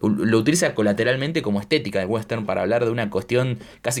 Lo 0.00 0.38
utiliza 0.38 0.74
colateralmente 0.74 1.42
como 1.42 1.60
estética 1.60 1.98
del 1.98 2.08
western 2.08 2.46
para 2.46 2.62
hablar 2.62 2.86
de 2.86 2.90
una 2.90 3.10
cuestión 3.10 3.58
casi 3.82 4.00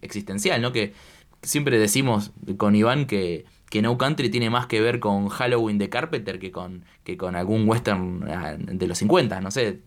existencial, 0.00 0.62
¿no? 0.62 0.72
Que 0.72 0.94
siempre 1.42 1.78
decimos 1.78 2.32
con 2.56 2.74
Iván 2.74 3.06
que, 3.06 3.44
que 3.70 3.82
No 3.82 3.98
Country 3.98 4.30
tiene 4.30 4.48
más 4.48 4.66
que 4.66 4.80
ver 4.80 4.98
con 4.98 5.28
Halloween 5.28 5.76
de 5.76 5.90
Carpenter 5.90 6.38
que 6.38 6.50
con, 6.50 6.84
que 7.04 7.16
con 7.16 7.36
algún 7.36 7.68
western 7.68 8.24
ah, 8.28 8.56
de 8.58 8.86
los 8.86 8.98
50, 8.98 9.40
no 9.42 9.50
sé 9.50 9.80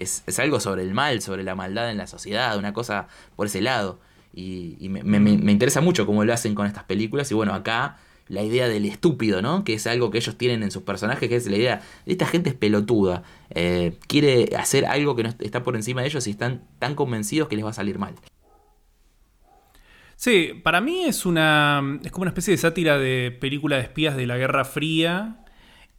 es, 0.00 0.38
algo 0.38 0.60
sobre 0.60 0.82
el 0.82 0.94
mal, 0.94 1.20
sobre 1.20 1.44
la 1.44 1.54
maldad 1.54 1.90
en 1.90 1.98
la 1.98 2.06
sociedad, 2.06 2.58
una 2.58 2.72
cosa 2.72 3.06
por 3.36 3.46
ese 3.46 3.60
lado. 3.60 4.00
Y, 4.32 4.88
me, 4.88 5.30
interesa 5.52 5.80
mucho 5.80 6.06
cómo 6.06 6.24
lo 6.24 6.32
hacen 6.32 6.54
con 6.54 6.66
estas 6.66 6.84
películas. 6.84 7.30
Y 7.30 7.34
bueno, 7.34 7.52
acá 7.52 7.98
la 8.28 8.42
idea 8.42 8.68
del 8.68 8.86
estúpido, 8.86 9.42
¿no? 9.42 9.64
Que 9.64 9.74
es 9.74 9.86
algo 9.86 10.10
que 10.10 10.18
ellos 10.18 10.38
tienen 10.38 10.62
en 10.62 10.70
sus 10.70 10.82
personajes, 10.82 11.28
que 11.28 11.36
es 11.36 11.46
la 11.46 11.56
idea 11.56 11.82
de 12.06 12.12
esta 12.12 12.26
gente 12.26 12.50
es 12.50 12.56
pelotuda. 12.56 13.24
Eh, 13.50 13.98
quiere 14.06 14.56
hacer 14.56 14.86
algo 14.86 15.16
que 15.16 15.24
no 15.24 15.34
está 15.40 15.62
por 15.62 15.76
encima 15.76 16.00
de 16.00 16.08
ellos 16.08 16.26
y 16.26 16.30
están 16.30 16.62
tan 16.78 16.94
convencidos 16.94 17.48
que 17.48 17.56
les 17.56 17.64
va 17.64 17.70
a 17.70 17.74
salir 17.74 17.98
mal. 17.98 18.14
Sí, 20.16 20.52
para 20.62 20.80
mí 20.80 21.04
es 21.04 21.26
una. 21.26 21.82
es 22.04 22.12
como 22.12 22.22
una 22.22 22.30
especie 22.30 22.52
de 22.52 22.58
sátira 22.58 22.98
de 22.98 23.36
película 23.38 23.76
de 23.76 23.82
espías 23.82 24.16
de 24.16 24.26
la 24.26 24.36
Guerra 24.36 24.64
Fría 24.64 25.40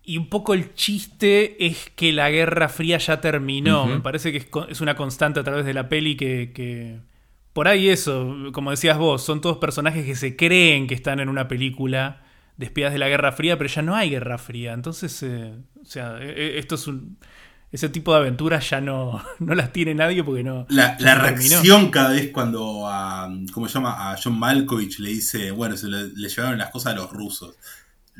y 0.04 0.18
un 0.18 0.30
poco 0.30 0.54
el 0.54 0.74
chiste 0.74 1.66
es 1.66 1.92
que 1.96 2.12
la 2.12 2.30
Guerra 2.32 2.70
Fría 2.70 2.98
ya 2.98 3.22
terminó. 3.22 3.86
Me 3.86 4.00
parece 4.00 4.32
que 4.32 4.50
es, 4.70 4.82
una 4.82 4.96
constante 4.96 5.40
a 5.40 5.44
través 5.44 5.66
de 5.66 5.74
la 5.74 5.90
peli 5.90 6.16
que, 6.16 7.00
Por 7.54 7.68
ahí 7.68 7.90
eso, 7.90 8.36
como 8.52 8.72
decías 8.72 8.98
vos, 8.98 9.24
son 9.24 9.42
todos 9.42 9.58
personajes 9.58 10.06
que 10.06 10.16
se 10.16 10.36
creen 10.36 10.88
que 10.88 10.96
están 10.96 11.20
en 11.20 11.30
una 11.30 11.48
película 11.48 12.24
de 12.58 12.66
espías 12.66 12.92
de 12.92 13.00
la 13.00 13.10
Guerra 13.10 13.32
Fría, 13.32 13.58
pero 13.58 13.70
ya 13.70 13.82
no 13.84 13.96
hay 13.96 14.10
Guerra 14.10 14.38
Fría. 14.38 14.74
Entonces, 14.74 15.22
eh, 15.24 15.54
o 15.82 15.86
sea, 15.86 16.18
e, 16.20 16.30
e, 16.30 16.60
esto 16.60 16.76
es 16.76 16.88
un... 16.88 17.18
Ese 17.72 17.88
tipo 17.88 18.12
de 18.12 18.20
aventuras 18.20 18.70
ya 18.70 18.82
no, 18.82 19.24
no 19.40 19.56
las 19.56 19.72
tiene 19.72 19.94
nadie 19.94 20.26
porque 20.26 20.44
no. 20.44 20.66
La, 20.68 20.98
reacción 20.98 21.90
cada 21.90 22.10
vez 22.10 22.30
cuando 22.34 22.86
a. 22.86 23.34
¿Cómo 23.54 23.70
se 23.70 23.76
llama? 23.76 24.12
A 24.12 24.18
John 24.22 24.38
Malkovich 24.38 25.00
le 25.00 25.12
dice. 25.12 25.52
Bueno, 25.52 25.78
se 25.78 25.88
le 25.88 26.10
llevaron 26.10 26.58
las 26.60 26.70
cosas 26.70 26.92
a 26.92 26.96
los 26.98 27.10
rusos 27.12 27.56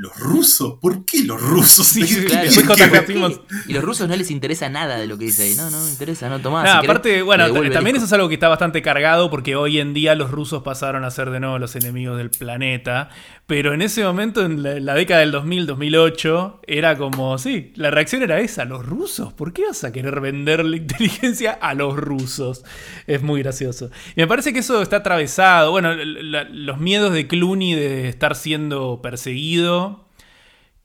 los 0.02 0.18
rusos, 0.18 0.80
¿por 0.82 1.06
qué 1.06 1.24
los 1.24 1.40
rusos? 1.40 1.86
Sí, 1.86 2.02
y 3.68 3.74
los 3.74 3.84
rusos 3.84 4.10
no 4.10 4.16
les 4.16 4.32
interesa 4.32 4.68
nada 4.68 4.98
de 4.98 5.06
lo 5.06 5.16
que 5.16 5.26
dice 5.26 5.44
ahí, 5.44 5.54
no, 5.54 5.70
no 5.70 5.80
me 5.84 5.92
interesa, 5.92 6.28
no 6.28 6.40
tomás. 6.40 6.68
aparte, 6.68 7.22
bueno, 7.22 7.46
también 7.70 7.96
eso 7.96 8.06
es 8.06 8.14
algo 8.14 8.28
que 8.28 8.34
está 8.34 8.48
bastante 8.48 8.82
cargado 8.82 9.30
porque 9.30 9.56
hoy 9.56 9.80
en 9.80 9.94
día 9.94 10.16
los 10.16 10.32
rusos 10.32 10.64
pasaron 10.64 11.06
a 11.06 11.12
ser 11.12 11.30
de 11.30 11.40
nuevo 11.40 11.60
los 11.60 11.76
enemigos 11.76 12.18
del 12.18 12.32
planeta, 12.32 13.10
pero 13.52 13.74
en 13.74 13.82
ese 13.82 14.02
momento, 14.06 14.46
en 14.46 14.64
la, 14.64 14.94
década 14.94 15.20
del 15.20 15.32
2000, 15.32 15.66
2008, 15.66 16.62
era 16.68 16.98
como, 16.98 17.38
sí, 17.38 17.74
la 17.76 17.92
reacción 17.92 18.24
era 18.24 18.40
esa, 18.40 18.64
los 18.64 18.86
rusos, 18.86 19.34
¿por 19.34 19.52
qué 19.52 19.66
vas 19.66 19.84
a 19.84 19.92
querer 19.92 20.22
vender 20.22 20.64
la 20.64 20.78
inteligencia 20.78 21.52
a 21.52 21.74
los 21.74 21.98
rusos? 21.98 22.64
Es 23.08 23.22
muy 23.22 23.44
gracioso. 23.44 23.92
Y 24.16 24.22
me 24.22 24.28
parece 24.28 24.54
que 24.54 24.60
eso 24.60 24.82
está 24.82 24.96
atravesado, 24.96 25.72
bueno, 25.72 25.94
los 25.94 26.80
miedos 26.80 27.12
de 27.12 27.28
Clooney 27.28 27.74
de 27.74 28.08
estar 28.08 28.38
siendo 28.38 29.02
perseguido 29.02 30.06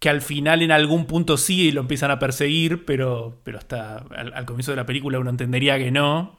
que 0.01 0.09
al 0.09 0.21
final 0.21 0.61
en 0.61 0.73
algún 0.73 1.07
punto 1.07 1.37
sí 1.37 1.71
lo 1.71 1.83
empiezan 1.83 2.11
a 2.11 2.19
perseguir, 2.19 2.85
pero, 2.85 3.39
pero 3.45 3.59
hasta 3.59 3.99
al, 3.99 4.45
comienzo 4.45 4.73
de 4.73 4.77
la 4.77 4.87
película 4.87 5.21
uno 5.21 5.31
entendería 5.31 5.79
que 5.79 5.93
no. 5.93 6.37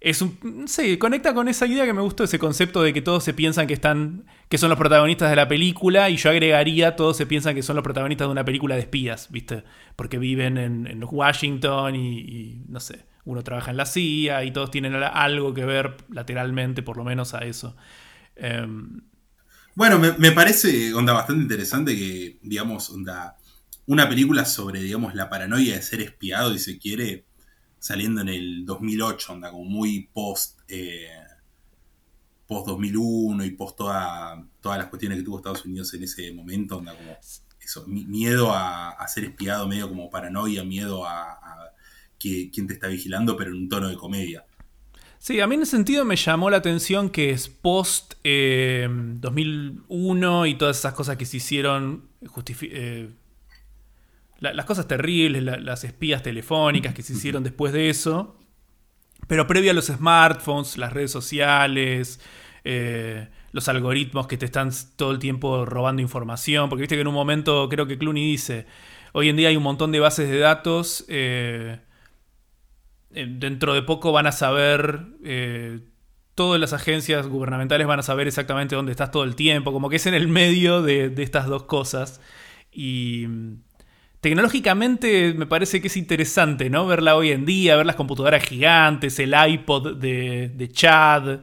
Es 0.00 0.20
un, 0.22 0.66
sí, 0.68 0.98
conecta 0.98 1.32
con 1.34 1.48
esa 1.48 1.66
idea 1.66 1.86
que 1.86 1.92
me 1.92 2.02
gustó, 2.02 2.24
ese 2.24 2.38
concepto 2.38 2.82
de 2.82 2.92
que 2.92 3.00
todos 3.02 3.24
se 3.24 3.32
piensan 3.32 3.66
que 3.66 3.74
están, 3.74 4.26
que 4.48 4.58
son 4.58 4.68
los 4.68 4.78
protagonistas 4.78 5.30
de 5.30 5.36
la 5.36 5.48
película, 5.48 6.10
y 6.10 6.16
yo 6.16 6.30
agregaría, 6.30 6.96
todos 6.96 7.16
se 7.16 7.26
piensan 7.26 7.54
que 7.54 7.62
son 7.62 7.76
los 7.76 7.82
protagonistas 7.82 8.28
de 8.28 8.32
una 8.32 8.44
película 8.44 8.74
de 8.74 8.82
espías, 8.82 9.28
¿viste? 9.30 9.64
Porque 9.96 10.18
viven 10.18 10.58
en, 10.58 11.02
Washington 11.02 11.96
y, 11.96 12.62
no 12.68 12.78
sé, 12.78 13.06
uno 13.24 13.42
trabaja 13.42 13.70
en 13.70 13.78
la 13.78 13.86
CIA 13.86 14.44
y 14.44 14.52
todos 14.52 14.70
tienen 14.70 14.94
algo 14.94 15.54
que 15.54 15.64
ver 15.64 15.96
lateralmente, 16.10 16.82
por 16.82 16.96
lo 16.96 17.04
menos 17.04 17.34
a 17.34 17.38
eso. 17.40 17.76
Em, 18.36 19.00
bueno, 19.76 19.98
me, 19.98 20.32
parece 20.32 20.94
onda 20.94 21.12
bastante 21.12 21.42
interesante 21.42 21.94
que, 21.94 22.38
digamos, 22.40 22.88
onda, 22.88 23.36
una 23.84 24.08
película 24.08 24.46
sobre, 24.46 24.80
digamos, 24.80 25.14
la 25.14 25.28
paranoia 25.28 25.74
de 25.74 25.82
ser 25.82 26.00
espiado, 26.00 26.54
y 26.54 26.58
se 26.58 26.78
quiere, 26.78 27.25
saliendo 27.86 28.20
en 28.20 28.28
el 28.28 28.66
2008, 28.66 29.32
onda, 29.32 29.50
como 29.52 29.64
muy 29.64 30.08
post, 30.12 30.58
eh, 30.66 31.08
post 32.48 32.66
2001 32.66 33.44
y 33.44 33.52
post 33.52 33.78
toda, 33.78 34.44
todas 34.60 34.78
las 34.78 34.88
cuestiones 34.88 35.18
que 35.18 35.24
tuvo 35.24 35.36
Estados 35.36 35.64
Unidos 35.64 35.94
en 35.94 36.02
ese 36.02 36.32
momento, 36.32 36.78
onda, 36.78 36.96
como 36.96 37.16
eso, 37.60 37.84
miedo 37.86 38.52
a, 38.52 39.06
ser 39.06 39.22
espiado, 39.24 39.68
medio 39.68 39.88
como 39.88 40.10
paranoia, 40.10 40.64
miedo 40.64 41.06
a, 41.06 41.38
que, 42.18 42.50
quién 42.52 42.66
te 42.66 42.74
está 42.74 42.88
vigilando, 42.88 43.36
pero 43.36 43.52
en 43.52 43.58
un 43.58 43.68
tono 43.68 43.86
de 43.88 43.96
comedia. 43.96 44.44
Sí, 45.20 45.40
a 45.40 45.46
mí 45.46 45.54
en 45.54 45.62
ese 45.62 45.70
sentido 45.72 46.04
me 46.04 46.16
llamó 46.16 46.50
la 46.50 46.56
atención 46.56 47.08
que 47.08 47.30
es 47.30 47.48
post 47.48 48.14
2001 48.24 50.44
eh, 50.44 50.48
y 50.48 50.56
todas 50.56 50.78
esas 50.78 50.94
cosas 50.94 51.16
que 51.16 51.24
se 51.24 51.36
hicieron, 51.36 52.08
eh, 52.62 53.10
las 54.38 54.64
cosas 54.66 54.86
terribles, 54.86 55.42
las 55.42 55.84
espías 55.84 56.22
telefónicas 56.22 56.94
que 56.94 57.02
se 57.02 57.14
hicieron 57.14 57.42
después 57.42 57.72
de 57.72 57.88
eso. 57.88 58.36
Pero 59.26 59.46
previo 59.46 59.70
a 59.70 59.74
los 59.74 59.86
smartphones, 59.86 60.78
las 60.78 60.92
redes 60.92 61.10
sociales, 61.10 62.20
eh, 62.64 63.28
los 63.52 63.68
algoritmos 63.68 64.26
que 64.26 64.36
te 64.36 64.44
están 64.46 64.70
todo 64.96 65.10
el 65.10 65.18
tiempo 65.18 65.64
robando 65.64 66.02
información. 66.02 66.68
Porque 66.68 66.82
viste 66.82 66.96
que 66.96 67.00
en 67.00 67.08
un 67.08 67.14
momento, 67.14 67.68
creo 67.68 67.86
que 67.86 67.98
Clooney 67.98 68.24
dice, 68.24 68.66
hoy 69.12 69.28
en 69.28 69.36
día 69.36 69.48
hay 69.48 69.56
un 69.56 69.62
montón 69.62 69.90
de 69.90 70.00
bases 70.00 70.28
de 70.28 70.38
datos. 70.38 71.04
Eh, 71.08 71.78
dentro 73.10 73.72
de 73.72 73.82
poco 73.82 74.12
van 74.12 74.26
a 74.26 74.32
saber, 74.32 75.06
eh, 75.24 75.80
todas 76.34 76.60
las 76.60 76.72
agencias 76.74 77.26
gubernamentales 77.26 77.86
van 77.86 78.00
a 78.00 78.02
saber 78.02 78.28
exactamente 78.28 78.76
dónde 78.76 78.92
estás 78.92 79.10
todo 79.10 79.24
el 79.24 79.34
tiempo. 79.34 79.72
Como 79.72 79.88
que 79.88 79.96
es 79.96 80.06
en 80.06 80.14
el 80.14 80.28
medio 80.28 80.82
de, 80.82 81.08
de 81.08 81.22
estas 81.22 81.46
dos 81.46 81.64
cosas. 81.64 82.20
Y 82.70 83.26
tecnológicamente 84.20 85.34
me 85.34 85.46
parece 85.46 85.80
que 85.80 85.88
es 85.88 85.96
interesante, 85.96 86.70
¿no? 86.70 86.86
Verla 86.86 87.16
hoy 87.16 87.30
en 87.30 87.46
día, 87.46 87.76
ver 87.76 87.86
las 87.86 87.96
computadoras 87.96 88.44
gigantes, 88.44 89.18
el 89.18 89.34
iPod 89.34 89.96
de, 89.96 90.48
de 90.48 90.68
Chad, 90.70 91.40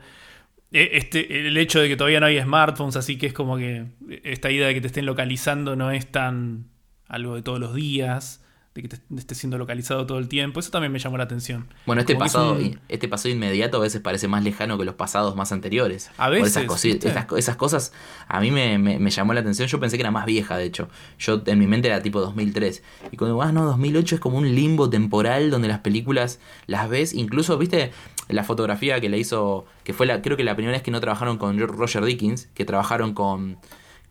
e, 0.71 0.89
este, 0.93 1.47
el 1.47 1.57
hecho 1.57 1.79
de 1.79 1.87
que 1.87 1.95
todavía 1.95 2.19
no 2.19 2.25
hay 2.25 2.41
smartphones, 2.41 2.95
así 2.95 3.17
que 3.17 3.27
es 3.27 3.33
como 3.33 3.57
que 3.57 3.85
esta 4.23 4.51
idea 4.51 4.67
de 4.67 4.73
que 4.73 4.81
te 4.81 4.87
estén 4.87 5.05
localizando 5.05 5.75
no 5.75 5.91
es 5.91 6.07
tan 6.11 6.69
algo 7.07 7.35
de 7.35 7.41
todos 7.41 7.59
los 7.59 7.75
días 7.75 8.42
de 8.73 8.81
que 8.81 8.87
te 8.87 8.97
esté 9.17 9.35
siendo 9.35 9.59
localizado 9.59 10.07
todo 10.07 10.17
el 10.17 10.27
tiempo. 10.27 10.59
Eso 10.59 10.71
también 10.71 10.91
me 10.91 10.97
llamó 10.97 11.17
la 11.17 11.25
atención. 11.25 11.67
Bueno, 11.85 11.99
este 11.99 12.15
pasado, 12.15 12.57
este 12.89 13.07
pasado 13.07 13.29
inmediato 13.29 13.77
a 13.77 13.81
veces 13.81 14.01
parece 14.01 14.27
más 14.27 14.43
lejano 14.43 14.79
que 14.79 14.85
los 14.85 14.95
pasados 14.95 15.35
más 15.35 15.51
anteriores. 15.51 16.09
A 16.17 16.29
veces. 16.29 16.57
esas, 16.57 17.55
cosas 17.55 17.93
a 18.27 18.39
mí 18.39 18.49
me, 18.49 19.11
llamó 19.11 19.33
la 19.33 19.41
atención. 19.41 19.67
Yo 19.67 19.79
pensé 19.79 19.97
que 19.97 20.01
era 20.01 20.11
más 20.11 20.25
vieja, 20.25 20.57
de 20.57 20.65
hecho. 20.65 20.89
Yo 21.19 21.41
en 21.45 21.59
mi 21.59 21.67
mente 21.67 21.87
era 21.87 22.01
tipo 22.01 22.19
2003. 22.19 22.81
Y 23.11 23.17
cuando 23.17 23.37
vas, 23.37 23.49
ah, 23.49 23.51
no, 23.51 23.63
2008 23.65 24.15
es 24.15 24.21
como 24.21 24.39
un 24.39 24.55
limbo 24.55 24.89
temporal 24.89 25.51
donde 25.51 25.67
las 25.67 25.79
películas 25.79 26.39
las 26.65 26.89
ves. 26.89 27.13
Incluso, 27.13 27.59
viste, 27.59 27.91
la 28.27 28.43
fotografía 28.43 28.99
que 28.99 29.09
le 29.09 29.19
hizo, 29.19 29.65
que 29.83 29.93
fue 29.93 30.07
la, 30.07 30.23
creo 30.23 30.35
que 30.35 30.43
la 30.43 30.55
primera 30.55 30.75
vez 30.75 30.81
que 30.81 30.89
no 30.89 30.99
trabajaron 30.99 31.37
con 31.37 31.59
Roger 31.59 32.03
Dickens, 32.03 32.49
que 32.55 32.65
trabajaron 32.65 33.13
con 33.13 33.59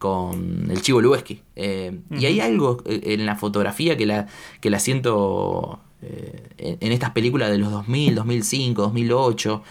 con 0.03 0.69
el 0.69 0.83
Chivo 0.83 1.01
Lubeski. 1.01 1.43
Eh, 1.55 2.01
y 2.11 2.27
hay 2.27 2.41
algo 2.41 2.83
eh, 2.87 3.03
en 3.05 3.25
la 3.25 3.37
fotografía 3.37 3.97
que 3.97 4.05
la, 4.05 4.27
que 4.61 4.69
la 4.69 4.81
siento 4.81 5.79
eh, 6.03 6.77
en, 6.81 6.91
estas 6.91 7.11
películas 7.11 7.53
de 7.53 7.59
los 7.59 7.71
2000, 7.71 8.17
2005, 8.17 8.83
2008, 8.83 9.63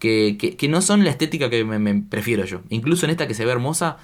que, 0.00 0.56
que, 0.58 0.68
no 0.68 0.82
son 0.82 1.04
la 1.04 1.10
estética 1.10 1.50
que 1.50 1.62
me, 1.62 2.02
prefiero 2.02 2.44
yo. 2.44 2.62
Incluso 2.68 3.06
en 3.06 3.10
esta 3.10 3.28
que 3.28 3.34
se 3.34 3.44
ve 3.44 3.52
hermosa, 3.52 3.98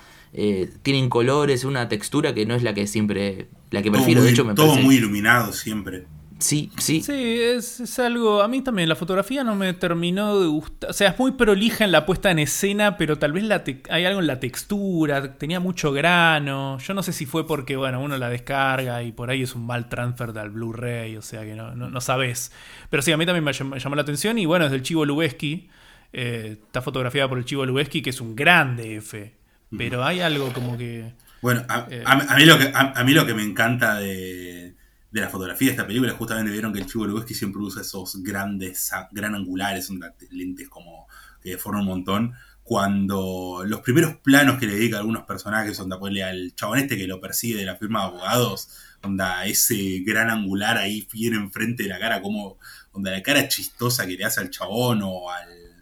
tienen 0.83 1.09
colores, 1.09 1.64
una 1.64 1.89
textura 1.89 2.33
que 2.33 2.47
no 2.47 2.55
es 2.55 2.62
la 2.62 2.74
que 2.74 2.87
siempre, 2.87 3.49
la 3.72 3.83
que 3.83 3.91
prefiero. 3.91 4.22
de 4.22 4.30
hecho, 4.30 4.45
me 4.45 4.55
todo 4.55 4.76
muy 4.76 4.99
iluminado 4.99 5.53
siempre. 5.53 6.05
Sí, 6.43 6.72
sí. 6.76 7.03
Sí, 7.03 7.40
es, 7.40 7.99
algo. 8.01 8.43
A 8.43 8.49
mí 8.49 8.62
también 8.62 8.88
la 8.88 8.97
fotografía 8.97 9.45
no 9.45 9.55
me 9.55 9.74
terminó 9.74 10.40
de 10.40 10.49
gustar. 10.49 10.90
O 10.90 10.93
sea, 10.93 11.11
es 11.11 11.18
muy 11.18 11.32
prolija 11.32 11.84
en 11.84 11.93
la 11.93 12.05
puesta 12.05 12.32
en 12.32 12.40
escena, 12.40 12.97
pero 12.97 13.16
tal 13.16 13.32
vez 13.32 13.45
la 13.45 13.62
hay 13.90 14.05
algo 14.05 14.18
en 14.18 14.26
la 14.26 14.40
textura. 14.40 15.38
Tenía 15.38 15.61
mucho 15.61 15.93
grano. 15.93 16.78
Yo 16.78 16.95
no 16.95 17.03
sé 17.05 17.12
si 17.12 17.26
fue 17.26 17.47
porque, 17.47 17.76
bueno, 17.76 18.01
uno 18.01 18.18
la 18.18 18.28
descarga 18.28 19.05
y 19.05 19.12
por 19.12 19.30
ahí 19.30 19.43
es 19.43 19.55
un 19.55 19.64
mal 19.66 19.88
transfer 19.88 20.32
del 20.32 20.51
Blu-ray, 20.51 21.16
o 21.16 21.22
sea 21.22 21.43
que 21.43 21.55
no, 21.55 21.76
no, 21.76 22.01
sabes. 22.01 22.51
Pero 22.90 23.03
sí, 23.03 23.12
a 23.12 23.16
mí 23.16 23.24
también 23.24 23.45
me 23.45 23.53
llamó, 23.53 23.95
la 23.95 24.03
atención. 24.03 24.36
Y 24.36 24.45
bueno, 24.45 24.64
es 24.64 24.72
del 24.72 24.82
Chivo 24.82 25.05
Lubeski. 25.05 25.70
Eh, 26.12 26.59
está 26.61 26.82
fotografiada 26.82 27.28
por 27.28 27.38
el 27.38 27.45
Chivo 27.45 27.64
Lubeski, 27.64 28.03
que 28.03 28.11
es 28.11 28.20
un 28.20 28.34
grande 28.34 28.97
F. 28.97 29.32
Pero 29.78 30.05
hay 30.05 30.20
algo 30.20 30.53
como 30.53 30.76
que. 30.76 31.12
Bueno, 31.40 31.62
a, 31.68 31.86
eh, 31.88 32.05
mí, 32.36 32.45
lo 32.45 32.59
que, 32.59 32.72
a 32.74 33.05
mí 33.05 33.12
lo 33.12 33.26
que 33.26 33.34
me 33.34 33.43
encanta 33.43 33.95
de 34.01 34.72
de 35.13 35.21
la 35.21 35.29
fotografía 35.29 35.69
de 35.69 35.73
esta 35.73 35.87
película, 35.87 36.13
justamente 36.13 36.51
vieron 36.51 36.73
que 36.73 36.81
el 36.81 36.87
Chivo 36.87 37.07
Lubeski 37.07 37.35
siempre 37.35 37.61
usa 37.61 37.83
esos 37.83 38.23
grandes, 38.23 38.91
gran 39.13 39.35
angulares, 39.35 39.87
son 39.87 40.01
lentes 40.31 40.69
como 40.69 41.07
que 41.43 41.51
deforman 41.51 41.83
un 41.83 41.89
montón. 41.89 42.35
Cuando 42.63 43.63
los 43.67 43.81
primeros 43.81 44.17
planos 44.17 44.59
que 44.59 44.67
le 44.67 44.75
dedica 44.75 44.97
a 44.97 45.01
algunos 45.01 45.25
personajes, 45.25 45.79
onda 45.81 45.99
ponle 45.99 46.23
al 46.23 46.55
chabón 46.55 46.79
este 46.79 46.97
que 46.97 47.07
lo 47.07 47.21
persigue 47.21 47.57
de 47.57 47.67
la 47.67 47.77
firma 47.77 48.01
de 48.01 48.07
abogados, 48.07 48.69
onda 49.03 49.45
ese 49.45 50.01
gran 50.07 50.31
angular 50.31 50.79
ahí 50.79 51.07
bien 51.13 51.35
enfrente 51.35 51.83
de 51.83 51.89
la 51.91 51.99
cara, 51.99 52.23
como 52.23 52.59
onda 52.93 53.11
la 53.11 53.23
cara 53.23 53.49
chistosa 53.49 54.07
que 54.07 54.17
le 54.17 54.25
hace 54.25 54.41
al 54.41 54.51
chabón 54.51 55.03
o 55.03 55.31
al 55.31 55.73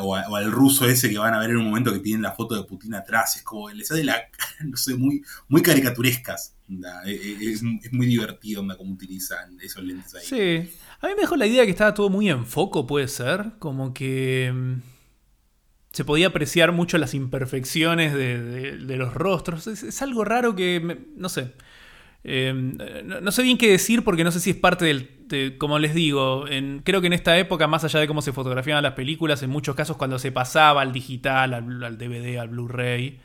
o, 0.00 0.14
al 0.14 0.50
ruso 0.50 0.86
ese 0.86 1.08
que 1.08 1.18
van 1.18 1.34
a 1.34 1.38
ver 1.38 1.50
en 1.50 1.58
un 1.58 1.66
momento 1.66 1.92
que 1.92 2.00
tienen 2.00 2.22
la 2.22 2.32
foto 2.32 2.54
de 2.56 2.64
Putin 2.64 2.94
atrás, 2.94 3.36
es 3.36 3.42
como 3.42 3.70
les 3.70 3.90
hace 3.90 4.04
la 4.04 4.20
no 4.64 4.76
sé, 4.76 4.94
muy, 4.94 5.22
muy 5.48 5.62
caricaturescas. 5.62 6.57
E, 7.06 7.10
e, 7.10 7.52
es, 7.52 7.62
muy 7.62 8.06
divertido 8.06 8.60
onda, 8.60 8.76
cómo 8.76 8.92
utilizan 8.92 9.58
esos 9.60 9.82
lentes 9.82 10.14
ahí. 10.14 10.24
Sí, 10.24 10.72
a 11.00 11.06
mí 11.08 11.14
me 11.14 11.22
dejó 11.22 11.36
la 11.36 11.46
idea 11.46 11.64
que 11.64 11.70
estaba 11.70 11.94
todo 11.94 12.10
muy 12.10 12.28
en 12.28 12.46
foco, 12.46 12.86
puede 12.86 13.08
ser, 13.08 13.52
como 13.58 13.94
que 13.94 14.52
mm, 14.54 14.74
se 15.92 16.04
podía 16.04 16.28
apreciar 16.28 16.72
mucho 16.72 16.98
las 16.98 17.14
imperfecciones 17.14 18.12
de, 18.12 18.96
los 18.96 19.14
rostros. 19.14 19.66
Es, 19.66 20.02
algo 20.02 20.24
raro 20.24 20.54
que, 20.54 21.06
no 21.16 21.28
sé, 21.28 21.54
Em, 22.24 22.76
no, 23.04 23.30
sé 23.30 23.42
bien 23.42 23.56
qué 23.58 23.70
decir 23.70 24.02
porque 24.02 24.24
no 24.24 24.30
sé 24.30 24.40
si 24.40 24.50
es 24.50 24.56
parte 24.56 24.84
del. 24.84 25.56
como 25.56 25.78
les 25.78 25.94
digo, 25.94 26.44
creo 26.84 27.00
que 27.00 27.06
en 27.06 27.12
esta 27.12 27.38
época, 27.38 27.66
más 27.68 27.84
allá 27.84 28.00
de 28.00 28.06
cómo 28.06 28.22
se 28.22 28.32
fotografiaban 28.32 28.82
las 28.82 28.94
películas, 28.94 29.42
en 29.42 29.50
muchos 29.50 29.74
casos 29.74 29.96
cuando 29.96 30.18
se 30.18 30.32
pasaba 30.32 30.82
al 30.82 30.92
digital, 30.92 31.54
al, 31.54 31.98
DVD, 31.98 32.38
al 32.38 32.48
Blu-ray, 32.48 33.20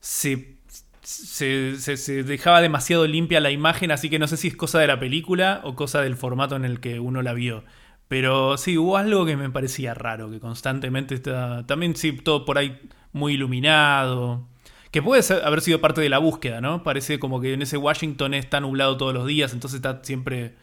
se, 0.00 0.58
se, 1.04 2.24
dejaba 2.24 2.60
demasiado 2.60 3.06
limpia 3.06 3.40
la 3.40 3.50
imagen, 3.50 3.90
así 3.90 4.10
que 4.10 4.18
no 4.18 4.26
sé 4.26 4.36
si 4.36 4.48
es 4.48 4.56
cosa 4.56 4.80
de 4.80 4.86
la 4.86 4.98
película 4.98 5.60
o 5.64 5.74
cosa 5.74 6.00
del 6.00 6.16
formato 6.16 6.56
en 6.56 6.64
el 6.64 6.80
que 6.80 7.00
uno 7.00 7.22
la 7.22 7.34
vio. 7.34 7.64
Pero 8.08 8.56
sí, 8.58 8.76
hubo 8.78 8.96
algo 8.96 9.24
que 9.26 9.36
me 9.36 9.50
parecía 9.50 9.94
raro, 9.94 10.30
que 10.30 10.40
constantemente 10.40 11.14
está. 11.14 11.66
También 11.66 11.96
sí, 11.96 12.12
todo 12.12 12.44
por 12.44 12.58
ahí 12.58 12.80
muy 13.12 13.34
iluminado. 13.34 14.48
Que 14.90 15.02
puede 15.02 15.22
haber 15.44 15.60
sido 15.60 15.80
parte 15.80 16.00
de 16.00 16.08
la 16.08 16.18
búsqueda, 16.18 16.60
¿no? 16.60 16.82
Parece 16.82 17.18
como 17.18 17.40
que 17.40 17.54
en 17.54 17.62
ese 17.62 17.76
Washington 17.76 18.34
está 18.34 18.60
nublado 18.60 18.96
todos 18.96 19.14
los 19.14 19.26
días, 19.26 19.52
entonces 19.52 19.76
está 19.76 20.00
siempre 20.04 20.54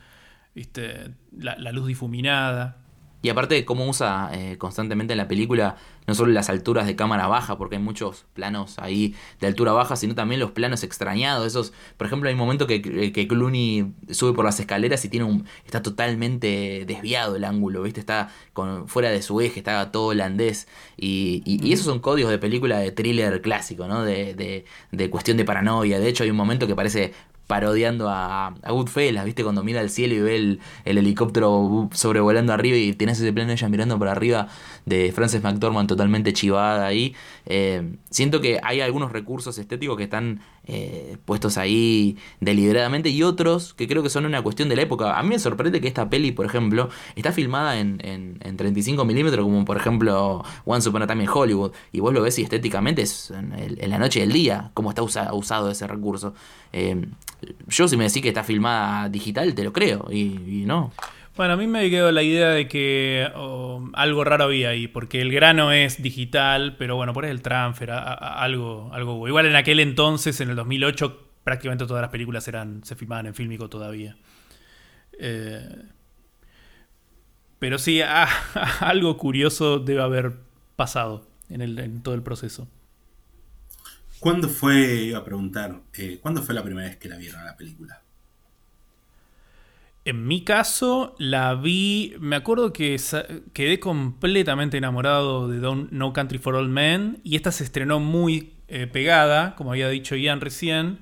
¿viste? 0.54 1.12
La, 1.38 1.72
luz 1.72 1.88
difuminada. 1.88 2.80
Y 3.22 3.30
aparte 3.30 3.55
de 3.55 3.65
cómo 3.65 3.88
usa 3.88 4.30
eh, 4.34 4.57
constantemente 4.57 5.13
en 5.13 5.17
la 5.17 5.28
película 5.28 5.76
no 6.07 6.15
solo 6.15 6.32
las 6.32 6.49
alturas 6.49 6.88
de 6.88 6.95
cámara 6.95 7.28
baja, 7.28 7.57
porque 7.57 7.76
hay 7.76 7.82
muchos 7.82 8.26
planos 8.34 8.80
ahí 8.80 9.15
de 9.39 9.47
altura 9.47 9.72
baja, 9.72 9.95
sino 9.95 10.15
también 10.15 10.39
los 10.39 10.51
planos 10.51 10.84
extrañados. 10.84 11.45
Esos, 11.45 11.74
por 11.97 12.07
ejemplo, 12.07 12.28
hay 12.28 12.34
un 12.34 12.39
momento 12.39 12.65
que, 12.67 12.82
que 12.82 13.28
Clooney 13.28 13.93
sube 14.09 14.34
por 14.34 14.43
las 14.43 14.59
escaleras 14.59 15.05
y 15.05 15.09
tiene 15.09 15.26
un, 15.26 15.45
está 15.65 15.82
totalmente 15.82 16.86
desviado 16.88 17.36
el 17.36 17.43
ángulo, 17.43 17.84
¿viste? 17.84 17.99
Está 17.99 18.30
con, 18.53 18.88
fuera 18.88 19.09
de 19.09 19.22
su 19.22 19.41
eje, 19.41 19.59
está 19.59 19.91
todo 19.91 20.07
holandés. 20.07 20.67
Y, 20.97 21.43
y, 21.45 21.72
esos 21.72 21.86
son 21.86 21.99
códigos 21.99 22.32
de 22.32 22.39
película 22.39 22.80
de 22.80 22.91
thriller 22.91 23.41
clásico, 23.41 23.88
¿no? 23.88 24.03
De, 24.03 24.34
de, 24.34 24.65
de 24.91 25.09
cuestión 25.09 25.38
de 25.38 25.45
paranoia. 25.45 25.99
De 25.99 26.07
hecho, 26.09 26.24
hay 26.24 26.32
un 26.32 26.38
momento 26.38 26.67
que 26.67 26.76
parece 26.76 27.13
parodiando 27.48 28.10
a, 28.10 28.48
a 28.48 28.72
Goodfellas, 28.72 29.26
¿viste? 29.26 29.44
Cuando 29.44 29.64
mira 29.64 29.82
al 29.82 29.89
cielo 29.89 30.14
y 30.14 30.20
ve 30.22 30.36
el, 30.36 30.60
helicóptero 30.86 31.89
sobrevolando 31.92 32.54
arriba 32.54 32.78
y 32.78 32.94
tienes 32.94 33.20
ese 33.20 33.34
plano 33.34 33.52
ella 33.52 33.70
mirando 33.70 33.98
por 34.00 34.08
arriba 34.08 34.48
de 34.86 35.11
Frances 35.11 35.43
McDormand 35.43 35.88
totalmente 35.88 36.34
chivada 36.34 36.86
ahí. 36.86 37.15
Eh, 37.45 37.95
siento 38.09 38.41
que 38.41 38.59
hay 38.63 38.82
algunos 38.82 39.11
recursos 39.11 39.57
estéticos 39.57 39.97
que 39.97 40.03
están 40.03 40.41
eh, 40.65 41.17
puestos 41.25 41.57
ahí 41.57 42.17
deliberadamente 42.39 43.09
y 43.09 43.23
otros 43.23 43.73
que 43.73 43.88
creo 43.88 44.03
que 44.03 44.09
son 44.09 44.25
una 44.25 44.41
cuestión 44.41 44.69
de 44.69 44.75
la 44.75 44.84
época. 44.84 45.17
A 45.17 45.23
mí 45.23 45.29
me 45.29 45.39
sorprende 45.39 45.82
que 45.82 45.88
esta 45.88 46.09
peli, 46.09 46.32
por 46.32 46.45
ejemplo, 46.45 46.89
está 47.15 47.32
filmada 47.32 47.79
en, 47.79 47.99
en, 48.03 48.57
35 48.57 49.03
milímetros, 49.05 49.43
como 49.43 49.65
por 49.65 49.77
ejemplo 49.77 50.43
Once 50.65 50.88
Upon 50.88 51.01
a 51.01 51.07
Time 51.07 51.23
in 51.23 51.29
Hollywood, 51.29 51.71
y 51.91 51.99
vos 51.99 52.13
lo 52.13 52.21
ves 52.21 52.38
y 52.38 52.43
estéticamente 52.43 53.01
es 53.01 53.32
en, 53.32 53.89
la 53.89 53.97
noche 53.97 54.19
del 54.19 54.32
día, 54.32 54.71
cómo 54.73 54.89
está 54.89 55.01
usado 55.01 55.71
ese 55.71 55.88
recurso. 55.88 56.34
Eh, 56.73 57.07
yo 57.67 57.88
si 57.88 57.97
me 57.97 58.05
decís 58.05 58.21
que 58.21 58.29
está 58.29 58.43
filmada 58.43 59.09
digital, 59.09 59.53
te 59.55 59.63
lo 59.63 59.73
creo, 59.73 60.07
y, 60.11 60.63
no. 60.65 60.91
Bueno, 61.36 61.53
a 61.53 61.57
mí 61.57 61.65
me 61.65 61.89
quedó 61.89 62.11
la 62.11 62.23
idea 62.23 62.49
de 62.49 62.67
que 62.67 63.32
algo 63.93 64.23
raro 64.23 64.43
había 64.45 64.69
ahí, 64.69 64.88
porque 64.88 65.21
el 65.21 65.32
grano 65.32 65.71
es 65.71 66.01
digital, 66.01 66.75
pero 66.77 66.95
bueno, 66.95 67.13
por 67.13 67.25
el 67.25 67.41
transfer, 67.41 67.91
algo, 67.91 68.91
algo. 68.93 69.27
Igual 69.27 69.45
en 69.45 69.55
aquel 69.55 69.79
entonces, 69.79 70.41
en 70.41 70.49
el 70.49 70.55
2008, 70.55 71.29
prácticamente 71.43 71.86
todas 71.86 72.01
las 72.01 72.11
películas 72.11 72.47
eran 72.47 72.84
se 72.84 72.95
filmaban 72.95 73.27
en 73.27 73.34
fílmico 73.34 73.69
todavía. 73.69 74.17
Eh, 75.19 75.84
pero 77.59 77.77
sí, 77.77 78.01
algo 78.82 79.17
curioso 79.17 79.79
debe 79.79 80.01
haber 80.01 80.34
pasado 80.75 81.27
en 81.49 82.01
todo 82.03 82.13
el 82.15 82.23
proceso. 82.23 82.67
¿Cuándo 84.21 84.49
fue, 84.49 85.05
iba 85.05 85.17
a 85.17 85.25
preguntar, 85.25 85.82
eh, 85.93 86.19
¿cuándo 86.21 86.43
fue 86.43 86.53
la 86.53 86.63
primera 86.63 86.88
vez 86.88 86.97
que 86.97 87.09
la 87.09 87.17
vieron 87.17 87.43
la 87.43 87.57
película? 87.57 88.03
En 90.04 90.28
mi 90.28 90.43
caso, 90.43 91.16
la 91.20 91.54
vi. 91.54 92.16
Me 92.20 92.36
acuerdo 92.36 92.74
que 92.74 92.99
quedé 93.54 93.80
completamente 93.80 94.78
enamorado 94.78 95.47
de 95.47 95.60
No 95.91 96.14
Country 96.14 96.39
for 96.39 96.56
All 96.56 96.70
Men. 96.70 97.20
Y 97.24 97.36
esta 97.36 97.52
se 97.52 97.64
estrenó 97.64 97.99
muy 97.99 98.54
eh, 98.68 98.88
pegada, 98.88 99.56
como 99.56 99.72
había 99.72 99.89
dicho 99.89 100.16
Ian 100.16 100.41
recién. 100.41 100.99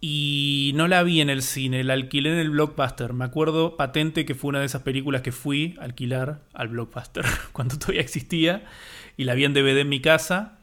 y 0.00 0.72
no 0.76 0.88
la 0.88 1.02
vi 1.02 1.20
en 1.20 1.28
el 1.30 1.42
cine, 1.42 1.84
la 1.84 1.92
alquilé 1.94 2.32
en 2.32 2.38
el 2.38 2.50
blockbuster. 2.50 3.12
Me 3.12 3.24
acuerdo 3.26 3.76
patente 3.76 4.24
que 4.24 4.34
fue 4.34 4.48
una 4.48 4.60
de 4.60 4.66
esas 4.66 4.82
películas 4.82 5.22
que 5.22 5.32
fui 5.32 5.76
a 5.78 5.84
alquilar 5.84 6.42
al 6.54 6.68
blockbuster 6.68 7.24
cuando 7.52 7.78
todavía 7.78 8.00
existía 8.00 8.64
y 9.16 9.24
la 9.24 9.34
vi 9.34 9.44
en 9.44 9.54
DVD 9.54 9.78
en 9.80 9.88
mi 9.88 10.00
casa. 10.00 10.58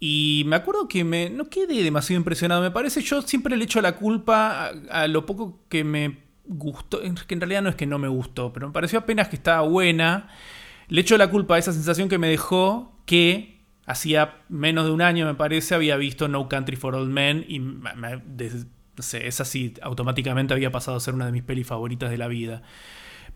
Y 0.00 0.42
me 0.46 0.56
acuerdo 0.56 0.88
que 0.88 1.04
me, 1.04 1.30
no 1.30 1.48
quedé 1.48 1.82
demasiado 1.82 2.18
impresionado. 2.18 2.60
Me 2.60 2.72
parece, 2.72 3.02
yo 3.02 3.22
siempre 3.22 3.56
le 3.56 3.64
echo 3.64 3.80
la 3.80 3.96
culpa 3.96 4.72
a 4.90 5.06
lo 5.06 5.24
poco 5.26 5.60
que 5.68 5.84
me 5.84 6.31
gustó. 6.44 7.00
Que 7.00 7.34
en 7.34 7.40
realidad 7.40 7.62
no 7.62 7.68
es 7.70 7.76
que 7.76 7.86
no 7.86 7.98
me 7.98 8.08
gustó, 8.08 8.52
pero 8.52 8.66
me 8.68 8.72
pareció 8.72 8.98
apenas 9.00 9.28
que 9.28 9.36
estaba 9.36 9.62
buena. 9.62 10.28
Le 10.88 11.00
echo 11.00 11.16
la 11.16 11.28
culpa 11.28 11.54
a 11.56 11.58
esa 11.58 11.72
sensación 11.72 12.08
que 12.08 12.18
me 12.18 12.28
dejó 12.28 13.00
que 13.06 13.60
hacía 13.86 14.36
menos 14.48 14.84
de 14.84 14.90
un 14.92 15.02
año, 15.02 15.26
me 15.26 15.34
parece, 15.34 15.74
había 15.74 15.96
visto 15.96 16.28
No 16.28 16.48
Country 16.48 16.76
for 16.76 16.94
Old 16.94 17.10
Men 17.10 17.44
y 17.48 17.58
me- 17.60 17.94
me- 17.94 18.22
des- 18.26 18.66
no 18.96 19.02
sé, 19.02 19.26
esa 19.26 19.44
sí 19.44 19.74
automáticamente 19.82 20.52
había 20.54 20.70
pasado 20.70 20.96
a 20.96 21.00
ser 21.00 21.14
una 21.14 21.26
de 21.26 21.32
mis 21.32 21.42
pelis 21.42 21.66
favoritas 21.66 22.10
de 22.10 22.18
la 22.18 22.28
vida. 22.28 22.62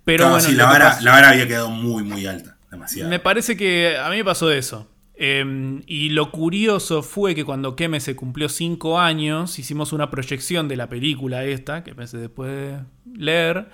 Pero 0.05 0.19
Claro, 0.25 0.33
bueno, 0.35 0.47
sí, 0.49 0.53
lo 0.53 0.59
la 0.59 0.65
vara, 0.71 1.01
la 1.01 1.11
vara 1.13 1.29
había 1.31 1.49
quedado 1.49 1.71
muy, 1.71 2.03
muy 2.05 2.27
alta. 2.27 2.57
Demasiado. 2.71 3.09
me 3.09 3.19
parece 3.21 3.57
que 3.57 3.97
a 3.97 4.11
mí 4.11 4.17
me 4.17 4.25
pasó 4.25 4.51
eso. 4.53 4.89
Eh, 5.19 5.81
y 5.87 6.11
lo 6.11 6.31
curioso 6.31 7.03
fue 7.03 7.35
que 7.35 7.45
cuando 7.45 7.75
Keme 7.75 8.01
se 8.01 8.15
cumplió 8.15 8.49
5 8.49 8.99
años, 8.99 9.59
hicimos 9.59 9.93
una 9.93 10.11
proyección 10.11 10.69
de 10.69 10.77
la 10.77 10.89
película 10.89 11.45
esta, 11.45 11.83
que 11.85 11.95
pensé 11.95 12.19
después 12.19 12.51
de 12.51 12.79
leer. 13.17 13.69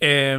Eh, 0.00 0.38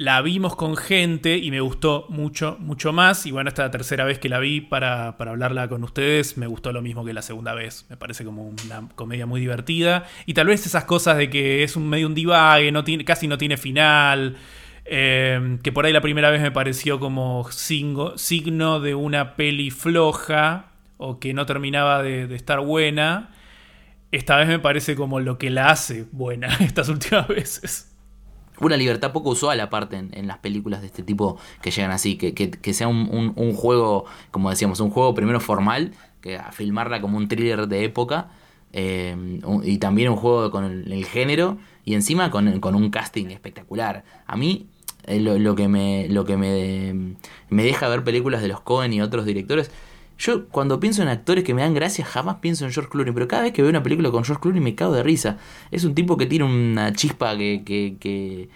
la 0.00 0.22
vimos 0.22 0.56
con 0.56 0.78
gente 0.78 1.36
y 1.36 1.50
me 1.50 1.60
gustó 1.60 2.06
mucho, 2.08 2.56
mucho 2.58 2.90
más. 2.90 3.26
Y 3.26 3.32
bueno, 3.32 3.48
esta 3.48 3.64
es 3.64 3.66
la 3.66 3.70
tercera 3.70 4.04
vez 4.06 4.18
que 4.18 4.30
la 4.30 4.38
vi 4.38 4.62
para, 4.62 5.18
para 5.18 5.32
hablarla 5.32 5.68
con 5.68 5.84
ustedes. 5.84 6.38
Me 6.38 6.46
gustó 6.46 6.72
lo 6.72 6.80
mismo 6.80 7.04
que 7.04 7.12
la 7.12 7.20
segunda 7.20 7.52
vez. 7.52 7.84
Me 7.90 7.98
parece 7.98 8.24
como 8.24 8.48
una 8.48 8.88
comedia 8.94 9.26
muy 9.26 9.42
divertida. 9.42 10.06
Y 10.24 10.32
tal 10.32 10.46
vez 10.46 10.64
esas 10.64 10.84
cosas 10.86 11.18
de 11.18 11.28
que 11.28 11.64
es 11.64 11.76
un 11.76 11.86
medio 11.86 12.06
un 12.06 12.14
divague, 12.14 12.72
no 12.72 12.82
tiene, 12.82 13.04
casi 13.04 13.28
no 13.28 13.36
tiene 13.36 13.58
final. 13.58 14.38
Eh, 14.84 15.58
que 15.62 15.72
por 15.72 15.86
ahí 15.86 15.92
la 15.92 16.00
primera 16.00 16.30
vez 16.30 16.40
me 16.40 16.50
pareció 16.50 16.98
como 17.00 17.46
signo 17.50 18.80
de 18.80 18.94
una 18.94 19.36
peli 19.36 19.70
floja 19.70 20.66
o 20.96 21.18
que 21.18 21.32
no 21.34 21.46
terminaba 21.46 22.02
de, 22.02 22.34
estar 22.34 22.60
buena. 22.60 23.30
Esta 24.12 24.36
vez 24.36 24.48
me 24.48 24.58
parece 24.58 24.96
como 24.96 25.20
lo 25.20 25.38
que 25.38 25.50
la 25.50 25.70
hace 25.70 26.06
buena 26.12 26.48
estas 26.60 26.88
últimas 26.88 27.28
veces. 27.28 27.86
Una 28.60 28.76
libertad 28.76 29.12
poco 29.12 29.30
usual 29.30 29.58
aparte 29.60 29.96
en, 29.96 30.26
las 30.26 30.38
películas 30.38 30.82
de 30.82 30.88
este 30.88 31.02
tipo 31.02 31.38
que 31.62 31.70
llegan 31.70 31.92
así, 31.92 32.16
que, 32.18 32.34
que- 32.34 32.74
sea 32.74 32.88
un, 32.88 33.08
un- 33.10 33.32
un 33.36 33.54
juego, 33.54 34.04
como 34.30 34.50
decíamos, 34.50 34.80
un 34.80 34.90
juego 34.90 35.14
primero 35.14 35.40
formal, 35.40 35.92
que 36.20 36.36
a 36.36 36.52
filmarla 36.52 37.00
como 37.00 37.16
un 37.16 37.26
thriller 37.28 37.68
de 37.68 37.84
época, 37.84 38.28
eh, 38.72 39.40
y 39.64 39.78
también 39.78 40.10
un 40.10 40.16
juego 40.16 40.50
con 40.50 40.64
el, 40.64 41.04
género, 41.04 41.58
y 41.84 41.94
encima 41.94 42.30
con, 42.30 42.60
con 42.60 42.74
un 42.74 42.90
casting 42.90 43.26
espectacular. 43.26 44.04
A 44.26 44.36
mí 44.36 44.66
eh, 45.04 45.20
lo, 45.20 45.54
que, 45.54 45.68
me, 45.68 46.08
lo 46.08 46.24
que 46.24 46.36
me, 46.36 47.16
me 47.48 47.64
deja 47.64 47.88
ver 47.88 48.04
películas 48.04 48.42
de 48.42 48.48
los 48.48 48.60
Cohen 48.60 48.92
y 48.92 49.00
otros 49.00 49.24
directores, 49.24 49.70
yo 50.20 50.48
cuando 50.48 50.80
pienso 50.80 51.00
en 51.00 51.08
actores 51.08 51.44
que 51.44 51.54
me 51.54 51.62
dan 51.62 51.72
gracia 51.72 52.04
jamás 52.04 52.36
pienso 52.36 52.66
en 52.66 52.72
George 52.72 52.90
Clooney, 52.90 53.14
pero 53.14 53.26
cada 53.26 53.42
vez 53.42 53.52
que 53.52 53.62
veo 53.62 53.70
una 53.70 53.82
película 53.82 54.10
con 54.10 54.22
George 54.22 54.42
Clooney 54.42 54.60
me 54.60 54.74
cago 54.74 54.92
de 54.92 55.02
risa. 55.02 55.38
Es 55.70 55.84
un 55.84 55.94
tipo 55.94 56.18
que 56.18 56.26
tiene 56.26 56.44
una 56.44 56.92
chispa 56.92 57.38
que, 57.38 57.62
que, 57.64 57.96
que, 57.98 58.50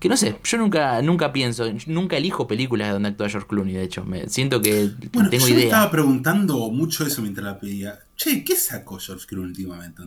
que 0.00 0.08
no 0.08 0.16
sé, 0.16 0.36
yo 0.42 0.58
nunca, 0.58 1.00
nunca 1.02 1.32
pienso, 1.32 1.70
nunca 1.86 2.16
elijo 2.16 2.48
películas 2.48 2.92
donde 2.92 3.10
actúa 3.10 3.28
George 3.28 3.46
Clooney, 3.46 3.74
de 3.74 3.82
hecho. 3.84 4.04
Me, 4.04 4.28
siento 4.28 4.60
que 4.62 4.90
Bueno, 5.12 5.28
tengo 5.28 5.46
yo 5.46 5.54
me 5.54 5.60
idea. 5.60 5.64
estaba 5.66 5.90
preguntando 5.90 6.70
mucho 6.70 7.06
eso 7.06 7.20
mientras 7.20 7.44
la 7.44 7.58
pedía. 7.58 7.98
Che, 8.16 8.42
¿qué 8.42 8.56
sacó 8.56 8.98
George 8.98 9.26
Clooney 9.26 9.50
últimamente? 9.50 10.02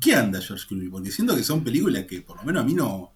¿Qué 0.00 0.14
anda 0.14 0.40
George 0.40 0.66
Clooney? 0.68 0.88
Porque 0.88 1.10
siento 1.10 1.34
que 1.34 1.42
son 1.42 1.64
películas 1.64 2.04
que 2.04 2.20
por 2.20 2.36
lo 2.36 2.42
menos 2.44 2.62
a 2.62 2.66
mí 2.66 2.74
no, 2.74 3.12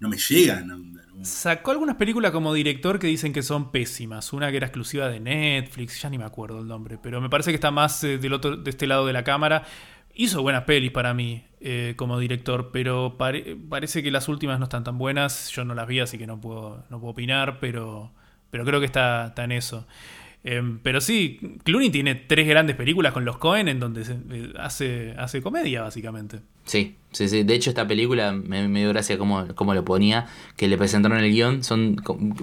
no 0.00 0.08
me 0.08 0.18
llegan. 0.18 0.70
onda, 0.70 1.02
¿no? 1.06 1.24
Sacó 1.24 1.70
algunas 1.70 1.96
películas 1.96 2.30
como 2.32 2.52
director 2.52 2.98
que 2.98 3.06
dicen 3.06 3.32
que 3.32 3.42
son 3.42 3.70
pésimas. 3.72 4.32
Una 4.34 4.50
que 4.50 4.58
era 4.58 4.66
exclusiva 4.66 5.08
de 5.08 5.20
Netflix, 5.20 6.02
ya 6.02 6.10
ni 6.10 6.18
me 6.18 6.24
acuerdo 6.24 6.60
el 6.60 6.66
nombre, 6.66 6.98
pero 7.02 7.20
me 7.20 7.30
parece 7.30 7.52
que 7.52 7.54
está 7.54 7.70
más 7.70 8.04
eh, 8.04 8.18
del 8.18 8.34
otro, 8.34 8.56
de 8.58 8.68
este 8.70 8.86
lado 8.86 9.06
de 9.06 9.12
la 9.14 9.24
cámara. 9.24 9.64
Hizo 10.14 10.42
buenas 10.42 10.64
pelis 10.64 10.90
para 10.90 11.14
mí 11.14 11.44
eh, 11.60 11.94
como 11.96 12.18
director, 12.18 12.70
pero 12.72 13.16
pare- 13.16 13.56
parece 13.68 14.02
que 14.02 14.10
las 14.10 14.28
últimas 14.28 14.58
no 14.58 14.64
están 14.64 14.84
tan 14.84 14.98
buenas. 14.98 15.50
Yo 15.50 15.64
no 15.64 15.74
las 15.74 15.86
vi, 15.86 16.00
así 16.00 16.18
que 16.18 16.26
no 16.26 16.40
puedo, 16.40 16.84
no 16.90 17.00
puedo 17.00 17.12
opinar, 17.12 17.58
pero, 17.60 18.12
pero 18.50 18.64
creo 18.64 18.78
que 18.80 18.86
está, 18.86 19.28
está 19.28 19.44
en 19.44 19.52
eso. 19.52 19.86
Em, 20.44 20.80
pero 20.82 21.00
sí, 21.00 21.38
Clooney 21.62 21.90
tiene 21.90 22.16
tres 22.16 22.48
grandes 22.48 22.74
películas 22.74 23.12
con 23.12 23.24
los 23.24 23.38
Cohen 23.38 23.68
en 23.68 23.78
donde 23.78 24.04
se- 24.04 24.16
eh, 24.30 24.52
hace, 24.58 25.14
hace 25.16 25.40
comedia, 25.40 25.82
básicamente. 25.82 26.40
Sí, 26.64 26.96
sí, 27.12 27.28
sí. 27.28 27.44
De 27.44 27.54
hecho, 27.54 27.70
esta 27.70 27.86
película 27.86 28.32
me, 28.32 28.66
me 28.66 28.80
dio 28.80 28.88
gracia 28.88 29.16
cómo, 29.18 29.46
cómo 29.54 29.72
lo 29.72 29.84
ponía, 29.84 30.26
que 30.56 30.66
le 30.66 30.76
presentaron 30.76 31.18
el 31.18 31.30
guion. 31.30 31.62
Son, 31.62 31.96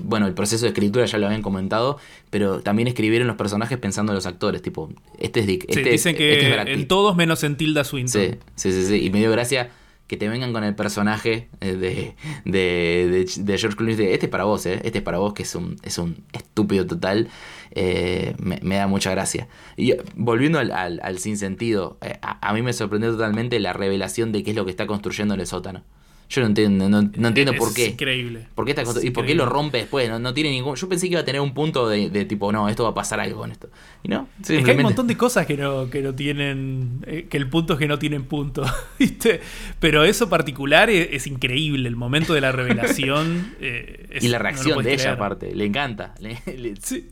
bueno, 0.04 0.28
el 0.28 0.34
proceso 0.34 0.64
de 0.66 0.70
escritura 0.70 1.06
ya 1.06 1.18
lo 1.18 1.26
habían 1.26 1.42
comentado, 1.42 1.98
pero 2.30 2.62
también 2.62 2.88
escribieron 2.88 3.28
los 3.28 3.36
personajes 3.36 3.78
pensando 3.78 4.14
en 4.14 4.16
los 4.16 4.26
actores. 4.26 4.62
Tipo, 4.62 4.90
este 5.18 5.42
es 5.42 5.48
Dick, 5.48 5.62
Sí, 5.70 5.80
este, 5.80 5.92
dicen 5.92 6.12
es- 6.14 6.18
que 6.18 6.34
este 6.34 6.72
es 6.72 6.78
en 6.80 6.88
todos 6.88 7.18
menos 7.18 7.44
en 7.44 7.58
Tilda 7.58 7.84
Swinton. 7.84 8.22
Sí, 8.22 8.32
sí, 8.56 8.72
sí, 8.72 8.86
sí. 8.86 9.06
Y 9.06 9.10
me 9.10 9.20
dio 9.20 9.30
gracia 9.32 9.72
que 10.10 10.18
te 10.18 10.28
vengan 10.28 10.52
con 10.54 10.64
el 10.64 10.74
personaje 10.74 11.50
eh, 11.62 11.76
de, 11.76 12.16
de, 12.44 13.28
de, 13.38 13.58
George 13.60 13.78
Clooney. 13.78 13.96
De, 13.96 14.16
este 14.16 14.26
es 14.26 14.32
para 14.32 14.46
vos, 14.46 14.66
¿eh? 14.66 14.82
Este 14.84 14.98
es 14.98 15.04
para 15.04 15.20
vos, 15.20 15.36
que 15.36 15.44
es 15.44 15.54
un, 15.54 15.78
es 15.84 16.00
un 16.00 16.26
estúpido 16.34 16.88
total. 16.88 17.30
Eh, 17.70 18.34
me, 18.40 18.76
da 18.76 18.88
mucha 18.88 19.12
gracia. 19.12 19.48
Y 19.78 19.94
volviendo 20.16 20.58
al, 20.58 20.72
al, 20.72 21.00
al 21.04 21.20
sinsentido, 21.20 22.00
eh, 22.02 22.18
a, 22.24 22.50
a 22.50 22.54
mí 22.54 22.64
me 22.64 22.74
sorprendió 22.74 23.12
totalmente 23.12 23.60
la 23.60 23.72
revelación 23.72 24.32
de 24.32 24.42
qué 24.42 24.50
es 24.50 24.56
lo 24.56 24.66
que 24.66 24.72
está 24.72 24.88
construyendo 24.88 25.36
en 25.36 25.42
el 25.42 25.48
sótano. 25.48 25.84
Yo 26.30 26.42
no 26.42 26.48
entiendo, 26.48 26.88
no, 26.90 27.02
no 27.02 27.28
entiendo 27.28 27.54
Es 27.54 27.58
por 27.58 27.74
qué. 27.74 27.88
increíble. 27.88 28.48
¿Por 28.54 28.64
qué 28.64 28.72
está 28.72 28.84
Es 28.84 28.90
¿Y 28.90 28.92
por 28.92 29.26
qué 29.26 29.32
increíble. 29.32 29.36
lo 29.36 29.46
rompe 29.48 29.80
después? 29.80 30.08
No, 30.10 30.20
no 30.20 30.32
tiene 30.32 30.52
ningún. 30.52 30.76
Yo 30.76 30.88
pensé 30.88 31.08
que 31.08 31.14
iba 31.14 31.22
a 31.22 31.26
tener 31.26 31.42
un 31.42 31.56
punto 31.56 31.90
de, 31.90 32.12
de 32.12 32.26
tipo, 32.26 32.52
no, 32.52 32.70
esto 32.70 32.84
va 32.84 32.92
a 32.92 32.94
pasar 32.94 33.20
algo 33.20 33.40
con 33.40 33.52
esto. 33.52 33.72
Y 34.04 34.10
no, 34.10 34.30
Es 34.42 34.48
que 34.64 34.72
hay 34.72 34.78
un 34.78 34.84
montón 34.84 35.08
de 35.08 35.18
cosas 35.18 35.48
que 35.48 35.58
no, 35.58 35.90
que 35.90 36.04
no 36.04 36.14
tienen. 36.14 37.04
eh, 37.08 37.26
que 37.28 37.38
el 37.38 37.50
punto 37.50 37.74
es 37.74 37.80
que 37.80 37.88
no 37.88 37.98
tienen 37.98 38.26
punto. 38.26 38.64
¿Viste? 39.00 39.42
Pero 39.80 40.04
eso 40.04 40.30
particular 40.30 40.92
es, 40.92 41.10
es 41.14 41.26
increíble. 41.26 41.90
El 41.90 41.96
momento 41.96 42.36
de 42.36 42.42
la 42.42 42.52
revelación. 42.52 43.56
eh, 43.60 44.08
es- 44.12 44.24
Y 44.24 44.28
la 44.28 44.38
reacción 44.38 44.84
de 44.84 44.94
ella, 44.94 45.14
aparte, 45.14 45.56
le 45.56 45.66
encanta. 45.66 46.14
le- 46.20 46.42
le- 46.46 46.76
Sí. 46.76 47.10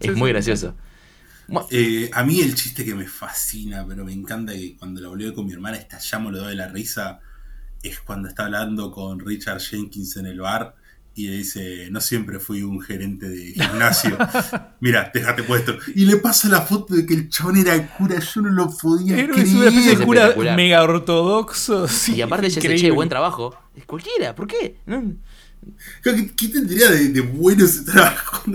es 0.00 0.10
Sí, 0.10 0.10
muy 0.16 0.30
sí, 0.30 0.32
gracioso. 0.32 0.74
Bueno, 1.46 1.68
Eh, 1.70 2.10
a 2.12 2.24
mí 2.24 2.40
el 2.40 2.54
chiste 2.54 2.84
que 2.84 2.94
me 2.94 3.06
fascina, 3.06 3.84
pero 3.86 4.04
me 4.04 4.12
encanta 4.12 4.52
que 4.52 4.76
cuando 4.76 5.00
lo 5.00 5.10
hablé 5.10 5.32
con 5.32 5.46
mi 5.46 5.52
hermana 5.52 5.76
estallamos 5.76 6.32
lo 6.32 6.38
doy 6.40 6.54
la 6.54 6.68
risa, 6.68 7.20
es 7.82 8.00
cuando 8.00 8.28
está 8.28 8.44
hablando 8.44 8.90
con 8.92 9.20
Richard 9.20 9.60
Jenkins 9.60 10.16
en 10.16 10.26
el 10.26 10.40
bar 10.40 10.74
y 11.14 11.28
le 11.28 11.36
dice, 11.38 11.88
no 11.90 12.00
siempre 12.00 12.38
fui 12.38 12.62
un 12.62 12.80
gerente 12.80 13.28
de 13.28 13.52
gimnasio. 13.54 14.16
Mira, 14.80 15.10
déjate 15.12 15.42
puesto. 15.42 15.76
Y 15.94 16.06
le 16.06 16.16
pasa 16.16 16.48
la 16.48 16.62
foto 16.62 16.94
de 16.94 17.04
que 17.04 17.12
el 17.14 17.28
chabón 17.28 17.56
era 17.58 17.86
cura, 17.96 18.18
yo 18.18 18.40
no 18.40 18.48
lo 18.50 18.70
podía 18.74 19.18
Era 19.18 19.32
creer. 19.34 19.48
una 19.56 19.68
especie 19.68 19.92
Es 19.92 19.98
de 19.98 20.04
cura 20.06 20.34
mega 20.56 20.82
ortodoxo. 20.82 21.86
sí, 21.88 22.14
y 22.16 22.22
aparte 22.22 22.46
ella 22.46 22.60
dice, 22.62 22.76
che, 22.76 22.90
buen 22.90 23.08
trabajo. 23.10 23.54
Es 23.76 23.84
cualquiera, 23.84 24.34
¿por 24.34 24.46
qué? 24.46 24.76
No, 24.86 25.14
¿Qué, 26.02 26.32
qué 26.36 26.48
tendría 26.48 26.90
de, 26.90 27.08
de 27.08 27.20
bueno 27.20 27.64
ese 27.64 27.84
trabajo? 27.84 28.42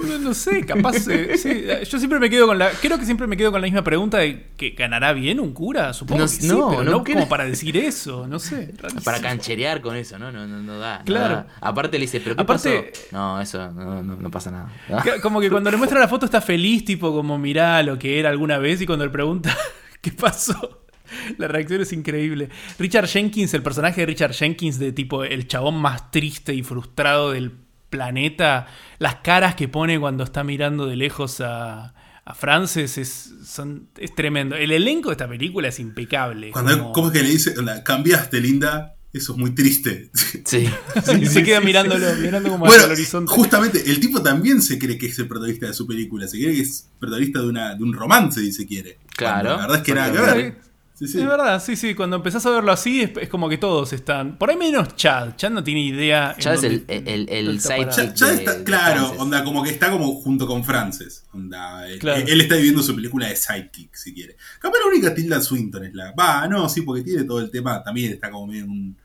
No, 0.00 0.18
no 0.18 0.34
sé, 0.34 0.64
capaz. 0.66 1.06
eh, 1.08 1.36
sí, 1.38 1.64
yo 1.88 1.98
siempre 1.98 2.18
me 2.18 2.28
quedo 2.30 2.46
con 2.46 2.58
la. 2.58 2.70
Creo 2.70 2.98
que 2.98 3.04
siempre 3.06 3.26
me 3.26 3.36
quedo 3.36 3.50
con 3.52 3.60
la 3.60 3.66
misma 3.66 3.82
pregunta 3.84 4.18
de 4.18 4.48
que 4.56 4.70
ganará 4.70 5.12
bien 5.12 5.40
un 5.40 5.52
cura, 5.52 5.92
supongo. 5.92 6.20
No, 6.20 6.26
que 6.26 6.32
sí, 6.32 6.48
no, 6.48 6.68
pero 6.70 6.84
no 6.84 6.90
no, 6.90 7.04
creo. 7.04 7.16
como 7.16 7.28
para 7.28 7.44
decir 7.44 7.76
eso, 7.76 8.26
no 8.26 8.38
sé. 8.38 8.74
para 9.04 9.20
cancherear 9.20 9.80
con 9.80 9.96
eso, 9.96 10.18
¿no? 10.18 10.30
No, 10.32 10.46
no, 10.46 10.62
no 10.62 10.78
da. 10.78 10.98
no 11.00 11.04
Claro. 11.04 11.34
da. 11.36 11.46
Aparte 11.60 11.98
le 11.98 12.02
dice, 12.04 12.20
¿pero 12.20 12.36
qué 12.36 12.42
Aparte- 12.42 12.92
pasó? 12.92 13.06
No, 13.12 13.40
eso 13.40 13.72
no, 13.72 14.02
no, 14.02 14.16
no 14.16 14.30
pasa 14.30 14.50
nada. 14.50 14.70
Como 15.22 15.40
que 15.40 15.50
cuando 15.50 15.70
le 15.70 15.76
muestra 15.76 15.98
la 16.00 16.08
foto 16.08 16.26
está 16.26 16.40
feliz, 16.40 16.84
tipo 16.84 17.12
como 17.14 17.38
mirá 17.38 17.82
lo 17.82 17.98
que 17.98 18.18
era 18.18 18.28
alguna 18.30 18.58
vez, 18.58 18.80
y 18.82 18.86
cuando 18.86 19.04
le 19.04 19.10
pregunta 19.10 19.56
qué 20.00 20.12
pasó, 20.12 20.84
la 21.38 21.48
reacción 21.48 21.80
es 21.82 21.92
increíble. 21.92 22.48
Richard 22.78 23.06
Jenkins, 23.08 23.52
el 23.54 23.62
personaje 23.62 24.00
de 24.02 24.06
Richard 24.06 24.32
Jenkins, 24.34 24.78
de 24.78 24.92
tipo 24.92 25.24
el 25.24 25.46
chabón 25.48 25.80
más 25.80 26.10
triste 26.10 26.54
y 26.54 26.62
frustrado 26.62 27.32
del 27.32 27.52
planeta, 27.90 28.66
las 28.98 29.16
caras 29.16 29.54
que 29.56 29.68
pone 29.68 29.98
cuando 29.98 30.22
está 30.24 30.44
mirando 30.44 30.86
de 30.86 30.96
lejos 30.96 31.40
a, 31.40 31.94
a 32.24 32.34
Frances 32.34 32.98
es, 32.98 33.32
son, 33.44 33.88
es 33.98 34.14
tremendo. 34.14 34.54
El 34.56 34.70
elenco 34.70 35.08
de 35.08 35.14
esta 35.14 35.28
película 35.28 35.68
es 35.68 35.80
impecable. 35.80 36.50
Cuando, 36.52 36.78
como- 36.78 36.92
¿Cómo 36.92 37.06
es 37.08 37.12
que 37.14 37.22
le 37.22 37.30
dice? 37.30 37.54
Cambiaste, 37.84 38.40
linda. 38.40 38.94
Eso 39.12 39.32
es 39.32 39.38
muy 39.38 39.50
triste. 39.56 40.10
Sí. 40.44 40.68
y 41.20 41.26
se 41.26 41.42
queda 41.42 41.60
mirándolo, 41.60 42.06
mirando 42.20 42.48
como 42.50 42.60
Bueno, 42.60 42.74
hacia 42.74 42.86
el 42.86 42.92
horizonte. 42.92 43.32
justamente, 43.32 43.82
el 43.90 43.98
tipo 44.00 44.22
también 44.22 44.62
se 44.62 44.78
cree 44.78 44.96
que 44.96 45.06
es 45.06 45.18
el 45.18 45.26
protagonista 45.26 45.66
de 45.66 45.74
su 45.74 45.84
película. 45.86 46.26
Se 46.28 46.38
cree 46.38 46.54
que 46.54 46.62
es 46.62 46.88
protagonista 47.00 47.40
de, 47.40 47.48
una, 47.48 47.74
de 47.74 47.82
un 47.82 47.92
romance, 47.92 48.40
si 48.40 48.52
se 48.52 48.66
quiere. 48.66 48.98
Claro. 49.16 49.48
Cuando 49.48 49.50
La 49.50 49.60
verdad 49.62 49.76
es 49.78 49.82
que 49.82 49.94
nada 49.94 50.12
que 50.12 50.20
ver. 50.42 50.60
Sí, 51.00 51.08
sí. 51.08 51.18
Es 51.18 51.26
verdad, 51.26 51.62
sí, 51.64 51.76
sí. 51.76 51.94
Cuando 51.94 52.16
empezás 52.16 52.44
a 52.44 52.50
verlo 52.50 52.70
así, 52.72 53.00
es, 53.00 53.10
es 53.22 53.30
como 53.30 53.48
que 53.48 53.56
todos 53.56 53.90
están. 53.94 54.36
Por 54.36 54.50
ahí 54.50 54.56
menos 54.58 54.94
Chad. 54.96 55.34
Chad 55.36 55.50
no 55.50 55.64
tiene 55.64 55.80
idea. 55.80 56.36
Chad 56.38 56.56
es 56.56 56.62
el, 56.64 56.84
el, 56.88 57.08
el, 57.08 57.28
el 57.30 57.46
dónde 57.62 57.84
está 57.88 58.26
de- 58.26 58.58
de 58.58 58.64
claro, 58.64 59.14
onda, 59.16 59.42
como 59.42 59.62
que 59.62 59.70
está 59.70 59.90
como 59.90 60.12
junto 60.20 60.46
con 60.46 60.62
Frances. 60.62 61.24
Onda, 61.32 61.88
él, 61.88 61.98
Claro. 62.00 62.22
él 62.26 62.40
está 62.42 62.56
viviendo 62.56 62.82
su 62.82 62.94
película 62.94 63.28
de 63.28 63.36
Sidekick, 63.36 63.94
si 63.94 64.12
quiere. 64.12 64.36
Capaz 64.60 64.76
la 64.78 64.88
única 64.90 65.14
Tilda 65.14 65.40
Swinton 65.40 65.84
es 65.86 65.94
la. 65.94 66.12
Va, 66.12 66.46
no, 66.46 66.68
sí, 66.68 66.82
porque 66.82 67.02
tiene 67.02 67.24
todo 67.24 67.40
el 67.40 67.50
tema. 67.50 67.82
También 67.82 68.12
está 68.12 68.30
como 68.30 68.48
medio 68.48 68.64
en 68.64 68.70
un, 68.70 68.96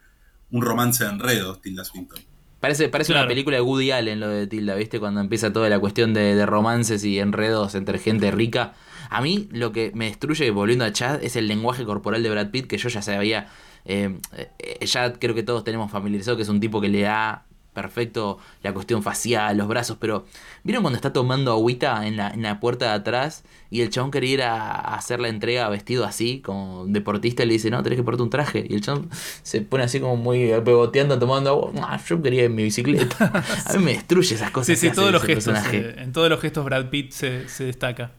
un 0.51 0.61
romance 0.61 1.01
de 1.05 1.11
enredos, 1.11 1.61
Tilda 1.61 1.85
Swinton. 1.85 2.19
Parece, 2.59 2.89
parece 2.89 3.13
una 3.13 3.27
película 3.27 3.55
de 3.57 3.61
Woody 3.61 3.91
Allen 3.91 4.19
lo 4.19 4.27
de 4.27 4.47
Tilda, 4.47 4.75
¿viste? 4.75 4.99
Cuando 4.99 5.21
empieza 5.21 5.53
toda 5.53 5.69
la 5.69 5.79
cuestión 5.79 6.13
de, 6.13 6.35
de 6.35 6.45
romances 6.45 7.05
y 7.05 7.19
enredos 7.19 7.73
entre 7.75 7.99
gente 7.99 8.31
rica. 8.31 8.73
A 9.09 9.21
mí 9.21 9.47
lo 9.51 9.71
que 9.71 9.91
me 9.95 10.05
destruye, 10.05 10.49
volviendo 10.51 10.85
a 10.85 10.91
Chad, 10.91 11.23
es 11.23 11.35
el 11.35 11.47
lenguaje 11.47 11.85
corporal 11.85 12.23
de 12.23 12.29
Brad 12.29 12.49
Pitt, 12.51 12.67
que 12.67 12.77
yo 12.77 12.89
ya 12.89 13.01
sabía, 13.01 13.47
eh, 13.85 14.17
eh, 14.59 14.85
ya 14.85 15.13
creo 15.13 15.35
que 15.35 15.43
todos 15.43 15.63
tenemos 15.63 15.91
familiarizado, 15.91 16.37
que 16.37 16.43
es 16.43 16.49
un 16.49 16.59
tipo 16.59 16.81
que 16.81 16.89
le 16.89 17.01
da 17.01 17.45
perfecto 17.73 18.37
la 18.63 18.73
cuestión 18.73 19.03
facial, 19.03 19.57
los 19.57 19.67
brazos, 19.67 19.97
pero 19.99 20.25
¿vieron 20.63 20.81
cuando 20.81 20.95
está 20.95 21.11
tomando 21.11 21.51
agüita 21.51 22.07
en 22.07 22.15
la, 22.15 22.29
en 22.29 22.41
la 22.41 22.61
puerta 22.61 22.85
de 22.85 22.91
atrás 22.91 23.43
y 23.69 23.81
el 23.81 23.89
chabón 23.89 24.11
quería 24.11 24.33
ir 24.33 24.41
a, 24.43 24.61
a 24.71 24.95
hacer 24.95 25.19
la 25.19 25.27
entrega 25.27 25.67
vestido 25.67 26.05
así, 26.05 26.39
como 26.39 26.85
deportista, 26.87 27.43
y 27.43 27.47
le 27.47 27.53
dice, 27.53 27.69
no, 27.69 27.83
tenés 27.83 27.97
que 27.97 28.03
ponerte 28.03 28.23
un 28.23 28.29
traje? 28.29 28.65
Y 28.69 28.75
el 28.75 28.79
chabón 28.81 29.09
se 29.43 29.59
pone 29.59 29.83
así 29.83 29.99
como 29.99 30.15
muy 30.15 30.53
pegoteando, 30.63 31.19
tomando 31.19 31.49
agua, 31.49 31.71
"Ah, 31.89 31.99
yo 32.07 32.21
quería 32.21 32.43
ir 32.43 32.45
en 32.45 32.55
mi 32.55 32.63
bicicleta. 32.63 33.43
A 33.65 33.73
mí 33.73 33.83
me 33.83 33.91
destruye 33.91 34.35
esas 34.35 34.51
cosas. 34.51 34.67
Sí, 34.67 34.73
que 34.73 34.77
sí, 34.77 34.87
hace 34.87 34.95
todos 34.95 35.11
los 35.11 35.23
gestos. 35.23 35.53
personaje. 35.53 35.77
eh, 35.79 35.95
en 36.03 36.13
todos 36.13 36.29
los 36.29 36.39
gestos 36.39 36.63
Brad 36.63 36.89
Pitt 36.89 37.11
se, 37.11 37.49
se 37.49 37.65
destaca. 37.65 38.11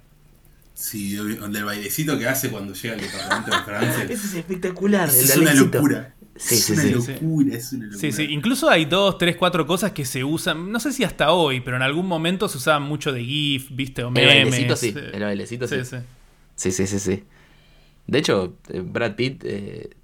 Sí, 0.76 1.14
donde 1.14 1.58
el 1.58 1.64
bailecito 1.64 2.18
que 2.18 2.28
hace 2.28 2.50
cuando 2.50 2.74
llega 2.74 2.94
al 2.94 3.00
departamento 3.00 3.50
de 3.50 3.62
Frances. 3.62 4.10
Ese 4.10 4.26
es 4.26 4.34
espectacular. 4.34 5.08
el 5.08 5.14
es 5.14 5.36
una 5.38 5.54
locura. 5.54 6.14
Sí, 6.36 6.56
es 6.56 6.64
sí, 6.66 6.72
una 6.74 6.82
sí. 6.82 6.90
locura, 6.90 7.56
es 7.56 7.72
una 7.72 7.86
locura. 7.86 8.00
Sí, 8.00 8.12
sí. 8.12 8.24
Incluso 8.24 8.68
hay 8.68 8.84
dos, 8.84 9.16
tres, 9.16 9.36
cuatro 9.36 9.66
cosas 9.66 9.92
que 9.92 10.04
se 10.04 10.22
usan. 10.22 10.70
No 10.70 10.78
sé 10.78 10.92
si 10.92 11.02
hasta 11.02 11.32
hoy, 11.32 11.62
pero 11.62 11.78
en 11.78 11.82
algún 11.82 12.06
momento 12.06 12.46
se 12.46 12.58
usaban 12.58 12.82
mucho 12.82 13.10
de 13.10 13.24
GIF, 13.24 13.68
¿viste? 13.70 14.04
O 14.04 14.08
El 14.08 14.12
memes. 14.12 14.50
bailecito 14.50 14.76
sí, 14.76 14.94
eh, 14.94 15.10
el 15.14 15.22
bailecito 15.22 15.66
sí. 15.66 15.76
sí, 15.76 15.84
sí. 15.84 15.96
Sí, 16.56 16.72
sí, 16.72 16.86
sí, 16.86 16.98
sí. 16.98 17.24
De 18.06 18.18
hecho, 18.18 18.58
eh, 18.68 18.82
Brad 18.84 19.14
Pitt 19.14 19.44
eh, 19.46 19.96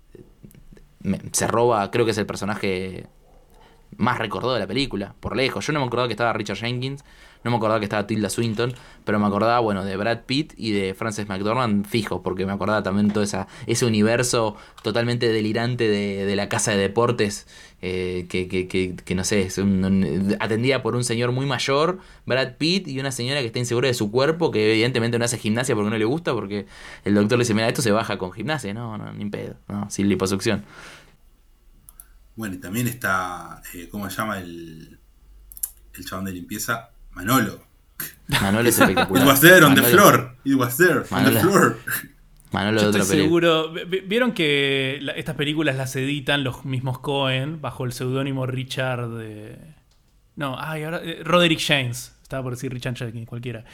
se 1.32 1.46
roba, 1.48 1.90
creo 1.90 2.06
que 2.06 2.12
es 2.12 2.18
el 2.18 2.26
personaje 2.26 3.06
más 3.98 4.16
recordado 4.18 4.54
de 4.54 4.60
la 4.60 4.66
película, 4.66 5.14
por 5.20 5.36
lejos. 5.36 5.66
Yo 5.66 5.74
no 5.74 5.80
me 5.80 5.86
acordaba 5.86 6.08
que 6.08 6.14
estaba 6.14 6.32
Richard 6.32 6.56
Jenkins, 6.56 7.04
no 7.44 7.50
me 7.50 7.56
acordaba 7.56 7.80
que 7.80 7.84
estaba 7.84 8.06
Tilda 8.06 8.30
Swinton, 8.30 8.74
pero 9.04 9.18
me 9.18 9.26
acordaba, 9.26 9.58
bueno, 9.60 9.84
de 9.84 9.96
Brad 9.96 10.20
Pitt 10.26 10.54
y 10.56 10.72
de 10.72 10.94
Frances 10.94 11.28
McDormand 11.28 11.86
fijo, 11.86 12.22
porque 12.22 12.46
me 12.46 12.52
acordaba 12.52 12.82
también 12.82 13.10
todo 13.10 13.24
ese 13.24 13.86
universo 13.86 14.56
totalmente 14.82 15.28
delirante 15.28 15.88
de, 15.88 16.36
la 16.36 16.48
casa 16.48 16.72
de 16.72 16.78
deportes, 16.78 17.46
eh, 17.82 18.26
que, 18.28 18.46
que, 18.48 19.14
no 19.14 19.24
sé, 19.24 19.42
es 19.42 19.60
atendida 20.38 20.82
por 20.82 20.94
un 20.94 21.04
señor 21.04 21.32
muy 21.32 21.46
mayor, 21.46 21.98
Brad 22.26 22.56
Pitt, 22.56 22.88
y 22.88 23.00
una 23.00 23.10
señora 23.12 23.40
que 23.40 23.46
está 23.46 23.58
insegura 23.58 23.88
de 23.88 23.94
su 23.94 24.10
cuerpo, 24.10 24.50
que 24.50 24.72
evidentemente 24.72 25.18
no 25.18 25.24
hace 25.24 25.38
gimnasia 25.38 25.74
porque 25.74 25.90
no 25.90 25.98
le 25.98 26.04
gusta, 26.04 26.32
porque 26.32 26.66
el 27.04 27.14
doctor 27.14 27.38
le 27.38 27.42
dice, 27.42 27.54
mira, 27.54 27.68
esto 27.68 27.82
se 27.82 27.90
baja 27.90 28.18
con 28.18 28.32
gimnasia, 28.32 28.72
no, 28.72 28.96
no, 28.98 29.12
ni 29.12 29.28
pedo, 29.28 29.56
no, 29.68 29.90
sin 29.90 30.08
liposucción. 30.08 30.64
Bueno, 32.34 32.54
y 32.54 32.58
también 32.58 32.88
está. 32.88 33.62
eh, 33.74 33.88
¿Cómo 33.90 34.08
se 34.08 34.16
llama 34.16 34.38
el, 34.38 34.98
el 35.94 36.04
chabón 36.04 36.24
de 36.24 36.32
limpieza? 36.32 36.90
Manolo. 37.14 37.62
Manolo 38.28 38.68
es 38.68 38.76
It 38.78 38.82
espectacular. 38.82 39.26
was 39.26 39.40
there 39.40 39.64
on 39.64 39.74
the 39.74 39.82
Manolo- 39.82 40.02
floor. 40.10 40.36
It 40.44 40.54
was 40.54 40.76
there 40.76 40.98
on 40.98 41.24
the 41.24 41.30
Manolo. 41.30 41.40
floor. 41.40 41.78
Manolo 42.52 42.76
de 42.78 42.82
Yo 42.82 42.88
otra 42.90 43.02
estoy 43.02 43.16
película. 43.18 43.50
seguro. 43.52 43.72
vi- 43.72 43.84
vi- 43.84 44.06
Vieron 44.06 44.32
que 44.32 44.98
la- 45.00 45.12
estas 45.12 45.36
películas 45.36 45.76
las 45.76 45.94
editan 45.96 46.44
los 46.44 46.64
mismos 46.64 46.98
Cohen 46.98 47.60
bajo 47.60 47.84
el 47.84 47.92
seudónimo 47.92 48.46
Richard. 48.46 49.08
de- 49.10 49.56
No, 50.36 50.56
ay, 50.58 50.84
ahora. 50.84 51.00
eh, 51.02 51.20
Roderick 51.24 51.60
James. 51.60 52.16
Estaba 52.22 52.42
por 52.42 52.52
decir 52.54 52.72
Richard 52.72 52.96
Jenkins, 52.96 53.26
cualquiera. 53.28 53.64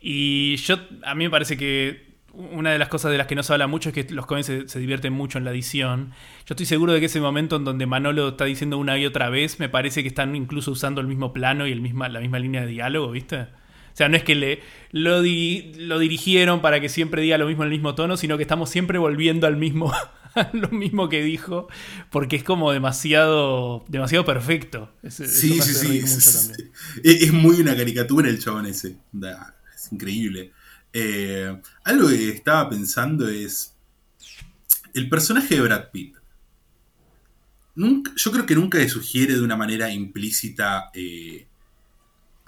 Y 0.00 0.56
yo. 0.56 0.76
A 1.04 1.14
mí 1.14 1.24
me 1.24 1.30
parece 1.30 1.56
que. 1.56 2.11
Una 2.34 2.70
de 2.72 2.78
las 2.78 2.88
cosas 2.88 3.10
de 3.12 3.18
las 3.18 3.26
que 3.26 3.34
no 3.34 3.42
se 3.42 3.52
habla 3.52 3.66
mucho 3.66 3.90
es 3.90 3.94
que 3.94 4.12
los 4.14 4.24
Cohen 4.26 4.42
se, 4.42 4.66
se 4.66 4.78
divierten 4.78 5.12
mucho 5.12 5.36
en 5.38 5.44
la 5.44 5.50
edición. 5.50 6.12
Yo 6.46 6.54
estoy 6.54 6.64
seguro 6.66 6.92
de 6.94 7.00
que 7.00 7.06
ese 7.06 7.20
momento 7.20 7.56
en 7.56 7.64
donde 7.64 7.84
Manolo 7.86 8.28
está 8.30 8.46
diciendo 8.46 8.78
una 8.78 8.98
y 8.98 9.04
otra 9.04 9.28
vez, 9.28 9.60
me 9.60 9.68
parece 9.68 10.02
que 10.02 10.08
están 10.08 10.34
incluso 10.34 10.70
usando 10.70 11.00
el 11.02 11.06
mismo 11.06 11.32
plano 11.34 11.66
y 11.66 11.72
el 11.72 11.82
misma, 11.82 12.08
la 12.08 12.20
misma 12.20 12.38
línea 12.38 12.62
de 12.62 12.68
diálogo, 12.68 13.10
¿viste? 13.10 13.36
O 13.40 13.94
sea, 13.94 14.08
no 14.08 14.16
es 14.16 14.22
que 14.24 14.34
le, 14.34 14.60
lo, 14.92 15.20
di- 15.20 15.72
lo 15.76 15.98
dirigieron 15.98 16.62
para 16.62 16.80
que 16.80 16.88
siempre 16.88 17.20
diga 17.20 17.36
lo 17.36 17.46
mismo 17.46 17.64
en 17.64 17.66
el 17.66 17.72
mismo 17.76 17.94
tono, 17.94 18.16
sino 18.16 18.38
que 18.38 18.42
estamos 18.44 18.70
siempre 18.70 18.96
volviendo 18.98 19.46
al 19.46 19.58
mismo, 19.58 19.92
lo 20.54 20.70
mismo 20.70 21.10
que 21.10 21.22
dijo, 21.22 21.68
porque 22.08 22.36
es 22.36 22.44
como 22.44 22.72
demasiado, 22.72 23.84
demasiado 23.88 24.24
perfecto. 24.24 24.90
Es- 25.02 25.16
Sí, 25.16 25.60
sí, 25.60 25.74
sí. 26.06 26.52
es 27.04 27.32
muy 27.34 27.60
una 27.60 27.76
caricatura 27.76 28.30
el 28.30 28.38
chabón 28.38 28.64
ese. 28.64 28.96
Da, 29.12 29.54
Es 29.76 29.92
increíble. 29.92 30.52
Eh, 30.92 31.60
algo 31.84 32.08
que 32.08 32.30
estaba 32.30 32.68
pensando 32.70 33.28
es. 33.28 33.74
El 34.94 35.08
personaje 35.08 35.54
de 35.54 35.60
Brad 35.62 35.90
Pitt. 35.90 36.16
Nunca- 37.74 38.12
yo 38.16 38.30
creo 38.30 38.44
que 38.44 38.54
nunca 38.54 38.78
le 38.78 38.88
sugiere 38.88 39.34
de 39.34 39.40
una 39.40 39.56
manera 39.56 39.90
implícita 39.90 40.90
eh, 40.92 41.46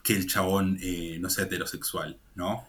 que 0.03 0.15
el 0.15 0.27
chabón 0.27 0.79
eh, 0.83 1.17
no 1.19 1.31
sea 1.31 1.45
heterosexual, 1.45 2.19
¿no? 2.35 2.67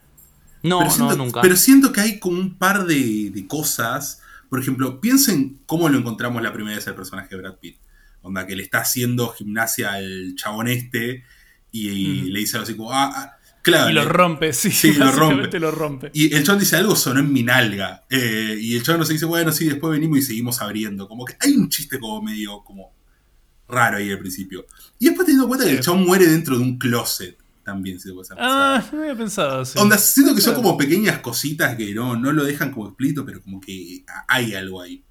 No, 0.63 0.79
pero 0.79 0.89
siento, 0.89 1.17
no, 1.17 1.25
nunca. 1.25 1.41
Pero 1.41 1.55
siento 1.57 1.91
que 1.91 2.01
hay 2.01 2.19
como 2.19 2.39
un 2.39 2.57
par 2.57 2.85
de, 2.85 3.29
de 3.31 3.47
cosas. 3.47 4.21
Por 4.49 4.61
ejemplo, 4.61 5.01
piensen 5.01 5.59
cómo 5.65 5.89
lo 5.89 5.97
encontramos 5.97 6.41
la 6.41 6.53
primera 6.53 6.77
vez 6.77 6.87
al 6.87 6.95
personaje 6.95 7.27
de 7.29 7.41
Brad 7.41 7.55
Pitt. 7.55 7.77
Onda, 8.21 8.47
que 8.47 8.55
le 8.55 8.63
está 8.63 8.79
haciendo 8.79 9.29
gimnasia 9.33 9.93
al 9.93 10.33
chabón 10.35 10.67
este 10.67 11.23
y, 11.71 12.23
le 12.31 12.39
dice 12.39 12.57
algo 12.57 12.63
así 12.63 12.75
como, 12.75 12.91
ah, 12.91 13.11
ah, 13.13 13.37
claro. 13.65 13.89
Y 13.89 13.93
lo 13.93 14.05
rompe, 14.05 14.53
sí, 14.53 14.71
Sí, 14.71 14.93
lo 14.93 15.11
rompe. 15.11 15.59
lo 15.59 15.71
rompe. 15.71 16.11
y 16.13 16.33
el 16.33 16.43
chabón 16.43 16.59
dice 16.59 16.75
algo 16.77 16.95
sonó 16.95 17.19
en 17.19 17.33
mi 17.33 17.43
nalga. 17.43 18.05
Eh, 18.09 18.57
y 18.61 18.75
el 18.75 18.83
chabón 18.83 18.99
no 19.01 19.05
se 19.05 19.13
dice, 19.13 19.25
bueno, 19.25 19.51
sí, 19.51 19.65
después 19.65 19.91
venimos 19.91 20.19
y 20.19 20.21
seguimos 20.21 20.61
abriendo. 20.61 21.07
Como 21.07 21.25
que 21.25 21.35
hay 21.39 21.53
un 21.55 21.69
chiste 21.69 21.99
como 21.99 22.21
medio 22.21 22.63
como 22.63 22.93
raro 23.67 23.97
ahí 23.97 24.11
al 24.11 24.19
principio. 24.19 24.65
Y 24.99 25.05
después 25.07 25.25
teniendo 25.25 25.45
en 25.45 25.49
cuenta 25.49 25.65
que 25.65 25.71
el 25.71 25.81
chabón 25.81 26.05
muere 26.05 26.27
dentro 26.27 26.57
de 26.57 26.63
un 26.63 26.77
closet. 26.77 27.37
También 27.63 27.99
se 27.99 28.13
puede 28.13 28.27
pensar. 28.27 28.37
Ah, 28.39 28.83
no 28.93 29.01
había 29.01 29.15
pensado, 29.15 29.65
sí. 29.65 29.79
Onda, 29.79 29.97
siento 29.97 30.35
que 30.35 30.41
son 30.41 30.53
como 30.53 30.77
pequeñas 30.77 31.17
cositas 31.19 31.75
que 31.75 31.95
no, 31.95 32.15
no 32.15 32.31
lo 32.31 32.43
dejan 32.43 32.71
como 32.71 32.87
explícito, 32.89 33.25
pero 33.25 33.41
como 33.41 33.59
que 33.59 34.05
hay 34.27 34.53
algo 34.53 34.83
ahí. 34.83 35.03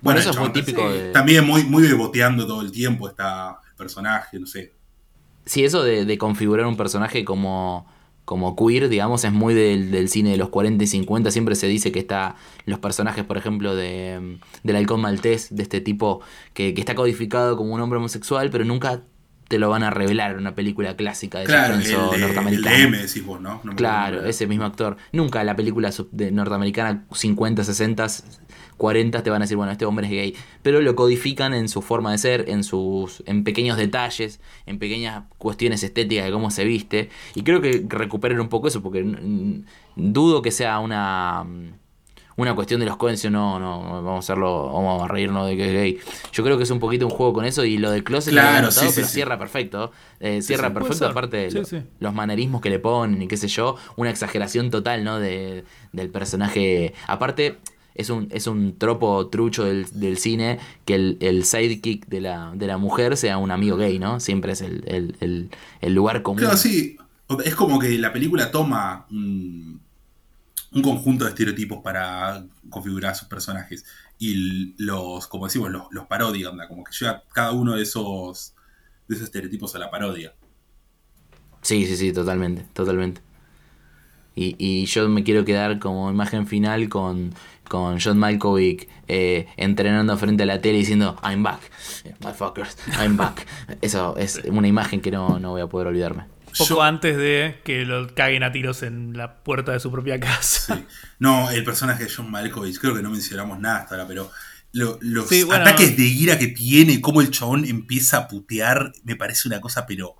Bueno, 0.00 0.18
el 0.18 0.22
eso 0.22 0.30
es 0.30 0.36
muy 0.38 0.46
chabón 0.48 0.64
típico 0.64 0.90
de... 0.90 1.12
También 1.12 1.44
muy, 1.44 1.64
muy 1.64 1.82
beboteando 1.82 2.46
todo 2.46 2.62
el 2.62 2.72
tiempo 2.72 3.06
está 3.06 3.58
el 3.68 3.76
personaje, 3.76 4.40
no 4.40 4.46
sé. 4.46 4.72
Sí, 5.46 5.64
eso 5.64 5.82
de, 5.82 6.04
de 6.04 6.18
configurar 6.18 6.66
un 6.66 6.76
personaje 6.76 7.24
como, 7.24 7.86
como 8.24 8.56
queer, 8.56 8.88
digamos, 8.88 9.24
es 9.24 9.32
muy 9.32 9.54
del, 9.54 9.90
del 9.90 10.08
cine 10.08 10.30
de 10.30 10.36
los 10.36 10.48
40 10.48 10.82
y 10.84 10.86
50. 10.86 11.30
Siempre 11.30 11.54
se 11.54 11.66
dice 11.66 11.92
que 11.92 11.98
está 11.98 12.36
los 12.64 12.78
personajes, 12.78 13.24
por 13.24 13.36
ejemplo, 13.36 13.74
de, 13.76 14.18
mm, 14.20 14.66
del 14.66 14.76
halcón 14.76 15.00
maltés, 15.02 15.54
de 15.54 15.62
este 15.62 15.80
tipo 15.80 16.20
que, 16.54 16.72
que 16.74 16.80
está 16.80 16.94
codificado 16.94 17.56
como 17.56 17.74
un 17.74 17.80
hombre 17.80 17.98
homosexual, 17.98 18.50
pero 18.50 18.64
nunca 18.64 19.02
te 19.48 19.58
lo 19.58 19.68
van 19.68 19.82
a 19.82 19.90
revelar 19.90 20.32
en 20.32 20.38
una 20.38 20.54
película 20.54 20.96
clásica 20.96 21.38
de 21.40 21.44
Claro, 21.44 21.74
el 21.74 21.84
suspenso 21.84 22.14
el 22.14 22.20
norteamericana. 22.22 22.76
de 22.76 22.82
M 22.84 22.96
decís 22.96 23.24
vos, 23.24 23.40
¿no? 23.42 23.60
Claro, 23.76 24.24
ese 24.24 24.46
mismo 24.46 24.64
actor. 24.64 24.96
Nunca 25.12 25.44
la 25.44 25.54
película 25.54 25.90
de 26.12 26.32
norteamericana 26.32 27.04
50, 27.12 27.62
60, 27.62 28.06
40 28.76 29.22
te 29.22 29.30
van 29.30 29.42
a 29.42 29.44
decir, 29.44 29.56
bueno, 29.56 29.72
este 29.72 29.84
hombre 29.84 30.06
es 30.06 30.12
gay. 30.12 30.34
Pero 30.62 30.80
lo 30.80 30.94
codifican 30.96 31.54
en 31.54 31.68
su 31.68 31.82
forma 31.82 32.10
de 32.12 32.18
ser, 32.18 32.48
en 32.48 32.64
sus 32.64 33.22
en 33.26 33.44
pequeños 33.44 33.76
detalles, 33.76 34.40
en 34.66 34.78
pequeñas 34.78 35.24
cuestiones 35.38 35.82
estéticas 35.82 36.24
de 36.26 36.32
cómo 36.32 36.50
se 36.50 36.64
viste. 36.64 37.08
Y 37.34 37.42
creo 37.42 37.60
que 37.60 37.84
recuperen 37.88 38.40
un 38.40 38.48
poco 38.48 38.68
eso, 38.68 38.82
porque 38.82 39.04
dudo 39.96 40.42
que 40.42 40.50
sea 40.50 40.78
una 40.80 41.44
mm, 41.44 41.72
una 42.36 42.52
cuestión 42.56 42.80
de 42.80 42.86
los 42.86 42.96
Coen, 42.96 43.16
si 43.16 43.30
no, 43.30 43.60
no, 43.60 44.02
vamos 44.02 44.16
a 44.16 44.18
hacerlo, 44.18 44.64
vamos 44.72 45.00
a 45.04 45.06
reírnos 45.06 45.46
de 45.46 45.56
que 45.56 45.66
es 45.68 45.72
gay. 45.72 45.98
Yo 46.32 46.42
creo 46.42 46.56
que 46.56 46.64
es 46.64 46.70
un 46.72 46.80
poquito 46.80 47.06
un 47.06 47.12
juego 47.12 47.32
con 47.32 47.44
eso 47.44 47.64
y 47.64 47.78
lo 47.78 47.92
del 47.92 48.02
closet 48.02 48.34
lo 48.34 48.40
Claro, 48.40 48.72
sí, 48.72 48.80
sí, 48.88 48.92
pero 48.96 49.06
sí. 49.06 49.14
cierra 49.14 49.38
perfecto. 49.38 49.92
Eh, 50.18 50.42
cierra 50.42 50.74
perfecto, 50.74 51.06
aparte 51.06 51.36
de 51.36 51.50
lo- 51.52 51.60
los 52.00 52.12
manerismos 52.12 52.60
que 52.60 52.70
le 52.70 52.80
ponen 52.80 53.22
y 53.22 53.28
qué 53.28 53.36
sé 53.36 53.46
yo, 53.46 53.76
una 53.94 54.10
exageración 54.10 54.70
total, 54.72 55.04
¿no? 55.04 55.20
De, 55.20 55.62
del 55.92 56.08
personaje. 56.10 56.92
Aparte, 57.06 57.58
es 57.94 58.10
un, 58.10 58.28
es 58.30 58.46
un 58.46 58.76
tropo 58.78 59.28
trucho 59.28 59.64
del, 59.64 59.86
del 59.92 60.18
cine 60.18 60.58
que 60.84 60.94
el, 60.94 61.16
el 61.20 61.44
sidekick 61.44 62.06
de 62.06 62.20
la, 62.20 62.52
de 62.54 62.66
la 62.66 62.76
mujer 62.76 63.16
sea 63.16 63.38
un 63.38 63.50
amigo 63.50 63.76
gay, 63.76 63.98
¿no? 63.98 64.20
Siempre 64.20 64.52
es 64.52 64.60
el, 64.60 64.82
el, 64.86 65.16
el, 65.20 65.50
el 65.80 65.94
lugar 65.94 66.22
común. 66.22 66.40
Claro, 66.40 66.56
sí. 66.56 66.96
Es 67.44 67.54
como 67.54 67.78
que 67.78 67.96
la 67.98 68.12
película 68.12 68.50
toma 68.50 69.06
un, 69.10 69.80
un 70.72 70.82
conjunto 70.82 71.24
de 71.24 71.30
estereotipos 71.30 71.78
para 71.82 72.44
configurar 72.68 73.12
a 73.12 73.14
sus 73.14 73.28
personajes. 73.28 73.84
Y 74.18 74.74
los, 74.82 75.26
como 75.26 75.46
decimos, 75.46 75.70
los, 75.70 75.84
los 75.90 76.06
parodia, 76.06 76.50
onda, 76.50 76.68
como 76.68 76.84
que 76.84 76.92
lleva 76.98 77.22
cada 77.32 77.52
uno 77.52 77.74
de 77.76 77.82
esos, 77.82 78.54
de 79.08 79.14
esos 79.16 79.26
estereotipos 79.26 79.74
a 79.74 79.78
la 79.78 79.90
parodia. 79.90 80.34
Sí, 81.62 81.86
sí, 81.86 81.96
sí, 81.96 82.12
totalmente, 82.12 82.66
totalmente. 82.74 83.22
Y, 84.36 84.56
y 84.58 84.84
yo 84.86 85.08
me 85.08 85.22
quiero 85.22 85.44
quedar 85.44 85.78
como 85.78 86.10
imagen 86.10 86.46
final 86.46 86.88
con, 86.88 87.32
con 87.68 87.98
John 88.00 88.18
Malkovich 88.18 88.88
eh, 89.08 89.46
entrenando 89.56 90.16
frente 90.16 90.42
a 90.42 90.46
la 90.46 90.60
tele 90.60 90.78
diciendo 90.78 91.16
I'm 91.22 91.42
back, 91.42 91.60
motherfuckers, 92.20 92.76
I'm 93.00 93.16
back. 93.16 93.46
Eso 93.80 94.16
es 94.18 94.40
una 94.46 94.68
imagen 94.68 95.00
que 95.00 95.10
no, 95.10 95.38
no 95.38 95.50
voy 95.52 95.60
a 95.62 95.66
poder 95.66 95.88
olvidarme. 95.88 96.24
Poco 96.56 96.74
Yo- 96.76 96.82
antes 96.82 97.16
de 97.16 97.60
que 97.64 97.84
lo 97.84 98.14
caguen 98.14 98.44
a 98.44 98.52
tiros 98.52 98.82
en 98.84 99.16
la 99.16 99.42
puerta 99.42 99.72
de 99.72 99.80
su 99.80 99.90
propia 99.90 100.20
casa. 100.20 100.76
Sí. 100.76 100.84
No, 101.18 101.50
el 101.50 101.64
personaje 101.64 102.04
de 102.04 102.10
John 102.14 102.30
Malkovich, 102.30 102.78
creo 102.78 102.94
que 102.94 103.02
no 103.02 103.10
mencionamos 103.10 103.58
nada 103.58 103.78
hasta 103.80 103.94
ahora, 103.96 104.06
pero 104.06 104.30
lo- 104.72 104.98
los 105.00 105.28
Sí, 105.28 105.42
bueno. 105.42 105.62
ataques 105.62 105.96
de 105.96 106.04
ira 106.04 106.38
que 106.38 106.46
tiene, 106.48 107.00
cómo 107.00 107.20
el 107.22 107.30
chabón 107.30 107.64
empieza 107.64 108.18
a 108.18 108.28
putear, 108.28 108.92
me 109.04 109.16
parece 109.16 109.48
una 109.48 109.60
cosa, 109.60 109.84
pero 109.86 110.16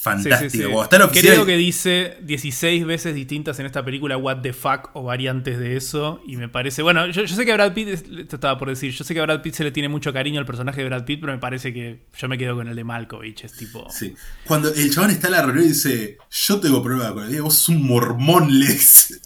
Sí, 0.00 0.04
fantástica. 0.04 0.38
sí, 0.50 0.58
sí. 0.58 0.62
Está 0.82 1.04
oficina 1.04 1.32
Creo 1.34 1.44
que 1.44 1.58
dice 1.58 2.16
16 2.22 2.86
veces 2.86 3.14
distintas 3.14 3.58
en 3.60 3.66
esta 3.66 3.84
película 3.84 4.16
What 4.16 4.38
the 4.40 4.54
fuck 4.54 4.88
o 4.94 5.02
variantes 5.02 5.58
de 5.58 5.76
eso. 5.76 6.22
Y 6.26 6.36
me 6.38 6.48
parece. 6.48 6.80
Bueno, 6.80 7.06
yo, 7.08 7.22
yo 7.24 7.36
sé 7.36 7.44
que 7.44 7.52
a 7.52 7.54
Brad 7.56 7.74
Pitt. 7.74 7.88
es- 7.88 8.04
Te 8.04 8.36
estaba 8.36 8.56
por 8.56 8.68
decir. 8.70 8.92
Yo 8.92 9.04
sé 9.04 9.12
que 9.12 9.20
a 9.20 9.24
Brad 9.24 9.42
Pitt 9.42 9.54
se 9.56 9.62
le 9.64 9.72
tiene 9.72 9.90
mucho 9.90 10.10
cariño 10.12 10.40
al 10.40 10.46
personaje 10.46 10.80
de 10.80 10.86
Brad 10.88 11.04
Pitt, 11.04 11.20
pero 11.20 11.34
me 11.34 11.38
parece 11.38 11.74
que 11.74 12.06
yo 12.18 12.28
me 12.28 12.38
quedo 12.38 12.56
con 12.56 12.66
el 12.68 12.74
de 12.76 12.82
Malkovich. 12.84 13.44
Es 13.44 13.52
tipo. 13.52 13.86
Sí. 13.90 14.14
Cuando 14.46 14.72
el 14.72 14.90
chabón 14.90 15.10
está 15.10 15.26
en 15.26 15.32
la 15.34 15.42
reunión 15.42 15.66
y 15.66 15.68
dice, 15.68 16.16
yo 16.30 16.60
tengo 16.60 16.82
problema 16.82 17.12
con 17.12 17.24
el 17.24 17.32
día, 17.32 17.42
vos 17.42 17.54
sos 17.56 17.68
un 17.68 17.86
mormón, 17.86 18.58
Lex. 18.58 19.20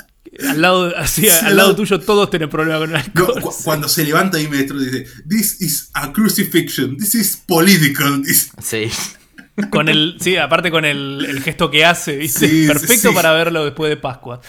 Al 0.49 0.61
lado, 0.61 0.93
así, 0.97 1.23
Sí, 1.23 1.29
al 1.29 1.57
lado 1.57 1.69
no. 1.69 1.77
tuyo 1.77 2.01
todos 2.01 2.29
tienen 2.31 2.49
problema 2.51 2.81
con 2.81 2.89
el 2.89 2.95
No, 3.15 3.27
alcohol. 3.27 3.41
cu- 3.43 3.55
cuando 3.63 3.89
se 3.89 4.03
levanta 4.03 4.41
y 4.41 4.49
me 4.49 4.57
destruye, 4.57 4.87
dice, 4.91 5.07
this 5.29 5.61
is 5.61 5.91
a 5.93 6.13
crucifixion, 6.13 6.97
this 6.97 7.15
is 7.15 7.37
political. 7.47 8.21
this-" 8.25 8.51
Sí. 8.61 8.91
Con 9.71 9.89
el, 9.89 10.17
sí, 10.19 10.37
aparte 10.37 10.73
con 10.73 10.85
el, 10.85 11.25
el 11.29 11.41
gesto 11.41 11.71
que 11.71 11.85
hace, 11.85 12.17
¿viste? 12.17 12.49
Sí, 12.49 12.67
Perfecto 12.67 13.11
sí. 13.11 13.15
para 13.15 13.33
verlo 13.33 13.65
después 13.65 13.89
de 13.89 13.97
Pascua. 13.97 14.41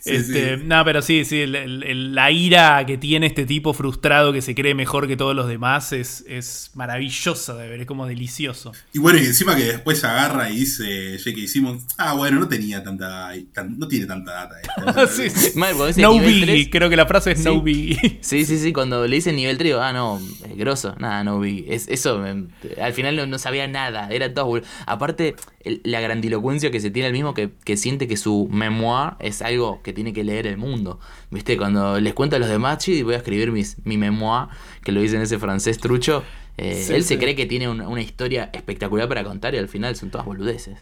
Sí, 0.00 0.10
este, 0.10 0.56
sí. 0.56 0.62
No, 0.64 0.82
pero 0.86 1.02
sí, 1.02 1.26
sí, 1.26 1.40
el- 1.42 1.54
el- 1.54 1.82
el- 1.82 2.14
la 2.14 2.30
ira 2.30 2.82
que 2.86 2.96
tiene 2.96 3.26
este 3.26 3.44
tipo 3.44 3.74
frustrado 3.74 4.32
que 4.32 4.40
se 4.40 4.54
cree 4.54 4.74
mejor 4.74 5.06
que 5.06 5.18
todos 5.18 5.36
los 5.36 5.48
demás 5.48 5.92
es, 5.92 6.24
es 6.26 6.70
maravillosa 6.74 7.54
de 7.56 7.68
ver, 7.68 7.80
es 7.82 7.86
como 7.86 8.06
delicioso. 8.06 8.72
Y 8.94 9.00
bueno, 9.00 9.18
y 9.18 9.26
encima 9.26 9.54
que 9.54 9.64
después 9.64 10.02
agarra 10.02 10.48
y 10.48 10.56
dice 10.60 11.18
J.K. 11.22 11.46
Simmons, 11.46 11.84
ah, 11.98 12.14
bueno, 12.14 12.40
no 12.40 12.48
tenía 12.48 12.82
tanta, 12.82 13.32
tan- 13.52 13.78
no 13.78 13.86
tiene 13.86 14.06
tanta 14.06 14.32
data. 14.32 14.54
esto". 14.62 15.06
Sí, 15.14 15.28
sí. 15.28 15.58
Mal, 15.58 15.74
No 15.98 16.18
biggie, 16.18 16.46
3, 16.46 16.68
creo 16.72 16.88
que 16.88 16.96
la 16.96 17.04
frase 17.06 17.32
es 17.32 17.38
Sí. 17.40 17.44
no 17.44 17.60
biggie. 17.60 18.18
Sí, 18.22 18.46
sí, 18.46 18.58
sí, 18.58 18.72
cuando 18.72 19.06
le 19.06 19.16
dicen 19.16 19.36
nivel 19.36 19.58
3, 19.58 19.74
ah, 19.78 19.92
no, 19.92 20.18
eh, 20.46 20.54
grosso, 20.56 20.94
nada, 20.98 21.22
no 21.22 21.38
vi. 21.38 21.66
Es, 21.68 21.86
eso, 21.88 22.16
me- 22.18 22.46
al 22.82 22.94
final 22.94 23.14
no, 23.16 23.26
no 23.26 23.38
sabía 23.38 23.68
nada, 23.68 24.08
era 24.10 24.32
todo. 24.32 24.53
Aparte, 24.86 25.34
el- 25.60 25.80
la 25.84 26.00
grandilocuencia 26.00 26.70
que 26.70 26.80
se 26.80 26.90
tiene 26.90 27.08
el 27.08 27.12
mismo 27.12 27.34
que, 27.34 27.50
que 27.64 27.76
siente 27.76 28.06
que 28.08 28.16
su 28.16 28.48
memoir 28.50 29.14
es 29.18 29.42
algo 29.42 29.82
que 29.82 29.92
tiene 29.92 30.12
que 30.12 30.24
leer 30.24 30.46
el 30.46 30.56
mundo. 30.56 31.00
¿Viste? 31.30 31.56
Cuando 31.56 31.98
les 32.00 32.14
cuento 32.14 32.36
a 32.36 32.38
los 32.38 32.48
demás, 32.48 32.78
"Chi, 32.78 33.02
voy 33.02 33.14
a 33.14 33.18
escribir 33.18 33.50
mis, 33.52 33.76
mi 33.84 33.96
memoir, 33.98 34.48
que 34.84 34.92
lo 34.92 35.00
dice 35.00 35.16
en 35.16 35.22
ese 35.22 35.38
francés 35.38 35.78
trucho. 35.78 36.22
eh, 36.56 36.74
Sí, 36.86 36.92
él 36.94 37.02
se 37.02 37.18
cree 37.18 37.34
que 37.34 37.46
tiene 37.46 37.68
una, 37.68 37.88
una 37.88 38.00
historia 38.00 38.48
espectacular 38.52 39.08
para 39.08 39.24
contar 39.24 39.54
y 39.54 39.58
al 39.58 39.68
final 39.68 39.96
son 39.96 40.10
todas 40.10 40.24
boludeces. 40.24 40.78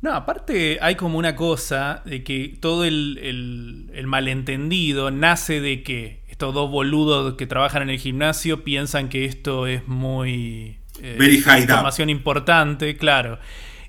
No, 0.00 0.12
aparte 0.14 0.78
hay 0.82 0.96
como 0.96 1.16
una 1.16 1.36
cosa 1.36 2.02
de 2.04 2.24
que 2.24 2.56
todo 2.58 2.84
el, 2.84 3.18
el- 3.22 3.90
el 3.94 4.06
malentendido 4.08 5.12
nace 5.12 5.60
de 5.60 5.84
que 5.84 6.22
estos 6.28 6.52
dos 6.54 6.72
boludos 6.72 7.34
que 7.34 7.46
trabajan 7.46 7.82
en 7.82 7.90
el 7.90 7.98
gimnasio 8.00 8.64
piensan 8.64 9.08
que 9.08 9.24
esto 9.26 9.68
es 9.68 9.86
muy... 9.86 10.78
eh, 11.02 11.16
Very 11.18 11.40
high 11.42 11.58
up. 11.58 11.62
información 11.70 12.08
importante, 12.10 12.96
claro. 12.96 13.38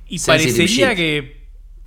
Y 0.08 0.20
Sensitive 0.20 0.54
parecería 0.58 0.90
shit. 0.90 0.98
que... 0.98 1.44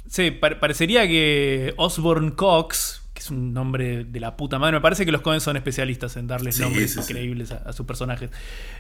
Sí, 0.09 0.31
pa- 0.31 0.61
parecería 0.61 1.07
que 1.09 1.75
Osborne 1.77 2.33
Cox, 2.37 3.03
que 3.13 3.21
es 3.21 3.31
un 3.31 3.53
nombre 3.53 4.05
de 4.05 4.21
la 4.21 4.37
puta 4.37 4.59
madre, 4.61 4.77
me 4.77 4.81
parece 4.81 5.05
que 5.05 5.11
los 5.11 5.21
Cohen 5.21 5.41
son 5.41 5.57
especialistas 5.57 6.17
en 6.17 6.29
darles 6.29 6.57
Sí, 6.57 6.63
nombres 6.63 6.93
sí, 6.93 7.03
sí. 7.03 7.13
increíbles 7.13 7.51
a, 7.51 7.57
a 7.57 7.73
sus 7.73 7.85
personajes. 7.87 8.31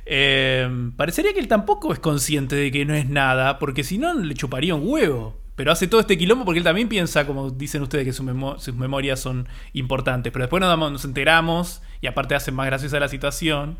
Eh, 0.04 0.68
parecería 0.96 1.32
que 1.32 1.40
él 1.40 1.48
tampoco 1.48 1.92
es 1.92 1.98
consciente 1.98 2.54
de 2.56 2.70
que 2.70 2.84
no 2.84 2.94
es 2.94 3.08
nada, 3.08 3.58
porque 3.58 3.82
si 3.84 3.98
no 3.98 4.14
le 4.14 4.34
chuparía 4.34 4.74
un 4.74 4.82
huevo. 4.84 5.36
Pero 5.56 5.72
hace 5.72 5.86
todo 5.88 6.00
este 6.02 6.18
quilombo 6.18 6.44
porque 6.44 6.58
él 6.58 6.64
también 6.64 6.86
piensa, 6.88 7.26
como 7.26 7.50
dicen 7.50 7.80
ustedes, 7.82 8.04
que 8.04 8.12
su 8.12 8.22
memo- 8.22 8.58
sus 8.58 8.74
memorias 8.74 9.18
son 9.18 9.48
importantes. 9.72 10.30
Pero 10.32 10.44
después 10.44 10.60
nos, 10.60 10.68
damos- 10.68 10.92
nos 10.92 11.04
enteramos, 11.06 11.82
y 12.02 12.06
aparte 12.06 12.34
hace 12.34 12.52
más 12.52 12.66
graciosa 12.66 13.00
la 13.00 13.08
situación, 13.08 13.78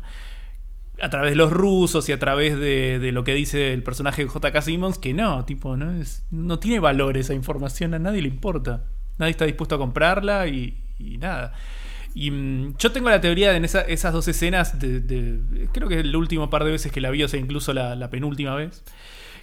a 1.01 1.09
través 1.09 1.31
de 1.31 1.35
los 1.35 1.51
rusos 1.51 2.07
y 2.09 2.11
a 2.11 2.19
través 2.19 2.57
de, 2.59 2.99
de 2.99 3.11
lo 3.11 3.23
que 3.23 3.33
dice 3.33 3.73
el 3.73 3.83
personaje 3.83 4.23
de 4.23 4.29
J.K. 4.29 4.61
Simmons, 4.61 4.97
que 4.97 5.13
no, 5.13 5.45
tipo, 5.45 5.77
no, 5.77 5.91
es, 6.01 6.25
no 6.31 6.59
tiene 6.59 6.79
valor 6.79 7.17
esa 7.17 7.33
información, 7.33 7.93
a 7.93 7.99
nadie 7.99 8.21
le 8.21 8.29
importa. 8.29 8.83
Nadie 9.17 9.31
está 9.31 9.45
dispuesto 9.45 9.75
a 9.75 9.77
comprarla 9.77 10.47
y, 10.47 10.77
nada. 11.19 11.53
Y 12.15 12.31
mm, 12.31 12.77
yo 12.77 12.91
tengo 12.91 13.09
la 13.09 13.21
teoría 13.21 13.51
de 13.51 13.57
en 13.57 13.65
esa- 13.65 13.81
esas 13.81 14.13
dos 14.13 14.27
escenas, 14.27 14.79
de, 14.79 14.99
de- 15.01 15.67
creo 15.71 15.87
que 15.87 15.99
el 15.99 16.15
último 16.15 16.49
par 16.49 16.63
de 16.63 16.71
veces 16.71 16.91
que 16.91 17.01
la 17.01 17.11
vi, 17.11 17.23
o 17.23 17.27
sea, 17.27 17.39
incluso 17.39 17.73
la, 17.73 17.95
la 17.95 18.09
penúltima 18.09 18.55
vez, 18.55 18.83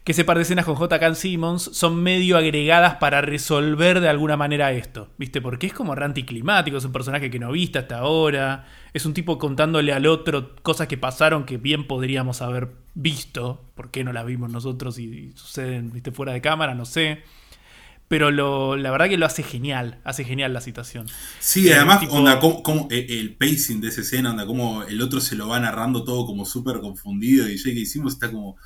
que 0.05 0.13
ese 0.13 0.25
par 0.27 0.37
de 0.37 0.43
escenas 0.43 0.67
con 0.67 0.75
J.K. 0.75 1.15
Simmons 1.15 1.71
son 1.73 2.03
medio 2.03 2.37
agregadas 2.37 2.97
para 2.97 3.23
resolver 3.23 4.01
de 4.01 4.09
alguna 4.11 4.37
manera 4.37 4.71
esto, 4.73 5.09
¿viste? 5.17 5.41
Porque 5.41 5.67
es 5.69 5.73
como 5.73 5.95
anticlimático, 5.95 6.77
es 6.77 6.85
un 6.85 6.93
personaje 6.93 7.31
que 7.31 7.39
no 7.39 7.51
viste 7.53 7.79
hasta 7.79 7.99
ahora, 8.01 8.67
es 8.93 9.07
un 9.07 9.15
tipo 9.15 9.39
contándole 9.39 9.95
al 9.95 10.05
otro 10.07 10.55
cosas 10.57 10.89
que 10.89 10.99
pasaron 10.99 11.47
que 11.47 11.57
bien 11.57 11.87
podríamos 11.87 12.43
haber 12.43 12.73
visto, 12.95 13.65
¿por 13.75 13.91
qué 13.91 14.05
no 14.05 14.13
las 14.13 14.27
vimos 14.27 14.51
nosotros 14.51 14.99
y, 14.99 15.05
y 15.05 15.33
suceden, 15.33 15.91
¿viste? 15.91 16.13
Fuera 16.13 16.33
de 16.35 16.43
cámara, 16.43 16.75
no 16.75 16.85
sé. 16.85 17.23
Pero 18.07 18.31
lo, 18.31 18.77
la 18.77 18.91
verdad 18.91 19.09
que 19.09 19.17
lo 19.17 19.25
hace 19.25 19.43
genial, 19.43 19.99
hace 20.05 20.25
genial 20.25 20.53
la 20.53 20.61
situación. 20.61 21.07
Sí, 21.41 21.69
Eh, 21.69 21.75
además, 21.75 22.01
tipo- 22.01 22.13
onda, 22.13 22.39
como, 22.39 22.63
como, 22.63 22.89
eh, 22.91 23.07
el 23.09 23.35
pacing 23.37 23.81
de 23.81 23.89
esa 23.89 24.03
escena, 24.03 24.31
onda, 24.31 24.45
como 24.47 24.83
el 24.83 25.01
otro 25.01 25.21
se 25.21 25.35
lo 25.35 25.49
va 25.49 25.59
narrando 25.59 26.05
todo 26.05 26.27
como 26.27 26.45
súper 26.45 26.81
confundido 26.81 27.49
y 27.49 27.57
J.K. 27.59 27.87
Simmons 27.87 28.13
está 28.15 28.31
como, 28.31 28.57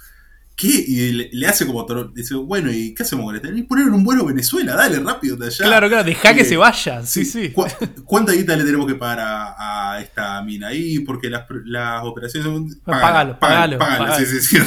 ¿qué? 0.59 0.67
Y 0.87 1.13
le, 1.13 1.31
le 1.33 1.47
hace 1.47 1.65
como, 1.67 1.87
toro- 1.87 2.13
dice, 2.13 2.35
bueno, 2.35 2.71
¿y 2.73 2.93
qué 2.93 3.05
hacemos 3.05 3.25
con 3.25 3.37
este? 3.37 3.49
Y 3.57 3.63
poner 3.63 3.87
un 3.87 4.03
vuelo 4.05 4.25
a 4.25 4.27
Venezuela, 4.27 4.75
dale, 4.75 4.99
rápido 4.99 5.37
de 5.37 5.47
allá. 5.47 5.65
Claro, 5.65 5.89
claro, 5.89 6.05
deja 6.05 6.35
que 6.35 6.41
Eh, 6.41 6.45
se 6.45 6.57
vaya. 6.57 7.07
Sí, 7.07 7.25
sí. 7.25 7.51
¿Cu- 7.51 7.65
¿Cuánta 8.05 8.33
guita 8.33 8.57
le 8.57 8.65
tenemos 8.65 8.87
que 8.87 8.97
pagar 8.97 9.21
a, 9.21 9.93
a 9.95 10.01
esta 10.03 10.43
mina 10.43 10.69
ahí? 10.69 10.99
Porque 10.99 11.31
las, 11.31 11.49
pr- 11.49 11.63
las 11.65 12.05
operaciones 12.05 12.45
son. 12.47 12.69
Pagalo, 12.85 13.39
pagalo, 13.39 13.79
pagalo. 13.79 14.15
Sí, 14.19 14.27
sí, 14.27 14.41
sí. 14.41 14.59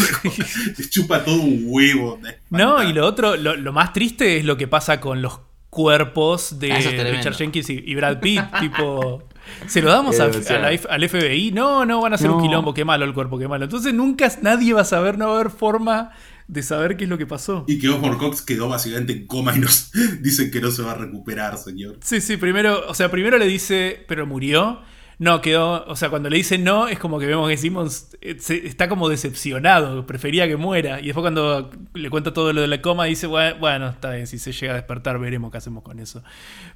Se 0.75 0.89
chupa 0.89 1.23
todo 1.25 1.35
un 1.41 1.63
huevo. 1.65 2.19
No, 2.49 2.81
y 2.81 2.93
lo 2.93 3.05
otro, 3.05 3.35
lo, 3.35 3.55
lo 3.57 3.73
más 3.73 3.91
triste 3.93 4.37
es 4.37 4.45
lo 4.45 4.55
que 4.57 4.67
pasa 4.67 4.99
con 5.01 5.21
los 5.21 5.39
cuerpos 5.69 6.59
de 6.59 6.71
Ah. 6.71 6.77
Richard 7.11 7.35
Jenkins 7.35 7.69
y, 7.69 7.83
y 7.85 7.95
Brad 7.95 8.19
Pitt. 8.19 8.41
tipo, 8.59 9.23
¿se 9.67 9.81
lo 9.81 9.89
damos 9.89 10.17
Eh, 10.19 10.23
a- 10.23 10.25
o 10.27 10.33
sea- 10.33 10.57
a 10.57 10.59
la 10.71 10.79
al 10.89 11.03
FBI? 11.09 11.51
No, 11.51 11.85
no, 11.85 12.01
van 12.01 12.13
a 12.13 12.15
hacer 12.15 12.29
un 12.29 12.41
quilombo. 12.41 12.73
Qué 12.73 12.85
malo 12.85 13.05
el 13.05 13.13
cuerpo, 13.13 13.37
qué 13.39 13.47
malo. 13.47 13.65
Entonces 13.65 13.93
nunca 13.93 14.31
nadie 14.41 14.73
va 14.73 14.81
a 14.81 14.85
saber, 14.85 15.17
no 15.17 15.27
va 15.27 15.33
a 15.33 15.39
haber 15.41 15.51
forma 15.51 16.11
de 16.47 16.63
saber 16.63 16.97
qué 16.97 17.05
es 17.05 17.09
lo 17.09 17.17
que 17.17 17.25
pasó. 17.25 17.63
Y 17.67 17.79
que 17.79 17.87
Osborne 17.87 18.17
Cox 18.17 18.41
quedó 18.41 18.67
básicamente 18.67 19.13
en 19.13 19.25
coma 19.27 19.55
y 19.55 19.59
nos 19.59 19.91
dicen 20.21 20.51
que 20.51 20.59
no 20.59 20.69
se 20.71 20.81
va 20.81 20.91
a 20.91 20.95
recuperar, 20.95 21.57
señor. 21.57 21.97
Sí, 22.03 22.19
sí, 22.19 22.35
primero, 22.37 22.83
o 22.89 22.93
sea, 22.93 23.09
primero 23.09 23.37
le 23.37 23.45
dice, 23.47 24.03
pero 24.07 24.25
murió. 24.27 24.81
No, 25.23 25.39
quedó, 25.39 25.85
o 25.85 25.95
sea, 25.95 26.09
cuando 26.09 26.31
le 26.31 26.37
dice 26.37 26.57
no, 26.57 26.87
es 26.87 26.97
como 26.97 27.19
que 27.19 27.27
vemos 27.27 27.47
que 27.47 27.55
Simmons 27.55 28.07
eh, 28.21 28.35
está 28.65 28.89
como 28.89 29.07
decepcionado, 29.07 30.07
prefería 30.07 30.47
que 30.47 30.57
muera. 30.57 30.99
Y 30.99 31.05
después 31.05 31.21
cuando 31.21 31.69
le 31.93 32.09
cuenta 32.09 32.33
todo 32.33 32.51
lo 32.53 32.61
de 32.61 32.67
la 32.67 32.81
coma, 32.81 33.05
dice, 33.05 33.27
"Bue- 33.27 33.55
bueno, 33.59 33.89
está 33.89 34.09
bien, 34.13 34.25
si 34.25 34.39
se 34.39 34.51
llega 34.51 34.73
a 34.73 34.77
despertar 34.77 35.19
veremos 35.19 35.51
qué 35.51 35.59
hacemos 35.59 35.83
con 35.83 35.99
eso. 35.99 36.23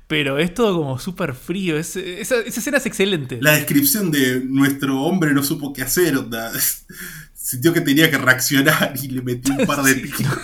Pero 0.05 0.37
es 0.37 0.53
todo 0.53 0.77
como 0.77 0.99
súper 0.99 1.33
frío, 1.33 1.75
es- 1.75 1.95
esa, 1.95 2.35
esa 2.35 2.59
escena 2.59 2.77
es 2.77 2.85
excelente. 2.85 3.39
La 3.41 3.53
descripción 3.53 4.11
de 4.11 4.41
nuestro 4.45 5.01
hombre 5.01 5.33
no 5.33 5.41
supo 5.41 5.73
qué 5.73 5.81
hacer, 5.81 6.15
onda. 6.15 6.51
Sintió 7.33 7.73
que 7.73 7.81
tenía 7.81 8.11
que 8.11 8.19
reaccionar 8.19 8.93
y 9.01 9.07
le 9.07 9.23
metió 9.23 9.55
un 9.55 9.65
par 9.65 9.81
de 9.81 9.95
tiros. 9.95 10.37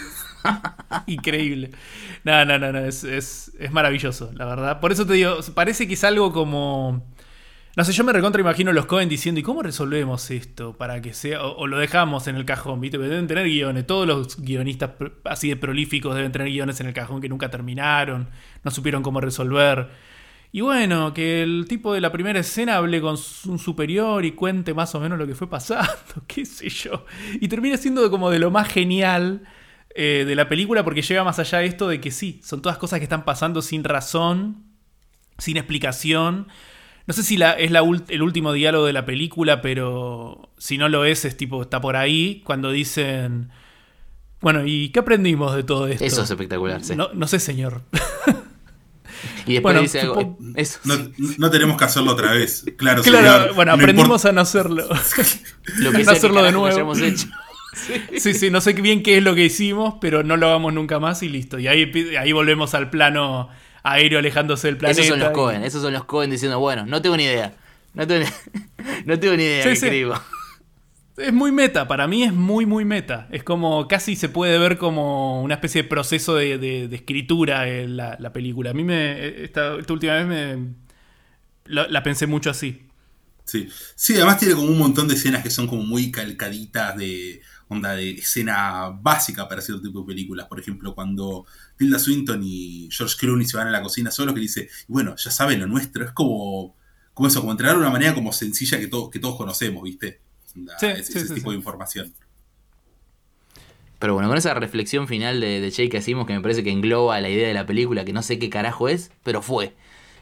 Increíble. 1.06 1.70
No, 2.24 2.46
no, 2.46 2.58
no, 2.58 2.72
no, 2.72 2.80
es, 2.80 3.04
es, 3.04 3.52
es 3.60 3.72
maravilloso, 3.72 4.32
la 4.36 4.46
verdad. 4.46 4.80
Por 4.80 4.92
eso 4.92 5.06
te 5.06 5.14
digo, 5.14 5.38
parece 5.54 5.88
que 5.88 5.94
es 5.94 6.04
algo 6.04 6.34
como... 6.34 7.06
No 7.78 7.86
sé, 7.86 7.94
yo 7.94 8.04
me 8.04 8.12
recontra 8.12 8.42
imagino 8.42 8.74
los 8.74 8.86
Cohen 8.86 9.08
diciendo, 9.08 9.40
¿y 9.40 9.44
cómo 9.44 9.64
resolvemos 9.64 10.30
esto 10.30 10.76
para 10.76 11.02
que 11.02 11.14
sea? 11.14 11.42
O, 11.42 11.68
lo 11.68 11.78
dejamos 11.78 12.28
en 12.28 12.36
el 12.36 12.44
cajón, 12.44 12.82
¿viste? 12.82 12.98
Deben 12.98 13.28
tener 13.28 13.46
guiones. 13.46 13.88
Todos 13.88 14.06
los 14.06 14.42
guionistas 14.42 14.92
así 15.24 15.48
de 15.48 15.56
prolíficos 15.56 16.14
deben 16.14 16.34
tener 16.34 16.50
guiones 16.50 16.82
en 16.82 16.88
el 16.88 16.94
cajón 16.94 17.22
que 17.22 17.30
nunca 17.30 17.50
terminaron, 17.50 18.30
no 18.64 18.72
supieron 18.72 19.02
cómo 19.02 19.22
resolver. 19.22 19.90
Y 20.52 20.60
bueno, 20.60 21.14
que 21.14 21.44
el 21.44 21.66
tipo 21.70 21.94
de 21.94 22.02
la 22.02 22.12
primera 22.12 22.42
escena 22.42 22.76
hable 22.76 23.00
con 23.00 23.16
un 23.46 23.60
superior 23.60 24.26
y 24.26 24.34
cuente 24.34 24.74
más 24.74 24.94
o 24.96 25.00
menos 25.00 25.18
lo 25.18 25.26
que 25.26 25.34
fue 25.34 25.50
pasando, 25.50 25.90
qué 26.28 26.46
sé 26.46 26.68
yo. 26.68 27.06
Y 27.40 27.48
termina 27.48 27.78
siendo 27.78 28.12
como 28.12 28.30
de 28.30 28.40
lo 28.40 28.52
más 28.52 28.68
genial 28.68 29.44
eh, 29.96 30.26
de 30.28 30.36
la 30.36 30.50
película 30.50 30.84
porque 30.84 31.02
llega 31.02 31.24
más 31.24 31.40
allá 31.40 31.60
de 31.60 31.68
esto 31.68 31.88
de 31.88 32.02
que 32.02 32.12
sí, 32.12 32.42
son 32.44 32.62
todas 32.62 32.78
cosas 32.78 33.00
que 33.00 33.04
están 33.04 33.24
pasando 33.24 33.62
sin 33.62 33.86
razón, 33.86 34.66
sin 35.38 35.56
explicación. 35.56 36.48
No 37.08 37.14
sé 37.14 37.24
si 37.24 37.38
la, 37.38 37.52
es 37.54 37.72
la 37.72 37.82
ult- 37.84 38.06
el 38.10 38.22
último 38.22 38.54
diálogo 38.54 38.86
de 38.86 38.94
la 38.94 39.06
película, 39.06 39.62
pero 39.62 40.50
si 40.58 40.78
no 40.78 40.88
lo 40.90 41.04
es, 41.06 41.26
es 41.26 41.36
tipo, 41.38 41.62
está 41.62 41.82
por 41.82 41.96
ahí, 41.96 42.42
cuando 42.46 42.72
dicen, 42.72 43.50
bueno, 44.40 44.66
¿y 44.66 44.90
qué 44.90 45.00
aprendimos 45.00 45.56
de 45.56 45.64
todo 45.64 45.88
esto? 45.88 46.06
Eso 46.06 46.24
es 46.24 46.30
espectacular, 46.30 46.84
sí. 46.84 46.96
No, 46.96 47.10
no 47.14 47.28
sé, 47.28 47.40
señor. 47.40 47.84
Y 49.46 49.54
después 49.54 49.62
Bueno, 49.74 49.82
dice 49.82 50.02
algo. 50.02 50.38
eh, 50.42 50.54
Eso. 50.56 50.80
No, 50.86 50.96
no 51.38 51.52
tenemos 51.52 51.78
que 51.78 51.84
hacerlo 51.84 52.12
otra 52.12 52.32
vez. 52.34 52.64
Claro, 52.78 53.02
Claro, 53.04 53.40
señor. 53.40 53.56
bueno, 53.56 53.76
No 53.76 53.82
aprendimos 53.82 54.26
a 54.26 54.32
no 54.32 54.42
hacerlo. 54.42 54.88
lo 55.80 55.92
que 55.92 56.04
no 56.04 56.12
hacerlo 56.12 56.38
que 56.40 56.46
de 56.46 56.52
nuevo. 56.52 56.68
hayamos 56.68 57.00
hecho. 57.02 57.28
Sí, 58.18 58.34
sí, 58.34 58.52
no 58.52 58.60
sé 58.60 58.74
bien 58.74 59.02
qué 59.02 59.18
es 59.18 59.24
lo 59.24 59.34
que 59.34 59.46
hicimos, 59.46 59.96
pero 60.02 60.24
no 60.24 60.36
lo 60.36 60.48
hagamos 60.50 60.74
nunca 60.74 61.00
más 61.00 61.24
y 61.24 61.30
listo. 61.30 61.58
Y 61.58 61.68
ahí 61.68 62.32
volvemos 62.34 62.74
al 62.74 62.90
plano 62.90 63.48
aéreo 63.84 64.20
alejándose 64.20 64.68
del 64.68 64.78
planeta. 64.78 65.02
Esos 65.02 65.12
son 65.12 65.20
los 65.20 65.32
Cohen, 65.32 65.64
esos 65.64 65.82
son 65.82 65.94
los 65.94 66.06
Cohen 66.06 66.30
diciendo, 66.32 66.60
bueno, 66.60 66.86
no 66.86 67.02
tengo 67.02 67.18
ni 67.18 67.24
idea. 67.24 67.54
No 67.94 68.08
tengo 68.08 68.26
ni, 68.26 68.84
no 69.06 69.20
tengo 69.20 69.36
ni 69.36 69.44
idea 69.44 69.64
Sí, 69.64 69.76
sí. 69.76 69.86
escribo. 69.86 70.14
Es 71.18 71.34
muy 71.34 71.52
meta, 71.52 71.88
para 71.88 72.08
mí 72.08 72.24
es 72.24 72.34
muy, 72.34 72.66
muy 72.66 72.86
meta. 72.86 73.28
Es 73.32 73.44
como, 73.44 73.88
casi 73.88 74.16
se 74.16 74.30
puede 74.30 74.58
ver 74.58 74.78
como 74.78 75.44
una 75.44 75.56
especie 75.56 75.84
de 75.84 75.90
proceso 75.90 76.36
de, 76.36 76.58
de- 76.58 76.88
de 76.88 76.96
escritura 76.96 77.68
en 77.68 77.98
la, 77.98 78.16
la 78.20 78.32
película. 78.34 78.72
A 78.72 78.74
mí 78.74 78.84
me, 78.84 79.44
esta, 79.44 79.76
esta 79.78 79.94
última 79.94 80.14
vez 80.14 80.26
me, 80.26 80.74
la, 81.66 81.88
la 81.90 82.02
pensé 82.02 82.28
mucho 82.28 82.50
así. 82.50 82.88
Sí. 83.44 83.68
sí, 83.96 84.16
además 84.16 84.40
tiene 84.40 84.56
como 84.56 84.70
un 84.70 84.78
montón 84.78 85.08
de 85.10 85.16
escenas 85.16 85.44
que 85.44 85.50
son 85.50 85.68
como 85.68 85.84
muy 85.84 86.10
calcaditas 86.12 86.96
de 86.96 87.42
onda 87.68 87.94
de 87.96 88.12
escena 88.12 88.90
básica 89.02 89.48
para 89.50 89.62
cierto 89.62 89.84
tipo 89.84 90.02
de 90.02 90.06
películas. 90.08 90.48
Por 90.48 90.60
ejemplo, 90.60 90.96
cuando 90.96 91.46
Tilda 91.82 92.00
Swinton 92.00 92.42
y 92.44 92.90
George 92.92 93.16
Clooney 93.20 93.46
se 93.48 93.58
van 93.58 93.68
a 93.68 93.72
la 93.72 93.82
cocina 93.82 94.12
solos, 94.12 94.34
que 94.36 94.42
dice, 94.42 94.70
bueno, 94.88 95.16
ya 95.18 95.32
saben 95.32 95.60
lo 95.60 95.68
nuestro. 95.68 96.06
Es 96.06 96.12
como, 96.12 96.76
como 97.14 97.28
eso, 97.28 97.40
como 97.42 97.52
entregar 97.54 97.76
de 97.76 97.82
una 97.82 97.90
manera 97.92 98.14
como 98.14 98.32
sencilla 98.34 98.80
que, 98.80 98.88
to- 98.88 99.10
que 99.10 99.20
todos 99.20 99.36
conocemos, 99.38 99.84
¿viste? 99.84 100.22
Sí, 100.78 100.88
ese 100.88 101.04
sí, 101.04 101.20
ese 101.20 101.28
sí, 101.28 101.34
tipo 101.34 101.52
sí. 101.52 101.52
de 101.52 101.58
información. 101.58 102.14
Pero 104.00 104.14
bueno, 104.16 104.30
con 104.30 104.38
esa 104.38 104.54
reflexión 104.56 105.08
final 105.08 105.40
de, 105.42 105.62
de 105.62 105.72
Jay 105.72 105.90
que 105.90 105.98
hicimos, 105.98 106.26
que 106.26 106.34
me 106.34 106.42
parece 106.42 106.64
que 106.64 106.72
engloba 106.72 107.22
la 107.22 107.30
idea 107.30 107.48
de 107.48 107.54
la 107.54 107.66
película, 107.68 108.04
que 108.04 108.14
no 108.14 108.24
sé 108.24 108.40
qué 108.40 108.50
carajo 108.50 108.90
es, 108.90 109.12
pero 109.24 109.42
fue. 109.42 109.76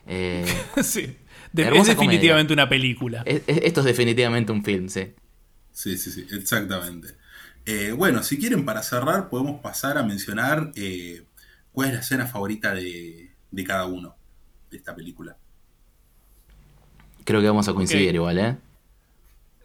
Eh, 0.07 0.45
sí. 0.83 1.15
De- 1.53 1.77
es 1.77 1.87
definitivamente 1.87 2.53
una 2.53 2.67
película. 2.67 3.23
es- 3.25 3.43
es- 3.47 3.59
esto 3.63 3.79
es 3.81 3.85
definitivamente 3.85 4.51
un 4.51 4.63
film, 4.63 4.89
sí. 4.89 5.13
Sí, 5.71 5.97
sí, 5.97 6.11
sí, 6.11 6.25
exactamente. 6.31 7.15
Eh, 7.65 7.91
bueno, 7.91 8.23
si 8.23 8.37
quieren, 8.37 8.65
para 8.65 8.83
cerrar, 8.83 9.29
podemos 9.29 9.61
pasar 9.61 9.97
a 9.97 10.03
mencionar 10.03 10.71
eh, 10.75 11.23
cuál 11.71 11.89
es 11.89 11.93
la 11.95 11.99
escena 12.01 12.27
favorita 12.27 12.73
de, 12.73 13.35
de 13.51 13.63
cada 13.63 13.85
uno 13.87 14.15
de 14.69 14.77
esta 14.77 14.95
película. 14.95 15.37
Creo 17.23 17.41
que 17.41 17.47
vamos 17.47 17.67
a 17.69 17.73
coincidir 17.73 18.09
Ok. 18.09 18.15
igual, 18.15 18.39
¿eh? 18.39 18.57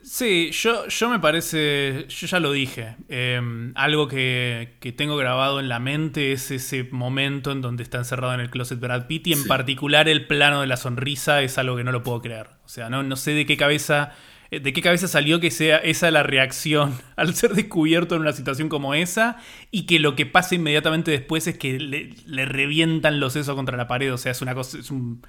Sí, 0.02 0.51
yo, 0.52 0.86
yo 0.89 1.09
me 1.09 1.18
parece, 1.18 2.05
yo 2.10 2.26
ya 2.26 2.39
lo 2.39 2.52
dije, 2.52 2.97
eh, 3.09 3.40
algo 3.74 4.06
que, 4.06 4.76
que 4.78 4.93
tengo 4.93 5.16
grabado 5.16 5.60
en 5.60 5.70
la 5.70 5.78
mente 5.78 6.32
es 6.32 6.51
ese 6.51 6.85
momento 6.93 7.52
en 7.52 7.62
donde 7.62 7.82
está 7.82 7.97
encerrado 7.98 8.35
en 8.35 8.40
el 8.40 8.51
closet 8.51 8.78
Brad 8.78 9.06
Pitt 9.06 9.28
y 9.28 9.32
en 9.32 9.39
Sí. 9.39 9.48
particular 9.48 10.06
el 10.10 10.26
plano 10.26 10.60
de 10.60 10.66
la 10.66 10.76
sonrisa 10.76 11.40
es 11.40 11.56
algo 11.56 11.76
que 11.76 11.85
no 11.85 11.93
lo 11.93 12.02
puedo 12.02 12.20
creer. 12.20 12.48
O 12.66 12.68
sea, 12.68 12.90
no, 12.90 13.02
no 13.02 13.16
sé 13.16 13.31
de 13.31 13.47
qué 13.47 13.56
cabeza, 13.56 14.12
de 14.60 14.72
qué 14.72 14.81
cabeza 14.81 15.09
salió 15.09 15.40
que 15.40 15.51
sea 15.51 15.78
esa 15.78 16.10
la 16.10 16.22
reacción 16.22 16.98
al 17.16 17.35
ser 17.35 17.55
descubierto 17.55 18.14
en 18.14 18.22
una 18.22 18.32
situación 18.32 18.68
como 18.68 18.94
esa 18.94 19.39
y 19.70 19.86
que 19.86 19.98
lo 19.98 20.16
que 20.16 20.26
pasa 20.26 20.55
inmediatamente 20.55 21.10
después 21.10 21.47
es 21.47 21.59
que 21.59 21.78
le, 21.78 22.44
revientan 22.44 23.20
los 23.20 23.35
sesos 23.35 23.55
contra 23.55 23.76
la 23.76 23.89
pared. 23.89 24.12
O 24.12 24.18
sea, 24.18 24.32
es 24.32 24.43
una 24.43 24.55
cosa, 24.55 24.78
es 24.78 24.90
un, 24.90 25.22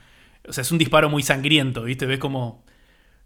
o 0.47 0.53
sea, 0.53 0.61
es 0.61 0.71
un 0.71 0.77
disparo 0.77 1.09
muy 1.09 1.23
sangriento, 1.23 1.83
¿viste? 1.83 2.05
Ves 2.05 2.19
como 2.19 2.63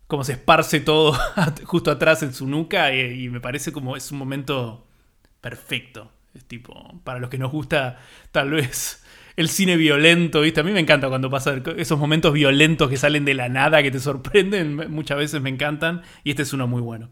como 0.08 0.24
se 0.24 0.34
esparce 0.34 0.80
todo 0.80 1.16
justo 1.66 1.92
atrás 1.92 2.24
en 2.24 2.34
su 2.34 2.48
nuca 2.48 2.92
eh, 2.92 3.16
y 3.16 3.30
me 3.30 3.42
parece 3.42 3.72
como 3.72 3.96
es 3.96 4.12
un 4.12 4.18
momento 4.18 4.88
perfecto. 5.40 6.12
Es 6.34 6.46
tipo, 6.46 7.00
para 7.04 7.20
los 7.20 7.30
que 7.30 7.38
nos 7.38 7.52
gusta 7.52 8.00
tal 8.32 8.52
vez 8.52 9.04
el 9.40 9.48
cine 9.48 9.78
violento, 9.78 10.41
¿viste? 10.41 10.60
A 10.60 10.64
mí 10.64 10.72
me 10.74 10.82
encanta 10.82 11.07
cuando 11.07 11.30
pasan 11.30 11.64
esos 11.78 11.98
momentos 11.98 12.34
violentos 12.34 12.90
que 12.90 12.98
salen 12.98 13.24
de 13.24 13.34
la 13.34 13.48
nada, 13.48 13.82
que 13.82 13.90
te 13.90 14.02
sorprenden, 14.02 14.91
muchas 14.91 15.18
veces 15.18 15.41
me 15.41 15.49
encantan 15.49 16.02
y 16.26 16.32
este 16.32 16.44
es 16.44 16.52
uno 16.52 16.68
muy 16.68 16.82
bueno. 16.82 17.10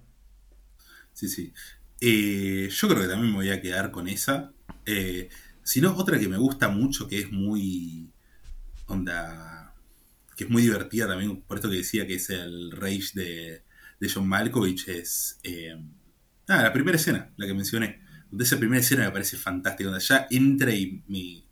Sí, 1.13 1.29
sí. 1.29 1.53
Eh, 2.01 2.67
yo 2.69 2.87
creo 2.89 3.01
que 3.01 3.07
también 3.07 3.31
me 3.31 3.37
voy 3.37 3.49
a 3.49 3.61
quedar 3.61 3.91
con 3.91 4.09
esa. 4.09 4.51
Eh, 4.85 5.29
si 5.63 5.79
no, 5.79 5.95
otra 5.95 6.19
que 6.19 6.27
me 6.27 6.37
gusta 6.37 6.67
mucho, 6.67 7.07
que 7.07 7.19
es 7.19 7.31
muy. 7.31 8.11
Onda. 8.87 9.73
que 10.35 10.43
es 10.43 10.49
muy 10.49 10.63
divertida 10.63 11.07
también, 11.07 11.41
por 11.43 11.57
esto 11.57 11.69
que 11.69 11.77
decía 11.77 12.05
que 12.05 12.15
es 12.15 12.29
el 12.29 12.71
Rage 12.73 13.11
de, 13.13 13.63
de 14.01 14.09
John 14.13 14.27
Malkovich, 14.27 14.89
es. 14.89 15.39
Eh, 15.43 15.81
ah, 16.49 16.61
la 16.61 16.73
primera 16.73 16.97
escena, 16.97 17.31
la 17.37 17.47
que 17.47 17.53
mencioné. 17.53 18.01
Donde 18.29 18.43
esa 18.43 18.59
primera 18.59 18.81
escena 18.81 19.05
me 19.05 19.11
parece 19.11 19.37
fantástica, 19.37 19.89
donde 19.89 20.03
ya 20.03 20.27
entra 20.29 20.75
y 20.75 21.01
me, 21.07 21.46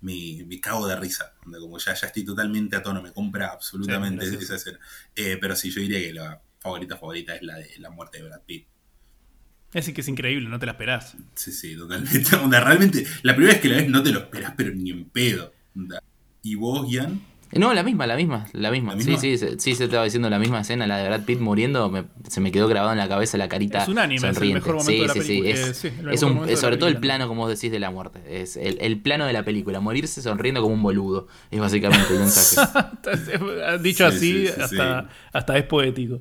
me, 0.00 0.44
me 0.46 0.60
cago 0.60 0.86
de 0.86 0.96
risa. 0.96 1.34
Donde 1.42 1.58
como 1.58 1.78
ya, 1.78 1.94
ya 1.94 2.06
estoy 2.06 2.24
totalmente 2.24 2.76
a 2.76 2.82
tono, 2.82 3.02
me 3.02 3.12
compra 3.12 3.48
absolutamente 3.48 4.26
Sí, 4.26 4.36
esa 4.40 4.56
escena. 4.56 4.78
Eh, 5.14 5.38
pero 5.40 5.56
sí, 5.56 5.70
yo 5.70 5.80
diría 5.80 5.98
que 6.00 6.12
la 6.12 6.40
favorita 6.60 6.96
favorita 6.96 7.34
es 7.34 7.42
la 7.42 7.56
de 7.56 7.70
la 7.78 7.90
muerte 7.90 8.18
de 8.18 8.28
Brad 8.28 8.42
Pitt. 8.42 8.66
Es 9.68 9.74
decir, 9.74 9.94
que 9.94 10.00
es 10.00 10.08
increíble, 10.08 10.48
no 10.48 10.58
te 10.58 10.66
la 10.66 10.72
esperás. 10.72 11.14
Sí, 11.34 11.52
sí, 11.52 11.76
totalmente. 11.76 12.36
Onda, 12.42 12.60
realmente, 12.60 13.06
la 13.22 13.34
primera 13.34 13.54
vez 13.54 13.62
que 13.62 13.68
la 13.68 13.76
ves 13.76 13.88
no 13.88 14.02
te 14.02 14.12
lo 14.12 14.20
esperas, 14.20 14.54
pero 14.56 14.74
ni 14.74 14.90
en 14.90 15.04
pedo. 15.10 15.52
Onda. 15.76 16.02
¿Y 16.42 16.54
vos, 16.54 16.90
Ian? 16.90 17.20
No, 17.52 17.72
la 17.72 17.82
misma, 17.82 18.06
la 18.06 18.16
misma, 18.16 18.46
la 18.52 18.70
misma. 18.70 18.94
¿La 18.94 19.00
Sí, 19.00 19.06
misma? 19.06 19.20
sí, 19.20 19.38
se- 19.38 19.58
sí, 19.58 19.74
se 19.74 19.84
estaba 19.84 20.04
diciendo 20.04 20.28
la 20.28 20.38
misma 20.38 20.60
escena, 20.60 20.86
la 20.86 20.98
de 20.98 21.08
Brad 21.08 21.24
Pitt 21.24 21.40
muriendo, 21.40 21.88
me- 21.90 22.04
se 22.28 22.40
me 22.40 22.52
quedó 22.52 22.68
grabado 22.68 22.92
en 22.92 22.98
la 22.98 23.08
cabeza 23.08 23.38
la 23.38 23.48
carita 23.48 23.82
Es 23.82 23.88
unánime, 23.88 24.16
es 24.16 24.22
el 24.24 24.34
sonriente. 24.34 24.54
mejor 24.60 24.74
momento 24.76 24.92
sí, 24.92 25.00
de 25.00 25.06
la 25.08 25.14
sí, 25.14 25.20
sí, 25.22 25.42
Eh, 25.46 25.50
es, 25.70 25.76
sí, 25.78 25.88
el 25.88 25.94
es 25.94 26.22
mejor 26.22 26.32
un- 26.50 26.56
sobre 26.56 26.76
todo 26.76 26.88
el 26.90 26.98
plano, 27.00 27.26
como 27.26 27.42
vos 27.42 27.50
decís, 27.50 27.70
de 27.72 27.78
la 27.80 27.90
muerte. 27.90 28.20
Es 28.42 28.56
el, 28.56 28.78
el 28.80 29.00
plano 29.00 29.24
de 29.26 29.32
la 29.32 29.44
película, 29.44 29.80
morirse 29.80 30.20
sonriendo 30.22 30.60
como 30.60 30.74
un 30.74 30.82
boludo. 30.82 31.26
Es 31.50 31.58
básicamente 31.60 32.12
el 32.12 32.18
mensaje. 32.20 32.56
Dicho 33.82 34.04
Sí, 34.10 34.16
así, 34.16 34.46
sí, 34.46 34.52
sí, 34.54 34.60
hasta, 34.60 35.02
sí. 35.02 35.08
hasta 35.32 35.58
es 35.58 35.64
poético. 35.64 36.20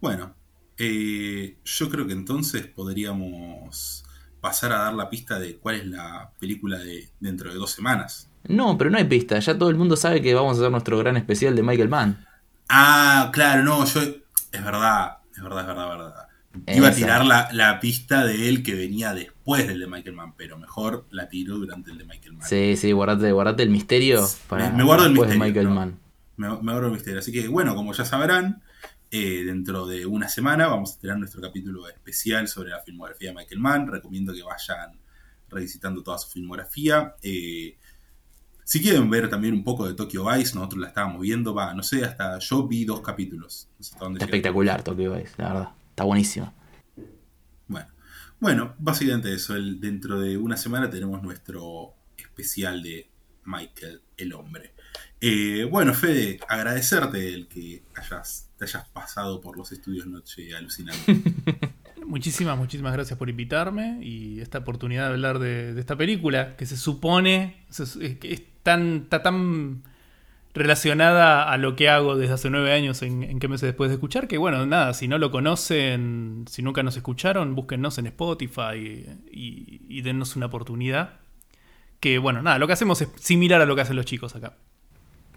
Bueno, 0.00 0.34
eh, 0.76 1.58
yo 1.64 1.88
creo 1.90 2.06
que 2.06 2.12
entonces 2.12 2.66
podríamos 2.66 4.04
pasar 4.40 4.72
a 4.72 4.78
dar 4.78 4.94
la 4.94 5.10
pista 5.10 5.38
de 5.38 5.56
cuál 5.58 5.76
es 5.76 5.86
la 5.86 6.32
película 6.38 6.78
de 6.78 7.08
dentro 7.20 7.50
de 7.50 7.56
dos 7.56 7.72
semanas. 7.72 8.27
No, 8.46 8.78
pero 8.78 8.90
no 8.90 8.98
hay 8.98 9.04
pista, 9.04 9.38
ya 9.38 9.58
todo 9.58 9.70
el 9.70 9.76
mundo 9.76 9.96
sabe 9.96 10.22
que 10.22 10.34
vamos 10.34 10.56
a 10.56 10.60
hacer 10.60 10.70
nuestro 10.70 10.98
gran 10.98 11.16
especial 11.16 11.54
de 11.54 11.62
Michael 11.62 11.88
Mann. 11.88 12.26
Ah, 12.68 13.30
claro, 13.32 13.62
no, 13.62 13.84
yo. 13.84 14.00
Es 14.00 14.64
verdad, 14.64 15.18
es 15.36 15.42
verdad, 15.42 15.60
es 15.60 15.66
verdad, 15.66 15.92
es 15.92 15.98
verdad. 15.98 16.28
Iba 16.66 16.88
a 16.88 16.92
tirar 16.92 17.24
la, 17.24 17.48
la 17.52 17.78
pista 17.78 18.24
de 18.24 18.48
él 18.48 18.62
que 18.62 18.74
venía 18.74 19.12
después 19.14 19.68
del 19.68 19.80
de 19.80 19.86
Michael 19.86 20.16
Mann, 20.16 20.34
pero 20.36 20.58
mejor 20.58 21.06
la 21.10 21.28
tiro 21.28 21.56
durante 21.58 21.90
el 21.90 21.98
de 21.98 22.04
Michael 22.04 22.34
Mann. 22.34 22.48
Sí, 22.48 22.76
sí, 22.76 22.92
guardate, 22.92 23.30
guardate 23.32 23.62
el 23.62 23.70
misterio 23.70 24.26
para 24.48 24.70
me 24.70 24.82
guardo 24.82 25.06
el 25.06 25.12
misterio, 25.12 25.34
de 25.34 25.46
Michael 25.46 25.68
no. 25.68 25.74
Mann. 25.74 25.98
me, 26.36 26.62
me 26.62 26.72
ahorro 26.72 26.86
el 26.86 26.92
misterio. 26.92 27.20
Así 27.20 27.30
que, 27.32 27.46
bueno, 27.48 27.74
como 27.74 27.92
ya 27.92 28.04
sabrán, 28.04 28.62
eh, 29.10 29.44
dentro 29.44 29.86
de 29.86 30.04
una 30.04 30.28
semana 30.28 30.66
vamos 30.66 30.94
a 30.94 31.00
tener 31.00 31.16
nuestro 31.16 31.40
capítulo 31.40 31.88
especial 31.88 32.46
sobre 32.48 32.70
la 32.70 32.80
filmografía 32.80 33.30
de 33.30 33.36
Michael 33.36 33.60
Mann. 33.60 33.86
Recomiendo 33.86 34.34
que 34.34 34.42
vayan 34.42 34.98
revisitando 35.48 36.02
toda 36.02 36.18
su 36.18 36.28
filmografía. 36.30 37.14
Eh, 37.22 37.77
si 38.68 38.82
quieren 38.82 39.08
ver 39.08 39.30
también 39.30 39.54
un 39.54 39.64
poco 39.64 39.88
de 39.88 39.94
Tokyo 39.94 40.26
Vice, 40.30 40.54
nosotros 40.54 40.82
la 40.82 40.88
estábamos 40.88 41.22
viendo, 41.22 41.54
va, 41.54 41.72
no 41.72 41.82
sé, 41.82 42.04
hasta 42.04 42.38
yo 42.38 42.68
vi 42.68 42.84
dos 42.84 43.00
capítulos. 43.00 43.66
No 43.78 43.82
sé 43.82 43.92
hasta 43.94 44.04
dónde 44.04 44.18
Está 44.18 44.26
llegué. 44.26 44.36
espectacular 44.36 44.82
Tokyo 44.82 45.14
Vice, 45.14 45.32
la 45.38 45.48
verdad. 45.54 45.68
Está 45.88 46.04
buenísima. 46.04 46.52
Bueno, 47.66 47.88
bueno, 48.40 48.74
básicamente 48.78 49.32
eso. 49.32 49.56
El- 49.56 49.80
dentro 49.80 50.20
de 50.20 50.36
una 50.36 50.58
semana 50.58 50.90
tenemos 50.90 51.22
nuestro 51.22 51.94
especial 52.18 52.82
de 52.82 53.08
Michael 53.44 54.02
el 54.18 54.34
hombre. 54.34 54.74
Eh, 55.20 55.66
bueno, 55.70 55.94
Fede, 55.94 56.38
agradecerte 56.46 57.32
el 57.34 57.48
que 57.48 57.82
hayas, 57.96 58.50
te 58.58 58.66
hayas 58.66 58.86
pasado 58.90 59.40
por 59.40 59.56
los 59.56 59.72
estudios 59.72 60.06
Noche 60.06 60.54
Alucinante. 60.54 61.22
Muchísimas, 62.08 62.56
muchísimas 62.56 62.94
gracias 62.94 63.18
por 63.18 63.28
invitarme 63.28 63.98
y 64.00 64.40
esta 64.40 64.60
oportunidad 64.60 65.08
de 65.08 65.12
hablar 65.12 65.38
de, 65.38 65.78
esta 65.78 65.94
película 65.94 66.56
que 66.56 66.64
se 66.64 66.78
supone 66.78 67.56
que 68.18 68.32
es 68.32 68.42
tan, 68.62 69.02
está 69.02 69.22
tan 69.22 69.82
relacionada 70.54 71.52
a 71.52 71.58
lo 71.58 71.76
que 71.76 71.90
hago 71.90 72.16
desde 72.16 72.32
hace 72.32 72.48
nueve 72.48 72.72
años 72.72 73.02
en, 73.02 73.38
qué 73.38 73.46
meses 73.46 73.66
después 73.66 73.90
de 73.90 73.96
escuchar 73.96 74.26
que 74.26 74.38
bueno, 74.38 74.64
nada, 74.64 74.94
si 74.94 75.06
no 75.06 75.18
lo 75.18 75.30
conocen, 75.30 76.46
si 76.48 76.62
nunca 76.62 76.82
nos 76.82 76.96
escucharon, 76.96 77.54
búsquennos 77.54 77.98
en 77.98 78.06
Spotify 78.06 79.04
y, 79.30 79.82
y 79.86 80.00
dennos 80.00 80.34
una 80.34 80.46
oportunidad. 80.46 81.20
Que 82.00 82.16
bueno, 82.16 82.40
nada, 82.40 82.58
lo 82.58 82.66
que 82.66 82.72
hacemos 82.72 83.02
es 83.02 83.10
similar 83.16 83.60
a 83.60 83.66
lo 83.66 83.76
que 83.76 83.82
hacen 83.82 83.96
los 83.96 84.06
chicos 84.06 84.34
acá. 84.34 84.54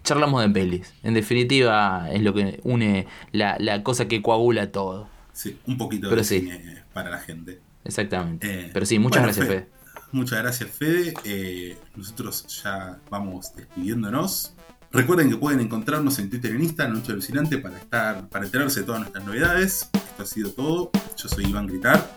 Charlamos 0.04 0.40
de 0.40 0.48
pelis. 0.48 0.94
En 1.02 1.12
definitiva, 1.12 2.08
es 2.10 2.22
lo 2.22 2.32
que 2.32 2.60
une 2.62 3.06
la 3.30 3.82
cosa 3.82 4.08
que 4.08 4.22
coagula 4.22 4.72
todo. 4.72 5.12
Sí, 5.32 5.58
un 5.66 5.78
poquito 5.78 6.08
Pero 6.08 6.20
de 6.20 6.24
sí. 6.24 6.40
cine 6.40 6.84
para 6.92 7.10
la 7.10 7.18
gente. 7.18 7.60
Exactamente. 7.84 8.66
Eh, 8.66 8.70
Pero 8.72 8.86
sí, 8.86 8.98
muchas 8.98 9.22
bueno, 9.22 9.34
gracias, 9.34 9.46
Fede. 9.48 9.68
Muchas 10.12 10.38
gracias, 10.40 10.70
Fede. 10.70 11.14
Eh, 11.24 11.76
nosotros 11.96 12.62
ya 12.62 12.98
vamos 13.10 13.54
despidiéndonos. 13.56 14.54
Recuerden 14.92 15.30
que 15.30 15.36
pueden 15.36 15.60
encontrarnos 15.60 16.18
en 16.18 16.28
Twitter 16.28 16.52
y 16.52 16.56
en 16.56 16.62
Instagram, 16.64 16.98
Noche 16.98 17.12
Alucinante, 17.12 17.56
para 17.58 17.78
estar, 17.78 18.28
para 18.28 18.44
enterarse 18.44 18.80
de 18.80 18.86
todas 18.86 19.00
nuestras 19.00 19.24
novedades. 19.24 19.88
Esto 19.94 20.22
ha 20.22 20.26
sido 20.26 20.50
todo. 20.50 20.90
Yo 21.16 21.28
soy 21.28 21.46
Iván 21.46 21.66
Gritar. 21.66 22.14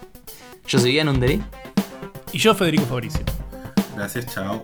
Yo 0.68 0.80
soy 0.80 0.94
Ian 0.96 1.08
Underi. 1.08 1.42
Y 2.34 2.38
yo, 2.38 2.54
Federico 2.54 2.86
Fabricio. 2.86 3.22
Gracias, 3.96 4.26
chao. 4.34 4.62